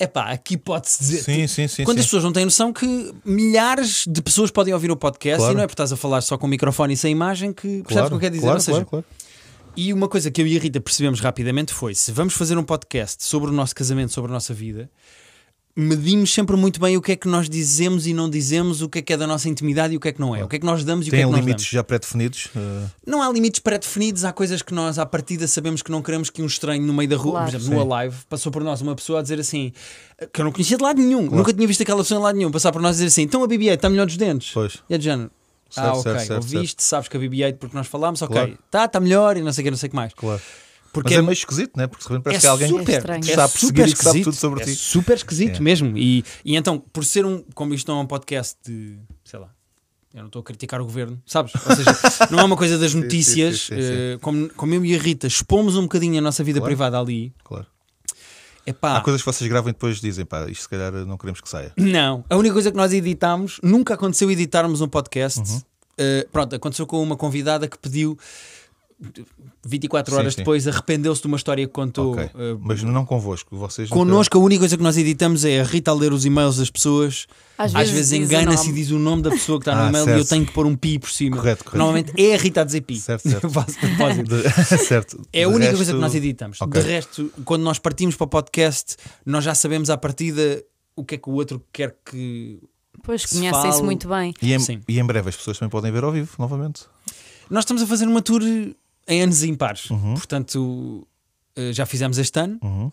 epá, 0.00 0.30
aqui 0.30 0.56
pode-se 0.56 0.98
dizer. 1.00 1.22
Sim, 1.22 1.46
sim, 1.46 1.68
sim. 1.68 1.84
quando 1.84 1.98
as 1.98 2.04
pessoas 2.06 2.24
não 2.24 2.32
têm 2.32 2.44
noção 2.44 2.72
que 2.72 3.12
milhares 3.24 4.04
de 4.08 4.20
pessoas 4.22 4.50
podem 4.50 4.72
ouvir 4.74 4.90
o 4.90 4.96
podcast 4.96 5.38
Claro. 5.38 5.52
e 5.52 5.56
não 5.56 5.62
é 5.62 5.66
porque 5.66 5.74
estás 5.74 5.92
a 5.92 5.96
falar 5.96 6.20
só 6.22 6.36
com 6.38 6.46
o 6.46 6.50
microfone 6.50 6.94
e 6.94 6.96
sem 6.96 7.12
imagem 7.12 7.52
que 7.52 7.82
percebes 7.82 8.06
o 8.06 8.08
que 8.10 8.14
eu 8.14 8.20
quero 8.20 8.34
dizer. 8.34 8.46
Claro, 8.46 8.60
seja, 8.60 8.84
claro, 8.84 8.86
claro. 8.86 9.04
e 9.76 9.92
uma 9.92 10.08
coisa 10.08 10.30
que 10.30 10.40
eu 10.42 10.46
e 10.46 10.56
a 10.56 10.60
Rita 10.60 10.80
percebemos 10.80 11.20
rapidamente 11.20 11.72
foi: 11.72 11.94
se 11.94 12.10
vamos 12.10 12.34
fazer 12.34 12.56
um 12.58 12.64
podcast 12.64 13.22
sobre 13.24 13.50
o 13.50 13.52
nosso 13.52 13.74
casamento, 13.74 14.12
sobre 14.12 14.30
a 14.30 14.34
nossa 14.34 14.52
vida, 14.54 14.90
medimos 15.74 16.32
sempre 16.32 16.54
muito 16.56 16.78
bem 16.78 16.96
o 16.96 17.00
que 17.02 17.12
é 17.12 17.16
que 17.16 17.26
nós 17.26 17.48
dizemos 17.48 18.06
e 18.06 18.12
não 18.12 18.28
dizemos, 18.28 18.82
o 18.82 18.88
que 18.88 18.98
é 18.98 19.02
que 19.02 19.12
é 19.12 19.16
da 19.16 19.26
nossa 19.26 19.48
intimidade 19.48 19.94
e 19.94 19.96
o 19.96 20.00
que 20.00 20.08
é 20.08 20.12
que 20.12 20.20
não 20.20 20.36
é, 20.36 20.44
o 20.44 20.48
que 20.48 20.56
é 20.56 20.58
que 20.58 20.66
nós 20.66 20.84
damos 20.84 21.06
e 21.06 21.08
o 21.08 21.10
que 21.10 21.16
é 21.16 21.20
que 21.20 21.24
nós 21.26 21.34
limites 21.40 21.64
damos. 21.64 21.70
já 21.72 21.82
pré-definidos? 21.84 22.48
eh, 22.54 22.86
Não 23.06 23.22
há 23.22 23.30
limites 23.32 23.58
pré-definidos, 23.60 24.24
há 24.24 24.32
coisas 24.32 24.60
que 24.60 24.74
nós 24.74 24.98
à 24.98 25.06
partida 25.06 25.46
sabemos 25.48 25.80
que 25.82 25.90
não 25.90 26.02
queremos 26.02 26.28
que 26.28 26.42
um 26.42 26.46
estranho 26.46 26.82
no 26.84 26.92
meio 26.92 27.08
da 27.08 27.16
rua, 27.16 27.32
Claro. 27.32 27.50
por 27.50 27.56
exemplo, 27.56 27.84
no 27.86 27.94
Alive, 27.94 28.16
passou 28.28 28.52
por 28.52 28.62
nós 28.62 28.80
uma 28.82 28.94
pessoa 28.94 29.20
a 29.20 29.22
dizer 29.22 29.40
assim, 29.40 29.72
que 30.32 30.40
eu 30.40 30.44
não 30.44 30.52
conhecia 30.52 30.76
de 30.76 30.82
lado 30.82 31.00
nenhum, 31.00 31.22
nunca 31.22 31.52
tinha 31.54 31.66
visto 31.66 31.82
aquela 31.82 32.02
pessoa 32.02 32.20
em 32.20 32.22
lado 32.22 32.36
nenhum, 32.36 32.50
passar 32.50 32.70
por 32.70 32.82
nós 32.82 32.90
e 32.96 32.98
dizer 32.98 33.06
assim, 33.06 33.22
então 33.22 33.42
a 33.42 33.48
BB-8 33.48 33.74
está 33.74 33.88
melhor 33.88 34.06
dos 34.06 34.16
dentes. 34.16 34.50
Pois. 34.52 34.78
E 34.90 34.94
é 34.94 34.98
de 34.98 35.04
género. 35.04 35.30
Certo, 35.70 35.86
ah, 35.86 35.92
ok, 35.92 36.02
certo, 36.02 36.26
certo, 36.26 36.42
ouviste, 36.54 36.82
sabes 36.82 37.08
que 37.08 37.16
a 37.16 37.20
BB-8 37.20 37.54
porque 37.56 37.74
nós 37.74 37.86
falámos, 37.86 38.20
ok, 38.20 38.34
Claro. 38.36 38.58
tá, 38.70 38.84
está 38.84 39.00
melhor 39.00 39.38
e 39.38 39.40
não 39.40 39.50
sei 39.54 39.62
o 39.62 39.64
que, 39.64 39.70
não 39.70 39.78
sei 39.78 39.86
o 39.86 39.90
que 39.90 39.96
mais. 39.96 40.12
Claro. 40.12 40.42
Porque 40.92 41.10
Mas 41.14 41.18
é 41.18 41.22
meio 41.22 41.32
esquisito, 41.32 41.72
né? 41.76 41.86
Porque 41.86 42.02
de 42.04 42.08
repente 42.08 42.24
parece 42.24 42.40
que 42.42 42.46
é 42.46 42.50
alguém 42.50 42.68
super, 42.68 42.96
estranho. 42.98 43.22
que 43.22 43.28
é 43.28 43.32
está 43.32 43.44
a 43.44 43.48
perseguir 43.48 43.68
super 43.68 43.88
e 43.88 43.92
que 43.92 43.98
sabe 43.98 44.08
esquisito, 44.18 44.24
tudo 44.24 44.36
sobre 44.36 44.62
é 44.62 44.64
ti. 44.66 44.74
super 44.74 45.16
esquisito 45.16 45.56
É. 45.56 45.60
mesmo. 45.60 45.96
E, 45.96 46.24
e 46.44 46.54
então, 46.56 46.78
por 46.78 47.04
ser 47.04 47.24
um, 47.24 47.42
como 47.54 47.72
isto 47.72 47.90
não 47.90 48.00
é 48.00 48.02
um 48.02 48.06
podcast 48.06 48.56
de, 48.66 48.98
sei 49.24 49.38
lá, 49.40 49.48
eu 50.12 50.20
não 50.20 50.26
estou 50.26 50.40
a 50.40 50.42
criticar 50.42 50.80
o 50.82 50.84
governo, 50.84 51.18
sabes? 51.24 51.52
Ou 51.54 51.74
seja, 51.76 51.90
não 52.30 52.40
é 52.40 52.44
uma 52.44 52.56
coisa 52.58 52.76
das 52.78 52.92
notícias. 52.94 53.60
sim, 53.62 53.74
sim, 53.76 53.80
sim. 53.80 53.88
eh, 53.90 54.18
como, 54.20 54.50
como 54.50 54.74
eu 54.74 54.84
e 54.84 54.94
a 54.94 54.98
Rita 54.98 55.26
expomos 55.26 55.76
um 55.76 55.82
bocadinho 55.84 56.18
a 56.18 56.20
nossa 56.20 56.44
vida 56.44 56.58
Claro. 56.60 56.68
privada 56.68 57.00
ali, 57.00 57.32
Claro. 57.42 57.66
é 58.66 58.72
pá. 58.74 58.98
Há 58.98 59.00
coisas 59.00 59.22
que 59.22 59.26
vocês 59.32 59.48
gravam 59.48 59.70
e 59.70 59.72
depois 59.72 59.98
dizem, 59.98 60.26
pá, 60.26 60.46
isto 60.50 60.62
se 60.64 60.68
calhar 60.68 60.92
não 61.06 61.16
queremos 61.16 61.40
que 61.40 61.48
saia. 61.48 61.72
Não, 61.78 62.22
a 62.28 62.36
única 62.36 62.52
coisa 62.52 62.70
que 62.70 62.76
nós 62.76 62.92
editámos, 62.92 63.58
nunca 63.62 63.94
aconteceu 63.94 64.30
editarmos 64.30 64.82
um 64.82 64.88
podcast. 64.88 65.40
Uhum. 65.40 65.62
Eh, 65.96 66.26
pronto, 66.30 66.54
aconteceu 66.56 66.86
com 66.86 67.02
uma 67.02 67.16
convidada 67.16 67.66
que 67.66 67.78
pediu 67.78 68.18
24 69.64 70.12
Sim, 70.12 70.18
horas 70.20 70.34
sim. 70.34 70.38
depois, 70.38 70.66
arrependeu-se 70.66 71.20
de 71.22 71.26
uma 71.28 71.36
história 71.36 71.66
que 71.66 71.72
contou. 71.72 72.12
Ok. 72.12 72.24
eh, 72.34 72.56
Mas 72.60 72.82
não 72.82 73.04
convosco, 73.04 73.56
vocês. 73.56 73.88
nunca- 73.90 73.98
Connosco, 73.98 74.36
a 74.38 74.40
única 74.40 74.60
coisa 74.60 74.76
que 74.76 74.82
nós 74.82 74.96
editamos 74.96 75.44
é 75.44 75.60
a 75.60 75.64
Rita 75.64 75.90
a 75.90 75.94
ler 75.94 76.12
os 76.12 76.24
e-mails 76.24 76.56
das 76.56 76.70
pessoas. 76.70 77.26
Às 77.58 77.74
Às, 77.74 77.90
vezes 77.90 78.10
vezes, 78.10 78.12
engana-se 78.12 78.70
e 78.70 78.72
diz 78.72 78.90
o 78.90 78.98
nome 78.98 79.22
da 79.22 79.30
pessoa 79.30 79.58
que 79.60 79.68
está 79.68 79.74
no 79.78 79.82
Ah, 79.86 79.88
e-mail 79.88 80.04
certo. 80.04 80.18
e 80.18 80.20
eu 80.20 80.24
tenho 80.26 80.46
que 80.46 80.52
pôr 80.52 80.66
um 80.66 80.74
pi 80.74 80.98
por 80.98 81.10
cima. 81.10 81.36
Correto, 81.36 81.64
correto. 81.64 81.78
Normalmente 81.78 82.12
é 82.20 82.34
a 82.34 82.38
Rita 82.38 82.60
a 82.62 82.64
dizer 82.64 82.80
pi. 82.82 82.96
Certo, 82.98 83.28
certo. 83.28 83.48
De 84.26 84.78
certo. 84.84 85.20
É 85.32 85.44
a 85.44 85.48
De 85.48 85.54
única 85.54 85.64
resto- 85.70 85.76
coisa 85.76 85.92
que 85.92 85.98
nós 86.00 86.14
editamos. 86.14 86.60
Ok. 86.60 86.80
De 86.82 86.88
resto, 86.88 87.30
quando 87.44 87.62
nós 87.62 87.78
partimos 87.78 88.16
para 88.16 88.24
o 88.24 88.28
podcast, 88.28 88.96
nós 89.24 89.44
já 89.44 89.54
sabemos 89.54 89.90
à 89.90 89.96
partida 89.96 90.62
o 90.96 91.04
que 91.04 91.14
é 91.14 91.18
que 91.18 91.28
o 91.30 91.32
outro 91.34 91.62
quer 91.72 91.96
que. 92.04 92.58
Pois 93.04 93.22
se 93.22 93.36
conhecem-se 93.38 93.82
muito 93.82 94.06
bem. 94.08 94.34
E 94.42 94.52
em, 94.52 94.58
Sim. 94.58 94.80
e 94.88 94.98
em 95.00 95.04
breve 95.04 95.28
as 95.28 95.36
pessoas 95.36 95.58
também 95.58 95.70
podem 95.70 95.90
ver 95.90 96.04
ao 96.04 96.12
vivo, 96.12 96.30
novamente. 96.38 96.82
Nós 97.50 97.64
estamos 97.64 97.82
a 97.82 97.86
fazer 97.86 98.06
uma 98.06 98.22
tour 98.22 98.40
em 99.08 99.22
anos 99.22 99.42
impares. 99.42 99.90
Uhum. 99.90 100.14
Portanto, 100.14 101.06
eh, 101.56 101.72
já 101.72 101.84
fizemos 101.86 102.18
este 102.18 102.38
ano. 102.40 102.92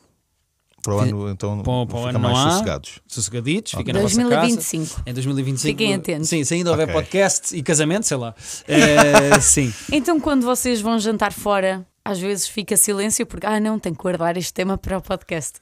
Para 0.82 0.96
o 0.96 1.00
ano, 1.00 1.30
então, 1.30 1.58
Para 1.62 1.64
para 1.64 1.74
o 1.74 1.86
fica 1.88 2.10
ano 2.12 2.20
mais 2.20 2.38
não 2.38 2.48
há. 2.48 2.52
sossegados. 2.52 3.00
Sossegaditos, 3.06 3.74
fiquem 3.74 3.94
na 3.94 4.00
vossa 4.00 4.16
casa. 4.16 4.30
2025. 4.56 5.02
Em 5.06 5.14
2025. 5.14 5.68
Fiquem 5.78 5.94
atentos. 5.94 6.30
Sim, 6.30 6.44
se 6.46 6.54
ainda 6.54 6.72
houver 6.72 6.84
Ok. 6.90 6.94
podcast 7.02 7.54
e 7.56 7.62
casamento, 7.62 8.06
sei 8.08 8.16
lá. 8.18 8.34
Eh, 8.68 9.40
sim. 9.42 9.74
Então, 9.92 10.20
quando 10.22 10.44
vocês 10.46 10.80
vão 10.80 10.98
jantar 10.98 11.34
fora, 11.34 11.86
às 12.06 12.18
vezes 12.18 12.48
fica 12.48 12.78
silêncio 12.78 13.26
porque, 13.26 13.46
ah, 13.46 13.60
não, 13.60 13.78
tenho 13.78 13.94
que 13.94 14.02
guardar 14.02 14.38
este 14.38 14.54
tema 14.54 14.78
para 14.78 14.98
o 14.98 15.02
podcast. 15.02 15.60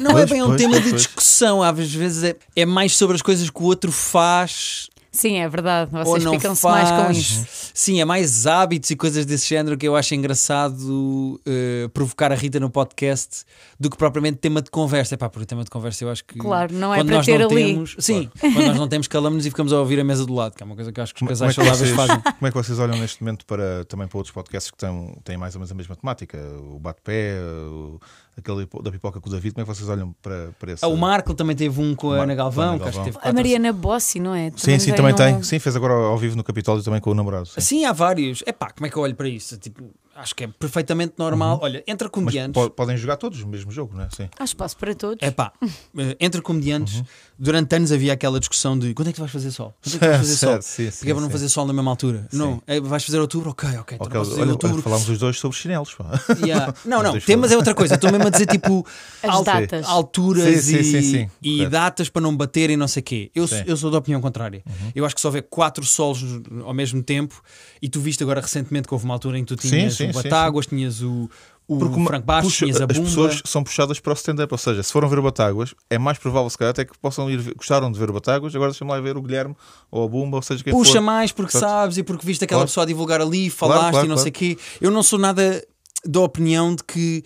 Não 0.00 0.10
Pois, 0.10 0.24
é 0.24 0.26
bem 0.34 0.42
um 0.42 0.46
pois, 0.48 0.60
tema 0.60 0.72
pois, 0.72 0.84
de 0.84 0.90
pois. 0.90 1.02
discussão, 1.02 1.62
às 1.62 1.92
vezes 1.94 2.24
é, 2.24 2.36
é 2.56 2.66
mais 2.66 2.96
sobre 2.96 3.14
as 3.14 3.22
coisas 3.22 3.48
que 3.48 3.62
o 3.62 3.64
outro 3.66 3.92
faz 3.92 4.88
Sim, 5.16 5.36
é 5.38 5.48
verdade. 5.48 5.90
ou 5.96 6.04
Vocês 6.04 6.24
não 6.24 6.34
ficam-se 6.34 6.60
faz. 6.62 6.90
mais 6.90 7.06
com 7.06 7.12
isso. 7.12 7.46
Sim, 7.74 8.00
é 8.00 8.04
mais 8.04 8.46
hábitos 8.46 8.90
e 8.90 8.96
coisas 8.96 9.24
desse 9.26 9.48
género 9.48 9.76
que 9.76 9.86
eu 9.88 9.96
acho 9.96 10.14
engraçado 10.14 11.40
eh, 11.46 11.88
provocar 11.92 12.30
a 12.32 12.34
Rita 12.34 12.60
no 12.60 12.70
podcast 12.70 13.44
do 13.78 13.90
que 13.90 13.96
propriamente 13.96 14.38
tema 14.38 14.60
de 14.62 14.70
conversa. 14.70 15.14
Epá, 15.14 15.28
porque 15.28 15.44
o 15.44 15.46
tema 15.46 15.64
de 15.64 15.70
conversa 15.70 16.04
eu 16.04 16.10
acho 16.10 16.24
que. 16.24 16.38
Claro, 16.38 16.72
não 16.74 16.94
é 16.94 16.98
quando 16.98 17.06
para 17.08 17.16
nós 17.16 17.26
ter 17.26 17.38
não 17.38 17.46
ali. 17.50 17.64
Temos, 17.74 17.96
sim, 17.98 18.30
quando 18.40 18.66
nós 18.66 18.76
não 18.78 18.88
temos, 18.88 19.08
calamos-nos 19.08 19.46
e 19.46 19.50
ficamos 19.50 19.72
a 19.72 19.78
ouvir 19.80 19.98
a 20.00 20.04
mesa 20.04 20.24
do 20.26 20.34
lado, 20.34 20.54
que 20.54 20.62
é 20.62 20.66
uma 20.66 20.74
coisa 20.74 20.92
que 20.92 21.00
eu 21.00 21.04
acho 21.04 21.14
que 21.14 21.18
os 21.24 21.28
Como, 21.28 21.38
como 21.38 21.38
casais 21.38 21.52
é 21.52 21.60
que 21.60 21.66
saudáveis 21.66 21.90
vocês, 21.94 22.08
fazem. 22.22 22.32
como 22.38 22.46
é 22.46 22.50
que 22.50 22.56
vocês 22.56 22.78
olham 22.78 22.96
neste 22.98 23.22
momento 23.22 23.46
para, 23.46 23.84
também 23.86 24.06
para 24.08 24.18
outros 24.18 24.32
podcasts 24.34 24.70
que 24.70 24.76
têm, 24.76 25.16
têm 25.24 25.36
mais 25.36 25.54
ou 25.54 25.60
menos 25.60 25.72
a 25.72 25.74
mesma 25.74 25.96
temática? 25.96 26.38
O 26.72 26.78
Bate-Pé, 26.78 27.38
o- 27.40 27.98
aquele 28.36 28.66
da 28.82 28.90
pipoca 28.90 29.20
com 29.20 29.28
o 29.28 29.32
David, 29.32 29.54
como 29.54 29.62
é 29.62 29.66
que 29.68 29.74
vocês 29.76 29.88
olham 29.88 30.14
para, 30.22 30.50
para 30.58 30.72
esse? 30.72 30.84
Ah, 30.84 30.88
o 30.88 30.96
Marco 30.96 31.34
também 31.34 31.56
teve 31.56 31.80
um 31.80 31.94
com 31.94 32.12
a 32.12 32.22
Ana 32.22 32.34
Galvão, 32.34 32.78
que 32.78 32.84
acho 32.84 32.90
que 32.92 32.96
Galvão. 32.96 33.04
teve 33.04 33.16
A 33.18 33.20
quatro 33.20 33.34
Mariana 33.36 33.72
Bossi, 33.72 34.20
não 34.20 34.34
é? 34.34 34.50
Sim, 34.56 34.78
sim, 34.78 34.86
veio 34.92 34.96
também 34.96 35.14
tem. 35.14 35.42
Sim, 35.42 35.58
fez 35.58 35.74
agora 35.76 35.94
ao 35.94 36.18
vivo 36.18 36.36
no 36.36 36.44
Capitólio 36.44 36.82
também 36.82 37.00
com 37.00 37.10
o 37.10 37.14
namorado. 37.14 37.46
Sim. 37.46 37.60
Sim, 37.60 37.84
há 37.84 37.92
vários. 37.92 38.42
É 38.46 38.52
pá, 38.52 38.70
como 38.70 38.86
é 38.86 38.90
que 38.90 38.96
eu 38.96 39.02
olho 39.02 39.14
para 39.14 39.28
isso? 39.28 39.56
Tipo, 39.58 39.84
acho 40.14 40.34
que 40.34 40.44
é 40.44 40.48
perfeitamente 40.48 41.14
normal. 41.18 41.58
Olha, 41.62 41.82
entre 41.86 42.06
Mas 42.08 42.12
comediantes. 42.14 42.62
po- 42.62 42.70
podem 42.70 42.96
jogar 42.96 43.16
todos 43.16 43.40
o 43.42 43.46
mesmo 43.48 43.70
jogo, 43.70 43.94
não 43.96 44.04
é? 44.04 44.08
Sim. 44.14 44.28
Há 44.38 44.44
espaço 44.44 44.76
para 44.76 44.94
todos. 44.94 45.18
É 45.26 45.30
pá, 45.30 45.52
eh, 45.98 46.16
entre 46.20 46.40
comediantes, 46.42 46.96
Uhum. 46.98 47.04
Durante 47.38 47.74
anos 47.76 47.92
havia 47.92 48.12
aquela 48.12 48.38
discussão 48.40 48.78
de 48.78 48.94
quando 48.94 49.08
é 49.08 49.12
que 49.12 49.16
tu 49.16 49.20
vais 49.20 49.30
fazer 49.32 49.50
sol? 49.50 49.74
Quando 49.82 49.94
é 49.96 49.98
que 49.98 50.06
vais 50.06 50.18
fazer 50.18 50.36
sol? 50.46 50.62
Sim, 50.62 50.90
sim, 50.90 50.96
Porque 50.98 51.10
é 51.10 51.14
para 51.14 51.20
não 51.20 51.28
sim. 51.28 51.32
fazer 51.32 51.48
sol 51.48 51.66
na 51.66 51.72
mesma 51.72 51.90
altura. 51.90 52.28
Não, 52.32 52.62
é, 52.66 52.80
vais 52.80 53.04
fazer 53.04 53.18
outubro? 53.20 53.50
Ok, 53.50 53.68
ok. 53.78 53.94
então 53.96 54.06
Ok, 54.06 54.14
não 54.14 54.20
posso 54.20 54.30
fazer 54.30 54.42
olha, 54.42 54.52
outubro. 54.52 54.74
olha, 54.76 54.82
falámos 54.82 55.08
os 55.08 55.18
dois 55.18 55.38
sobre 55.38 55.56
chinelos. 55.56 55.94
pá. 55.94 56.20
Yeah. 56.46 56.74
Não, 56.84 57.02
não, 57.02 57.14
Mas 57.14 57.24
temas 57.24 57.50
é 57.52 57.56
outra 57.56 57.74
coisa. 57.74 57.94
Estou 57.94 58.10
mesmo 58.12 58.26
a 58.26 58.30
dizer 58.30 58.46
tipo 58.46 58.86
As 59.22 59.42
datas. 59.42 59.86
alturas 59.86 60.44
Sim, 60.44 60.60
sim, 60.60 60.78
e, 60.78 60.84
sim, 60.84 61.02
sim. 61.02 61.30
e 61.42 61.66
datas 61.66 62.08
para 62.08 62.22
não 62.22 62.36
bater 62.36 62.70
e 62.70 62.76
não 62.76 62.86
sei 62.88 63.00
o 63.00 63.04
quê. 63.04 63.30
Eu, 63.34 63.46
Sim. 63.48 63.56
Uhum. 63.56 63.62
eu 63.66 63.76
sou 63.76 63.90
da 63.90 63.98
opinião 63.98 64.20
contrária. 64.20 64.62
Eu 64.94 65.04
acho 65.04 65.14
que 65.14 65.20
se 65.20 65.26
houver 65.26 65.42
quatro 65.42 65.84
solos 65.84 66.22
ao 66.64 66.72
mesmo 66.74 67.02
tempo, 67.02 67.42
e 67.82 67.88
tu 67.88 68.00
viste 68.00 68.22
agora 68.22 68.40
recentemente 68.40 68.86
que 68.88 68.94
houve 68.94 69.04
uma 69.04 69.14
altura 69.14 69.38
em 69.38 69.44
que 69.44 69.54
tu 69.54 69.60
Sim, 69.62 69.68
tinhas 69.70 69.94
sim, 69.94 70.08
o 70.10 70.12
sim, 70.12 70.22
Batáguas, 70.22 70.66
tinhas 70.66 71.02
o, 71.02 71.28
o 71.68 71.78
Porque 71.78 72.04
Franco 72.04 72.24
Bastos, 72.26 72.58
puxa- 72.60 72.66
as 72.66 72.78
Bumba. 72.78 72.94
pessoas 73.08 73.42
são 73.44 73.64
puxadas 73.64 73.98
para 73.98 74.12
o 74.12 74.14
stand-up, 74.14 74.52
ou 74.54 74.58
seja, 74.58 74.82
se 74.82 74.92
foram 74.92 75.08
ver 75.08 75.18
o 75.18 75.22
Batáguas, 75.22 75.74
é 75.90 75.98
mais 75.98 76.16
provável 76.16 76.48
se 76.48 76.56
calhar 76.56 76.70
até 76.70 76.84
que 76.84 76.96
possam 76.98 77.28
ir 77.30 77.54
gostaram 77.56 77.90
de 77.90 77.98
ver 77.98 78.08
o 78.08 78.12
Batáguas, 78.12 78.54
agora 78.54 78.70
deixa-me 78.70 78.90
lá 78.90 79.00
ver 79.00 79.16
o 79.16 79.22
Guilherme 79.22 79.56
ou 79.90 80.04
a 80.04 80.08
Bumba, 80.08 80.36
ou 80.36 80.42
seja, 80.42 80.62
quem 80.62 80.72
Puxa 80.72 80.92
for. 80.92 81.00
mais 81.00 81.32
porque 81.32 81.52
Portanto, 81.52 81.68
sabes 81.70 81.98
e 81.98 82.02
porque 82.04 82.24
viste 82.24 82.44
aquela 82.44 82.60
Claro. 82.60 82.68
pessoa 82.68 82.84
a 82.84 82.86
divulgar 82.86 83.20
ali, 83.20 83.50
falaste 83.50 83.90
claro, 83.90 84.06
e 84.06 84.08
não 84.08 84.14
claro. 84.16 84.20
sei 84.22 84.30
o 84.30 84.32
quê. 84.32 84.58
Eu 84.80 84.90
não 84.92 85.02
sou 85.02 85.18
nada 85.18 85.66
da 86.04 86.20
opinião 86.20 86.74
de 86.74 86.84
que 86.84 87.24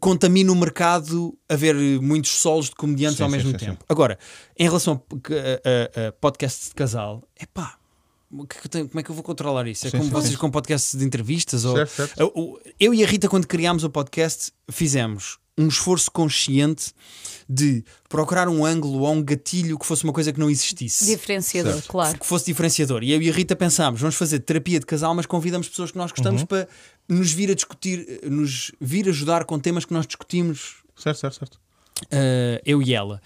contamina 0.00 0.50
o 0.50 0.56
mercado 0.56 1.36
haver 1.46 1.74
muitos 2.00 2.30
solos 2.30 2.70
de 2.70 2.74
comediantes 2.76 3.18
Sim, 3.18 3.24
ao 3.24 3.28
mesmo 3.28 3.50
sim, 3.50 3.56
tempo. 3.58 3.72
sim. 3.82 3.86
Agora, 3.86 4.18
em 4.58 4.64
relação 4.64 5.02
a, 5.12 6.04
a, 6.04 6.08
a 6.08 6.12
podcasts 6.12 6.68
de 6.70 6.74
casal, 6.74 7.22
é 7.38 7.44
pá. 7.44 7.74
Como 8.36 9.00
é 9.00 9.02
que 9.02 9.10
eu 9.10 9.14
vou 9.14 9.22
controlar 9.24 9.66
isso? 9.66 9.86
É 9.86 9.90
Sim, 9.90 9.98
como 9.98 10.08
sim, 10.08 10.14
vocês 10.14 10.32
sim. 10.32 10.38
com 10.38 10.50
podcasts 10.50 10.98
de 10.98 11.04
entrevistas? 11.04 11.64
Ou, 11.64 11.76
Certo, 11.76 11.90
certo. 11.90 12.20
Eu- 12.80 12.92
e 12.92 13.04
a 13.04 13.06
Rita, 13.06 13.28
quando 13.28 13.46
criámos 13.46 13.84
o 13.84 13.90
podcast, 13.90 14.52
fizemos 14.70 15.38
um 15.56 15.68
esforço 15.68 16.10
consciente 16.10 16.92
de 17.48 17.84
procurar 18.08 18.48
um 18.48 18.64
ângulo 18.64 19.00
ou 19.02 19.12
um 19.12 19.22
gatilho 19.22 19.78
que 19.78 19.86
fosse 19.86 20.02
uma 20.02 20.12
coisa 20.12 20.32
que 20.32 20.40
não 20.40 20.50
existisse 20.50 21.04
Diferenciador, 21.06 21.74
Certo. 21.74 21.88
claro. 21.88 22.18
que 22.18 22.26
fosse 22.26 22.46
diferenciador. 22.46 23.04
E 23.04 23.12
eu 23.12 23.22
e 23.22 23.28
a 23.30 23.32
Rita 23.32 23.54
pensámos, 23.54 24.00
vamos 24.00 24.16
fazer 24.16 24.40
terapia 24.40 24.80
de 24.80 24.86
casal, 24.86 25.14
mas 25.14 25.26
convidamos 25.26 25.68
pessoas 25.68 25.92
que 25.92 25.98
nós 25.98 26.10
gostamos 26.10 26.40
Uhum. 26.40 26.46
para 26.46 26.66
nos 27.08 27.30
vir 27.32 27.50
a 27.50 27.54
discutir, 27.54 28.20
nos 28.28 28.72
vir 28.80 29.08
ajudar 29.08 29.44
com 29.44 29.58
temas 29.60 29.84
que 29.84 29.92
nós 29.92 30.06
discutimos, 30.06 30.76
Certo, 30.96 31.18
certo, 31.18 31.34
certo. 31.38 31.60
eh, 32.10 32.60
eu 32.66 32.82
e 32.82 32.92
ela. 32.94 33.20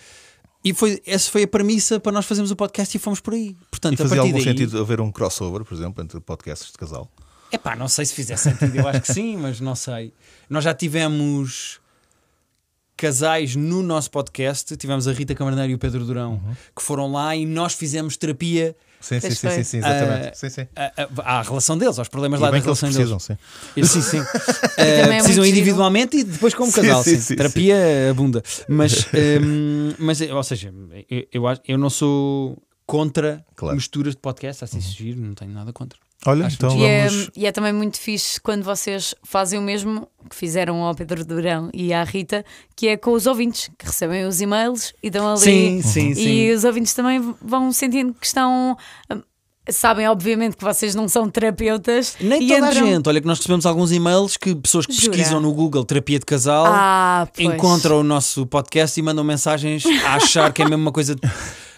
E 0.64 0.74
foi, 0.74 1.00
essa 1.06 1.30
foi 1.30 1.44
a 1.44 1.48
premissa 1.48 2.00
para 2.00 2.10
nós 2.12 2.26
fazermos 2.26 2.50
o 2.50 2.56
podcast 2.56 2.94
e 2.96 3.00
fomos 3.00 3.20
por 3.20 3.32
aí. 3.34 3.56
Portanto, 3.70 3.94
E 3.94 3.96
fazia 3.96 4.20
algum 4.20 4.32
daí, 4.32 4.42
sentido 4.42 4.80
haver 4.80 5.00
um 5.00 5.10
crossover, 5.10 5.64
por 5.64 5.74
exemplo, 5.74 6.02
entre 6.02 6.20
podcasts 6.20 6.70
de 6.72 6.76
casal? 6.78 7.10
Epá, 7.50 7.74
não 7.76 7.88
sei 7.88 8.04
se 8.04 8.12
fizer 8.14 8.36
sentido, 8.36 8.76
eu 8.76 8.86
acho 8.88 9.00
que 9.00 9.12
sim, 9.12 9.36
mas 9.36 9.60
não 9.60 9.74
sei. 9.74 10.12
Nós 10.50 10.64
já 10.64 10.74
tivemos 10.74 11.80
casais 12.96 13.54
no 13.54 13.82
nosso 13.82 14.10
podcast, 14.10 14.76
tivemos 14.76 15.06
a 15.06 15.12
Rita 15.12 15.34
Camarneiro 15.34 15.70
e 15.72 15.74
o 15.74 15.78
Pedro 15.78 16.04
Durão, 16.04 16.32
Uhum. 16.44 16.54
que 16.76 16.82
foram 16.82 17.10
lá 17.10 17.34
e 17.36 17.46
nós 17.46 17.72
fizemos 17.74 18.16
terapia 18.16 18.76
Sim, 19.00 19.20
sim, 19.20 19.30
sim, 19.30 19.48
sim, 19.50 19.62
sim, 19.64 19.76
exatamente. 19.78 20.28
Ah, 20.28 20.34
sim, 20.34 20.50
sim. 20.50 20.66
à, 20.74 20.92
à- 21.32 21.38
à 21.38 21.42
relação 21.42 21.78
deles, 21.78 21.98
aos 21.98 22.08
problemas 22.08 22.40
E 22.40 22.42
lá 22.42 22.48
da 22.48 22.52
bem 22.52 22.62
que 22.62 22.68
eles 22.68 22.80
relação 22.80 23.04
deles. 23.04 23.26
precisam, 23.26 23.38
sim. 23.76 24.00
Sim, 24.00 24.02
sim. 24.02 24.24
é 24.76 25.18
precisam 25.18 25.44
individualmente 25.46 26.16
e 26.18 26.24
depois 26.24 26.52
como 26.54 26.72
casal. 26.72 27.02
sim, 27.04 27.14
sim. 27.14 27.20
sim, 27.20 27.36
Terapia 27.36 27.76
abunda. 28.10 28.42
Mas, 28.68 29.06
ehm, 29.14 29.94
mas, 30.00 30.20
ou 30.20 30.42
seja, 30.42 30.72
eu, 31.08 31.26
eu, 31.32 31.46
acho- 31.46 31.62
eu 31.66 31.78
não 31.78 31.88
sou 31.90 32.60
contra 32.86 33.44
Claro. 33.54 33.76
misturas 33.76 34.14
de 34.14 34.20
podcast, 34.20 34.64
assim 34.64 34.80
se 34.80 34.90
giro, 34.92 35.20
não 35.20 35.34
tenho 35.34 35.52
nada 35.52 35.72
contra. 35.72 35.98
Olha, 36.26 36.46
Acho 36.46 36.56
então 36.56 36.76
E 36.76 36.84
é, 36.84 37.06
vamos. 37.08 37.30
e 37.36 37.46
é 37.46 37.52
também 37.52 37.72
muito 37.72 37.98
fixe 37.98 38.40
quando 38.40 38.64
vocês 38.64 39.14
fazem 39.22 39.58
o 39.58 39.62
mesmo 39.62 40.08
que 40.28 40.34
fizeram 40.34 40.82
ao 40.82 40.94
Pedro 40.94 41.24
Durão 41.24 41.70
e 41.72 41.92
à 41.94 42.02
Rita, 42.02 42.44
que 42.74 42.88
é 42.88 42.96
com 42.96 43.12
os 43.12 43.26
ouvintes, 43.26 43.70
que 43.78 43.86
recebem 43.86 44.24
os 44.26 44.40
e-mails 44.40 44.92
e 45.02 45.10
dão 45.10 45.26
ali. 45.28 45.38
Sim, 45.40 45.80
sim, 45.82 46.14
sim. 46.14 46.22
E 46.28 46.52
os 46.52 46.64
ouvintes 46.64 46.92
também 46.92 47.34
vão 47.40 47.70
sentindo 47.72 48.12
que 48.14 48.26
estão. 48.26 48.76
hum, 49.12 49.22
Sabem, 49.70 50.08
obviamente, 50.08 50.56
que 50.56 50.64
vocês 50.64 50.94
não 50.94 51.06
são 51.08 51.28
terapeutas. 51.28 52.16
Nem 52.18 52.42
e 52.42 52.48
toda 52.48 52.66
a 52.66 52.70
entram- 52.70 52.86
gente. 52.86 53.06
Olha 53.06 53.20
que 53.20 53.26
nós 53.26 53.36
recebemos 53.36 53.66
alguns 53.66 53.92
e-mails 53.92 54.38
que 54.38 54.54
pessoas 54.54 54.86
que 54.86 54.94
Jura? 54.94 55.10
pesquisam 55.12 55.40
no 55.42 55.52
Google 55.52 55.84
terapia 55.84 56.18
de 56.18 56.24
casal 56.24 56.64
Ah, 56.66 57.28
encontram 57.38 58.00
o 58.00 58.02
nosso 58.02 58.46
podcast 58.46 58.98
e 58.98 59.02
mandam 59.02 59.22
mensagens 59.22 59.84
a 60.06 60.14
achar 60.14 60.54
que 60.54 60.62
é 60.62 60.64
mesmo 60.64 60.80
uma 60.80 60.90
coisa. 60.92 61.14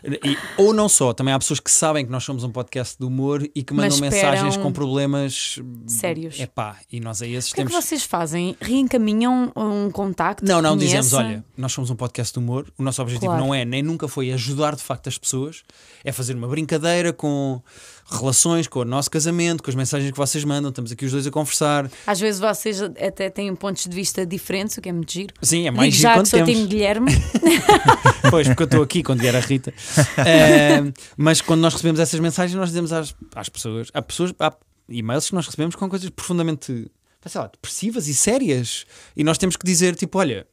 E- 0.05 0.36
ou 0.57 0.72
não 0.72 0.88
só, 0.88 1.12
também 1.12 1.32
há 1.34 1.38
pessoas 1.38 1.61
que 1.61 1.70
sabem 1.70 2.05
que 2.07 2.11
nós 2.11 2.24
somos 2.24 2.42
um 2.44 2.51
podcast 2.51 2.96
de 2.98 3.05
humor 3.05 3.42
e 3.55 3.62
que 3.62 3.74
mandam 3.74 3.98
mensagens 3.98 4.57
com 4.57 4.72
problemas 4.72 5.59
Sérios. 5.86 6.40
É 6.40 6.46
pá, 6.46 6.78
e 6.90 7.01
nós 7.01 7.20
a 7.22 7.26
esses 7.26 7.51
O 7.51 7.55
que 7.55 7.61
é 7.61 7.64
que 7.64 7.70
temos. 7.70 7.84
vocês 7.84 8.03
fazem? 8.05 8.57
Reencaminham 8.61 9.53
um 9.57 9.90
contacto? 9.90 10.44
Não, 10.44 10.62
não, 10.62 10.76
dizemos, 10.76 11.11
Conhecem? 11.11 11.32
olha, 11.36 11.44
nós 11.57 11.72
somos 11.72 11.90
um 11.90 11.96
podcast 11.96 12.32
de 12.32 12.38
humor, 12.38 12.66
o 12.78 12.82
nosso 12.82 13.03
objetivo 13.03 13.26
Claro. 13.32 13.44
não 13.44 13.55
é, 13.55 13.64
nem 13.64 13.82
nunca 13.82 14.09
foi 14.09 14.32
ajudar 14.32 14.74
de 14.74 14.82
facto 14.82 15.09
as 15.09 15.18
pessoas, 15.18 15.62
é 16.05 16.12
fazer 16.12 16.34
uma 16.34 16.48
brincadeira 16.48 17.12
com 17.12 17.61
relações, 18.11 18.66
com 18.66 18.80
o 18.80 18.84
nosso 18.84 19.11
casamento, 19.11 19.62
com 19.62 19.70
as 19.70 19.74
mensagens 19.74 20.11
que 20.11 20.16
vocês 20.16 20.44
mandam, 20.44 20.70
estamos 20.70 20.90
aqui 20.92 21.04
os 21.04 21.12
dois 21.12 21.26
a 21.26 21.30
conversar. 21.30 21.90
Às 22.06 22.20
vezes 22.20 22.40
vocês 22.40 22.82
até 22.82 23.30
têm 23.30 23.54
pontos 23.54 23.84
de 23.84 23.94
vista 23.94 24.26
diferentes, 24.26 24.76
o 24.76 24.80
que 24.80 24.88
é 24.88 24.92
muito 24.92 25.12
giro. 25.12 25.34
Sim, 25.42 25.66
é 25.66 25.70
mais 25.70 25.94
Digo 25.94 26.02
giro 26.02 26.14
já 26.14 26.22
que 26.22 26.28
sou 26.28 26.38
temos. 26.44 26.54
time 26.54 26.66
Guilherme. 26.68 27.11
Pois, 28.30 28.46
porque 28.46 28.62
eu 28.62 28.66
estou 28.66 28.82
aqui 28.82 29.02
quando 29.02 29.20
vier 29.20 29.34
a 29.34 29.40
Rita. 29.40 29.72
Eh, 30.18 30.92
mas 31.16 31.40
quando 31.40 31.61
nós 31.61 31.72
recebemos 31.72 31.98
essas 31.98 32.20
mensagens, 32.20 32.56
nós 32.56 32.68
dizemos 32.68 32.92
às, 32.92 33.14
às 33.34 33.48
pessoas, 33.48 33.88
há 33.92 34.00
pessoas, 34.02 34.32
há 34.38 34.52
e-mails 34.88 35.28
que 35.28 35.34
nós 35.34 35.46
recebemos 35.46 35.74
com 35.74 35.88
coisas 35.88 36.08
profundamente 36.11 36.90
sei 37.28 37.40
lá, 37.40 37.46
depressivas 37.48 38.08
e 38.08 38.14
sérias. 38.14 38.86
E 39.16 39.22
nós 39.22 39.36
temos 39.38 39.56
que 39.56 39.64
dizer, 39.66 39.94
tipo, 39.94 40.18
olha, 40.18 40.46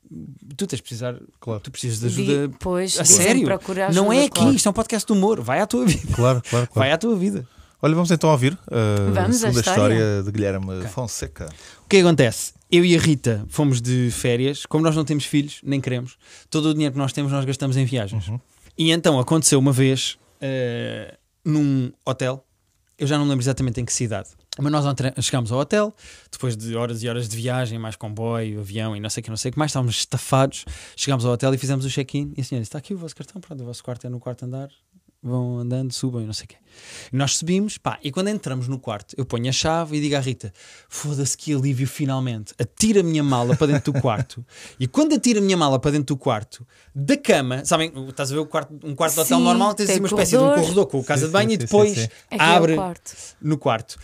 tu 0.57 0.67
tens 0.67 0.77
de 0.77 0.83
precisar, 0.83 1.15
Claro. 1.39 1.59
tu 1.61 1.71
precisas 1.71 1.99
de 1.99 2.05
ajuda. 2.07 2.47
Di- 2.47 2.55
pois, 2.59 2.99
a 2.99 3.05
sério? 3.05 3.45
procura 3.45 3.89
não 3.91 4.11
é 4.11 4.17
ajuda, 4.17 4.25
aqui, 4.27 4.39
claro. 4.41 4.53
isto 4.55 4.67
é 4.67 4.69
um 4.69 4.73
podcast 4.73 5.07
de 5.07 5.13
humor. 5.17 5.39
Vai 5.41 5.59
à 5.61 5.67
tua 5.67 5.85
vida. 5.85 6.13
Claro, 6.13 6.41
claro, 6.49 6.67
claro. 6.67 6.71
Vai 6.75 6.91
à 6.91 6.97
tua 6.97 7.15
vida. 7.15 7.47
Olha, 7.81 7.93
vamos 7.93 8.09
então 8.09 8.31
ouvir 8.31 8.53
uh, 8.53 9.13
Vamos, 9.13 9.35
a 9.37 9.39
segunda 9.51 9.59
história. 9.59 9.93
história 9.93 10.23
de 10.23 10.31
Guilherme 10.31 10.87
Fonseca. 10.87 11.45
O 11.85 11.87
que 11.87 11.97
é 11.97 11.99
que 12.01 12.05
acontece? 12.05 12.53
Eu 12.71 12.83
e 12.83 12.95
a 12.97 12.99
Rita 12.99 13.45
fomos 13.49 13.79
de 13.79 14.09
férias, 14.11 14.65
como 14.65 14.83
nós 14.83 14.95
não 14.95 15.05
temos 15.05 15.25
filhos, 15.25 15.59
nem 15.63 15.79
queremos, 15.79 16.17
todo 16.49 16.69
o 16.69 16.73
dinheiro 16.73 16.91
que 16.93 16.97
nós 16.97 17.13
temos 17.13 17.31
nós 17.31 17.45
gastamos 17.45 17.77
em 17.77 17.85
viagens. 17.85 18.27
Uhum. 18.27 18.39
E 18.77 18.91
então 18.91 19.19
aconteceu 19.19 19.59
uma 19.59 19.71
vez 19.71 20.17
eh, 20.41 21.15
num 21.45 21.91
hotel, 22.03 22.43
eu 22.97 23.05
já 23.07 23.15
não 23.17 23.25
lembro 23.27 23.43
exatamente 23.43 23.79
em 23.79 23.85
que 23.85 23.93
cidade, 23.93 24.29
mas 24.61 24.71
nós 24.71 24.85
chegámos 25.21 25.51
ao 25.51 25.59
hotel, 25.59 25.93
depois 26.31 26.55
de 26.57 26.75
horas 26.75 27.03
e 27.03 27.09
horas 27.09 27.27
de 27.27 27.35
viagem, 27.35 27.77
mais 27.79 27.95
comboio, 27.95 28.59
avião 28.59 28.95
e 28.95 28.99
não 28.99 29.09
sei 29.09 29.21
o 29.21 29.23
que, 29.23 29.29
não 29.29 29.37
sei 29.37 29.49
o 29.49 29.53
que 29.53 29.59
mais, 29.59 29.69
estávamos 29.71 29.95
estafados, 29.95 30.65
chegámos 30.95 31.25
ao 31.25 31.33
hotel 31.33 31.53
e 31.53 31.57
fizemos 31.57 31.85
o 31.85 31.89
check-in 31.89 32.33
e 32.35 32.41
a 32.41 32.43
senhora 32.43 32.61
disse, 32.61 32.69
está 32.69 32.77
aqui 32.77 32.93
o 32.93 32.97
vosso 32.97 33.15
cartão, 33.15 33.41
pronto, 33.41 33.61
o 33.61 33.65
vosso 33.65 33.83
quarto 33.83 34.05
é 34.07 34.09
no 34.09 34.19
quarto 34.19 34.43
andar, 34.45 34.69
vão 35.21 35.57
andando, 35.59 35.91
subam 35.91 36.21
e 36.21 36.25
não 36.25 36.33
sei 36.33 36.45
o 36.45 36.47
quê. 36.47 36.55
E 37.11 37.15
nós 37.15 37.37
subimos, 37.37 37.77
pá, 37.77 37.99
e 38.03 38.11
quando 38.11 38.29
entramos 38.29 38.67
no 38.67 38.79
quarto, 38.79 39.15
eu 39.17 39.25
ponho 39.25 39.49
a 39.49 39.51
chave 39.51 39.97
e 39.97 40.01
digo 40.01 40.15
à 40.15 40.19
Rita: 40.19 40.53
foda-se 40.87 41.35
que 41.37 41.53
alívio 41.53 41.87
finalmente. 41.87 42.53
Atira 42.59 42.99
a 42.99 43.03
minha 43.03 43.23
mala 43.23 43.55
para 43.55 43.67
dentro 43.67 43.91
do 43.91 43.99
quarto. 44.01 44.45
e 44.79 44.87
quando 44.87 45.15
atira 45.15 45.39
a 45.39 45.41
minha 45.41 45.57
mala 45.57 45.79
para 45.79 45.91
dentro 45.91 46.15
do 46.15 46.17
quarto, 46.17 46.65
da 46.93 47.17
cama, 47.17 47.65
sabem, 47.65 47.91
estás 48.09 48.31
a 48.31 48.35
ver 48.35 48.41
o 48.41 48.45
quarto, 48.45 48.73
um 48.83 48.95
quarto 48.95 49.15
de 49.15 49.19
hotel 49.21 49.39
normal, 49.39 49.73
tens 49.73 49.85
assim 49.89 49.93
tem 49.93 50.01
uma 50.01 50.07
espécie 50.07 50.31
de 50.31 50.37
um 50.37 50.39
corredor. 50.41 50.61
corredor 50.63 50.87
com 50.87 50.99
a 50.99 51.03
casa 51.03 51.21
Sim, 51.21 51.27
de 51.27 51.33
banho 51.33 51.49
sim, 51.49 51.53
e 51.53 51.57
depois 51.57 51.93
sim, 51.97 52.07
é 52.29 52.37
o 52.37 52.41
abre 52.41 52.75
quarto. 52.75 53.11
no 53.41 53.57
quarto. 53.57 53.97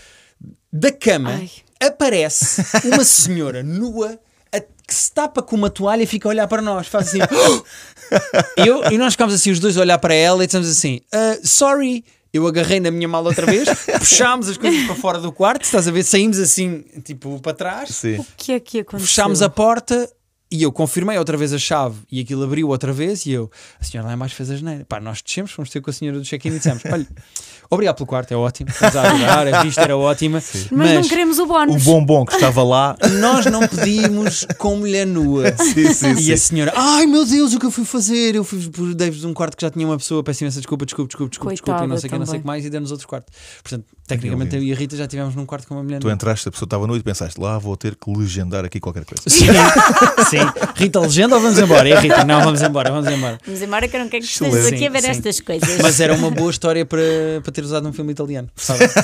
Da 0.72 0.92
cama 0.92 1.32
Ai. 1.32 1.50
aparece 1.82 2.64
uma 2.86 3.04
senhora 3.06 3.62
nua 3.64 4.20
a- 4.52 4.60
que 4.60 4.94
se 4.94 5.12
tapa 5.12 5.42
com 5.42 5.56
uma 5.56 5.70
toalha 5.70 6.04
e 6.04 6.08
fica 6.08 6.28
a 6.28 6.32
olhar 6.32 6.48
para 6.48 6.62
nós. 6.62 6.88
Faz 6.88 7.08
assim. 7.10 7.20
eu, 8.58 8.84
e 8.92 8.98
nós 8.98 9.14
ficámos 9.14 9.34
assim, 9.34 9.52
os 9.52 9.60
dois 9.60 9.78
a 9.78 9.82
olhar 9.82 9.98
para 9.98 10.14
ela 10.14 10.44
e 10.44 10.48
dissemos 10.48 10.70
assim: 10.70 11.02
"Ah, 11.12 11.38
sorry. 11.44 12.04
Eu 12.32 12.48
agarrei 12.48 12.80
na 12.80 12.90
minha 12.90 13.08
mala 13.08 13.30
outra 13.30 13.46
vez, 13.46 13.70
puxámos 14.00 14.50
as 14.50 14.58
coisas 14.58 14.86
para 14.88 14.96
fora 14.96 15.20
do 15.20 15.32
quarto, 15.32 15.66
estás 15.66 15.88
a 15.88 15.92
ver? 15.92 16.02
Saímos 16.02 16.40
assim, 16.40 16.84
tipo, 17.04 17.40
para 17.40 17.54
trás, 17.54 17.90
Sim. 17.90 18.16
O 18.18 18.26
que 18.36 18.54
é 18.54 18.60
que 18.60 18.80
aconteceu? 18.80 19.06
fechámos 19.08 19.44
a 19.44 19.50
porta 19.50 20.10
e 20.56 20.62
eu 20.64 20.72
confirmei 20.72 21.18
outra 21.18 21.36
vez 21.36 21.52
a 21.52 21.58
chave 21.58 21.96
e 22.12 22.22
aquilo 22.22 22.44
abriu 22.44 22.68
outra 22.70 22.94
vez 22.94 23.26
e 23.26 23.32
eu, 23.32 23.50
a 23.82 23.84
senhora 23.84 24.08
lá 24.10 24.14
em 24.14 24.18
baixo 24.18 24.36
fez 24.36 24.52
a 24.52 24.56
geneira. 24.56 24.86
Pá, 24.88 25.00
nós 25.00 25.22
descemos, 25.22 25.52
fomos 25.52 25.70
ter 25.72 25.82
com 25.82 25.90
a 25.90 25.94
senhora 25.94 26.20
do 26.20 26.24
check-in 26.24 26.50
e 26.50 26.58
dissemos: 26.58 26.84
olha, 26.92 27.08
obrigado 27.72 27.96
pelo 27.96 28.06
quarto, 28.08 28.32
é 28.32 28.36
ótimo, 28.38 28.70
estamos 28.70 28.96
a 28.96 29.02
adorar, 29.10 29.48
a 29.54 29.64
vista 29.64 29.82
era 29.82 29.98
ótima, 29.98 30.42
Mas, 30.72 30.94
não 30.94 31.02
queremos 31.10 31.40
o 31.40 31.44
O 31.44 31.48
bónus. 31.48 31.84
bombom 31.84 32.26
que 32.26 32.36
estava 32.36 32.64
lá. 32.64 32.96
nós 33.20 33.46
não 33.48 33.68
pedimos 33.68 34.46
com 34.58 34.76
mulher 34.78 35.08
nua. 35.08 35.52
sim, 35.58 35.92
sim, 35.94 36.12
E 36.12 36.22
sim. 36.24 36.34
a 36.34 36.38
senhora, 36.38 36.74
ai 36.76 37.06
meu 37.08 37.26
Deus, 37.26 37.54
o 37.54 37.60
que 37.60 37.66
eu 37.66 37.72
fui 37.72 37.84
fazer? 37.86 38.36
Eu 38.36 38.44
fui 38.44 38.60
por 38.70 38.94
dei-vos 38.94 39.24
um 39.24 39.34
quarto 39.34 39.58
que 39.58 39.62
já 39.66 39.72
tinha 39.72 39.88
uma 39.88 39.98
pessoa, 39.98 40.24
peço 40.24 40.44
imensa 40.44 40.60
desculpa, 40.60 40.86
desculpa, 40.86 41.08
desculpa, 41.08 41.30
desculpa, 41.32 41.52
desculpa, 41.54 41.84
e 41.84 41.88
não 41.88 41.98
sei 41.98 42.08
o 42.08 42.14
que, 42.14 42.20
não 42.20 42.26
sei 42.28 42.38
o 42.38 42.42
que 42.42 42.48
mais, 42.48 42.64
e 42.64 42.70
demos 42.70 42.92
outro 42.92 43.08
quarto. 43.08 43.32
Portanto, 43.64 43.86
tecnicamente 44.08 44.56
eu 44.56 44.62
e 44.64 44.72
a 44.72 44.76
Rita 44.76 44.96
já 44.96 45.06
estivemos 45.06 45.34
num 45.36 45.46
quarto 45.46 45.68
com 45.68 45.74
uma 45.76 45.84
mulher 45.84 46.00
Tu 46.00 46.04
nua. 46.06 46.14
entraste, 46.14 46.48
a 46.48 46.52
pessoa 46.52 46.68
estava 46.68 46.86
nua 46.86 46.98
e 46.98 47.02
pensaste, 47.04 47.40
lá 47.42 47.58
vou 47.58 47.76
ter 47.76 47.96
que 47.96 48.12
legendar 48.16 48.64
aqui 48.66 48.80
qualquer 48.80 49.04
coisa. 49.06 49.24
Sim, 49.28 49.48
sim, 50.30 50.43
Rita 50.76 51.00
Legenda 51.00 51.36
ou 51.36 51.42
vamos 51.42 51.58
embora? 51.60 51.88
E 51.90 51.94
Rita, 51.96 52.24
não, 52.24 52.42
vamos 52.44 52.62
embora, 52.62 52.92
vamos 52.92 53.12
embora. 53.12 53.38
Vamos 53.46 53.62
embora 53.62 53.88
que 53.88 53.96
eu 53.96 54.00
não 54.02 54.10
quero 54.10 54.24
que 54.24 54.32
estejas 54.32 54.66
aqui 54.68 54.76
a 54.76 54.80
Sim, 54.80 54.90
ver 54.90 55.02
sim. 55.02 55.10
estas 55.10 55.40
coisas. 55.40 55.78
Mas 55.82 56.00
era 56.00 56.14
uma 56.14 56.30
boa 56.32 56.50
história 56.52 56.86
para, 56.86 57.02
para 57.44 57.52
ter 57.52 57.64
usado 57.64 57.84
num 57.84 57.94
filme 57.94 58.12
italiano. 58.12 58.50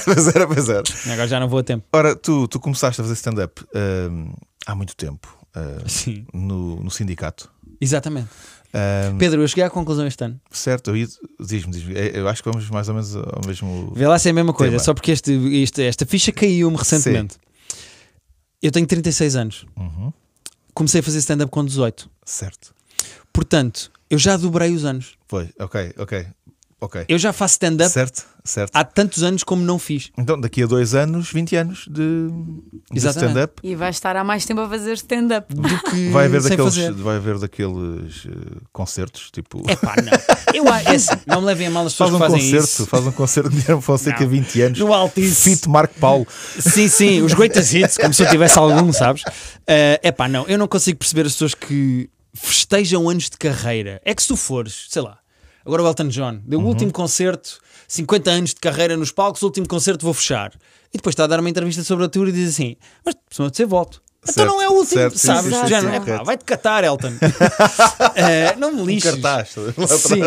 Mas 0.07 0.27
era, 0.35 0.47
mas 0.47 0.69
era. 0.69 0.83
Agora 1.11 1.27
já 1.27 1.39
não 1.39 1.47
vou 1.47 1.59
a 1.59 1.63
tempo. 1.63 1.85
Ora, 1.93 2.15
tu, 2.15 2.47
tu 2.47 2.59
começaste 2.59 2.99
a 3.01 3.03
fazer 3.03 3.13
stand-up 3.15 3.61
hum, 4.11 4.33
há 4.65 4.75
muito 4.75 4.95
tempo 4.95 5.27
uh, 5.55 5.89
Sim, 5.89 6.25
no, 6.33 6.77
no 6.83 6.91
sindicato. 6.91 7.49
exatamente. 7.79 8.27
Hum, 8.71 9.17
Pedro, 9.17 9.41
eu 9.41 9.47
cheguei 9.47 9.63
à 9.63 9.69
conclusão 9.69 10.05
este 10.05 10.23
ano. 10.23 10.39
certo, 10.51 10.93
diz-me, 10.93 11.71
diz-me. 11.73 11.95
É, 11.97 12.11
Eu 12.19 12.27
acho 12.27 12.43
que 12.43 12.51
vamos 12.51 12.69
mais 12.69 12.87
ou 12.87 12.93
menos 12.93 13.15
ao 13.15 13.41
mesmo. 13.47 13.91
Vê 13.95 14.07
lá 14.07 14.19
se 14.19 14.27
é 14.27 14.31
a 14.31 14.33
mesma 14.35 14.53
coisa, 14.53 14.73
Tema. 14.73 14.83
só 14.83 14.93
porque 14.93 15.11
este, 15.11 15.33
este- 15.63 15.81
esta 15.81 16.05
ficha 16.05 16.31
caiu-me 16.31 16.77
recentemente. 16.77 17.35
Eu 18.61 18.71
tenho 18.71 18.85
36 18.85 19.35
anos. 19.35 19.65
Uhum, 19.75 20.11
Comecei 20.73 21.01
a 21.01 21.03
fazer 21.03 21.19
stand-up 21.19 21.51
com 21.51 21.63
18. 21.65 22.09
certo. 22.25 22.73
Portanto, 23.31 23.91
eu 24.09 24.17
já 24.17 24.35
dobrei 24.37 24.73
os 24.73 24.83
anos. 24.83 25.17
Foi, 25.27 25.49
ok, 25.59 25.93
ok, 25.97 26.27
ok. 26.81 27.05
Eu 27.07 27.17
já 27.17 27.31
faço 27.33 27.53
stand-up 27.53 27.91
Certo, 27.91 28.25
certo. 28.43 28.71
há 28.73 28.83
tantos 28.83 29.21
anos 29.23 29.43
como 29.43 29.63
não 29.63 29.77
fiz. 29.79 30.11
Então, 30.17 30.39
daqui 30.39 30.63
a 30.63 30.65
dois 30.65 30.93
anos, 30.95 31.31
20 31.31 31.55
anos 31.55 31.85
de, 31.89 32.27
de 32.91 32.97
Exatamente. 32.97 33.29
stand-up. 33.31 33.53
E 33.63 33.75
vais 33.75 33.95
estar 33.95 34.15
há 34.15 34.23
mais 34.23 34.45
tempo 34.45 34.61
a 34.61 34.69
fazer 34.69 34.93
stand-up. 34.93 35.53
Do 35.53 35.61
que 35.83 36.09
Vai 36.11 36.25
haver 36.25 36.41
sem 36.41 36.51
daqueles, 36.51 36.75
fazer. 36.75 36.91
vai 36.93 37.15
haver 37.17 37.37
daqueles 37.39 38.25
eh, 38.25 38.31
concertos, 38.71 39.29
tipo. 39.31 39.63
É 39.67 39.75
pá, 39.75 39.95
não. 40.01 40.53
Eu, 40.53 40.71
a- 40.71 40.81
é 40.81 40.95
assim, 40.95 41.09
não 41.27 41.41
me 41.41 41.47
levem 41.47 41.67
a 41.67 41.71
mal 41.71 41.85
as 41.85 41.93
pessoas 41.93 42.09
Faz 42.11 42.21
um 42.21 42.25
que 42.25 42.31
fazem 42.31 42.51
concerto, 42.51 42.65
isso. 42.73 42.85
faz 42.87 43.07
um 43.07 43.11
concerto 43.11 43.49
de 43.49 43.55
Guilherme 43.61 43.81
Fonseca 43.81 44.21
Não. 44.23 44.29
20 44.29 44.61
anos. 44.61 44.79
No 44.79 44.93
Altice. 44.93 45.49
Fit 45.57 45.69
Marco 45.69 45.93
Paulo. 45.99 46.25
Sim, 46.59 46.87
sim, 46.87 47.21
os 47.21 47.33
greatest 47.33 47.73
hits, 47.73 47.97
como 47.97 48.13
se 48.13 48.23
eu 48.23 48.29
tivesse 48.29 48.57
algum, 48.57 48.91
sabes? 48.91 49.23
É 49.67 50.11
pá, 50.11 50.27
não, 50.27 50.45
eu 50.47 50.57
não 50.57 50.67
consigo 50.67 50.97
perceber 50.97 51.25
as 51.27 51.33
pessoas 51.33 51.53
que 51.53 52.09
festejam 52.33 53.07
anos 53.09 53.29
de 53.29 53.37
carreira. 53.37 54.01
É 54.03 54.13
que 54.15 54.21
se 54.21 54.27
tu 54.29 54.35
fores, 54.37 54.85
sei 54.89 55.01
lá, 55.01 55.18
agora 55.69 55.83
o 55.83 55.87
Elton 55.87 56.07
John 56.09 56.39
deu 56.45 56.59
o 56.59 56.65
último 56.65 56.91
concerto, 56.91 57.59
50 57.87 58.29
anos 58.31 58.49
de 58.53 58.57
carreira 58.57 58.97
nos 58.97 59.11
palcos, 59.11 59.41
o 59.41 59.45
último 59.45 59.67
concerto 59.67 60.03
vou 60.05 60.13
fechar. 60.13 60.51
E 60.93 60.97
depois 60.97 61.13
está 61.13 61.23
a 61.23 61.27
dar 61.27 61.39
uma 61.39 61.49
entrevista 61.49 61.83
sobre 61.83 62.05
a 62.05 62.09
tour 62.09 62.27
e 62.27 62.31
diz 62.31 62.49
assim: 62.49 62.75
Mas 63.05 63.15
se 63.51 63.61
eu 63.63 63.67
volto. 63.67 64.01
então 64.23 64.33
Certo, 64.33 64.49
não 64.49 64.61
é 64.61 64.67
o 64.67 64.71
último, 64.73 64.99
certo, 64.99 65.17
sabes? 65.19 65.43
sim, 65.55 65.61
sim, 65.67 65.67
sim, 65.79 65.81
não, 65.85 65.93
é 65.93 65.99
pá, 66.17 66.23
vai-te 66.23 66.43
catar, 66.45 66.83
Elton. 66.83 67.13
Eh, 68.15 68.55
não 68.57 68.71
me 68.73 68.81
Um 68.81 68.85
lixes. 68.85 69.11
cartaz. 69.11 69.55
lá 69.77 69.87
Sim. 69.87 70.21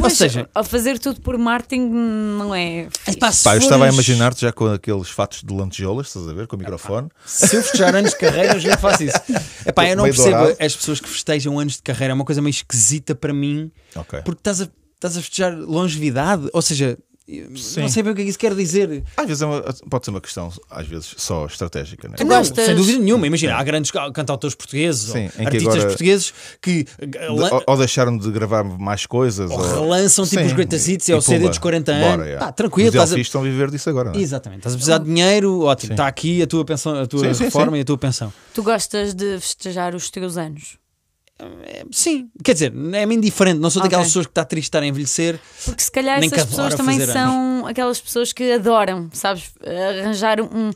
Ou 0.00 0.08
seja, 0.10 0.48
a 0.54 0.62
fazer 0.64 0.98
tudo 0.98 1.20
por 1.20 1.36
marketing 1.36 1.80
não 1.90 2.54
é. 2.54 2.88
fixe. 3.04 3.18
pá, 3.18 3.30
Pá, 3.42 3.54
eu 3.56 3.58
estava 3.58 3.84
a 3.86 3.92
imaginar-te 3.92 4.42
já 4.42 4.52
com 4.52 4.66
aqueles 4.72 5.08
fatos 5.10 5.42
de 5.42 5.52
lantejoulas, 5.52 6.06
estás 6.06 6.28
a 6.28 6.32
ver, 6.32 6.46
com 6.46 6.56
o 6.56 6.58
microfone. 6.58 7.08
Se 7.26 7.56
eu 7.56 7.62
festejar 7.62 7.94
anos 7.94 8.12
de 8.12 8.18
carreira, 8.18 8.54
eu 8.54 8.60
já 8.60 8.76
faço 8.78 9.02
isso. 9.04 9.18
Epá, 9.66 9.88
eu 9.88 9.96
não 9.96 10.04
Meio 10.04 10.14
percebo 10.14 10.38
dourado. 10.38 10.56
as 10.64 10.76
pessoas 10.76 11.00
que 11.00 11.08
festejam 11.08 11.58
anos 11.58 11.74
de 11.76 11.82
carreira, 11.82 12.12
é 12.12 12.14
uma 12.14 12.24
coisa 12.24 12.40
meio 12.40 12.50
esquisita 12.52 13.14
para 13.14 13.32
mim, 13.34 13.70
Ok. 13.96 14.22
porque 14.24 14.40
estás 14.40 14.62
a, 14.62 14.68
estás 15.06 15.16
a 15.16 15.20
festejar 15.20 15.54
longevidade, 15.58 16.48
ou 16.52 16.62
seja, 16.62 16.96
Sim. 17.56 17.80
não 17.80 17.88
sei 17.88 18.02
bem 18.02 18.12
o 18.12 18.14
que 18.14 18.20
é 18.20 18.24
que 18.24 18.30
isso 18.30 18.38
quer 18.38 18.54
dizer. 18.54 19.02
Às 19.16 19.26
vezes 19.26 19.40
é 19.42 19.46
uma- 19.46 19.62
pode 19.88 20.04
ser 20.04 20.10
uma 20.10 20.20
questão, 20.20 20.52
às 20.70 20.86
vezes, 20.86 21.14
só 21.16 21.46
estratégica, 21.46 22.06
né? 22.06 22.16
Tu 22.18 22.24
Não, 22.24 22.36
gostas- 22.36 22.66
sem 22.66 22.74
dúvida 22.76 22.98
nenhuma. 22.98 23.26
Imagina, 23.26 23.54
há 23.56 23.62
grandes 23.64 23.90
ca- 23.90 24.10
cantautores 24.12 24.54
portugueses 24.54 25.10
Sim, 25.10 25.30
ou 25.38 25.46
artistas 25.46 25.74
agora- 25.74 25.88
portugueses 25.88 26.34
que 26.60 26.86
ou, 27.30 27.62
ou 27.66 27.76
deixaram 27.78 28.18
de 28.18 28.30
gravar 28.30 28.62
mais 28.64 29.06
coisas. 29.06 29.50
ou 29.50 29.56
relançam 29.56 30.26
tipo 30.26 30.40
Sim, 30.42 30.46
os 30.48 30.52
greatest 30.52 30.86
hits, 30.88 31.08
e 31.08 31.12
é 31.12 31.16
o 31.16 31.22
CD 31.22 31.48
dos 31.48 31.56
40 31.58 31.92
bora, 31.94 32.04
anos. 32.14 32.26
yeah. 32.26 32.44
Pá, 32.46 32.52
tranquilo, 32.52 32.88
Os 32.90 32.94
estás 32.94 33.12
a... 33.14 33.18
Estão 33.18 33.40
a 33.40 33.44
viver 33.44 33.70
disso 33.70 33.88
agora, 33.88 34.10
não 34.10 34.18
é? 34.18 34.22
Exatamente, 34.22 34.58
estás 34.60 34.74
a 34.74 34.76
precisar 34.76 34.98
de 34.98 35.04
dinheiro, 35.06 35.60
ótimo, 35.62 35.94
está 35.94 36.06
aqui 36.06 36.42
a 36.42 36.46
tua 36.46 36.64
pensão, 36.64 36.94
a 36.94 37.06
tua 37.06 37.26
reforma 37.32 37.72
sim. 37.72 37.78
e 37.78 37.80
a 37.80 37.84
tua 37.86 37.96
pensão. 37.98 38.30
Tu 38.52 38.62
gostas 38.62 39.14
de 39.14 39.38
festejar 39.40 39.94
os 39.94 40.10
teus 40.10 40.36
anos? 40.36 40.76
Sim, 41.90 42.30
quer 42.44 42.52
dizer, 42.52 42.72
é-me 42.92 43.16
indiferente, 43.16 43.58
não 43.58 43.68
sou 43.68 43.82
daquelas 43.82 44.04
Ok. 44.04 44.10
pessoas 44.10 44.26
que 44.26 44.30
está 44.30 44.44
triste 44.44 44.68
estar 44.68 44.82
a 44.82 44.86
envelhecer. 44.86 45.38
Porque 45.64 45.82
se 45.82 45.90
calhar 45.90 46.22
essas 46.22 46.44
pessoas 46.44 46.74
também 46.74 47.00
são 47.00 47.66
aquelas 47.66 48.00
pessoas 48.00 48.32
que 48.32 48.52
adoram, 48.52 49.08
sabes? 49.12 49.52
Arranjar 50.00 50.40
um, 50.40 50.70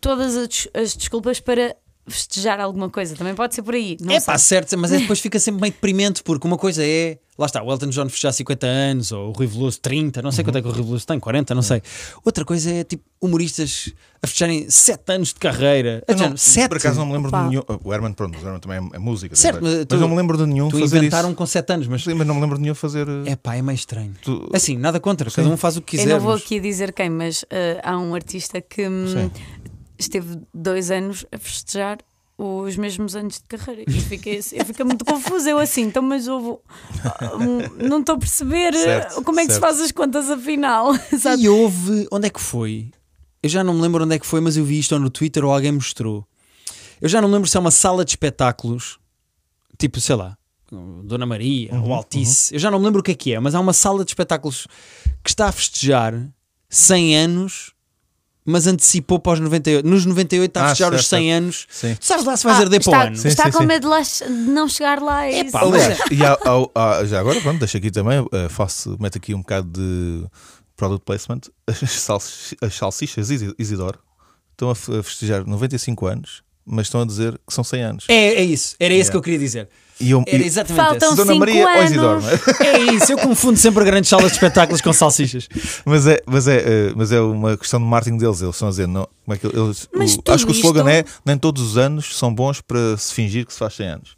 todas 0.00 0.34
as, 0.36 0.68
as 0.74 0.96
desculpas 0.96 1.40
para 1.40 1.76
festejar 2.06 2.58
alguma 2.58 2.88
coisa. 2.88 3.14
Também 3.14 3.34
pode 3.34 3.54
ser 3.54 3.62
por 3.62 3.74
aí. 3.74 3.96
Não 4.00 4.14
é 4.14 4.20
sei. 4.20 4.26
pá, 4.32 4.38
certo, 4.38 4.76
mas 4.78 4.92
é, 4.92 4.98
depois 4.98 5.20
fica 5.20 5.38
sempre 5.38 5.60
meio 5.60 5.72
deprimente, 5.72 6.22
porque 6.22 6.46
uma 6.46 6.56
coisa 6.56 6.82
é, 6.82 7.18
lá 7.38 7.46
está, 7.46 7.62
o 7.62 7.70
Elton 7.70 7.86
John 7.90 8.08
festejar 8.08 8.32
50 8.32 8.66
anos, 8.66 9.12
ou 9.12 9.28
o 9.28 9.32
Rui 9.32 9.46
Veloso 9.46 9.78
30, 9.80 10.20
não 10.20 10.32
sei 10.32 10.42
quanto 10.44 10.58
é 10.58 10.62
que 10.62 10.66
o 10.68 10.72
Rui 10.72 10.82
Veloso 10.82 11.06
tem, 11.06 11.20
40, 11.20 11.54
não 11.54 11.62
sei. 11.62 11.80
Outra 12.24 12.44
coisa 12.44 12.70
é 12.70 12.82
tipo 12.84 13.04
humoristas 13.20 13.92
a 14.22 14.26
festejarem 14.26 14.68
7 14.68 15.12
anos 15.12 15.28
de 15.28 15.34
carreira. 15.36 16.02
Eu 16.08 16.16
não- 16.16 16.36
sete? 16.36 16.68
Por 16.68 16.76
acaso 16.78 16.98
não 16.98 17.06
me 17.06 17.12
lembro 17.12 17.30
Pá. 17.30 17.42
de 17.44 17.48
nenhum. 17.50 17.62
O 17.84 17.94
Herman, 17.94 18.12
pronto, 18.12 18.36
o 18.36 18.38
Herman 18.40 18.58
também 18.60 18.78
é, 18.92 18.96
é 18.96 18.98
música. 18.98 19.36
Certo, 19.36 19.60
mas 19.62 19.74
mas, 19.76 19.86
tu- 19.86 19.96
não 19.96 20.08
me 20.08 20.16
lembro 20.16 20.36
de 20.36 20.46
nenhum 20.46 20.68
Tu 20.68 20.78
fazer 20.80 20.98
inventaram 20.98 21.28
isso. 21.28 21.36
com 21.36 21.46
7 21.46 21.72
anos, 21.72 21.86
mas 21.86 22.02
Sim, 22.04 22.14
mas 22.14 22.26
não 22.26 22.34
me 22.34 22.40
lembro 22.40 22.56
de 22.56 22.62
nenhum 22.62 22.74
fazer. 22.74 23.06
eh, 23.08 23.30
é 23.32 23.36
pá, 23.36 23.54
é 23.56 23.62
meio 23.62 23.76
estranho. 23.76 24.14
tu- 24.22 24.48
Assim, 24.52 24.76
nada 24.76 24.98
contra, 24.98 25.30
cada 25.30 25.48
um 25.48 25.56
faz 25.56 25.76
o 25.76 25.82
que 25.82 25.96
Eu 25.96 26.00
quiser. 26.00 26.12
não 26.14 26.20
vou 26.20 26.32
mas- 26.32 26.42
aqui 26.42 26.58
dizer 26.60 26.92
quem, 26.92 27.08
mas 27.10 27.42
uh, 27.44 27.46
há 27.84 27.96
um 27.98 28.14
artista 28.14 28.60
que 28.60 28.88
hum, 28.88 29.06
Sim. 29.06 29.30
esteve 29.98 30.38
dois 30.54 30.90
anos 30.90 31.24
a 31.32 31.38
festejar 31.38 31.98
os 32.38 32.76
mesmos 32.76 33.16
anos 33.16 33.34
de 33.34 33.42
carreira. 33.56 33.82
E 33.88 34.00
fiquei, 34.00 34.38
eu 34.52 34.64
fiquei 34.64 34.84
muito 34.84 35.04
confusa. 35.04 35.50
Eu 35.50 35.58
assim, 35.58 35.82
então, 35.82 36.00
mas 36.02 36.26
eu 36.28 36.62
hum, 37.38 37.58
não 37.88 37.98
estou 38.00 38.14
a 38.14 38.18
perceber 38.18 38.72
Certo, 38.74 39.22
como 39.24 39.40
é 39.40 39.42
que 39.46 39.52
se 39.52 39.58
certo. 39.58 39.68
faz 39.72 39.80
as 39.80 39.90
contas 39.90 40.30
afinal. 40.30 40.92
sabe? 41.18 41.42
E 41.42 41.48
houve. 41.48 42.06
Onde 42.12 42.28
é 42.28 42.30
que 42.30 42.40
foi? 42.40 42.90
Eu 43.42 43.48
já 43.48 43.64
não 43.64 43.74
me 43.74 43.80
lembro 43.82 44.04
onde 44.04 44.14
é 44.14 44.18
que 44.18 44.26
foi, 44.26 44.40
mas 44.40 44.56
eu 44.56 44.64
vi 44.64 44.78
isto 44.78 44.92
ou 44.92 45.00
no 45.00 45.10
Twitter 45.10 45.44
ou 45.44 45.52
alguém 45.52 45.72
mostrou. 45.72 46.24
Eu 47.00 47.08
já 47.08 47.20
não 47.20 47.28
me 47.28 47.34
lembro 47.34 47.48
se 47.48 47.56
é 47.56 47.60
uma 47.60 47.70
sala 47.70 48.04
de 48.04 48.12
espetáculos, 48.12 48.98
tipo, 49.78 50.00
sei 50.00 50.16
lá, 50.16 50.36
Dona 51.04 51.24
Maria 51.26 51.72
Uhum, 51.72 51.84
ou 51.84 51.94
Altice. 51.94 52.52
Eu 52.54 52.58
já 52.58 52.70
não 52.70 52.78
me 52.78 52.84
lembro 52.86 53.00
o 53.00 53.02
que 53.04 53.12
é 53.12 53.14
que 53.14 53.32
é, 53.34 53.40
mas 53.40 53.54
há 53.54 53.60
uma 53.60 53.72
sala 53.72 54.04
de 54.04 54.10
espetáculos 54.10 54.66
que 55.22 55.30
está 55.30 55.46
a 55.48 55.52
festejar 55.52 56.14
100 56.68 57.16
anos, 57.16 57.72
mas 58.50 58.66
antecipou 58.66 59.18
para 59.18 59.34
os 59.34 59.40
98. 59.40 59.86
Nos 59.86 60.06
98 60.06 60.50
está 60.50 60.60
a 60.60 60.64
Ah, 60.64 60.68
festejar 60.70 60.94
os 60.94 61.06
certo, 61.06 61.22
100 61.22 61.32
anos. 61.34 61.66
Sim. 61.70 61.94
Tu 61.94 62.04
sabes 62.06 62.24
lá 62.24 62.36
se 62.36 62.44
vais 62.44 62.56
Ah, 62.56 62.60
arder 62.60 62.82
para 62.82 62.90
o 62.90 62.94
está, 62.94 63.06
ano. 63.06 63.16
Sim, 63.16 63.28
está 63.28 63.44
sim, 63.44 63.50
com 63.52 63.58
sim. 63.58 63.66
medo 63.66 63.82
de, 63.82 63.86
lá 63.88 64.00
de 64.00 64.28
não 64.50 64.68
chegar 64.68 65.00
lá. 65.02 65.26
É 65.26 65.40
isso. 65.44 65.56
Aliás, 65.56 65.98
e 66.10 66.24
há- 66.24 66.32
há- 66.44 66.98
há- 66.98 67.04
já 67.04 67.20
agora, 67.20 67.40
pronto, 67.40 67.58
deixa 67.58 67.78
aqui 67.78 67.90
também, 67.90 68.26
eh, 68.32 68.48
faço, 68.48 68.96
meto 68.98 69.18
aqui 69.18 69.34
um 69.34 69.38
bocado 69.40 69.68
de 69.70 70.24
product 70.76 71.04
placement. 71.04 71.40
As, 71.66 71.78
salsi- 71.90 72.56
as 72.62 72.74
salsichas 72.74 73.30
Isi- 73.30 73.54
Isidoro 73.58 73.98
estão 74.52 74.70
a 74.70 74.74
fe- 74.74 74.98
a 74.98 75.02
festejar 75.02 75.46
95 75.46 76.06
anos, 76.06 76.42
mas 76.64 76.86
estão 76.86 77.02
a 77.02 77.04
dizer 77.04 77.38
que 77.46 77.52
são 77.54 77.62
100 77.62 77.82
anos. 77.82 78.04
É, 78.08 78.34
é 78.34 78.44
isso, 78.44 78.74
era 78.80 78.92
isso 78.94 78.98
Yeah. 79.02 79.10
que 79.10 79.16
eu 79.16 79.22
queria 79.22 79.38
dizer. 79.38 79.68
E 80.00 80.10
eu, 80.12 80.22
Era 80.26 80.42
exatamente 80.44 80.84
Faltam 80.86 81.08
esse. 81.08 81.16
Dona 81.16 81.32
cinco 81.32 81.38
Maria 81.40 81.62
ou 81.64 81.68
anos. 81.68 81.84
Isidoro, 81.90 82.20
não 82.20 82.28
é? 82.28 82.66
É 82.66 82.94
isso, 82.94 83.12
eu 83.12 83.18
confundo 83.18 83.56
sempre 83.58 83.84
grandes 83.84 84.08
salas 84.08 84.26
de 84.26 84.32
espetáculos 84.32 84.80
com 84.80 84.92
salsichas. 84.92 85.48
Mas 85.84 86.06
é, 86.06 86.20
mas, 86.26 86.46
é, 86.46 86.56
eh, 86.58 86.92
mas 86.94 87.10
é 87.10 87.20
uma 87.20 87.56
questão 87.56 87.80
de 87.80 87.86
marketing 87.86 88.16
deles. 88.18 88.40
Eles 88.40 88.54
estão 88.54 88.68
a 88.68 88.70
dizer, 88.70 88.86
não, 88.86 89.08
como 89.24 89.34
é 89.34 89.38
que 89.38 89.46
eles, 89.46 89.88
Mas 89.92 90.14
o- 90.16 90.22
acho 90.32 90.46
que 90.46 90.52
o 90.52 90.54
slogan 90.54 90.80
isto- 90.90 90.90
é 90.90 91.04
nem 91.24 91.36
todos 91.36 91.62
os 91.62 91.76
anos 91.76 92.16
são 92.16 92.32
bons 92.32 92.60
para 92.60 92.96
se 92.96 93.12
fingir 93.12 93.44
que 93.44 93.52
se 93.52 93.58
faz 93.58 93.74
100 93.74 93.86
anos. 93.88 94.16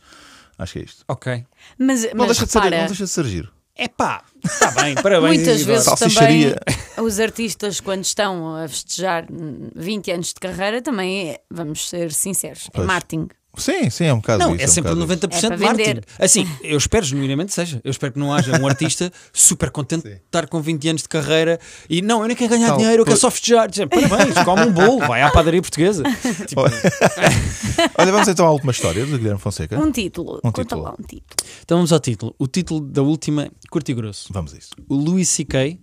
Acho 0.58 0.72
que 0.74 0.78
é 0.80 0.82
isto. 0.82 1.04
Ok. 1.08 1.44
Mas, 1.78 2.02
Não 2.04 2.10
mas 2.16 2.26
deixa, 2.26 2.44
de 2.46 2.52
ser, 2.52 2.60
não 2.60 2.68
deixa 2.86 3.04
de 3.04 3.10
ser 3.10 3.24
giro. 3.24 3.48
É 3.74 3.88
pá, 3.88 4.22
está 4.44 4.70
bem, 4.72 4.94
parabéns. 4.96 5.36
muitas 5.36 5.62
vezes 5.62 5.84
Salsicharia. 5.84 6.60
também 6.66 7.06
os 7.06 7.18
artistas, 7.18 7.80
quando 7.80 8.04
estão 8.04 8.54
a 8.56 8.68
festejar 8.68 9.24
hum, 9.32 9.70
20 9.74 10.10
anos 10.10 10.28
de 10.28 10.34
carreira, 10.34 10.82
também 10.82 11.30
é, 11.30 11.40
vamos 11.50 11.88
ser 11.88 12.12
sinceros, 12.12 12.66
é 12.66 12.70
Pois. 12.74 12.86
marketing. 12.86 13.28
Sim, 13.56 13.90
sim, 13.90 14.04
é 14.04 14.14
um 14.14 14.18
bocado 14.20 14.38
Não, 14.44 14.54
isso. 14.54 14.64
é 14.64 14.66
um 14.66 14.68
sempre 14.70 14.92
isso. 14.92 15.00
90% 15.00 15.44
É 15.52 15.56
marketing. 15.56 15.88
vender. 15.88 16.04
Assim, 16.18 16.48
eu 16.62 16.78
espero 16.78 17.04
genuinamente 17.04 17.52
seja. 17.52 17.80
Eu 17.82 17.90
espero 17.90 18.12
que 18.12 18.18
não 18.18 18.32
haja 18.32 18.56
um 18.60 18.66
artista 18.66 19.12
super 19.32 19.70
contente 19.70 20.04
de 20.08 20.14
estar 20.14 20.46
com 20.46 20.62
20 20.62 20.88
anos 20.88 21.02
de 21.02 21.08
carreira 21.08 21.58
e 21.88 22.00
não, 22.00 22.22
eu 22.22 22.28
nem 22.28 22.36
quero 22.36 22.50
ganhar 22.50 22.68
Tal, 22.68 22.78
dinheiro, 22.78 23.02
eu 23.02 23.04
quero 23.04 23.18
só 23.18 23.30
festejar. 23.30 23.68
Dizer, 23.68 23.88
Parabéns, 23.88 24.34
come 24.44 24.62
um 24.62 24.72
bolo, 24.72 24.98
vai 25.00 25.20
à 25.22 25.30
padaria 25.30 25.60
portuguesa. 25.60 26.04
Tipo, 26.46 26.62
Olha, 27.98 28.12
vamos 28.12 28.28
então 28.28 28.46
à 28.46 28.50
última 28.52 28.70
história 28.72 29.04
do 29.04 29.18
Guilherme 29.18 29.40
Fonseca. 29.40 29.78
Um 29.78 29.90
título, 29.90 30.36
Um 30.44 30.52
conta 30.52 30.62
título. 30.62 30.82
lá 30.82 30.90
um 30.92 31.02
título. 31.02 31.50
então 31.62 31.78
vamos 31.78 31.92
ao 31.92 32.00
título. 32.00 32.34
O 32.38 32.46
título 32.46 32.80
da 32.80 33.02
última, 33.02 33.50
curto 33.68 33.90
e 33.90 33.94
grosso. 33.94 34.32
Vamos 34.32 34.54
a 34.54 34.58
isso. 34.58 34.70
O 34.88 34.94
Louis 34.94 35.28
C.K. 35.28 35.78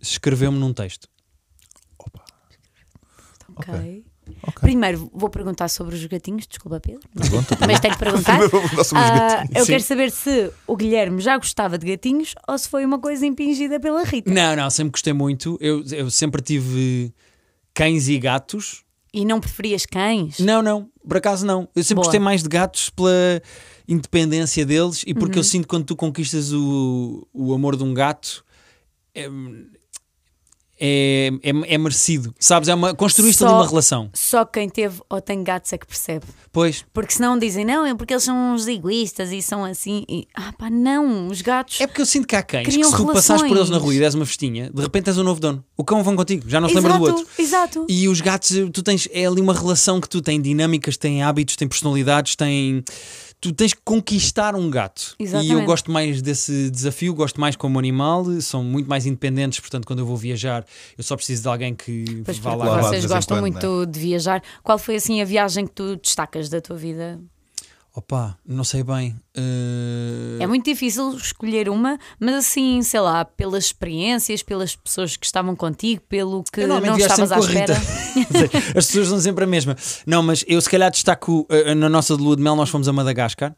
escreveu-me 0.00 0.58
num 0.58 0.72
texto. 0.74 1.08
Ok. 3.56 4.04
Ok. 4.42 4.60
Primeiro 4.60 5.10
vou 5.12 5.28
perguntar 5.28 5.68
sobre 5.68 5.94
os 5.94 6.04
gatinhos, 6.06 6.46
desculpa 6.46 6.78
Pedro. 6.80 7.00
Pergunta, 7.14 7.56
Mas 7.66 7.80
tenho 7.80 7.94
que 7.94 7.98
perguntar. 8.02 8.24
Primeiro 8.38 8.50
vou 8.50 8.60
perguntar 8.60 8.84
sobre 8.84 9.02
os 9.04 9.10
Ah, 9.10 9.18
gatinhos. 9.36 9.56
eu 9.56 9.64
Sim. 9.66 9.72
quero 9.72 9.82
saber 9.84 10.10
se 10.10 10.50
o 10.66 10.76
Guilherme 10.76 11.20
já 11.20 11.36
gostava 11.36 11.76
de 11.76 11.86
gatinhos 11.86 12.34
ou 12.48 12.56
se 12.56 12.68
foi 12.68 12.84
uma 12.84 12.98
coisa 12.98 13.26
impingida 13.26 13.78
pela 13.80 14.04
Rita. 14.04 14.30
Não, 14.32 14.54
não, 14.56 14.70
sempre 14.70 14.92
gostei 14.92 15.12
muito. 15.12 15.58
Eu, 15.60 15.84
eu 15.92 16.10
sempre 16.10 16.40
tive 16.42 17.12
cães 17.74 18.08
e 18.08 18.18
gatos. 18.18 18.82
E 19.14 19.24
não 19.24 19.40
preferias 19.40 19.84
cães? 19.84 20.38
Não, 20.38 20.62
não, 20.62 20.88
por 21.06 21.16
acaso 21.18 21.44
não. 21.44 21.68
Eu 21.76 21.82
sempre 21.82 21.96
Boa. 21.96 22.04
gostei 22.06 22.20
mais 22.20 22.42
de 22.42 22.48
gatos 22.48 22.88
pela 22.90 23.42
independência 23.86 24.64
deles 24.64 25.02
e 25.06 25.12
Uhum. 25.12 25.18
porque 25.18 25.38
eu 25.38 25.44
sinto 25.44 25.62
que 25.64 25.68
quando 25.68 25.84
tu 25.84 25.96
conquistas 25.96 26.52
o, 26.52 27.26
o 27.32 27.52
amor 27.52 27.76
de 27.76 27.82
um 27.82 27.92
gato 27.92 28.44
é, 29.14 29.28
é, 30.84 31.30
é, 31.44 31.74
é 31.74 31.78
merecido. 31.78 32.34
Sabes? 32.40 32.68
É 32.68 32.74
uma, 32.74 32.92
construíste 32.92 33.38
Só- 33.38 33.46
ali 33.46 33.54
uma 33.54 33.68
relação. 33.68 34.10
Só 34.12 34.44
quem 34.44 34.68
teve 34.68 35.00
ou 35.08 35.20
tem 35.20 35.44
gatos 35.44 35.72
é 35.72 35.78
que 35.78 35.86
percebe. 35.86 36.26
Pois. 36.50 36.84
Porque 36.92 37.14
senão 37.14 37.38
dizem, 37.38 37.64
não, 37.64 37.86
é 37.86 37.94
porque 37.94 38.12
eles 38.12 38.24
são 38.24 38.52
uns 38.52 38.66
egoístas 38.66 39.30
e 39.30 39.40
são 39.40 39.64
assim. 39.64 40.04
E, 40.08 40.26
ah, 40.34 40.52
pá, 40.58 40.68
não, 40.68 41.28
os 41.28 41.40
gatos. 41.40 41.80
É 41.80 41.86
porque 41.86 42.02
eu 42.02 42.06
sinto 42.06 42.26
que 42.26 42.34
há 42.34 42.42
cães 42.42 42.66
que 42.66 42.72
se 42.72 42.80
tu 42.80 43.06
passares 43.06 43.42
por 43.42 43.56
eles 43.56 43.70
na 43.70 43.76
relações. 43.76 43.82
rua 43.82 43.94
e 43.94 43.98
des 44.00 44.14
uma 44.14 44.26
festinha, 44.26 44.70
de 44.74 44.82
repente 44.82 45.04
tens 45.04 45.18
um 45.18 45.22
novo 45.22 45.40
dono. 45.40 45.64
O 45.76 45.84
cão 45.84 46.02
vão 46.02 46.16
contigo, 46.16 46.48
já 46.48 46.60
não 46.60 46.68
se 46.68 46.74
lembra 46.74 46.94
do 46.98 47.02
outro. 47.04 47.26
exato. 47.38 47.86
E 47.88 48.08
os 48.08 48.20
gatos, 48.20 48.50
tu 48.72 48.82
tens, 48.82 49.08
é 49.12 49.24
ali 49.26 49.40
uma 49.40 49.54
relação 49.54 50.00
que 50.00 50.08
tu 50.08 50.20
tens 50.20 50.42
dinâmicas, 50.42 50.96
têm 50.96 51.22
hábitos, 51.22 51.54
têm 51.54 51.68
personalidades, 51.68 52.34
têm. 52.34 52.82
Tu 53.42 53.52
tens 53.52 53.74
que 53.74 53.80
conquistar 53.84 54.54
um 54.54 54.70
gato. 54.70 55.16
E 55.18 55.24
eu 55.24 55.26
Exatamente. 55.26 55.66
gosto 55.66 55.90
mais 55.90 56.22
desse 56.22 56.70
desafio, 56.70 57.12
gosto 57.12 57.40
mais 57.40 57.56
como 57.56 57.76
animal, 57.76 58.24
são 58.40 58.62
muito 58.62 58.88
mais 58.88 59.04
independentes, 59.04 59.58
portanto, 59.58 59.84
quando 59.84 59.98
eu 59.98 60.06
vou 60.06 60.16
viajar, 60.16 60.64
eu 60.96 61.02
só 61.02 61.16
preciso 61.16 61.42
de 61.42 61.48
alguém 61.48 61.74
que 61.74 62.22
Pois 62.24 62.38
vá 62.38 62.54
lá. 62.54 62.80
Vocês 62.80 63.04
gostam 63.04 63.38
quando, 63.38 63.52
muito 63.52 63.86
de 63.86 63.98
viajar. 63.98 64.40
Qual 64.62 64.78
foi 64.78 64.94
assim 64.94 65.20
a 65.20 65.24
viagem 65.24 65.66
que 65.66 65.72
tu 65.72 65.96
destacas 65.96 66.48
da 66.48 66.60
tua 66.60 66.76
vida? 66.76 67.20
Opa, 67.94 68.38
não 68.46 68.64
sei 68.64 68.82
bem. 68.82 69.14
eh, 69.36 70.38
É 70.42 70.46
muito 70.46 70.64
difícil 70.64 71.10
escolher 71.14 71.68
uma, 71.68 71.98
mas 72.18 72.36
assim, 72.36 72.80
sei 72.82 73.00
lá, 73.00 73.22
pelas 73.22 73.66
experiências, 73.66 74.42
pelas 74.42 74.74
pessoas 74.74 75.14
que 75.14 75.26
estavam 75.26 75.54
contigo, 75.54 76.00
pelo 76.08 76.42
que 76.42 76.62
Eu 76.62 76.68
não 76.68 76.96
estavas 76.96 77.30
à 77.30 77.38
espera. 77.38 77.74
As 78.74 78.86
pessoas 78.86 79.08
são 79.08 79.20
sempre 79.20 79.44
a 79.44 79.46
mesma. 79.46 79.76
Não, 80.06 80.22
mas 80.22 80.42
eu 80.48 80.58
se 80.62 80.70
calhar 80.70 80.90
destaco 80.90 81.46
eh, 81.50 81.74
na 81.74 81.88
nossa 81.90 82.16
de 82.16 82.22
lua 82.22 82.34
de 82.34 82.42
mel, 82.42 82.56
nós 82.56 82.70
fomos 82.70 82.88
a 82.88 82.92
Madagascar. 82.94 83.54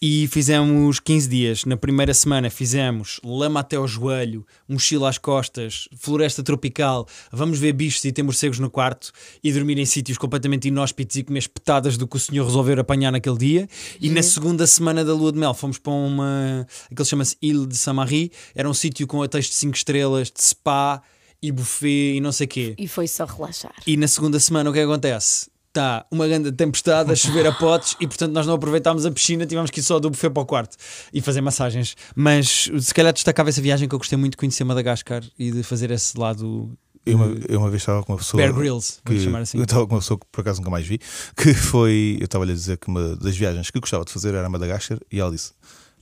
E 0.00 0.26
fizemos 0.28 1.00
15 1.00 1.28
dias. 1.28 1.64
Na 1.64 1.76
primeira 1.76 2.12
semana 2.12 2.50
fizemos 2.50 3.20
lama 3.24 3.60
até 3.60 3.76
ao 3.76 3.86
joelho, 3.88 4.46
mochila 4.68 5.08
às 5.08 5.18
costas, 5.18 5.88
floresta 5.96 6.42
tropical, 6.42 7.06
vamos 7.32 7.58
ver 7.58 7.72
bichos 7.72 8.04
e 8.04 8.12
ter 8.12 8.22
morcegos 8.22 8.58
no 8.58 8.70
quarto 8.70 9.12
e 9.42 9.52
dormir 9.52 9.78
em 9.78 9.86
sítios 9.86 10.18
completamente 10.18 10.68
inóspitos 10.68 11.16
e 11.16 11.22
comer 11.22 11.38
espetadas 11.38 11.96
do 11.96 12.06
que 12.06 12.16
o 12.16 12.20
senhor 12.20 12.44
resolveu 12.44 12.78
apanhar 12.80 13.10
naquele 13.10 13.38
dia. 13.38 13.68
E 14.00 14.10
na 14.10 14.22
segunda 14.22 14.66
semana 14.66 15.04
da 15.04 15.14
lua 15.14 15.32
de 15.32 15.38
mel 15.38 15.54
fomos 15.54 15.78
para 15.78 15.92
uma. 15.92 16.66
aquele 16.90 17.08
chama-se 17.08 17.36
Ile 17.40 17.66
de 17.66 17.76
Samari, 17.76 18.30
era 18.54 18.68
um 18.68 18.74
sítio 18.74 19.06
com 19.06 19.18
hotéis 19.18 19.46
de 19.46 19.54
5 19.54 19.76
estrelas, 19.76 20.30
de 20.30 20.42
spa 20.42 21.02
e 21.42 21.52
buffet 21.52 22.16
e 22.16 22.20
não 22.20 22.32
sei 22.32 22.46
quê. 22.46 22.74
E 22.78 22.88
foi 22.88 23.06
só 23.06 23.24
relaxar. 23.24 23.74
E 23.86 23.96
na 23.96 24.08
segunda 24.08 24.40
semana 24.40 24.70
o 24.70 24.72
que 24.72 24.80
acontece? 24.80 25.53
Está 25.74 26.06
uma 26.08 26.28
grande 26.28 26.52
tempestade 26.52 27.10
a 27.10 27.16
chover 27.16 27.44
a 27.48 27.52
potes 27.52 27.96
e 27.98 28.06
portanto 28.06 28.32
nós 28.32 28.46
não 28.46 28.54
aproveitámos 28.54 29.04
a 29.04 29.10
piscina, 29.10 29.44
tivemos 29.44 29.72
que 29.72 29.80
ir 29.80 29.82
só 29.82 29.98
do 29.98 30.08
buffet 30.08 30.30
para 30.30 30.40
o 30.40 30.46
quarto 30.46 30.76
e 31.12 31.20
fazer 31.20 31.40
massagens. 31.40 31.96
Mas 32.14 32.70
se 32.78 32.94
calhar 32.94 33.12
destacava 33.12 33.48
essa 33.48 33.60
viagem 33.60 33.88
que 33.88 33.92
eu 33.92 33.98
gostei 33.98 34.16
muito 34.16 34.34
de 34.34 34.36
conhecer 34.36 34.62
Madagascar 34.62 35.24
e 35.36 35.50
de 35.50 35.64
fazer 35.64 35.90
esse 35.90 36.16
lado 36.16 36.70
Eu 37.04 37.16
uma, 37.16 37.36
eu 37.48 37.58
uma 37.58 37.70
vez 37.70 37.82
estava 37.82 38.04
com 38.04 38.12
uma 38.12 38.18
pessoa. 38.18 38.40
Bear 38.40 38.54
Grylls, 38.54 39.00
que, 39.04 39.18
chamar 39.18 39.40
assim. 39.40 39.58
Eu 39.58 39.64
estava 39.64 39.84
com 39.84 39.96
uma 39.96 40.00
pessoa 40.00 40.16
que 40.16 40.26
por 40.30 40.42
acaso 40.42 40.60
nunca 40.60 40.70
mais 40.70 40.86
vi, 40.86 41.00
que 41.36 41.52
foi. 41.52 42.18
Eu 42.20 42.26
estava-lhe 42.26 42.52
a 42.52 42.54
dizer 42.54 42.78
que 42.78 42.86
uma 42.86 43.16
das 43.16 43.36
viagens 43.36 43.68
que 43.68 43.80
gostava 43.80 44.04
de 44.04 44.12
fazer 44.12 44.32
era 44.32 44.46
a 44.46 44.48
Madagascar 44.48 45.00
e 45.10 45.18
ela 45.18 45.32
disse: 45.32 45.54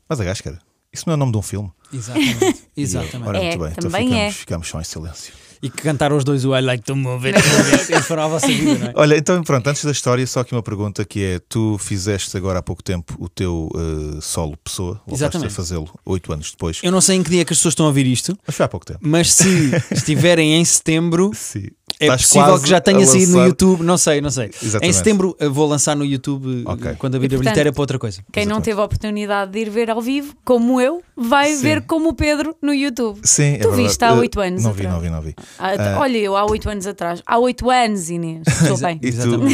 Madagascar? 0.07 0.59
Isso 0.93 1.05
não 1.07 1.13
é 1.13 1.15
o 1.15 1.19
nome 1.19 1.33
de 1.33 1.39
um 1.39 1.43
filme? 1.43 1.73
Exatamente. 1.91 2.63
E 2.77 2.83
Exatamente. 2.83 3.27
Ora, 3.27 3.39
É, 3.39 3.57
muito 3.57 3.59
bem, 3.59 3.73
então 3.73 3.91
também 3.91 4.07
ficamos, 4.07 4.23
é. 4.23 4.33
ficamos 4.33 4.69
só 4.69 4.81
em 4.83 4.85
silêncio. 4.85 5.42
E 5.63 5.71
que 5.71 5.83
cantaram 5.83 6.17
os 6.17 6.25
dois 6.25 6.45
o 6.45 6.57
I 6.57 6.61
like 6.61 6.83
to 6.85 6.97
move 6.97 7.29
it, 7.29 7.39
move 7.39 7.73
it. 7.75 7.93
E 7.93 8.01
vossa 8.29 8.47
vida, 8.49 8.79
não 8.79 8.87
é? 8.89 8.93
Olha, 8.97 9.17
então 9.17 9.43
pronto, 9.45 9.67
antes 9.69 9.85
da 9.85 9.93
história, 9.93 10.27
só 10.27 10.41
aqui 10.41 10.53
uma 10.55 10.63
pergunta 10.63 11.05
que 11.05 11.23
é: 11.23 11.39
tu 11.49 11.79
fizeste 11.79 12.37
agora 12.37 12.59
há 12.59 12.63
pouco 12.63 12.83
tempo 12.83 13.15
o 13.19 13.29
teu 13.29 13.71
eh, 13.75 14.19
solo 14.21 14.57
pessoa, 14.57 15.01
voltaste 15.07 15.47
a 15.47 15.51
fazê-lo 15.51 15.89
oito 16.05 16.33
anos 16.33 16.51
depois, 16.51 16.81
Eu 16.83 16.91
não 16.91 17.01
sei 17.01 17.17
em 17.17 17.23
que 17.23 17.31
dia 17.31 17.45
que 17.45 17.53
as 17.53 17.59
pessoas 17.59 17.73
estão 17.73 17.87
a 17.87 17.89
ouvir 17.91 18.07
isto, 18.07 18.37
mas 18.47 18.57
foi 18.57 18.67
há 18.67 18.69
pouco 18.69 18.85
tempo. 18.87 19.01
mas 19.03 19.33
se 19.33 19.71
estiverem 19.93 20.55
em 20.55 20.65
setembro, 20.65 21.31
Sim. 21.35 21.69
É 22.03 22.07
Estás 22.07 22.23
possível 22.23 22.61
que 22.61 22.69
já 22.69 22.81
tenha 22.81 22.99
a 22.99 23.07
saído 23.07 23.33
no 23.33 23.37
lançar- 23.39 23.49
YouTube, 23.49 23.83
não 23.85 23.97
sei, 23.97 24.21
não 24.21 24.31
sei. 24.31 24.51
Exatamente. 24.63 24.91
Em 24.91 24.93
setembro 24.93 25.37
eu 25.39 25.53
vou 25.53 25.69
lançar 25.69 25.95
no 25.97 26.05
YouTube 26.05 26.65
eh, 26.85 26.95
quando 26.99 27.15
abrir 27.15 27.31
E, 27.31 27.37
a 27.37 27.39
bilheteira 27.39 27.71
portanto, 27.71 27.75
para 27.75 27.83
outra 27.83 27.99
coisa. 27.99 28.23
Quem 28.33 28.45
não 28.45 28.57
Exatamente. 28.57 28.65
teve 28.65 28.81
a 28.81 28.85
oportunidade 28.85 29.53
de 29.53 29.59
ir 29.61 29.71
ver 29.71 29.91
ao 29.91 30.01
vivo, 30.01 30.35
como 30.45 30.81
eu, 30.81 31.03
vai 31.17 31.55
Sim. 31.55 31.63
ver 31.63 31.83
como 31.83 32.09
o 32.11 32.15
Pedro 32.15 32.57
no 32.61 32.75
YouTube. 32.75 33.21
Sim, 33.23 33.55
é 33.55 33.59
Tu 33.59 33.69
verdade. 33.69 33.83
viste 33.83 34.05
há 34.05 34.09
Eh, 34.09 34.13
oito 34.15 34.41
anos 34.41 34.63
Não 34.65 34.73
vi, 34.73 34.87
não 34.87 35.01
vi, 35.01 35.11
não 35.11 35.23
vi. 35.23 35.35
Ah, 35.59 35.73
Olha, 35.99 36.19
eu 36.19 36.37
há 36.37 36.45
oito 36.51 36.69
anos 36.69 36.87
atrás. 36.87 37.23
Há 37.27 37.39
oito 37.39 37.71
anos, 37.71 38.11
Inês. 38.11 38.43
Estou 38.63 38.79
bem. 38.79 38.99
E 39.03 39.13
tu, 39.13 39.47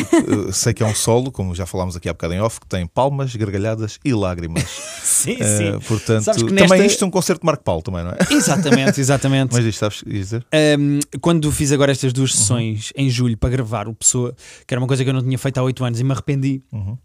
eh, 0.48 0.52
sei 0.52 0.72
que 0.72 0.82
é 0.82 0.86
um 0.86 0.94
solo, 0.94 1.30
como 1.30 1.54
já 1.54 1.66
falámos 1.66 1.96
aqui 1.96 2.08
há 2.08 2.12
bocado 2.12 2.34
em 2.34 2.40
off, 2.40 2.60
que 2.60 2.66
tem 2.66 2.86
palmas, 2.86 3.34
gargalhadas 3.36 3.98
e 4.04 4.14
lágrimas. 4.14 4.64
Sim, 5.02 5.36
Eh, 5.40 5.78
portanto, 5.86 6.24
Sabes 6.24 6.42
que 6.42 6.48
também 6.48 6.68
nesta- 6.68 6.86
isto 6.86 7.04
é 7.04 7.06
um 7.06 7.10
concerto 7.10 7.40
de 7.42 7.46
Marco 7.46 7.62
Paulo, 7.64 7.82
também, 7.82 8.04
não 8.04 8.10
é? 8.12 8.16
Exatamente, 8.30 9.00
exatamente. 9.00 9.52
Mas 9.54 9.64
isto 9.64 9.78
sabes 9.80 10.02
dizer? 10.06 10.44
Um, 10.78 11.00
quando 11.20 11.50
fiz 11.50 11.72
agora 11.72 11.92
estas 11.92 12.12
duas 12.12 12.32
Uhum. 12.38 12.42
sessões 12.46 12.92
em 12.96 13.10
julho 13.10 13.36
para 13.36 13.50
gravar 13.50 13.88
o 13.88 13.94
Pessoa, 13.94 14.34
que 14.66 14.72
era 14.74 14.80
uma 14.80 14.86
coisa 14.86 15.02
que 15.04 15.10
eu 15.10 15.14
não 15.14 15.22
tinha 15.22 15.38
feito 15.38 15.58
há 15.58 15.62
oito 15.62 15.84
anos 15.84 15.98
e 16.00 16.04
me 16.04 16.12
arrependi. 16.12 16.62
Uhum. 16.72 16.96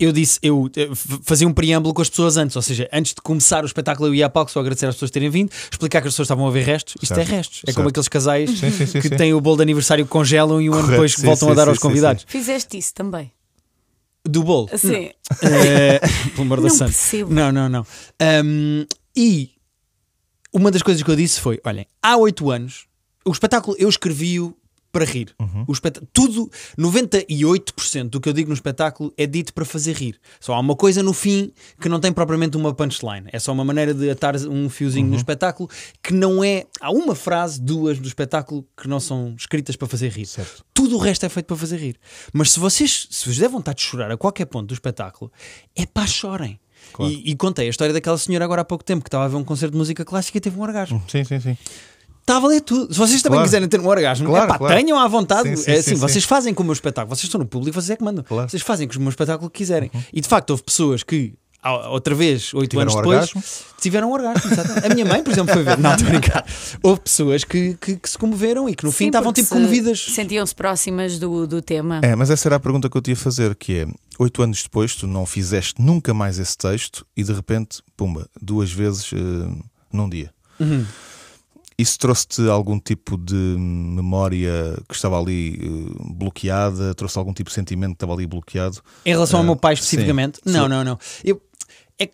Eu 0.00 0.10
disse, 0.12 0.38
eu 0.42 0.70
eh, 0.74 0.84
f- 0.90 1.18
fazia 1.22 1.46
um 1.46 1.52
preâmbulo 1.52 1.92
com 1.92 2.00
as 2.00 2.08
pessoas 2.08 2.38
antes, 2.38 2.56
ou 2.56 2.62
seja, 2.62 2.88
antes 2.90 3.12
de 3.12 3.20
começar 3.20 3.62
o 3.62 3.66
espetáculo 3.66 4.08
eu 4.08 4.14
ia 4.14 4.24
a 4.24 4.30
palco 4.30 4.50
só 4.50 4.60
agradecer 4.60 4.86
às 4.86 4.94
pessoas 4.94 5.10
terem 5.10 5.28
vindo, 5.28 5.50
explicar 5.70 6.00
que 6.00 6.08
as 6.08 6.14
pessoas 6.14 6.26
estavam 6.26 6.46
a 6.46 6.50
ver 6.50 6.64
restos. 6.64 6.94
Isto 7.02 7.14
Certo, 7.14 7.28
é 7.28 7.36
restos, 7.36 7.58
é 7.58 7.66
certo. 7.66 7.76
como 7.76 7.88
aqueles 7.90 8.08
casais 8.08 8.50
Sim, 8.58 8.70
sim, 8.70 8.86
sim, 8.86 9.00
que 9.02 9.08
sim. 9.10 9.16
têm 9.16 9.34
o 9.34 9.40
bolo 9.42 9.56
de 9.56 9.62
aniversário 9.62 10.04
que 10.06 10.10
congelam 10.10 10.62
e 10.62 10.70
um 10.70 10.74
ano 10.74 10.88
depois 10.88 11.12
sim, 11.12 11.22
voltam 11.26 11.48
sim, 11.48 11.52
a 11.52 11.54
dar 11.56 11.64
sim, 11.64 11.68
aos 11.68 11.78
sim, 11.78 11.82
convidados. 11.82 12.24
Fizeste 12.26 12.78
isso 12.78 12.94
também. 12.94 13.30
Do 14.24 14.42
bolo. 14.42 14.70
Sim. 14.78 15.10
Eh, 15.42 16.00
pelo 16.30 16.42
amor 16.42 16.60
da 16.62 16.70
santa. 16.70 16.94
Não, 17.28 17.52
não, 17.52 17.68
não. 17.68 17.86
Um, 18.44 18.86
e 19.14 19.50
uma 20.54 20.70
das 20.70 20.80
coisas 20.80 21.02
que 21.02 21.10
eu 21.10 21.16
disse 21.16 21.40
foi: 21.40 21.60
olhem, 21.64 21.86
há 22.02 22.16
oito 22.16 22.50
anos, 22.50 22.86
o 23.24 23.30
espetáculo 23.30 23.76
eu 23.78 23.88
escrevi-o 23.88 24.56
para 24.90 25.06
rir. 25.06 25.34
Uhum. 25.40 25.64
O 25.66 25.72
espet- 25.72 26.02
Tudo, 26.12 26.50
98% 26.78 28.10
do 28.10 28.20
que 28.20 28.28
eu 28.28 28.32
digo 28.34 28.48
no 28.48 28.54
espetáculo 28.54 29.12
é 29.16 29.26
dito 29.26 29.52
para 29.54 29.64
fazer 29.64 29.94
rir. 29.96 30.20
Só 30.38 30.52
há 30.54 30.60
uma 30.60 30.76
coisa 30.76 31.02
no 31.02 31.12
fim 31.14 31.50
que 31.80 31.88
não 31.88 31.98
tem 31.98 32.12
propriamente 32.12 32.56
uma 32.58 32.74
punchline. 32.74 33.26
É 33.32 33.38
só 33.38 33.52
uma 33.52 33.64
maneira 33.64 33.94
de 33.94 34.10
atar 34.10 34.36
um 34.36 34.68
fiozinho 34.68 35.06
Uhum. 35.06 35.12
no 35.12 35.16
espetáculo 35.16 35.68
que 36.02 36.12
não 36.12 36.44
é. 36.44 36.66
Há 36.80 36.90
uma 36.90 37.14
frase, 37.14 37.58
duas 37.60 37.98
do 37.98 38.06
espetáculo 38.06 38.66
que 38.76 38.86
não 38.86 39.00
são 39.00 39.34
escritas 39.38 39.76
para 39.76 39.88
fazer 39.88 40.10
rir. 40.10 40.26
Certo. 40.26 40.62
Tudo 40.74 40.96
o 40.96 40.98
resto 40.98 41.24
é 41.24 41.28
feito 41.30 41.46
para 41.46 41.56
fazer 41.56 41.78
rir. 41.78 41.96
Mas 42.32 42.50
se 42.50 42.60
vocês 42.60 43.08
se 43.10 43.26
vos 43.26 43.38
der 43.38 43.48
vontade 43.48 43.78
de 43.78 43.84
chorar 43.84 44.10
a 44.10 44.16
qualquer 44.18 44.44
ponto 44.44 44.66
do 44.68 44.74
espetáculo, 44.74 45.32
é 45.74 45.86
pá, 45.86 46.06
chorem. 46.06 46.60
Claro. 46.92 47.10
E, 47.12 47.30
e 47.30 47.36
contei 47.36 47.66
a 47.66 47.70
história 47.70 47.94
daquela 47.94 48.18
senhora 48.18 48.44
agora 48.44 48.60
há 48.62 48.64
pouco 48.64 48.84
tempo 48.84 49.02
que 49.04 49.08
estava 49.08 49.24
a 49.24 49.28
ver 49.28 49.36
um 49.36 49.44
concerto 49.44 49.72
de 49.72 49.78
música 49.78 50.04
clássica 50.04 50.36
e 50.36 50.40
teve 50.40 50.58
um 50.58 50.62
orgasmo. 50.62 51.02
Sim, 51.08 51.24
sim, 51.24 51.40
sim. 51.40 51.56
Está 52.22 52.36
a 52.36 52.40
valer 52.40 52.60
tudo. 52.62 52.92
Se 52.92 52.98
vocês 52.98 53.20
também 53.20 53.36
Claro. 53.36 53.46
quiserem 53.48 53.68
ter 53.68 53.80
um 53.80 53.86
orgasmo, 53.86 54.28
Claro, 54.28 54.46
epá, 54.46 54.58
claro. 54.58 54.74
tenham 54.76 54.98
à 54.98 55.06
vontade. 55.08 55.48
Sim, 55.50 55.56
sim, 55.56 55.62
é 55.62 55.74
sim, 55.74 55.80
assim, 55.80 55.90
sim. 55.96 56.00
vocês 56.00 56.24
fazem 56.24 56.54
com 56.54 56.62
o 56.62 56.66
meu 56.66 56.72
espetáculo. 56.72 57.14
Vocês 57.14 57.24
estão 57.24 57.38
no 57.40 57.46
público, 57.46 57.74
vocês 57.74 57.90
é 57.90 57.96
que 57.96 58.04
mandam. 58.04 58.22
Claro. 58.24 58.44
Uhum. 58.44 58.48
Vocês 58.48 58.62
fazem 58.62 58.86
com 58.88 58.96
o 58.96 59.00
meu 59.00 59.10
espetáculo 59.10 59.50
que 59.50 59.58
quiserem. 59.58 59.90
E 60.12 60.20
de 60.20 60.28
facto, 60.28 60.50
houve 60.50 60.62
pessoas 60.62 61.02
que, 61.02 61.34
outra 61.90 62.14
vez, 62.14 62.54
oito 62.54 62.78
anos 62.78 62.94
depois, 62.94 63.18
orgasmo? 63.34 63.42
tiveram 63.80 64.10
um 64.10 64.12
orgasmo. 64.12 64.52
exatamente. 64.52 64.86
A 64.86 64.94
minha 64.94 65.04
mãe, 65.04 65.22
por 65.22 65.32
exemplo, 65.32 65.52
foi 65.52 65.64
ver. 65.64 65.76
Não, 65.82 65.92
estou 65.94 66.06
a 66.06 66.10
brincar. 66.10 66.46
Houve 66.80 67.00
pessoas 67.00 67.42
que, 67.42 67.74
que, 67.80 67.96
que 67.96 68.08
se 68.08 68.16
comoveram 68.16 68.68
e 68.68 68.76
que 68.76 68.84
no 68.84 68.92
fim 68.92 69.06
estavam 69.06 69.32
tipo 69.32 69.48
se- 69.48 69.54
comovidas. 69.54 70.00
Sentiam-se 70.00 70.54
próximas 70.54 71.18
do, 71.18 71.44
do 71.48 71.60
tema. 71.60 72.00
É, 72.04 72.14
mas 72.14 72.30
essa 72.30 72.46
era 72.46 72.54
a 72.54 72.60
pergunta 72.60 72.88
que 72.88 72.96
eu 72.96 73.02
te 73.02 73.10
ia 73.10 73.16
fazer, 73.16 73.54
que 73.56 73.78
é, 73.80 73.86
oito 74.20 74.40
anos 74.42 74.62
depois, 74.62 74.94
tu 74.94 75.08
não 75.08 75.26
fizeste 75.26 75.74
nunca 75.82 76.14
mais 76.14 76.38
esse 76.38 76.56
texto 76.56 77.04
e 77.16 77.24
de 77.24 77.32
repente, 77.32 77.82
pumba, 77.96 78.28
duas 78.40 78.70
vezes 78.70 79.10
eh, 79.12 79.18
num 79.92 80.08
dia. 80.08 80.30
Uhum. 80.60 80.84
Isso 81.78 81.98
trouxe-te 81.98 82.48
algum 82.48 82.78
tipo 82.78 83.16
de 83.16 83.34
memória 83.34 84.76
que 84.88 84.94
estava 84.94 85.18
ali 85.20 85.58
eh, 85.62 86.02
bloqueada? 86.14 86.94
Trouxe 86.94 87.18
algum 87.18 87.32
tipo 87.32 87.48
de 87.50 87.54
sentimento 87.54 87.90
que 87.90 87.96
estava 87.96 88.12
ali 88.14 88.26
bloqueado? 88.26 88.78
Em 89.04 89.10
relação 89.12 89.38
ao 89.38 89.42
Ah, 89.44 89.46
meu 89.46 89.56
pai 89.56 89.76
sim, 89.76 89.82
especificamente? 89.82 90.38
sim. 90.44 90.52
Não, 90.52 90.68
não, 90.68 90.84
não. 90.84 90.98
Eu, 91.24 91.40
é, 91.98 92.08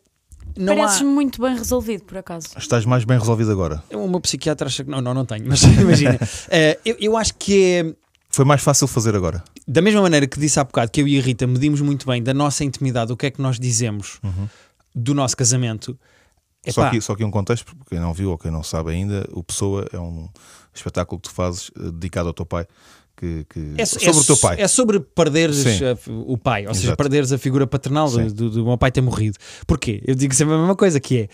não 0.57 0.77
Pareces 0.77 1.01
há... 1.03 1.05
muito 1.05 1.43
bem 1.43 1.57
resolvido, 1.57 2.05
por 2.05 2.19
acaso. 2.19 2.49
Estás 2.57 2.85
mais 2.85 3.05
bem 3.05 3.19
resolvido 3.19 3.51
agora? 3.51 3.83
O 3.93 4.07
meu 4.09 4.21
psiquiatra 4.21 4.69
acha 4.69 4.85
que. 4.85 4.91
Não, 4.91 5.01
não, 5.01 5.13
não 5.13 5.27
tenho, 5.27 5.45
mas 5.49 5.63
imagina. 5.81 6.19
Eh, 6.51 6.79
eu, 6.85 6.97
eu 7.01 7.17
acho 7.17 7.35
que 7.35 7.63
é. 7.65 7.95
Foi 8.31 8.45
mais 8.45 8.63
fácil 8.63 8.87
fazer 8.87 9.17
agora? 9.17 9.43
Da 9.67 9.81
mesma 9.83 10.03
maneira 10.03 10.27
que 10.27 10.39
disse 10.39 10.61
há 10.61 10.65
bocado 10.65 10.91
que 10.91 11.01
eu 11.01 11.09
e 11.09 11.19
a 11.19 11.23
Rita 11.23 11.47
medimos 11.47 11.81
muito 11.81 12.07
bem 12.07 12.23
da 12.23 12.33
nossa 12.35 12.63
intimidade, 12.63 13.11
o 13.13 13.17
que 13.17 13.27
é 13.27 13.31
que 13.31 13.41
nós 13.41 13.59
dizemos 13.59 14.21
do 14.95 15.15
nosso 15.15 15.37
casamento. 15.37 15.99
Só 16.73 16.83
Epá, 16.83 16.91
que, 16.91 17.01
só 17.01 17.15
que 17.15 17.25
um 17.25 17.31
contexto, 17.31 17.75
para 17.77 17.85
quem 17.91 18.01
não 18.01 18.13
viu 18.13 18.31
ou 18.31 18.39
quem 18.39 18.51
não 18.51 18.63
sabe 18.63 18.91
ainda, 18.91 19.27
o 19.33 19.43
Pessoa 19.43 19.87
é 19.93 19.99
um 19.99 20.29
espetáculo 20.75 21.21
que 21.21 21.29
tu 21.29 21.35
fazes 21.35 21.71
eh, 21.79 21.91
dedicado 21.91 22.29
ao 22.29 22.35
teu 22.35 22.47
pai. 22.47 22.67
Que, 23.17 23.45
que- 23.51 23.75
é, 23.77 23.85
sobre 23.85 24.07
é 24.07 24.11
o 24.13 24.25
teu 24.25 24.37
pai. 24.37 24.61
É 24.61 24.69
sobre 24.69 25.01
perderes 25.01 25.67
a- 25.83 25.99
o 26.09 26.39
pai, 26.39 26.69
ou 26.69 26.73
seja, 26.75 26.87
Exato. 26.89 26.97
perderes 26.99 27.33
a 27.33 27.39
figura 27.39 27.67
paternal 27.67 28.07
Sim. 28.07 28.29
do, 28.29 28.49
do 28.49 28.65
meu 28.65 28.79
pai 28.79 28.93
ter 28.93 29.01
morrido. 29.01 29.37
Porquê? 29.67 30.01
Eu 30.07 30.15
digo 30.15 30.33
sempre 30.35 30.55
a 30.55 30.59
mesma 30.59 30.77
coisa, 30.77 31.01
que 31.01 31.23
é 31.23 31.29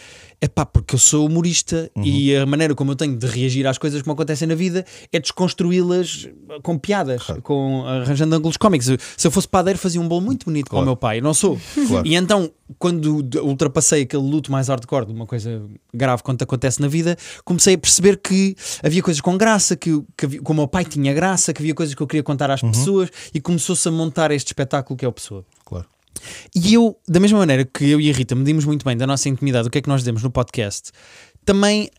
é 0.45 0.49
pá, 0.49 0.66
porque 0.66 0.95
eu 0.95 0.99
sou 0.99 1.26
humorista 1.26 1.90
Uhum. 1.97 2.03
e 2.05 2.36
a 2.36 2.45
maneira 2.45 2.74
como 2.74 2.90
eu 2.92 2.97
tenho 2.97 3.16
de 3.16 3.26
reagir 3.26 3.66
às 3.66 3.78
coisas 3.78 4.03
que 4.03 4.09
me 4.09 4.12
acontecem 4.12 4.47
na 4.49 4.55
vida 4.55 4.84
é 5.12 5.18
desconstruí-las 5.18 6.28
com 6.62 6.78
piadas, 6.78 7.22
com, 7.42 7.84
arranjando 7.86 8.34
ângulos 8.34 8.57
cómicos. 8.57 8.86
Se 9.16 9.26
eu 9.26 9.30
fosse 9.30 9.49
padeiro, 9.49 9.78
fazia 9.78 10.01
um 10.01 10.09
bolo 10.09 10.20
muito 10.20 10.45
bonito 10.45 10.66
para 10.66 10.74
o 10.74 10.78
Claro. 10.78 10.86
meu 10.86 10.97
pai. 10.97 11.18
Eu 11.18 11.22
não 11.22 11.34
sou. 11.34 11.59
Claro. 11.88 12.07
E 12.07 12.14
então, 12.14 12.51
quando 12.78 13.24
ultrapassei 13.42 14.03
aquele 14.03 14.22
luto 14.22 14.51
mais 14.51 14.68
hardcore 14.68 15.07
de 15.07 15.12
uma 15.12 15.26
coisa 15.26 15.62
grave 15.92 16.22
quando 16.22 16.38
te 16.38 16.45
acontece 16.45 16.80
na 16.80 16.88
vida, 16.88 17.16
comecei 17.45 17.74
a 17.74 17.78
perceber 17.78 18.16
que 18.18 18.57
havia 18.82 19.03
coisas 19.03 19.20
com 19.20 19.34
com 19.34 19.38
graça, 19.38 19.74
que, 19.74 19.90
que, 20.16 20.26
havia- 20.26 20.40
que 20.42 20.51
o 20.51 20.55
meu 20.55 20.68
pai 20.68 20.84
tinha 20.84 21.12
graça, 21.12 21.53
que 21.53 21.61
havia 21.62 21.74
coisas 21.74 21.92
que 21.95 22.01
eu 22.03 22.07
queria 22.07 22.22
contar 22.22 22.51
às 22.51 22.61
pessoas 22.62 23.09
e 23.34 23.40
começou-se 23.40 23.88
a 23.88 23.90
montar 23.90 24.30
este 24.30 24.49
espetáculo 24.49 24.97
que 24.97 25.05
é 25.05 25.09
o 25.09 25.12
Pessoa. 25.12 25.45
Claro. 25.64 25.86
E 26.55 26.75
eu, 26.75 26.97
da 27.09 27.19
mesma 27.21 27.39
maneira 27.39 27.65
que 27.65 27.85
eu 27.89 28.01
e 28.01 28.11
a 28.11 28.12
Rita 28.12 28.35
medimos 28.35 28.65
muito 28.65 28.85
bem 28.85 28.97
da 28.97 29.07
nossa 29.07 29.29
intimidade, 29.29 29.69
o 29.69 29.71
que 29.71 29.79
é 29.79 29.83
que 29.83 29.89
nós 29.89 30.03
demos 30.03 30.23
no 30.23 30.31
podcast, 30.31 30.91
também 31.45 31.91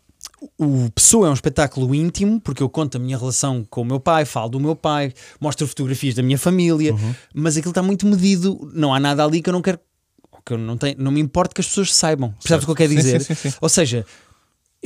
o 0.58 0.90
Pessoa 0.94 1.28
é 1.28 1.30
um 1.30 1.34
espetáculo 1.34 1.94
íntimo, 1.94 2.40
porque 2.40 2.62
eu 2.62 2.68
conto 2.68 2.96
a 2.96 2.98
minha 3.00 3.16
relação 3.16 3.64
com 3.70 3.82
o 3.82 3.84
meu 3.84 4.00
pai, 4.00 4.24
falo 4.24 4.48
do 4.50 4.60
meu 4.60 4.74
pai, 4.74 5.12
mostro 5.40 5.66
fotografias 5.66 6.14
da 6.14 6.22
minha 6.22 6.38
família, 6.38 6.92
Uhum. 6.94 7.14
mas 7.34 7.56
aquilo 7.56 7.70
está 7.70 7.82
muito 7.82 8.06
medido, 8.06 8.70
não 8.74 8.92
há 8.92 8.98
nada 9.00 9.24
ali 9.24 9.40
que 9.40 9.48
eu 9.48 9.52
não 9.52 9.62
quero. 9.62 9.78
Que 10.44 10.52
eu 10.52 10.58
não, 10.58 10.76
tenho, 10.76 10.94
não 10.98 11.10
me 11.10 11.20
importa 11.20 11.52
que 11.54 11.60
as 11.60 11.66
pessoas 11.66 11.92
saibam. 11.92 12.30
Percebes 12.40 12.62
o 12.62 12.66
que 12.66 12.70
eu 12.70 12.76
quero 12.76 12.94
dizer? 12.94 13.20
sim, 13.20 13.34
sim, 13.34 13.50
sim. 13.50 13.56
Ou 13.60 13.68
seja, 13.68 14.06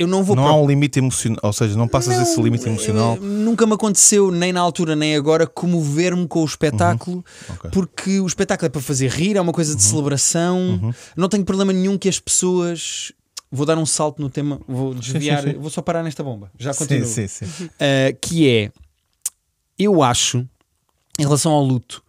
eu 0.01 0.07
não 0.07 0.23
vou 0.23 0.35
Não 0.35 0.43
pro- 0.43 0.51
há 0.51 0.55
um 0.55 0.67
limite 0.67 0.99
emocional, 0.99 1.39
ou 1.43 1.53
seja, 1.53 1.77
não 1.77 1.87
passas 1.87 2.17
esse 2.19 2.41
limite 2.41 2.67
emocional. 2.67 3.15
Nunca 3.17 3.65
me 3.65 3.73
aconteceu, 3.73 4.31
nem 4.31 4.51
na 4.51 4.59
altura 4.61 4.95
nem 4.95 5.15
agora, 5.15 5.45
comover-me 5.47 6.27
com 6.27 6.41
o 6.41 6.45
espetáculo, 6.45 7.17
Uhum. 7.17 7.23
Ok. 7.55 7.61
Uhum. 7.65 7.71
porque 7.71 8.19
o 8.19 8.27
espetáculo 8.27 8.65
é 8.67 8.69
para 8.69 8.81
fazer 8.81 9.09
rir, 9.09 9.37
é 9.37 9.41
uma 9.41 9.53
coisa 9.53 9.75
de 9.75 9.81
celebração. 9.81 10.93
Não 11.15 11.29
tenho 11.29 11.45
problema 11.45 11.71
nenhum 11.73 11.97
que 11.97 12.09
as 12.09 12.19
pessoas. 12.19 13.11
Vou 13.53 13.65
dar 13.65 13.77
um 13.77 13.85
salto 13.85 14.21
no 14.21 14.29
tema, 14.29 14.61
vou 14.67 14.93
desviar, 14.93 15.43
vou 15.57 15.69
só 15.69 15.81
parar 15.81 16.01
nesta 16.03 16.23
bomba. 16.23 16.49
Já 16.57 16.73
continuo. 16.73 17.05
Sim, 17.05 17.27
sim, 17.27 17.45
sim. 17.45 17.65
Uh, 17.81 18.17
que 18.21 18.47
é, 18.49 18.71
eu 19.77 20.01
acho, 20.01 20.47
em 21.19 21.23
relação 21.23 21.51
ao 21.51 21.63
luto, 21.63 22.01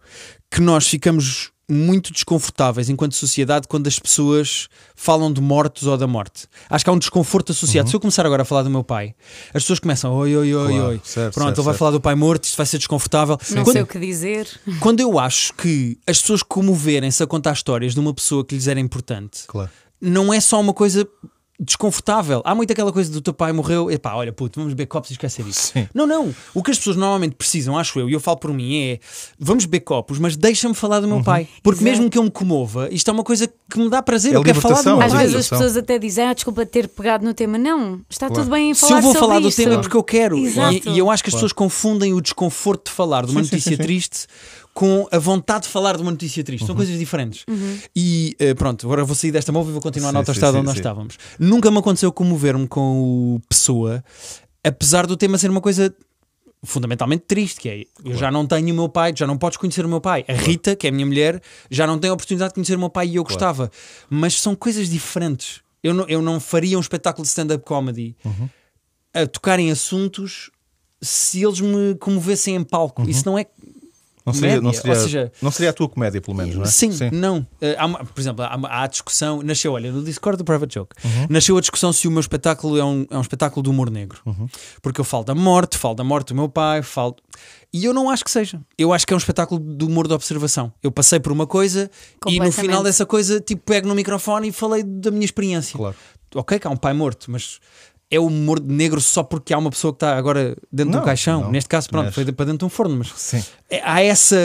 que 0.49 0.61
nós 0.61 0.87
ficamos 0.87 1.51
muito 1.69 2.11
desconfortáveis 2.11 2.89
enquanto 2.89 3.15
sociedade 3.15 3.67
quando 3.67 3.87
as 3.87 3.97
pessoas 3.97 4.67
falam 4.95 5.31
de 5.31 5.39
mortos 5.41 5.87
ou 5.87 5.97
da 5.97 6.05
morte. 6.05 6.45
Acho 6.69 6.83
que 6.83 6.89
há 6.89 6.93
um 6.93 6.99
desconforto 6.99 7.51
associado. 7.51 7.89
Se 7.89 7.95
eu 7.95 7.99
começar 7.99 8.25
agora 8.25 8.41
a 8.41 8.45
falar 8.45 8.63
do 8.63 8.69
meu 8.69 8.83
pai, 8.83 9.15
as 9.53 9.63
pessoas 9.63 9.79
começam, 9.79 10.13
oi, 10.13 10.35
oi, 10.35 10.53
oi, 10.53 10.73
Claro, 10.73 10.87
oi. 10.89 11.01
certo, 11.03 11.33
Pronto, 11.33 11.47
certo, 11.47 11.57
ele 11.59 11.65
vai 11.65 11.73
certo. 11.73 11.77
falar 11.79 11.91
do 11.91 12.01
pai 12.01 12.15
morto, 12.15 12.43
isto 12.45 12.57
vai 12.57 12.65
ser 12.65 12.77
desconfortável. 12.77 13.37
Não 13.51 13.63
quando, 13.63 13.73
sei 13.73 13.81
o 13.81 13.87
que 13.87 13.99
dizer. 13.99 14.47
quando 14.79 14.99
eu 14.99 15.17
acho 15.17 15.53
que 15.53 15.97
as 16.05 16.19
pessoas 16.21 16.43
comoverem-se 16.43 17.23
a 17.23 17.27
contar 17.27 17.53
histórias 17.53 17.93
de 17.93 17.99
uma 17.99 18.13
pessoa 18.13 18.43
que 18.45 18.55
lhes 18.55 18.67
era 18.67 18.79
importante, 18.79 19.43
Claro. 19.47 19.69
não 20.01 20.33
é 20.33 20.39
só 20.41 20.59
uma 20.59 20.73
coisa 20.73 21.07
desconfortável. 21.59 22.41
Há 22.43 22.53
muito 22.55 22.71
aquela 22.73 22.91
coisa 22.91 23.11
do 23.11 23.21
teu 23.21 23.33
pai 23.33 23.51
morreu, 23.53 23.89
epá, 23.91 24.13
olha, 24.15 24.33
puto, 24.33 24.59
vamos 24.59 24.73
beber 24.73 24.87
copos 24.87 25.09
e 25.11 25.13
esquecer 25.13 25.45
isso. 25.47 25.71
Sim. 25.73 25.87
Não, 25.93 26.05
não. 26.07 26.33
O 26.53 26.63
que 26.63 26.71
as 26.71 26.77
pessoas 26.77 26.95
normalmente 26.95 27.35
precisam, 27.35 27.77
acho 27.77 27.99
eu, 27.99 28.09
e 28.09 28.13
eu 28.13 28.19
falo 28.19 28.37
por 28.37 28.51
mim, 28.53 28.75
é 28.77 28.99
vamos 29.39 29.65
beber 29.65 29.81
copos, 29.81 30.19
mas 30.19 30.35
deixa-me 30.35 30.73
falar 30.73 30.99
do 30.99 31.07
meu 31.07 31.17
Uhum. 31.17 31.23
pai. 31.23 31.47
Porque 31.61 31.81
Exato. 31.83 31.97
mesmo 31.97 32.09
que 32.09 32.17
eu 32.17 32.23
me 32.23 32.31
comova, 32.31 32.89
isto 32.91 33.09
é 33.09 33.13
uma 33.13 33.23
coisa 33.23 33.47
que 33.47 33.77
me 33.79 33.89
dá 33.89 34.01
prazer. 34.01 34.33
É 34.33 34.37
eu 34.37 34.43
quero 34.43 34.59
falar 34.59 34.81
do 34.81 34.89
meu 34.91 35.01
é 35.01 35.05
Às 35.05 35.11
pai. 35.13 35.21
vezes 35.23 35.35
as 35.37 35.49
pessoas 35.49 35.77
até 35.77 35.97
dizem, 35.99 36.25
ah, 36.25 36.33
desculpa 36.33 36.65
ter 36.65 36.87
pegado 36.87 37.23
no 37.25 37.33
tema. 37.33 37.57
Não, 37.57 38.01
está 38.09 38.27
Claro. 38.27 38.43
tudo 38.43 38.51
bem 38.51 38.71
em 38.71 38.73
Se 38.73 38.81
falar 38.81 38.97
eu 38.97 39.01
vou 39.03 39.13
sobre 39.13 39.27
falar 39.27 39.39
do 39.39 39.47
isto. 39.49 39.57
tema 39.61 39.75
é 39.75 39.77
porque 39.77 39.97
eu 39.97 40.03
quero. 40.03 40.37
Exato. 40.37 40.89
E, 40.89 40.93
e 40.93 40.99
eu 40.99 41.09
acho 41.09 41.23
que 41.23 41.29
as 41.29 41.33
pessoas 41.35 41.53
confundem 41.53 42.13
o 42.13 42.21
desconforto 42.21 42.89
de 42.89 42.91
falar 42.95 43.25
de 43.25 43.31
uma 43.31 43.41
Sim, 43.43 43.49
sim, 43.49 43.55
notícia 43.55 43.71
sim, 43.71 43.77
sim. 43.77 43.83
triste 43.83 44.27
com 44.73 45.07
a 45.11 45.19
vontade 45.19 45.65
de 45.65 45.69
falar 45.69 45.95
de 45.95 46.01
uma 46.01 46.11
notícia 46.11 46.43
triste. 46.43 46.63
Uhum. 46.63 46.67
São 46.67 46.75
coisas 46.75 46.97
diferentes. 46.97 47.45
E 47.95 48.35
eh, 48.39 48.53
pronto, 48.55 48.85
agora 48.87 49.03
vou 49.05 49.15
sair 49.15 49.31
desta 49.31 49.51
móvel 49.51 49.69
e 49.69 49.73
vou 49.73 49.81
continuar 49.81 50.11
na 50.11 50.19
autoestrada 50.19 50.53
sim, 50.53 50.57
onde 50.59 50.65
nós 50.65 50.73
sim. 50.73 50.79
estávamos. 50.79 51.17
Nunca 51.37 51.69
me 51.69 51.77
aconteceu 51.77 52.11
comover-me 52.11 52.67
com 52.67 53.35
o 53.35 53.41
Pessoa, 53.47 54.03
apesar 54.63 55.05
do 55.05 55.15
tema 55.15 55.37
ser 55.37 55.49
uma 55.51 55.61
coisa 55.61 55.93
fundamentalmente 56.63 57.25
triste, 57.27 57.59
que 57.59 57.69
é 57.69 57.83
eu 58.05 58.15
já 58.15 58.31
não 58.31 58.47
tenho 58.47 58.71
o 58.71 58.73
meu 58.73 58.89
pai, 58.89 59.13
já 59.15 59.27
não 59.27 59.37
podes 59.37 59.57
conhecer 59.57 59.85
o 59.85 59.89
meu 59.89 59.99
pai. 60.01 60.23
A 60.27 60.33
Rita, 60.33 60.75
que 60.75 60.87
é 60.87 60.89
a 60.89 60.93
minha 60.93 61.05
mulher, 61.05 61.41
já 61.69 61.85
não 61.85 61.99
tem 61.99 62.09
a 62.09 62.13
oportunidade 62.13 62.51
de 62.51 62.55
conhecer 62.55 62.75
o 62.75 62.79
meu 62.79 62.89
pai 62.89 63.07
e 63.09 63.15
eu 63.17 63.23
gostava. 63.23 63.69
Mas 64.09 64.39
são 64.39 64.55
coisas 64.55 64.89
diferentes. 64.89 65.61
Eu 65.83 65.93
não, 65.93 66.07
eu 66.07 66.21
não 66.21 66.39
faria 66.39 66.77
um 66.77 66.81
espetáculo 66.81 67.23
de 67.23 67.27
stand-up 67.29 67.63
comedy 67.65 68.15
Uhum. 68.23 68.49
a 69.13 69.27
tocar 69.27 69.59
em 69.59 69.69
assuntos 69.69 70.49
se 71.01 71.43
eles 71.43 71.59
me 71.59 71.95
comovessem 71.95 72.55
em 72.55 72.63
palco. 72.63 73.07
Isso 73.09 73.23
não 73.25 73.37
é. 73.37 73.45
Não 74.25 74.33
seria, 74.33 74.61
não, 74.61 74.71
seria, 74.71 74.93
ou 74.93 74.99
seja- 74.99 75.31
não 75.41 75.51
seria 75.51 75.69
a 75.69 75.73
tua 75.73 75.89
comédia, 75.89 76.21
pelo 76.21 76.35
menos, 76.37 76.55
não 76.55 76.63
é? 76.63 76.67
Sim, 76.67 76.89
não. 77.11 77.45
Eh, 77.59 77.75
há 77.77 77.85
uma- 77.85 78.05
por 78.05 78.19
exemplo, 78.19 78.45
há, 78.45 78.55
uma- 78.55 78.69
há 78.69 78.83
a 78.83 78.87
discussão. 78.87 79.41
Nasceu, 79.43 79.73
olha, 79.73 79.91
no 79.91 80.01
Discord 80.01 80.37
do 80.37 80.45
Private 80.45 80.73
Joke, 80.75 80.95
Uhum. 81.03 81.27
nasceu 81.29 81.57
a 81.57 81.59
discussão 81.59 81.91
se 81.91 82.07
o 82.07 82.11
meu 82.11 82.21
espetáculo 82.21 82.77
é 82.77 82.85
um, 82.85 83.05
é 83.09 83.17
um 83.17 83.21
espetáculo 83.21 83.61
de 83.61 83.69
humor 83.69 83.89
negro. 83.89 84.21
Uhum. 84.25 84.47
Porque 84.81 85.01
eu 85.01 85.05
falo 85.05 85.25
da 85.25 85.35
morte, 85.35 85.77
falo 85.77 85.95
da 85.95 86.03
morte 86.05 86.29
do 86.29 86.35
meu 86.35 86.47
pai, 86.47 86.81
falo. 86.81 87.15
E 87.73 87.83
eu 87.83 87.93
não 87.93 88.09
acho 88.09 88.23
que 88.23 88.31
seja. 88.31 88.61
Eu 88.77 88.93
acho 88.93 89.05
que 89.05 89.11
é 89.13 89.15
um 89.15 89.19
espetáculo 89.19 89.59
de 89.59 89.83
humor 89.83 90.07
de 90.07 90.13
observação. 90.13 90.71
Eu 90.81 90.91
passei 90.91 91.19
por 91.19 91.31
uma 91.31 91.45
coisa 91.45 91.91
e 92.27 92.39
no 92.39 92.51
final 92.51 92.81
dessa 92.83 93.05
coisa, 93.05 93.41
tipo, 93.41 93.63
pego 93.65 93.87
no 93.87 93.95
microfone 93.95 94.47
e 94.47 94.51
falei 94.53 94.83
da 94.83 95.11
minha 95.11 95.25
experiência. 95.25 95.75
Claro. 95.75 95.95
Ok, 96.35 96.57
que 96.59 96.65
há 96.65 96.69
um 96.69 96.77
pai 96.77 96.93
morto, 96.93 97.29
mas 97.29 97.59
é 98.15 98.19
o 98.19 98.25
humor 98.27 98.59
negro 98.59 98.99
só 99.01 99.23
porque 99.23 99.53
há 99.53 99.57
uma 99.57 99.69
pessoa 99.69 99.91
que 99.93 99.97
está 99.97 100.15
agora 100.17 100.55
dentro 100.71 100.91
de 100.91 100.97
Não, 100.97 101.01
um 101.01 101.05
caixão. 101.05 101.41
não. 101.41 101.51
Neste 101.51 101.69
caso, 101.69 101.89
pronto, 101.89 102.05
Mas- 102.05 102.15
foi 102.15 102.25
para 102.31 102.45
dentro 102.45 102.59
de 102.59 102.65
um 102.65 102.69
forno, 102.69 102.95
mas 102.97 103.07
Sim. 103.15 103.43
é- 103.69 103.81
há 103.83 104.01
essa. 104.01 104.35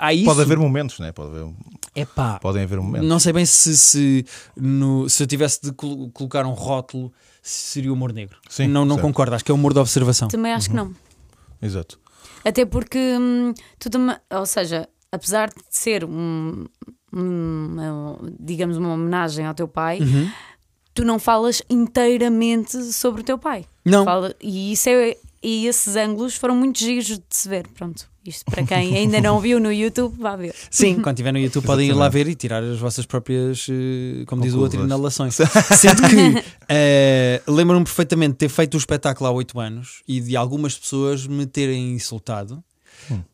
Há 0.00 0.12
isso. 0.14 0.24
Pode 0.26 0.40
haver 0.42 0.58
momentos, 0.58 0.98
né? 1.00 1.10
Pode 1.12 1.30
haver, 1.30 1.52
Epá, 1.94 2.38
podem 2.38 2.62
haver 2.62 2.78
momentos. 2.80 3.08
não 3.08 3.18
sei 3.18 3.32
bem 3.32 3.44
se, 3.44 3.76
se, 3.76 4.24
no- 4.56 5.08
se 5.08 5.22
eu 5.22 5.26
tivesse 5.26 5.60
de 5.62 5.72
colo- 5.72 6.08
colocar 6.10 6.46
um 6.46 6.52
rótulo, 6.52 7.12
se 7.42 7.72
seria 7.72 7.92
humor 7.92 8.12
negro. 8.12 8.38
Sim, 8.48 8.68
não 8.68 8.84
não 8.84 8.94
certo. 8.96 9.06
concordo, 9.06 9.34
acho 9.34 9.44
que 9.44 9.50
é 9.50 9.54
humor 9.54 9.72
de 9.74 9.80
observação. 9.80 10.28
Também 10.28 10.52
acho 10.52 10.70
que 10.70 10.76
não. 10.76 10.92
Exato. 11.60 11.98
Até 12.44 12.64
porque 12.64 12.98
hum, 13.18 13.52
tu 13.80 13.90
também, 13.90 14.16
ou 14.32 14.46
seja, 14.46 14.88
apesar 15.10 15.48
de 15.48 15.56
ser 15.70 16.04
um, 16.04 16.64
um, 17.12 18.16
digamos 18.38 18.76
uma 18.76 18.92
homenagem 18.92 19.44
ao 19.46 19.54
teu 19.54 19.66
pai, 19.66 19.98
Uhum. 20.00 20.30
Tu 20.98 21.04
não 21.04 21.16
falas 21.20 21.62
inteiramente 21.70 22.92
sobre 22.92 23.20
o 23.20 23.24
teu 23.24 23.38
pai. 23.38 23.64
Não. 23.84 24.04
Fala- 24.04 24.34
e 24.42 24.72
isso 24.72 24.88
é 24.88 25.16
e 25.40 25.68
esses 25.68 25.94
ângulos 25.94 26.34
foram 26.34 26.56
muito 26.56 26.80
giros 26.80 27.06
de 27.06 27.22
se 27.30 27.48
ver. 27.48 27.68
Pronto, 27.68 28.04
isto 28.26 28.44
para 28.50 28.64
quem 28.64 28.96
ainda 28.98 29.20
não 29.20 29.38
viu 29.38 29.60
no 29.60 29.72
YouTube, 29.72 30.16
vá 30.18 30.34
ver. 30.34 30.52
Sim, 30.68 30.96
quando 30.96 31.14
estiver 31.14 31.32
no 31.32 31.38
YouTube 31.38 31.64
podem 31.64 31.88
ir 31.88 31.92
lá 31.92 32.08
ver 32.08 32.26
e 32.26 32.34
tirar 32.34 32.60
as 32.64 32.80
vossas 32.80 33.06
próprias, 33.06 33.68
eh, 33.70 34.24
como 34.26 34.42
diz 34.42 34.54
o 34.54 34.58
outro, 34.60 34.82
inalações. 34.82 35.36
Sendo 35.78 36.02
que 36.08 36.44
eh, 36.68 37.40
lembro-me 37.46 37.84
perfeitamente 37.84 38.32
de 38.32 38.38
ter 38.38 38.48
feito 38.48 38.74
o 38.74 38.78
espetáculo 38.78 39.30
há 39.30 39.32
8 39.32 39.60
anos 39.60 40.02
e 40.08 40.20
de 40.20 40.36
algumas 40.36 40.76
pessoas 40.76 41.24
me 41.24 41.46
terem 41.46 41.92
insultado. 41.92 42.60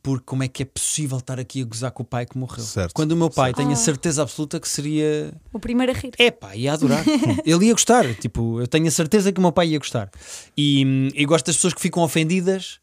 Porque 0.03 0.25
como 0.27 0.43
é 0.43 0.49
que 0.49 0.63
é 0.63 0.67
possível 0.67 1.19
estar 1.19 1.41
aqui 1.41 1.63
a 1.63 1.65
gozar 1.65 1.91
com 1.91 2.03
o 2.03 2.07
pai 2.07 2.27
que 2.27 2.37
morreu? 2.39 2.65
Certo. 2.65 2.93
Quando 2.93 3.13
o 3.13 3.17
meu 3.17 3.31
pai 3.31 3.47
Certo. 3.51 3.57
tenho 3.59 3.71
a 3.71 3.73
Ah. 3.73 3.77
certeza 3.77 4.23
absoluta 4.23 4.61
que 4.61 4.69
seria 4.69 5.33
O 5.53 5.59
primeiro 5.59 5.93
a 5.93 5.95
rir. 5.95 6.13
É 6.19 6.31
pá, 6.31 6.55
ia 6.55 6.73
adorar. 6.73 7.05
Ele 7.45 7.67
ia 7.67 7.73
gostar. 7.73 8.15
Tipo, 8.15 8.61
eu 8.61 8.67
tenho 8.67 8.87
a 8.87 8.91
certeza 8.91 9.33
que 9.33 9.39
o 9.39 9.43
meu 9.43 9.53
pai 9.53 9.69
ia 9.69 9.79
gostar. 9.79 10.11
E, 10.57 10.85
hum, 10.85 11.09
e 11.15 11.25
gosto 11.25 11.47
das 11.47 11.57
pessoas 11.57 11.75
que 11.75 11.81
ficam 11.81 12.03
ofendidas 12.03 12.79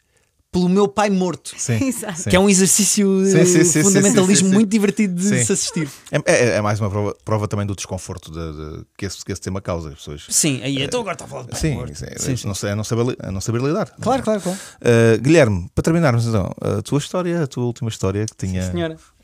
pelo 0.51 0.67
meu 0.67 0.87
pai 0.87 1.09
morto. 1.09 1.53
Sim. 1.57 1.79
Que 2.29 2.35
é 2.35 2.39
um 2.39 2.49
exercício 2.49 3.25
Sim, 3.25 3.45
sim, 3.45 3.63
sim, 3.63 3.83
fundamentalismo 3.83 4.35
sim, 4.35 4.43
sim, 4.43 4.49
sim. 4.49 4.53
muito 4.53 4.69
divertido 4.69 5.15
de 5.15 5.23
Sim. 5.23 5.45
se 5.45 5.51
assistir. 5.53 5.89
É, 6.11 6.17
é- 6.25 6.47
é 6.57 6.61
mais 6.61 6.79
uma 6.79 6.89
prova, 6.89 7.15
prova 7.23 7.47
também 7.47 7.65
do 7.65 7.75
desconforto 7.75 8.31
de, 8.31 8.39
de- 8.79 8.85
que, 8.97 9.05
esse, 9.05 9.23
que 9.23 9.31
esse 9.31 9.41
tema 9.41 9.61
causa 9.61 9.89
as 9.89 9.95
pessoas. 9.95 10.25
Sim, 10.29 10.61
aí 10.61 10.81
então 10.81 10.99
agora 10.99 11.13
está 11.13 11.25
a 11.25 11.27
falar 11.27 11.43
de 11.43 11.49
pai 11.49 11.59
Sim, 11.59 11.75
morto. 11.75 11.91
é, 12.03 12.17
Sim, 12.19 12.35
sim. 12.35 12.47
Não, 12.47 12.69
é 12.69 12.75
não 12.75 12.83
saber, 12.83 13.15
é 13.21 13.31
não 13.31 13.39
saber 13.41 13.61
lidar. 13.61 13.89
Claro, 14.01 14.23
claro, 14.23 14.41
claro. 14.41 14.57
Uh, 14.81 15.21
Guilherme, 15.21 15.69
para 15.73 15.83
terminarmos 15.83 16.25
então, 16.27 16.51
a 16.61 16.81
tua 16.81 16.97
história, 16.99 17.43
a 17.43 17.47
tua 17.47 17.63
última 17.65 17.89
história 17.89 18.25
que 18.25 18.45
tinha 18.47 18.71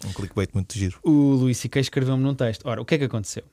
um 0.06 0.14
clickbait 0.14 0.50
muito 0.54 0.74
giro. 0.78 0.98
O 1.04 1.12
Luís 1.12 1.58
C.K. 1.58 1.82
escreveu-me 1.82 2.24
num 2.24 2.34
texto. 2.36 2.66
Ora, 2.68 2.82
o 2.82 2.86
que 2.86 2.96
é 2.96 2.98
que 2.98 3.04
aconteceu? 3.04 3.44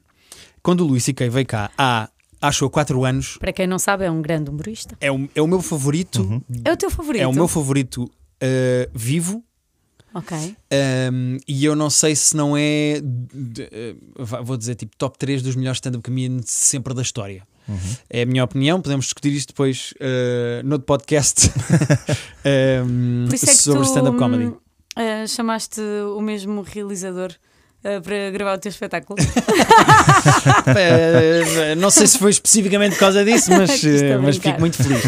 Quando 0.62 0.83
o 0.83 0.87
Luís 0.87 1.05
C.K. 1.05 1.29
veio 1.29 1.47
cá 1.47 1.70
há, 1.77 2.09
acho 2.47 2.64
eu, 2.64 2.70
4 2.70 3.05
anos, 3.05 3.36
Para 3.38 3.53
quem 3.53 3.66
não 3.66 3.78
sabe, 3.78 4.05
é 4.05 4.11
um 4.11 4.20
grande 4.22 4.51
humorista. 4.51 4.97
é 5.01 5.11
o, 5.11 5.28
é 5.34 5.42
o 5.42 5.47
meu 5.47 5.61
favorito. 5.62 6.42
É 6.64 6.72
o 6.72 6.76
teu 6.76 6.90
favorito? 6.90 7.22
É 7.22 7.26
o 7.26 7.32
meu 7.32 7.49
favorito 7.49 8.11
eh, 8.40 8.88
vivo. 8.95 9.42
Ok. 10.12 10.36
Um, 11.12 11.38
e 11.49 11.64
eu 11.64 11.74
não 11.74 11.90
sei 11.90 12.14
se 12.14 12.36
não 12.36 12.57
é, 12.57 13.01
de- 13.03 13.97
vá- 14.16 14.40
vou 14.42 14.57
dizer, 14.57 14.76
tipo 14.76 14.97
top 14.97 15.18
3 15.18 15.42
dos 15.42 15.57
melhores 15.57 15.78
stand-up 15.78 16.05
comedians 16.05 16.45
sempre 16.51 16.95
da 16.95 17.03
história. 17.03 17.42
É 18.11 18.22
a 18.22 18.26
minha 18.26 18.45
opinião, 18.45 18.80
podemos 18.80 19.07
discutir 19.07 19.32
isto 19.32 19.49
depois 19.49 19.92
uh, 19.97 20.62
no 20.66 20.78
podcast 20.78 21.51
um, 22.86 23.24
Por 23.26 23.34
isso 23.34 23.45
é 23.47 23.49
que 23.49 23.55
sobre 23.57 23.82
stand-up 23.84 24.18
comedy. 24.18 24.55
ah, 24.97 25.26
chamaste 25.26 25.80
o 26.16 26.20
mesmo 26.20 26.62
realizador 26.62 27.32
ah, 27.85 28.01
para 28.01 28.30
gravar 28.30 28.55
o 28.55 28.59
teu 28.59 28.70
espetáculo. 28.70 29.18
Eh, 30.76 31.74
não 31.76 31.91
sei 31.91 32.07
se 32.07 32.18
foi 32.18 32.30
especificamente 32.30 32.93
por 32.93 33.01
causa 33.01 33.24
disso, 33.24 33.51
mas, 33.51 33.85
eh, 33.85 34.16
mas 34.16 34.39
fico 34.39 34.59
muito 34.59 34.76
feliz. 34.82 35.03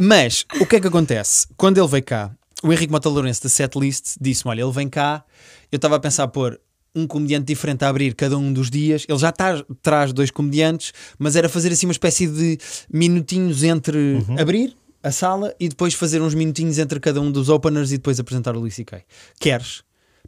Mas 0.00 0.46
o 0.60 0.66
que 0.66 0.76
é 0.76 0.80
que 0.80 0.86
acontece? 0.86 1.46
Quando 1.56 1.78
ele 1.78 1.86
veio 1.86 2.02
cá, 2.02 2.30
o 2.62 2.72
Henrique 2.72 2.90
Mota 2.90 3.08
Lourenço 3.08 3.42
da 3.42 3.48
Setlist 3.48 4.16
disse-me: 4.20 4.50
Olha, 4.50 4.62
ele 4.62 4.72
vem 4.72 4.88
cá. 4.88 5.24
Eu 5.70 5.76
estava 5.76 5.96
a 5.96 6.00
pensar 6.00 6.26
pôr 6.28 6.58
um 6.94 7.06
comediante 7.06 7.46
diferente 7.46 7.84
a 7.84 7.88
abrir 7.88 8.14
cada 8.14 8.36
um 8.36 8.52
dos 8.52 8.70
dias. 8.70 9.04
Ele 9.08 9.18
já 9.18 9.28
está 9.28 9.62
traz 9.82 10.12
dois 10.12 10.30
comediantes, 10.30 10.92
mas 11.18 11.36
era 11.36 11.48
fazer 11.48 11.72
assim 11.72 11.86
uma 11.86 11.92
espécie 11.92 12.26
de 12.26 12.58
minutinhos 12.90 13.62
entre 13.62 14.24
abrir 14.38 14.76
a 15.02 15.10
sala 15.10 15.54
e 15.58 15.68
depois 15.68 15.94
fazer 15.94 16.22
uns 16.22 16.34
minutinhos 16.34 16.78
entre 16.78 17.00
cada 17.00 17.20
um 17.20 17.30
dos 17.30 17.48
openers 17.48 17.90
e 17.92 17.96
depois 17.96 18.20
apresentar 18.20 18.56
o 18.56 18.60
Luís 18.60 18.74
C.K. 18.74 19.02
Queres? 19.40 19.82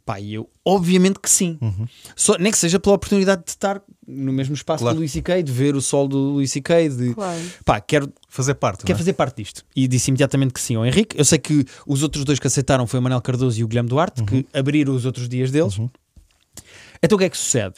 Pá, 0.05 0.19
e 0.19 0.35
eu, 0.35 0.47
obviamente 0.63 1.19
que 1.19 1.27
sim. 1.29 1.57
Só, 2.15 2.37
nem 2.37 2.51
que 2.51 2.57
seja 2.59 2.79
pela 2.79 2.93
oportunidade 2.95 3.43
de 3.43 3.49
estar 3.49 3.81
no 4.07 4.31
mesmo 4.31 4.53
espaço 4.53 4.83
Claro. 4.83 4.95
do 4.95 4.99
Luís 4.99 5.11
C.K., 5.11 5.41
de 5.41 5.51
ver 5.51 5.75
o 5.75 5.81
sol 5.81 6.07
do 6.07 6.15
Luís 6.33 6.51
C.K., 6.51 6.89
de 6.89 7.13
Claro. 7.15 7.41
pá, 7.65 7.81
quero, 7.81 8.13
Fazer 8.29 8.53
parte. 8.53 8.85
quer 8.85 8.93
não 8.93 8.97
é? 8.97 8.99
fazer 8.99 9.13
parte 9.13 9.41
disto. 9.41 9.65
E 9.75 9.87
disse 9.87 10.11
imediatamente 10.11 10.53
que 10.53 10.61
sim 10.61 10.75
ao 10.75 10.85
Henrique. 10.85 11.17
Eu 11.17 11.25
sei 11.25 11.39
que 11.39 11.65
os 11.87 12.03
outros 12.03 12.23
dois 12.23 12.37
que 12.37 12.45
aceitaram 12.45 12.85
foi 12.85 12.99
o 12.99 13.03
Manel 13.03 13.19
Cardoso 13.19 13.59
e 13.59 13.63
o 13.63 13.67
Guilherme 13.67 13.89
Duarte, 13.89 14.23
que 14.23 14.45
abriram 14.53 14.93
os 14.93 15.05
outros 15.05 15.27
dias 15.27 15.49
deles. 15.49 15.79
Então 17.01 17.15
o 17.15 17.19
que 17.19 17.25
é 17.25 17.29
que 17.29 17.37
sucede? 17.37 17.75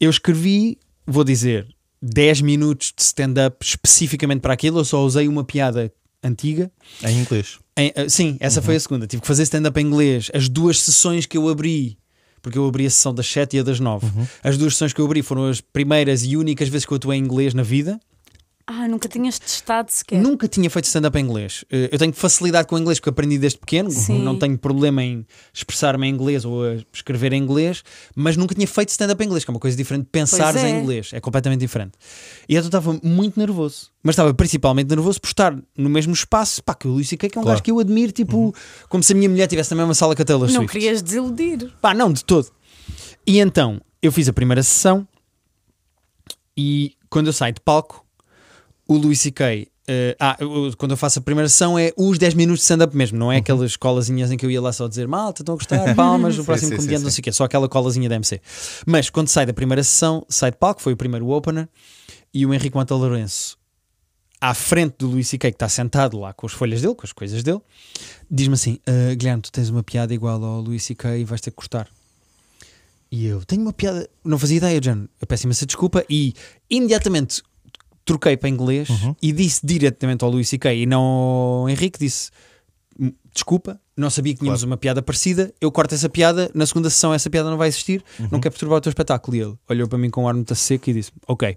Eu 0.00 0.08
escrevi, 0.10 0.78
vou 1.04 1.24
dizer, 1.24 1.66
10 2.00 2.42
minutos 2.42 2.92
de 2.96 3.02
stand-up 3.02 3.56
especificamente 3.60 4.40
para 4.40 4.54
aquilo. 4.54 4.78
Eu 4.78 4.84
só 4.84 5.04
usei 5.04 5.26
uma 5.26 5.42
piada 5.44 5.92
antiga. 6.22 6.70
Em 7.02 7.18
inglês. 7.20 7.58
Em- 7.76 7.92
eh, 7.94 8.08
sim, 8.08 8.36
essa 8.40 8.60
foi 8.62 8.76
a 8.76 8.80
segunda. 8.80 9.06
Tive 9.06 9.20
que 9.22 9.26
fazer 9.28 9.42
stand-up 9.44 9.78
em 9.80 9.84
inglês. 9.86 10.30
As 10.34 10.48
duas 10.48 10.80
sessões 10.80 11.26
que 11.26 11.36
eu 11.38 11.48
abri, 11.48 11.96
porque 12.42 12.58
eu 12.58 12.66
abri 12.66 12.86
a 12.86 12.90
sessão 12.90 13.14
das 13.14 13.26
7 13.26 13.56
e 13.56 13.60
a 13.60 13.62
das 13.62 13.80
9. 13.80 14.06
As 14.42 14.56
duas 14.58 14.74
sessões 14.74 14.92
que 14.92 15.00
eu 15.00 15.04
abri 15.06 15.22
foram 15.22 15.46
as 15.46 15.60
primeiras 15.60 16.22
e 16.24 16.36
únicas 16.36 16.68
vezes 16.68 16.84
que 16.86 16.92
eu 16.92 16.96
atuei 16.96 17.18
em 17.18 17.22
inglês 17.22 17.54
na 17.54 17.62
vida. 17.62 17.98
Ah, 18.72 18.86
nunca 18.86 19.08
tinhas 19.08 19.36
testado 19.36 19.90
sequer. 19.90 20.22
Nunca 20.22 20.46
tinha 20.46 20.70
feito 20.70 20.84
stand-up 20.84 21.18
em 21.18 21.24
inglês. 21.24 21.64
Eh, 21.72 21.88
Eu 21.90 21.98
tenho 21.98 22.12
facilidade 22.12 22.68
com 22.68 22.76
o 22.76 22.78
inglês 22.78 23.00
porque 23.00 23.10
aprendi 23.10 23.36
desde 23.36 23.58
pequeno. 23.58 23.90
Sim. 23.90 24.22
Não 24.22 24.38
tenho 24.38 24.56
problema 24.56 25.02
em 25.02 25.26
expressar-me 25.52 26.06
em 26.06 26.10
inglês 26.14 26.44
ou 26.44 26.62
a 26.64 26.76
escrever 26.92 27.32
em 27.32 27.42
inglês, 27.42 27.82
mas 28.14 28.36
nunca 28.36 28.54
tinha 28.54 28.68
feito 28.68 28.90
stand-up 28.90 29.20
em 29.20 29.26
inglês, 29.26 29.44
que 29.44 29.50
é 29.50 29.52
uma 29.52 29.58
coisa 29.58 29.76
diferente 29.76 30.04
de 30.04 30.10
pensar 30.10 30.54
é. 30.54 30.70
em 30.70 30.80
inglês. 30.82 31.10
É 31.12 31.18
completamente 31.18 31.58
diferente. 31.58 31.94
E 32.48 32.54
então 32.54 32.66
estava 32.68 32.96
muito 33.02 33.36
nervoso. 33.40 33.90
Mas 34.04 34.12
estava 34.12 34.32
principalmente 34.32 34.88
nervoso 34.88 35.20
por 35.20 35.26
estar 35.26 35.52
no 35.76 35.90
mesmo 35.90 36.12
espaço. 36.12 36.62
Pá, 36.62 36.72
que 36.72 36.86
o 36.86 36.92
Luís 36.92 37.08
C.K. 37.08 37.28
que 37.28 37.36
é 37.36 37.40
um 37.40 37.42
Claro. 37.42 37.56
gajo 37.56 37.62
que 37.64 37.72
eu 37.72 37.80
admiro, 37.80 38.12
tipo, 38.12 38.54
como 38.88 39.02
se 39.02 39.12
a 39.12 39.16
minha 39.16 39.28
mulher 39.28 39.44
estivesse 39.46 39.72
na 39.72 39.78
mesma 39.78 39.94
sala 39.94 40.14
que 40.14 40.22
a 40.22 40.24
Taylor 40.24 40.46
Não 40.48 40.54
Swift. 40.54 40.72
querias 40.72 41.02
desiludir. 41.02 41.72
Pá, 41.82 41.92
não, 41.92 42.12
de 42.12 42.24
todo. 42.24 42.48
E 43.26 43.40
então, 43.40 43.80
eu 44.00 44.12
fiz 44.12 44.28
a 44.28 44.32
primeira 44.32 44.62
sessão 44.62 45.06
e 46.56 46.94
quando 47.08 47.26
eu 47.26 47.32
saio 47.32 47.52
de 47.54 47.60
palco, 47.60 48.04
o 48.92 48.96
Luís 48.96 49.20
C.K. 49.20 49.68
eh, 49.86 50.16
ah, 50.18 50.36
eu- 50.40 50.72
quando 50.76 50.90
eu 50.92 50.96
faço 50.96 51.18
a 51.18 51.22
primeira 51.22 51.48
sessão 51.48 51.78
é 51.78 51.92
os 51.96 52.18
10 52.18 52.34
minutos 52.34 52.60
de 52.60 52.64
stand-up 52.64 52.96
mesmo, 52.96 53.18
não 53.18 53.30
é 53.30 53.36
aquelas 53.38 53.76
colazinhas 53.76 54.30
em 54.30 54.36
que 54.36 54.44
eu 54.44 54.50
ia 54.50 54.60
lá 54.60 54.72
só 54.72 54.88
dizer 54.88 55.06
malta, 55.06 55.42
estão 55.42 55.54
a 55.54 55.56
gostar, 55.56 55.94
palmas, 55.94 56.36
o 56.38 56.44
próximo 56.44 56.70
sim, 56.70 56.76
comediante, 56.76 56.98
sim, 57.00 57.04
não 57.04 57.10
sei 57.10 57.20
o 57.20 57.24
quê, 57.24 57.32
só 57.32 57.44
aquela 57.44 57.68
colazinha 57.68 58.08
da 58.08 58.16
MC. 58.16 58.40
Mas 58.86 59.08
quando 59.08 59.28
sai 59.28 59.46
da 59.46 59.52
primeira 59.52 59.82
sessão, 59.84 60.24
sai 60.28 60.50
de 60.50 60.56
palco, 60.56 60.80
foi 60.82 60.92
o 60.92 60.96
primeiro 60.96 61.28
opener, 61.28 61.68
e 62.34 62.44
o 62.46 62.52
Henrique 62.54 62.76
Mata 62.76 62.94
Lourenço, 62.94 63.56
à 64.40 64.54
frente 64.54 64.94
do 64.98 65.06
Luís 65.08 65.28
C.K., 65.28 65.50
que 65.50 65.54
está 65.56 65.68
sentado 65.68 66.18
lá 66.18 66.32
com 66.32 66.46
as 66.46 66.52
folhas 66.52 66.80
dele, 66.82 66.94
com 66.94 67.04
as 67.06 67.12
coisas 67.12 67.42
dele, 67.42 67.60
diz-me 68.30 68.54
assim: 68.54 68.78
"Ah, 68.86 69.14
Guilherme, 69.14 69.42
tu 69.42 69.52
tens 69.52 69.68
uma 69.68 69.82
piada 69.82 70.12
igual 70.14 70.42
ao 70.44 70.60
Luís 70.60 70.82
C.K. 70.84 71.16
e 71.18 71.24
vais 71.24 71.40
ter 71.40 71.50
que 71.50 71.56
cortar. 71.56 71.88
E 73.12 73.26
eu 73.26 73.44
tenho 73.44 73.62
uma 73.62 73.72
piada, 73.72 74.08
não 74.24 74.38
fazia 74.38 74.56
ideia, 74.58 74.80
John. 74.80 75.06
Eu 75.20 75.26
peço 75.26 75.44
imensa 75.46 75.66
desculpa 75.66 76.04
e 76.08 76.32
imediatamente 76.70 77.42
troquei 78.10 78.36
para 78.36 78.48
inglês 78.48 78.88
e 79.22 79.32
disse 79.32 79.60
diretamente 79.64 80.24
ao 80.24 80.30
Luís 80.30 80.48
C.K. 80.48 80.74
e 80.74 80.86
não 80.86 81.00
ao 81.02 81.68
Henrique: 81.68 81.98
disse 81.98 82.30
"Hum, 82.98 83.12
desculpa, 83.32 83.80
não 83.96 84.10
sabia 84.10 84.32
que 84.34 84.40
tínhamos 84.40 84.62
uma 84.62 84.76
piada 84.76 85.00
parecida. 85.02 85.52
Eu 85.60 85.70
corto 85.70 85.94
essa 85.94 86.08
piada, 86.08 86.50
na 86.54 86.66
segunda 86.66 86.90
sessão 86.90 87.14
essa 87.14 87.30
piada 87.30 87.48
não 87.50 87.56
vai 87.56 87.68
existir, 87.68 88.02
não 88.30 88.40
quer 88.40 88.50
perturbar 88.50 88.78
o 88.78 88.80
teu 88.80 88.90
espetáculo. 88.90 89.36
E 89.36 89.40
ele 89.40 89.54
olhou 89.68 89.86
para 89.88 89.98
mim 89.98 90.10
com 90.10 90.24
um 90.24 90.28
ar 90.28 90.34
muito 90.34 90.54
seco 90.54 90.90
e 90.90 90.94
disse: 90.94 91.12
Ok. 91.26 91.56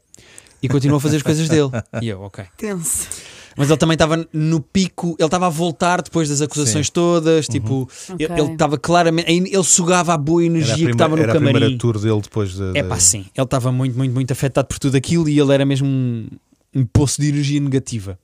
E 0.61 0.69
continuou 0.69 0.97
a 0.97 1.01
fazer 1.01 1.17
as 1.17 1.23
coisas 1.23 1.49
dele. 1.49 1.69
E 2.01 2.07
eu, 2.07 2.21
ok. 2.21 2.45
Tenso. 2.55 3.07
Mas 3.55 3.69
ele 3.69 3.77
também 3.77 3.93
estava 3.95 4.27
no 4.33 4.59
pico, 4.61 5.15
ele 5.19 5.25
estava 5.27 5.45
a 5.47 5.49
voltar 5.49 6.01
depois 6.01 6.27
das 6.29 6.41
acusações 6.41 6.89
todas, 6.89 7.47
tipo, 7.47 7.87
ele- 8.19 8.25
Ok. 8.31 8.43
ele 8.45 8.53
estava 8.53 8.77
claramente, 8.77 9.29
ele 9.31 9.63
sugava 9.63 10.13
a 10.13 10.17
boa 10.17 10.41
Era 10.43 10.51
a, 10.53 10.55
energia 10.57 10.85
que 10.87 10.91
estava 10.91 11.15
no 11.15 11.21
era 11.21 11.31
a 11.31 11.35
camarim. 11.35 11.53
primeira 11.59 11.77
tour 11.79 11.99
dele 11.99 12.21
depois 12.21 12.55
da. 12.55 12.71
É 12.75 12.81
pá, 12.83 12.99
sim, 12.99 13.25
ele 13.35 13.43
estava 13.45 13.71
muito, 13.71 13.95
muito, 13.97 14.13
muito 14.13 14.31
afetado 14.31 14.67
por 14.67 14.79
tudo 14.79 14.95
aquilo 14.97 15.29
e 15.29 15.39
ele 15.39 15.53
era 15.53 15.65
mesmo 15.65 15.87
um, 15.87 16.27
um 16.75 16.85
poço 16.85 17.21
de 17.21 17.29
energia 17.29 17.59
negativa. 17.59 18.17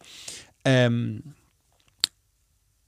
Ahm, 0.66 1.20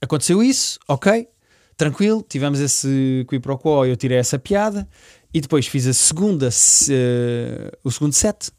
aconteceu 0.00 0.42
isso, 0.42 0.78
ok, 0.88 1.28
tranquilo, 1.76 2.24
tivemos 2.28 2.60
esse 2.60 3.24
qui 3.28 3.38
pro 3.40 3.56
quo, 3.58 3.84
eu 3.86 3.96
tirei 3.96 4.18
essa 4.18 4.38
piada 4.38 4.88
e 5.32 5.40
depois 5.40 5.66
fiz 5.66 5.86
a 5.86 5.92
segunda, 5.92 6.50
se- 6.50 6.92
eh, 6.92 7.72
o 7.82 7.90
segundo 7.90 8.12
set. 8.12 8.50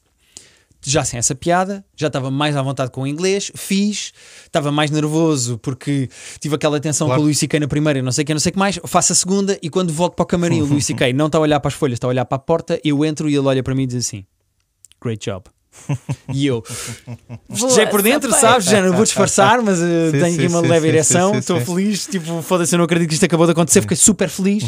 Já 0.86 1.03
sem 1.05 1.17
essa 1.17 1.34
piada, 1.34 1.84
já 1.95 2.07
estava 2.07 2.29
mais 2.29 2.55
à 2.57 2.61
vontade 2.61 2.91
com 2.91 3.01
o 3.03 3.07
inglês, 3.07 3.51
fiz, 3.55 4.11
estava 4.45 4.71
mais 4.71 4.91
nervoso 4.91 5.57
porque 5.59 6.09
tive 6.39 6.55
aquela 6.55 6.79
tensão 6.79 7.07
Claro. 7.07 7.19
com 7.19 7.23
o 7.23 7.25
Luís 7.27 7.38
C.K. 7.39 7.59
na 7.59 7.67
primeira, 7.67 7.99
e 7.99 8.01
não 8.01 8.11
sei 8.11 8.23
o 8.23 8.25
que, 8.25 8.34
não 8.34 8.39
sei 8.41 8.49
o 8.49 8.53
que 8.53 8.59
mais. 8.59 8.79
Faço 8.86 9.13
a 9.13 9.15
segunda 9.15 9.57
e 9.61 9.69
quando 9.69 9.93
volto 9.93 10.15
para 10.15 10.23
o 10.23 10.25
camarim, 10.25 10.61
o 10.61 10.65
Luís 10.65 10.86
C.K. 10.88 11.13
não 11.13 11.27
está 11.27 11.38
a 11.38 11.41
olhar 11.41 11.59
para 11.59 11.69
as 11.69 11.73
folhas, 11.73 11.95
está 11.95 12.07
a 12.07 12.09
olhar 12.09 12.25
para 12.25 12.36
a 12.36 12.39
porta. 12.39 12.79
Eu 12.84 13.03
entro 13.05 13.29
e 13.29 13.36
ele 13.36 13.47
olha 13.47 13.63
para 13.63 13.73
mim 13.73 13.84
e 13.84 13.88
diz 13.88 14.05
assim: 14.05 14.25
Great 15.01 15.23
job. 15.25 15.45
E 16.31 16.45
eu 16.45 16.63
já 17.75 17.81
é 17.81 17.86
por 17.88 18.03
dentro, 18.03 18.31
sabes? 18.31 18.67
Já 18.67 18.79
não 18.79 18.93
vou 18.93 19.03
disfarçar, 19.03 19.59
mas 19.63 19.79
uh, 19.79 19.81
Sim, 20.11 20.19
tenho 20.19 20.25
sim, 20.36 20.36
aqui 20.36 20.47
uma 20.47 20.61
sim, 20.61 20.67
leve 20.67 20.88
ereção. 20.88 21.36
Estou 21.36 21.59
feliz, 21.61 22.05
tipo, 22.05 22.43
foda-se, 22.43 22.75
eu 22.75 22.77
não 22.77 22.86
acredito 22.86 23.07
que 23.09 23.15
isto 23.15 23.25
acabou 23.25 23.47
de 23.47 23.53
acontecer. 23.53 23.81
Fiquei 23.81 23.97
super 23.97 24.29
feliz 24.29 24.65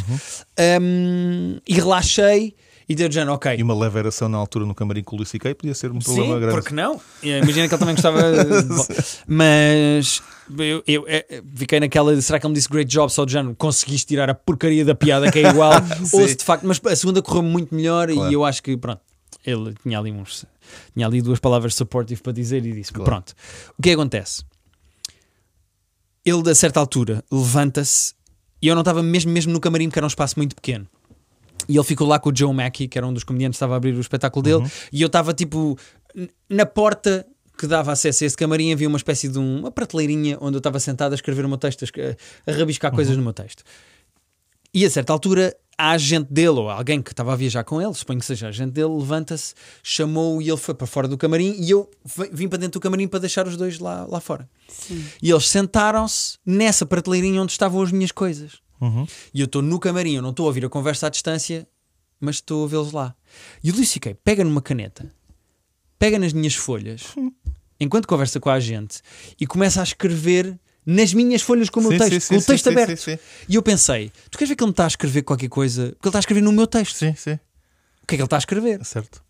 Um, 0.82 1.58
e 1.68 1.74
relaxei. 1.76 2.56
E 2.88 2.94
de 2.94 3.10
género, 3.10 3.34
ok, 3.34 3.56
E 3.58 3.64
uma 3.64 3.74
leve 3.76 3.98
eração 3.98 4.30
na 4.30 4.38
altura 4.38 4.64
no 4.66 4.76
camarim 4.76 5.02
com 5.04 5.16
o 5.16 5.18
Luís 5.18 5.30
C.K. 5.30 5.56
podia 5.56 5.74
ser 5.74 5.92
um 5.92 6.00
Sim, 6.00 6.14
problema 6.14 6.40
grande. 6.40 6.54
porque 6.56 6.74
não? 6.76 7.02
Imagina 7.24 7.68
que 7.68 7.74
ele 7.74 7.78
também 7.80 7.96
gostava. 7.96 8.22
Bom, 8.64 8.86
Mas 9.28 10.22
eu, 10.58 10.84
eu, 10.86 11.04
eh, 11.08 11.42
fiquei 11.56 11.80
naquela. 11.80 12.20
Será 12.22 12.40
que 12.40 12.46
ele 12.46 12.52
me 12.52 12.56
disse 12.56 12.70
great 12.70 12.88
job 12.90 13.12
só 13.12 13.26
de 13.26 13.32
género? 13.32 13.56
Conseguiste 13.56 14.06
tirar 14.08 14.30
a 14.30 14.36
porcaria 14.36 14.86
da 14.86 14.94
piada 14.94 15.32
que 15.32 15.40
é 15.40 15.50
igual? 15.50 15.72
Ou 16.14 16.28
se 16.28 16.36
de 16.36 16.44
facto. 16.44 16.66
Mas 16.68 16.80
a 16.86 16.96
segunda 16.96 17.22
correu 17.24 17.42
muito 17.42 17.74
melhor 17.74 18.08
Claro. 18.12 18.30
e 18.30 18.34
eu 18.36 18.46
acho 18.46 18.62
que, 18.62 18.78
pronto, 18.78 19.02
ele 19.44 19.74
tinha 19.82 19.98
ali 19.98 20.12
uns. 20.12 20.46
Tinha 20.94 21.08
ali 21.08 21.22
duas 21.24 21.40
palavras 21.40 21.74
supportive 21.74 22.22
para 22.22 22.34
dizer 22.34 22.64
e 22.66 22.72
disse: 22.72 22.92
Claro. 22.94 23.10
Pronto. 23.10 23.34
O 23.78 23.82
que 23.82 23.90
acontece? 23.92 24.44
Ele, 26.24 26.50
a 26.50 26.56
certa 26.56 26.80
altura, 26.80 27.24
levanta-se 27.32 28.14
e 28.62 28.68
eu 28.68 28.76
não 28.76 28.82
estava 28.82 29.04
mesmo, 29.04 29.32
mesmo 29.32 29.54
no 29.54 29.60
camarim, 29.60 29.88
porque 29.90 30.00
era 30.00 30.06
um 30.06 30.08
espaço 30.08 30.36
muito 30.38 30.56
pequeno. 30.56 30.88
E 31.68 31.76
ele 31.78 31.84
ficou 31.84 32.08
lá 32.08 32.20
com 32.20 32.30
o 32.30 32.36
Joe 32.36 32.54
Mackey, 32.54 32.88
que 32.88 32.98
era 32.98 33.08
um 33.08 33.14
dos 33.14 33.24
comediantes 33.24 33.56
que 33.58 33.58
estava 33.58 33.74
a 33.74 33.78
abrir 33.78 33.96
o 33.96 34.00
espetáculo 34.00 34.44
dele, 34.44 34.64
e 34.92 35.02
eu 35.02 35.08
estava 35.08 35.34
tipo 35.34 35.78
na 36.50 36.66
porta 36.66 37.26
que 37.58 37.66
dava 37.68 37.92
acesso 37.92 38.24
a 38.24 38.28
esse 38.28 38.36
camarim. 38.38 38.72
Havia 38.74 38.88
uma 38.88 38.98
espécie 38.98 39.28
de 39.30 39.40
um- 39.40 39.60
uma 39.60 39.72
prateleirinha 39.72 40.38
onde 40.42 40.56
eu 40.56 40.60
estava 40.60 40.80
sentado 40.80 41.14
a 41.14 41.16
escrever 41.16 41.46
o 41.46 41.50
meu 41.50 41.58
texto, 41.58 41.84
a, 41.86 42.52
a 42.52 42.54
rabiscar 42.56 42.92
coisas 42.92 43.16
no 43.18 43.24
meu 43.24 43.34
texto. 43.34 43.64
E 44.74 44.86
a 44.86 44.90
certa 44.90 45.14
altura, 45.14 45.56
a 45.78 45.92
agente 45.92 46.28
dele, 46.32 46.50
ou 46.50 46.70
alguém 46.70 47.02
que 47.02 47.12
estava 47.12 47.32
a 47.32 47.36
viajar 47.36 47.64
com 47.64 47.82
ele, 47.82 47.94
suponho 47.94 48.20
que 48.20 48.26
seja 48.26 48.48
a 48.48 48.50
agente 48.50 48.72
dele, 48.74 48.90
levanta-se, 48.90 49.54
chamou 49.82 50.42
e 50.42 50.50
ele 50.50 50.58
foi 50.58 50.74
para 50.76 50.86
fora 50.86 51.08
do 51.08 51.18
camarim 51.18 51.56
e 51.58 51.72
eu 51.72 51.90
vi- 52.04 52.30
vim 52.32 52.48
para 52.50 52.58
dentro 52.60 52.80
do 52.80 52.84
camarim 52.84 53.08
para 53.08 53.20
deixar 53.22 53.48
os 53.48 53.56
dois 53.56 53.80
lá, 53.80 54.06
lá 54.06 54.20
fora. 54.20 54.50
E 55.24 55.32
eles 55.32 55.48
sentaram-se 55.48 56.38
nessa 56.46 56.86
prateleirinha 56.86 57.42
onde 57.42 57.54
estavam 57.54 57.82
as 57.82 57.92
minhas 57.92 58.12
coisas. 58.12 58.60
Uhum. 58.80 59.08
E 59.34 59.42
eu 59.42 59.46
estou 59.46 59.62
no 59.62 59.80
camarim, 59.80 60.16
eu 60.16 60.22
não 60.22 60.32
estou 60.32 60.46
a 60.46 60.48
ouvir 60.48 60.66
a 60.66 60.70
conversa 60.70 61.08
à 61.08 61.10
distância, 61.10 61.68
mas 62.20 62.36
estou 62.36 62.66
a 62.66 62.68
vê-los 62.68 62.92
lá. 62.92 63.16
E 63.64 63.72
o 63.72 63.76
Luís 63.76 63.90
C.K. 63.90 64.16
pega 64.24 64.44
numa 64.44 64.62
caneta, 64.62 65.12
pega 65.98 66.20
nas 66.20 66.34
minhas 66.34 66.56
folhas, 66.56 67.04
enquanto 67.80 68.08
conversa 68.08 68.40
com 68.40 68.50
a 68.50 68.60
gente, 68.60 69.02
e 69.40 69.48
começa 69.48 69.80
a 69.80 69.84
escrever 69.84 70.60
nas 70.86 71.14
minhas 71.14 71.42
folhas 71.42 71.70
com 71.70 71.80
o 71.80 71.84
meu 71.84 71.92
Sim, 71.94 71.98
texto, 71.98 72.22
sim, 72.22 72.34
com 72.34 72.40
o 72.40 72.42
sim, 72.42 72.48
texto 72.48 72.64
sim, 72.66 72.70
aberto. 72.72 73.20
E 73.50 73.56
eu 73.56 73.64
pensei, 73.64 74.12
tu 74.30 74.38
queres 74.38 74.50
ver 74.50 74.56
que 74.56 74.64
ele 74.64 74.68
me 74.68 74.74
está 74.74 74.84
a 74.84 74.88
escrever 74.88 75.24
qualquer 75.24 75.50
coisa? 75.50 75.88
Porque 75.94 76.08
ele 76.08 76.10
está 76.10 76.20
a 76.20 76.22
escrever 76.22 76.42
no 76.42 76.52
meu 76.52 76.68
texto. 76.68 76.98
Sim, 76.98 77.16
sim. 77.16 77.40
O 78.04 78.08
que 78.08 78.14
é 78.14 78.18
que 78.18 78.22
ele 78.22 78.24
está 78.24 78.36
a 78.36 78.40
escrever? 78.40 78.86
Certo. 78.86 79.24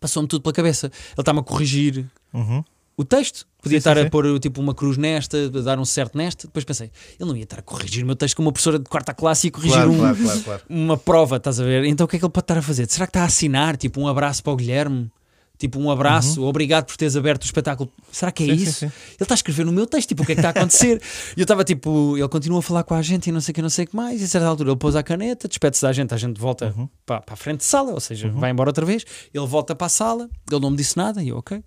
Passou-me 0.00 0.26
tudo 0.26 0.42
pela 0.42 0.52
cabeça. 0.54 0.86
Ele 0.86 0.92
está-me 1.18 1.40
a 1.40 1.42
corrigir 1.42 2.06
Uhum. 2.32 2.64
O 2.96 3.04
texto. 3.04 3.46
Podia 3.62 3.78
Sim, 3.80 3.82
sim, 3.84 3.90
estar 3.90 3.98
a 3.98 4.04
sim. 4.04 4.10
pôr 4.10 4.38
tipo 4.38 4.60
uma 4.60 4.74
cruz 4.74 4.96
nesta, 4.98 5.46
a 5.46 5.60
dar 5.62 5.78
um 5.78 5.84
certo 5.84 6.16
nesta. 6.18 6.46
Depois 6.46 6.64
pensei, 6.64 6.90
ele 7.18 7.28
não 7.28 7.36
ia 7.36 7.44
estar 7.44 7.58
a 7.58 7.62
corrigir 7.62 8.02
o 8.04 8.06
meu 8.06 8.14
texto 8.16 8.36
como 8.36 8.48
uma 8.48 8.52
professora 8.52 8.78
de 8.78 8.84
quarta 8.84 9.14
classe 9.14 9.46
e 9.46 9.50
corrigir 9.50 9.76
Claro, 9.76 9.90
um- 9.92 9.98
claro, 9.98 10.42
claro, 10.44 10.62
uma 10.68 10.96
prova, 10.98 11.36
estás 11.36 11.58
a 11.60 11.64
ver? 11.64 11.84
Então 11.84 12.04
o 12.04 12.08
que 12.08 12.16
é 12.16 12.18
que 12.18 12.24
ele 12.24 12.32
pode 12.32 12.44
estar 12.44 12.58
a 12.58 12.62
fazer? 12.62 12.86
Será 12.90 13.06
que 13.06 13.10
está 13.10 13.22
a 13.22 13.26
assinar 13.26 13.76
tipo 13.76 14.00
um 14.00 14.06
abraço 14.08 14.42
para 14.42 14.52
o 14.52 14.56
Guilherme? 14.56 15.10
Tipo 15.56 15.78
um 15.78 15.88
abraço, 15.88 16.42
obrigado 16.42 16.84
por 16.84 16.96
teres 16.96 17.14
aberto 17.14 17.42
o 17.42 17.46
espetáculo. 17.46 17.88
Será 18.10 18.32
que 18.32 18.42
é 18.42 18.46
Uhum. 18.48 18.52
Sim, 18.58 18.64
sim, 18.64 18.70
isso? 18.70 18.78
sim. 18.80 18.86
Ele 18.86 18.92
está 19.20 19.34
a 19.34 19.36
escrever 19.36 19.64
no 19.64 19.70
meu 19.70 19.86
texto, 19.86 20.08
tipo, 20.08 20.24
o 20.24 20.26
que 20.26 20.32
é 20.32 20.34
que 20.34 20.40
está 20.40 20.48
a 20.48 20.50
acontecer? 20.50 21.00
e 21.36 21.40
eu 21.40 21.44
estava 21.44 21.62
tipo, 21.62 22.18
ele 22.18 22.28
continua 22.28 22.58
a 22.58 22.62
falar 22.62 22.82
com 22.82 22.92
a 22.92 23.00
gente 23.00 23.28
e 23.28 23.32
não 23.32 23.40
sei 23.40 23.52
o 23.52 23.54
que, 23.54 23.62
não 23.62 23.70
sei 23.70 23.84
o 23.84 23.88
que 23.88 23.94
mais. 23.96 24.20
E 24.20 24.24
a 24.24 24.26
certa 24.26 24.48
altura 24.48 24.70
ele 24.70 24.76
pôs 24.78 24.96
a 24.96 25.02
caneta, 25.02 25.46
despede-se 25.46 25.80
da 25.82 25.92
gente, 25.92 26.12
a 26.12 26.16
gente 26.16 26.40
volta 26.40 26.74
Uhum. 26.76 26.88
para, 27.06 27.20
para 27.22 27.34
a 27.34 27.36
frente 27.36 27.58
de 27.58 27.64
sala, 27.66 27.92
ou 27.92 28.00
seja, 28.00 28.28
vai 28.30 28.50
embora 28.50 28.68
outra 28.68 28.84
vez. 28.84 29.04
Ele 29.32 29.46
volta 29.46 29.76
para 29.76 29.86
a 29.86 29.90
sala, 29.90 30.28
ele 30.50 30.60
não 30.60 30.72
me 30.72 30.76
disse 30.76 30.96
nada 30.96 31.22
e 31.22 31.28
eu, 31.28 31.38
ok. 31.38 31.62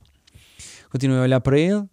Continuei 0.90 1.20
a 1.20 1.24
olhar 1.24 1.40
para 1.42 1.60
ele. 1.60 1.84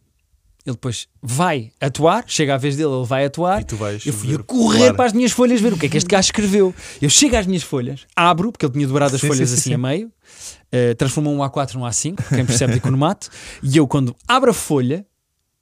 Ele 0.66 0.76
depois 0.76 1.06
vai 1.22 1.72
atuar, 1.78 2.24
chega 2.26 2.54
a 2.54 2.56
vez 2.56 2.74
dele, 2.74 2.88
ele 2.88 3.04
vai 3.04 3.26
atuar. 3.26 3.60
E 3.60 3.64
tu 3.64 3.76
vais 3.76 4.06
eu 4.06 4.14
fui 4.14 4.34
a 4.34 4.38
correr 4.38 4.78
Claro. 4.78 4.94
para 4.94 5.04
as 5.04 5.12
minhas 5.12 5.30
folhas 5.30 5.60
ver 5.60 5.74
o 5.74 5.78
que 5.78 5.84
é 5.84 5.88
que 5.90 5.98
este 5.98 6.08
gajo 6.08 6.24
escreveu. 6.26 6.74
Eu 7.02 7.10
chego 7.10 7.36
às 7.36 7.46
minhas 7.46 7.62
folhas, 7.62 8.06
abro, 8.16 8.50
porque 8.50 8.64
ele 8.64 8.72
tinha 8.72 8.86
dobrado 8.86 9.14
as 9.14 9.20
Sim, 9.20 9.28
folhas 9.28 9.50
sim, 9.50 9.56
sim, 9.56 9.60
assim 9.60 9.70
sim. 9.70 9.74
a 9.74 9.78
meio, 9.78 10.10
eh, 10.72 10.94
transformou 10.94 11.34
um 11.34 11.40
A4 11.40 11.74
num 11.74 11.82
A5, 11.82 12.16
quem 12.34 12.46
percebe 12.46 12.72
de 12.72 12.78
economato, 12.78 13.28
e 13.62 13.76
eu 13.76 13.86
quando 13.86 14.16
abro 14.26 14.52
a 14.52 14.54
folha, 14.54 15.04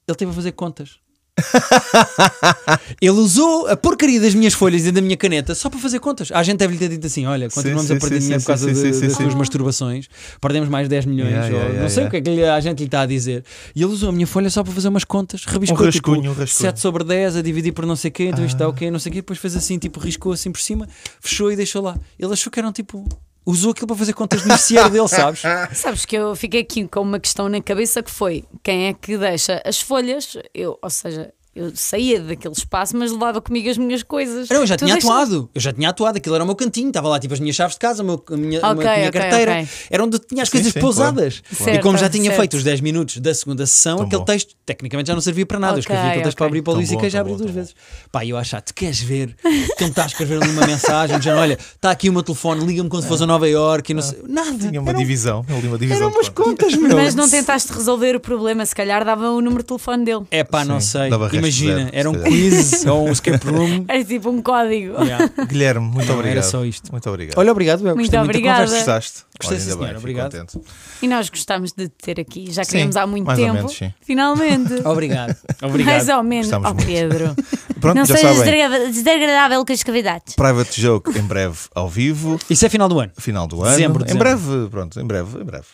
ele 0.07 0.15
teve 0.17 0.31
a 0.31 0.33
fazer 0.33 0.53
contas. 0.53 0.99
Ele 3.01 3.11
usou 3.11 3.67
a 3.67 3.75
porcaria 3.75 4.19
das 4.21 4.35
minhas 4.35 4.53
folhas 4.53 4.85
e 4.85 4.91
da 4.91 5.01
minha 5.01 5.17
caneta 5.17 5.55
só 5.55 5.69
para 5.69 5.79
fazer 5.79 5.99
contas. 5.99 6.31
A 6.31 6.43
gente 6.43 6.57
deve-lhe 6.57 6.77
ter 6.79 6.89
dito 6.89 7.07
assim: 7.07 7.25
olha, 7.25 7.49
continuamos 7.49 7.87
sim, 7.87 7.95
a 7.95 7.99
perder 7.99 8.15
sim, 8.15 8.21
dinheiro 8.21 8.39
sim, 8.41 8.45
por 8.45 8.47
causa 8.51 8.67
sim, 8.67 8.73
de- 8.73 8.79
sim, 8.79 8.93
sim, 8.93 9.07
das 9.07 9.17
sim. 9.17 9.23
tuas 9.23 9.35
masturbações, 9.35 10.07
perdemos 10.39 10.69
mais 10.69 10.87
10 10.87 11.05
milhões, 11.05 11.23
Yeah, 11.33 11.47
ou 11.55 11.61
yeah, 11.61 11.81
não 11.81 11.89
sei 11.89 12.05
o 12.05 12.09
que 12.09 12.17
é 12.17 12.21
que 12.21 12.43
a 12.43 12.59
gente 12.59 12.79
lhe 12.79 12.85
está 12.85 13.01
a 13.01 13.05
dizer. 13.05 13.43
E 13.75 13.81
ele 13.81 13.91
usou 13.91 14.09
a 14.09 14.11
minha 14.11 14.27
folha 14.27 14.49
só 14.49 14.63
para 14.63 14.71
fazer 14.73 14.87
umas 14.89 15.03
contas, 15.03 15.43
rabiscou 15.45 15.79
Um 15.81 15.85
rascunho, 15.85 16.21
tipo 16.21 16.29
um 16.29 16.33
rascunho. 16.33 16.47
7 16.69 16.79
sobre 16.79 17.03
10 17.03 17.37
a 17.37 17.41
dividir 17.41 17.71
por 17.73 17.85
não 17.85 17.95
sei 17.95 18.09
o 18.09 18.11
quê, 18.13 18.25
então 18.25 18.45
isto 18.45 18.57
dá 18.57 18.67
o 18.67 18.73
quê, 18.73 18.91
não 18.91 18.99
sei 18.99 19.09
o 19.09 19.13
quê, 19.13 19.21
depois 19.21 19.39
fez 19.39 19.55
assim, 19.55 19.77
tipo, 19.79 19.99
riscou 19.99 20.33
assim 20.33 20.51
por 20.51 20.61
cima, 20.61 20.87
fechou 21.19 21.51
e 21.51 21.55
deixou 21.55 21.81
lá. 21.81 21.97
Ele 22.19 22.31
achou 22.31 22.51
que 22.51 22.59
eram 22.59 22.71
tipo. 22.71 23.07
Usou 23.45 23.71
aquilo 23.71 23.87
para 23.87 23.97
fazer 23.97 24.13
contas 24.13 24.41
no 24.43 24.47
noticiário 24.49 24.91
dele, 24.91 25.07
sabes? 25.07 25.41
Sabes 25.73 26.05
que 26.05 26.15
eu 26.15 26.35
fiquei 26.35 26.61
aqui 26.61 26.87
com 26.87 27.01
uma 27.01 27.19
questão 27.19 27.49
na 27.49 27.61
cabeça 27.61 28.01
que 28.01 28.09
foi 28.09 28.45
quem 28.63 28.87
é 28.87 28.93
que 28.93 29.17
deixa 29.17 29.61
as 29.65 29.81
folhas, 29.81 30.37
eu, 30.53 30.79
ou 30.81 30.89
seja, 30.89 31.33
eu 31.55 31.71
saía 31.75 32.19
daquele 32.19 32.53
espaço, 32.55 32.97
mas 32.97 33.11
levava 33.11 33.39
comigo 33.39 33.69
as 33.69 33.77
minhas 33.77 34.01
coisas. 34.01 34.49
Não, 34.49 34.61
eu 34.61 34.65
já 34.65 34.75
Tu 34.75 34.85
tinha 34.85 34.95
atuado. 34.97 35.49
Eu 35.53 35.61
já 35.61 35.71
tinha 35.71 35.89
atuado. 35.89 36.17
Aquilo 36.17 36.33
era 36.35 36.43
o 36.43 36.47
meu 36.47 36.55
cantinho. 36.55 36.87
Estava 36.87 37.07
lá, 37.07 37.19
tipo, 37.19 37.33
as 37.33 37.39
minhas 37.39 37.55
chaves 37.55 37.75
de 37.75 37.79
casa, 37.79 38.01
a 38.01 38.05
minha, 38.37 38.59
Ok, 38.59 38.69
a 38.69 38.73
minha 38.75 39.09
ok, 39.09 39.11
carteira. 39.11 39.51
ok. 39.53 39.67
Era 39.91 40.03
onde 40.03 40.19
tinha 40.19 40.41
as 40.43 40.49
Sim, 40.49 40.57
coisas 40.57 40.73
sim, 40.73 40.79
pousadas. 40.79 41.41
claro. 41.41 41.63
Certo, 41.63 41.79
e 41.79 41.81
como 41.83 41.97
já 41.97 42.09
tinha 42.09 42.25
certo. 42.25 42.37
feito 42.39 42.57
os 42.57 42.63
10 42.63 42.81
minutos 42.81 43.17
da 43.19 43.33
segunda 43.35 43.65
sessão, 43.67 43.97
Tão 43.97 44.05
aquele 44.07 44.19
bom. 44.19 44.25
texto 44.25 44.55
tecnicamente 44.65 45.07
já 45.07 45.13
não 45.13 45.21
servia 45.21 45.45
para 45.45 45.59
nada. 45.59 45.75
eu 45.75 45.79
escrevi 45.79 46.01
aquele 46.07 46.23
texto 46.23 46.37
para 46.37 46.47
abrir 46.47 46.61
para 46.63 46.73
o 46.73 46.75
Luís 46.77 46.89
e 46.89 46.95
bom, 46.95 47.01
que 47.01 47.09
já 47.09 47.19
abri 47.19 47.31
bom, 47.33 47.37
duas 47.37 47.47
tão 47.51 47.55
vezes. 47.61 47.75
Pá, 48.11 48.25
eu 48.25 48.37
achar, 48.37 48.61
tu 48.61 48.73
queres 48.73 48.99
ver? 49.01 49.35
Tentar 49.77 50.07
escrever 50.07 50.41
ali 50.41 50.51
uma 50.51 50.65
mensagem, 50.65 51.17
dizendo: 51.19 51.37
olha, 51.37 51.53
está 51.53 51.91
aqui 51.91 52.09
o 52.09 52.13
meu 52.13 52.23
telefone, 52.23 52.65
liga-me 52.65 52.89
quando 52.89 53.05
fosse 53.05 53.23
a 53.23 53.27
Nova 53.27 53.47
Iorque 53.47 53.91
e 53.91 53.95
não 53.95 54.01
sei. 54.01 54.19
Nada. 54.27 54.57
Tinha 54.67 54.81
uma 54.81 54.93
divisão. 54.93 55.45
Ali 55.47 55.67
uma 55.67 55.77
divisão. 55.77 56.07
Eram 56.07 56.15
umas 56.15 56.29
contas. 56.29 56.73
meu. 56.75 56.95
Mas 56.95 57.13
não 57.15 57.29
tentaste 57.29 57.71
resolver 57.73 58.15
o 58.15 58.19
problema, 58.19 58.65
se 58.65 58.75
calhar 58.75 59.05
dava 59.05 59.29
o 59.29 59.41
número 59.41 59.61
de 59.63 59.67
telefone 59.67 60.03
dele. 60.05 60.25
É 60.31 60.43
pá, 60.43 60.65
não 60.65 60.79
sei. 60.81 61.09
Imagina, 61.47 61.89
era 61.93 62.09
um 62.09 62.13
quiz 62.23 62.85
ou 62.85 63.07
um 63.07 63.11
escape 63.11 63.45
room. 63.47 63.85
Era 63.89 64.03
tipo 64.03 64.29
um 64.29 64.41
código. 64.41 65.03
Yeah. 65.03 65.29
Guilherme, 65.47 65.87
muito 65.87 66.07
Não, 66.07 66.15
obrigado. 66.15 66.37
era 66.37 66.43
só 66.43 66.63
isto. 66.65 66.91
Muito 66.91 67.09
obrigado. 67.09 67.37
Olha, 67.37 67.51
obrigado. 67.51 67.79
Eu 67.81 67.95
Muito 67.95 67.99
gostei 68.11 68.19
muito 68.19 68.27
da 68.31 68.37
obrigada. 68.37 68.65
conversa. 68.65 68.77
Gostaste? 68.85 69.23
Gostei, 69.43 69.57
Olha, 69.57 69.59
sim, 69.59 69.65
bem, 69.69 69.77
senhora, 69.77 69.87
fico 69.87 69.99
obrigado. 69.99 70.31
contente. 70.47 70.59
E 71.01 71.07
nós 71.07 71.29
gostamos 71.29 71.71
de 71.73 71.87
te 71.89 71.95
ter 72.01 72.19
aqui. 72.19 72.51
Já 72.51 72.63
Sim, 72.63 72.71
queríamos 72.71 72.95
há 72.97 73.05
muito 73.07 73.25
mais 73.25 73.39
ou 73.39 73.45
tempo. 73.45 73.55
menos, 73.57 73.73
sim. 73.73 73.93
Finalmente. 74.01 74.73
Obrigado. 74.85 75.35
Obrigado. 75.61 75.93
Mais 75.93 76.09
ou 76.09 76.23
menos. 76.23 76.47
Gostamos 76.47 76.69
Oh, 76.71 76.73
muito. 76.73 76.85
Pedro. 76.87 77.35
Pronto, 77.83 77.95
não 77.97 78.03
desgra- 78.05 78.89
desagradável 78.89 79.65
com 79.65 79.73
as 79.73 79.83
cavidades. 79.83 80.35
Private 80.35 80.79
Joke 80.81 81.19
em 81.19 81.23
breve 81.23 81.57
ao 81.75 81.89
vivo. 81.89 82.39
Isso 82.49 82.65
é 82.65 82.69
final 82.69 82.87
do 82.87 82.97
ano. 82.99 83.11
Final 83.17 83.45
do 83.45 83.61
ano. 83.61 83.71
Dezembro, 83.71 84.03
Em 84.03 84.05
dezembro. 84.05 84.23
breve, 84.29 84.69
pronto, 84.69 84.99
em 85.01 85.05
breve, 85.05 85.41
em 85.41 85.43
breve. 85.43 85.65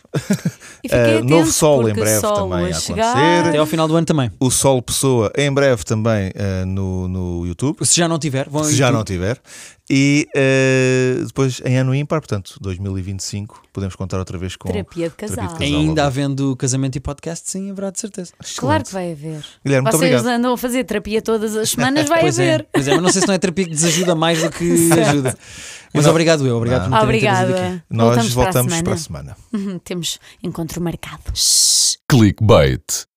Atentos, 0.85 1.29
novo 1.29 1.51
sol 1.51 1.81
em 1.81 1.93
porque 1.93 1.99
breve 2.01 2.19
sol 2.19 2.35
também 2.49 2.65
a 2.65 2.69
acontecer. 2.69 2.99
Até 2.99 3.57
ao 3.57 3.65
final 3.65 3.87
do 3.87 3.95
ano 3.95 4.05
também. 4.05 4.31
O 4.39 4.49
Sol 4.49 4.81
Pessoa 4.81 5.31
em 5.37 5.51
breve 5.53 5.83
também 5.83 6.31
eh, 6.33 6.65
no, 6.65 7.07
no 7.07 7.45
YouTube, 7.45 7.77
Se 7.85 7.95
já 7.95 8.07
não 8.07 8.17
tiver, 8.17 8.49
vão 8.49 8.63
se 8.63 8.75
já 8.75 8.91
não 8.91 9.03
tiver. 9.03 9.39
E 9.91 10.27
eh, 10.35 11.23
depois 11.25 11.61
em 11.65 11.77
ano 11.79 11.95
ímpar, 11.95 12.21
portanto, 12.21 12.57
2025, 12.61 13.63
podemos 13.73 13.95
contar 13.95 14.19
outra 14.19 14.37
vez 14.37 14.55
com 14.55 14.69
Terapia 14.71 15.09
de 15.09 15.15
casal. 15.15 15.35
Terapia 15.47 15.67
de 15.67 15.75
Ainda 15.75 16.01
ao 16.03 16.07
havendo 16.07 16.55
casamento 16.55 16.95
e 16.97 16.99
podcast, 16.99 17.49
sim, 17.49 17.71
haverá 17.71 17.89
de 17.89 17.99
certeza. 17.99 18.31
vivo. 18.39 18.59
Claro 18.61 18.83
Excelente. 18.83 18.85
que 18.85 18.93
vai 18.93 19.11
haver. 19.33 19.45
Guilherme, 19.65 19.83
muito 19.85 19.97
Vocês 19.97 20.11
obrigado. 20.13 20.35
andam 20.37 20.53
a 20.53 20.57
fazer 20.59 20.83
terapia 20.83 21.21
todas 21.23 21.55
as 21.55 21.71
semanas, 21.71 22.07
vai 22.07 22.21
pois 22.21 22.39
haver. 22.39 22.61
é, 22.61 22.67
pois 22.71 22.87
é, 22.87 22.91
mas 22.93 23.01
não 23.01 23.11
sei 23.11 23.21
se 23.21 23.27
não 23.27 23.33
é 23.33 23.39
terapia 23.39 23.65
que 23.65 23.71
desajuda 23.71 24.13
mais 24.13 24.43
do 24.43 24.51
que 24.51 24.91
ajuda. 24.93 25.35
Mas 25.91 26.03
Não. 26.05 26.11
obrigado 26.11 26.45
eu, 26.45 26.55
obrigado 26.55 26.83
por 26.83 26.91
me. 26.91 27.03
Obrigada. 27.03 27.83
Nós 27.89 28.31
voltamos, 28.31 28.33
voltamos 28.33 28.73
para 28.75 28.83
para 28.83 28.91
a 28.91 28.95
a 28.95 28.97
semana. 28.99 29.37
semana. 29.51 29.79
Temos 29.83 30.19
encontro 30.43 30.79
marcado. 30.83 31.23
Clickbait. 32.07 33.09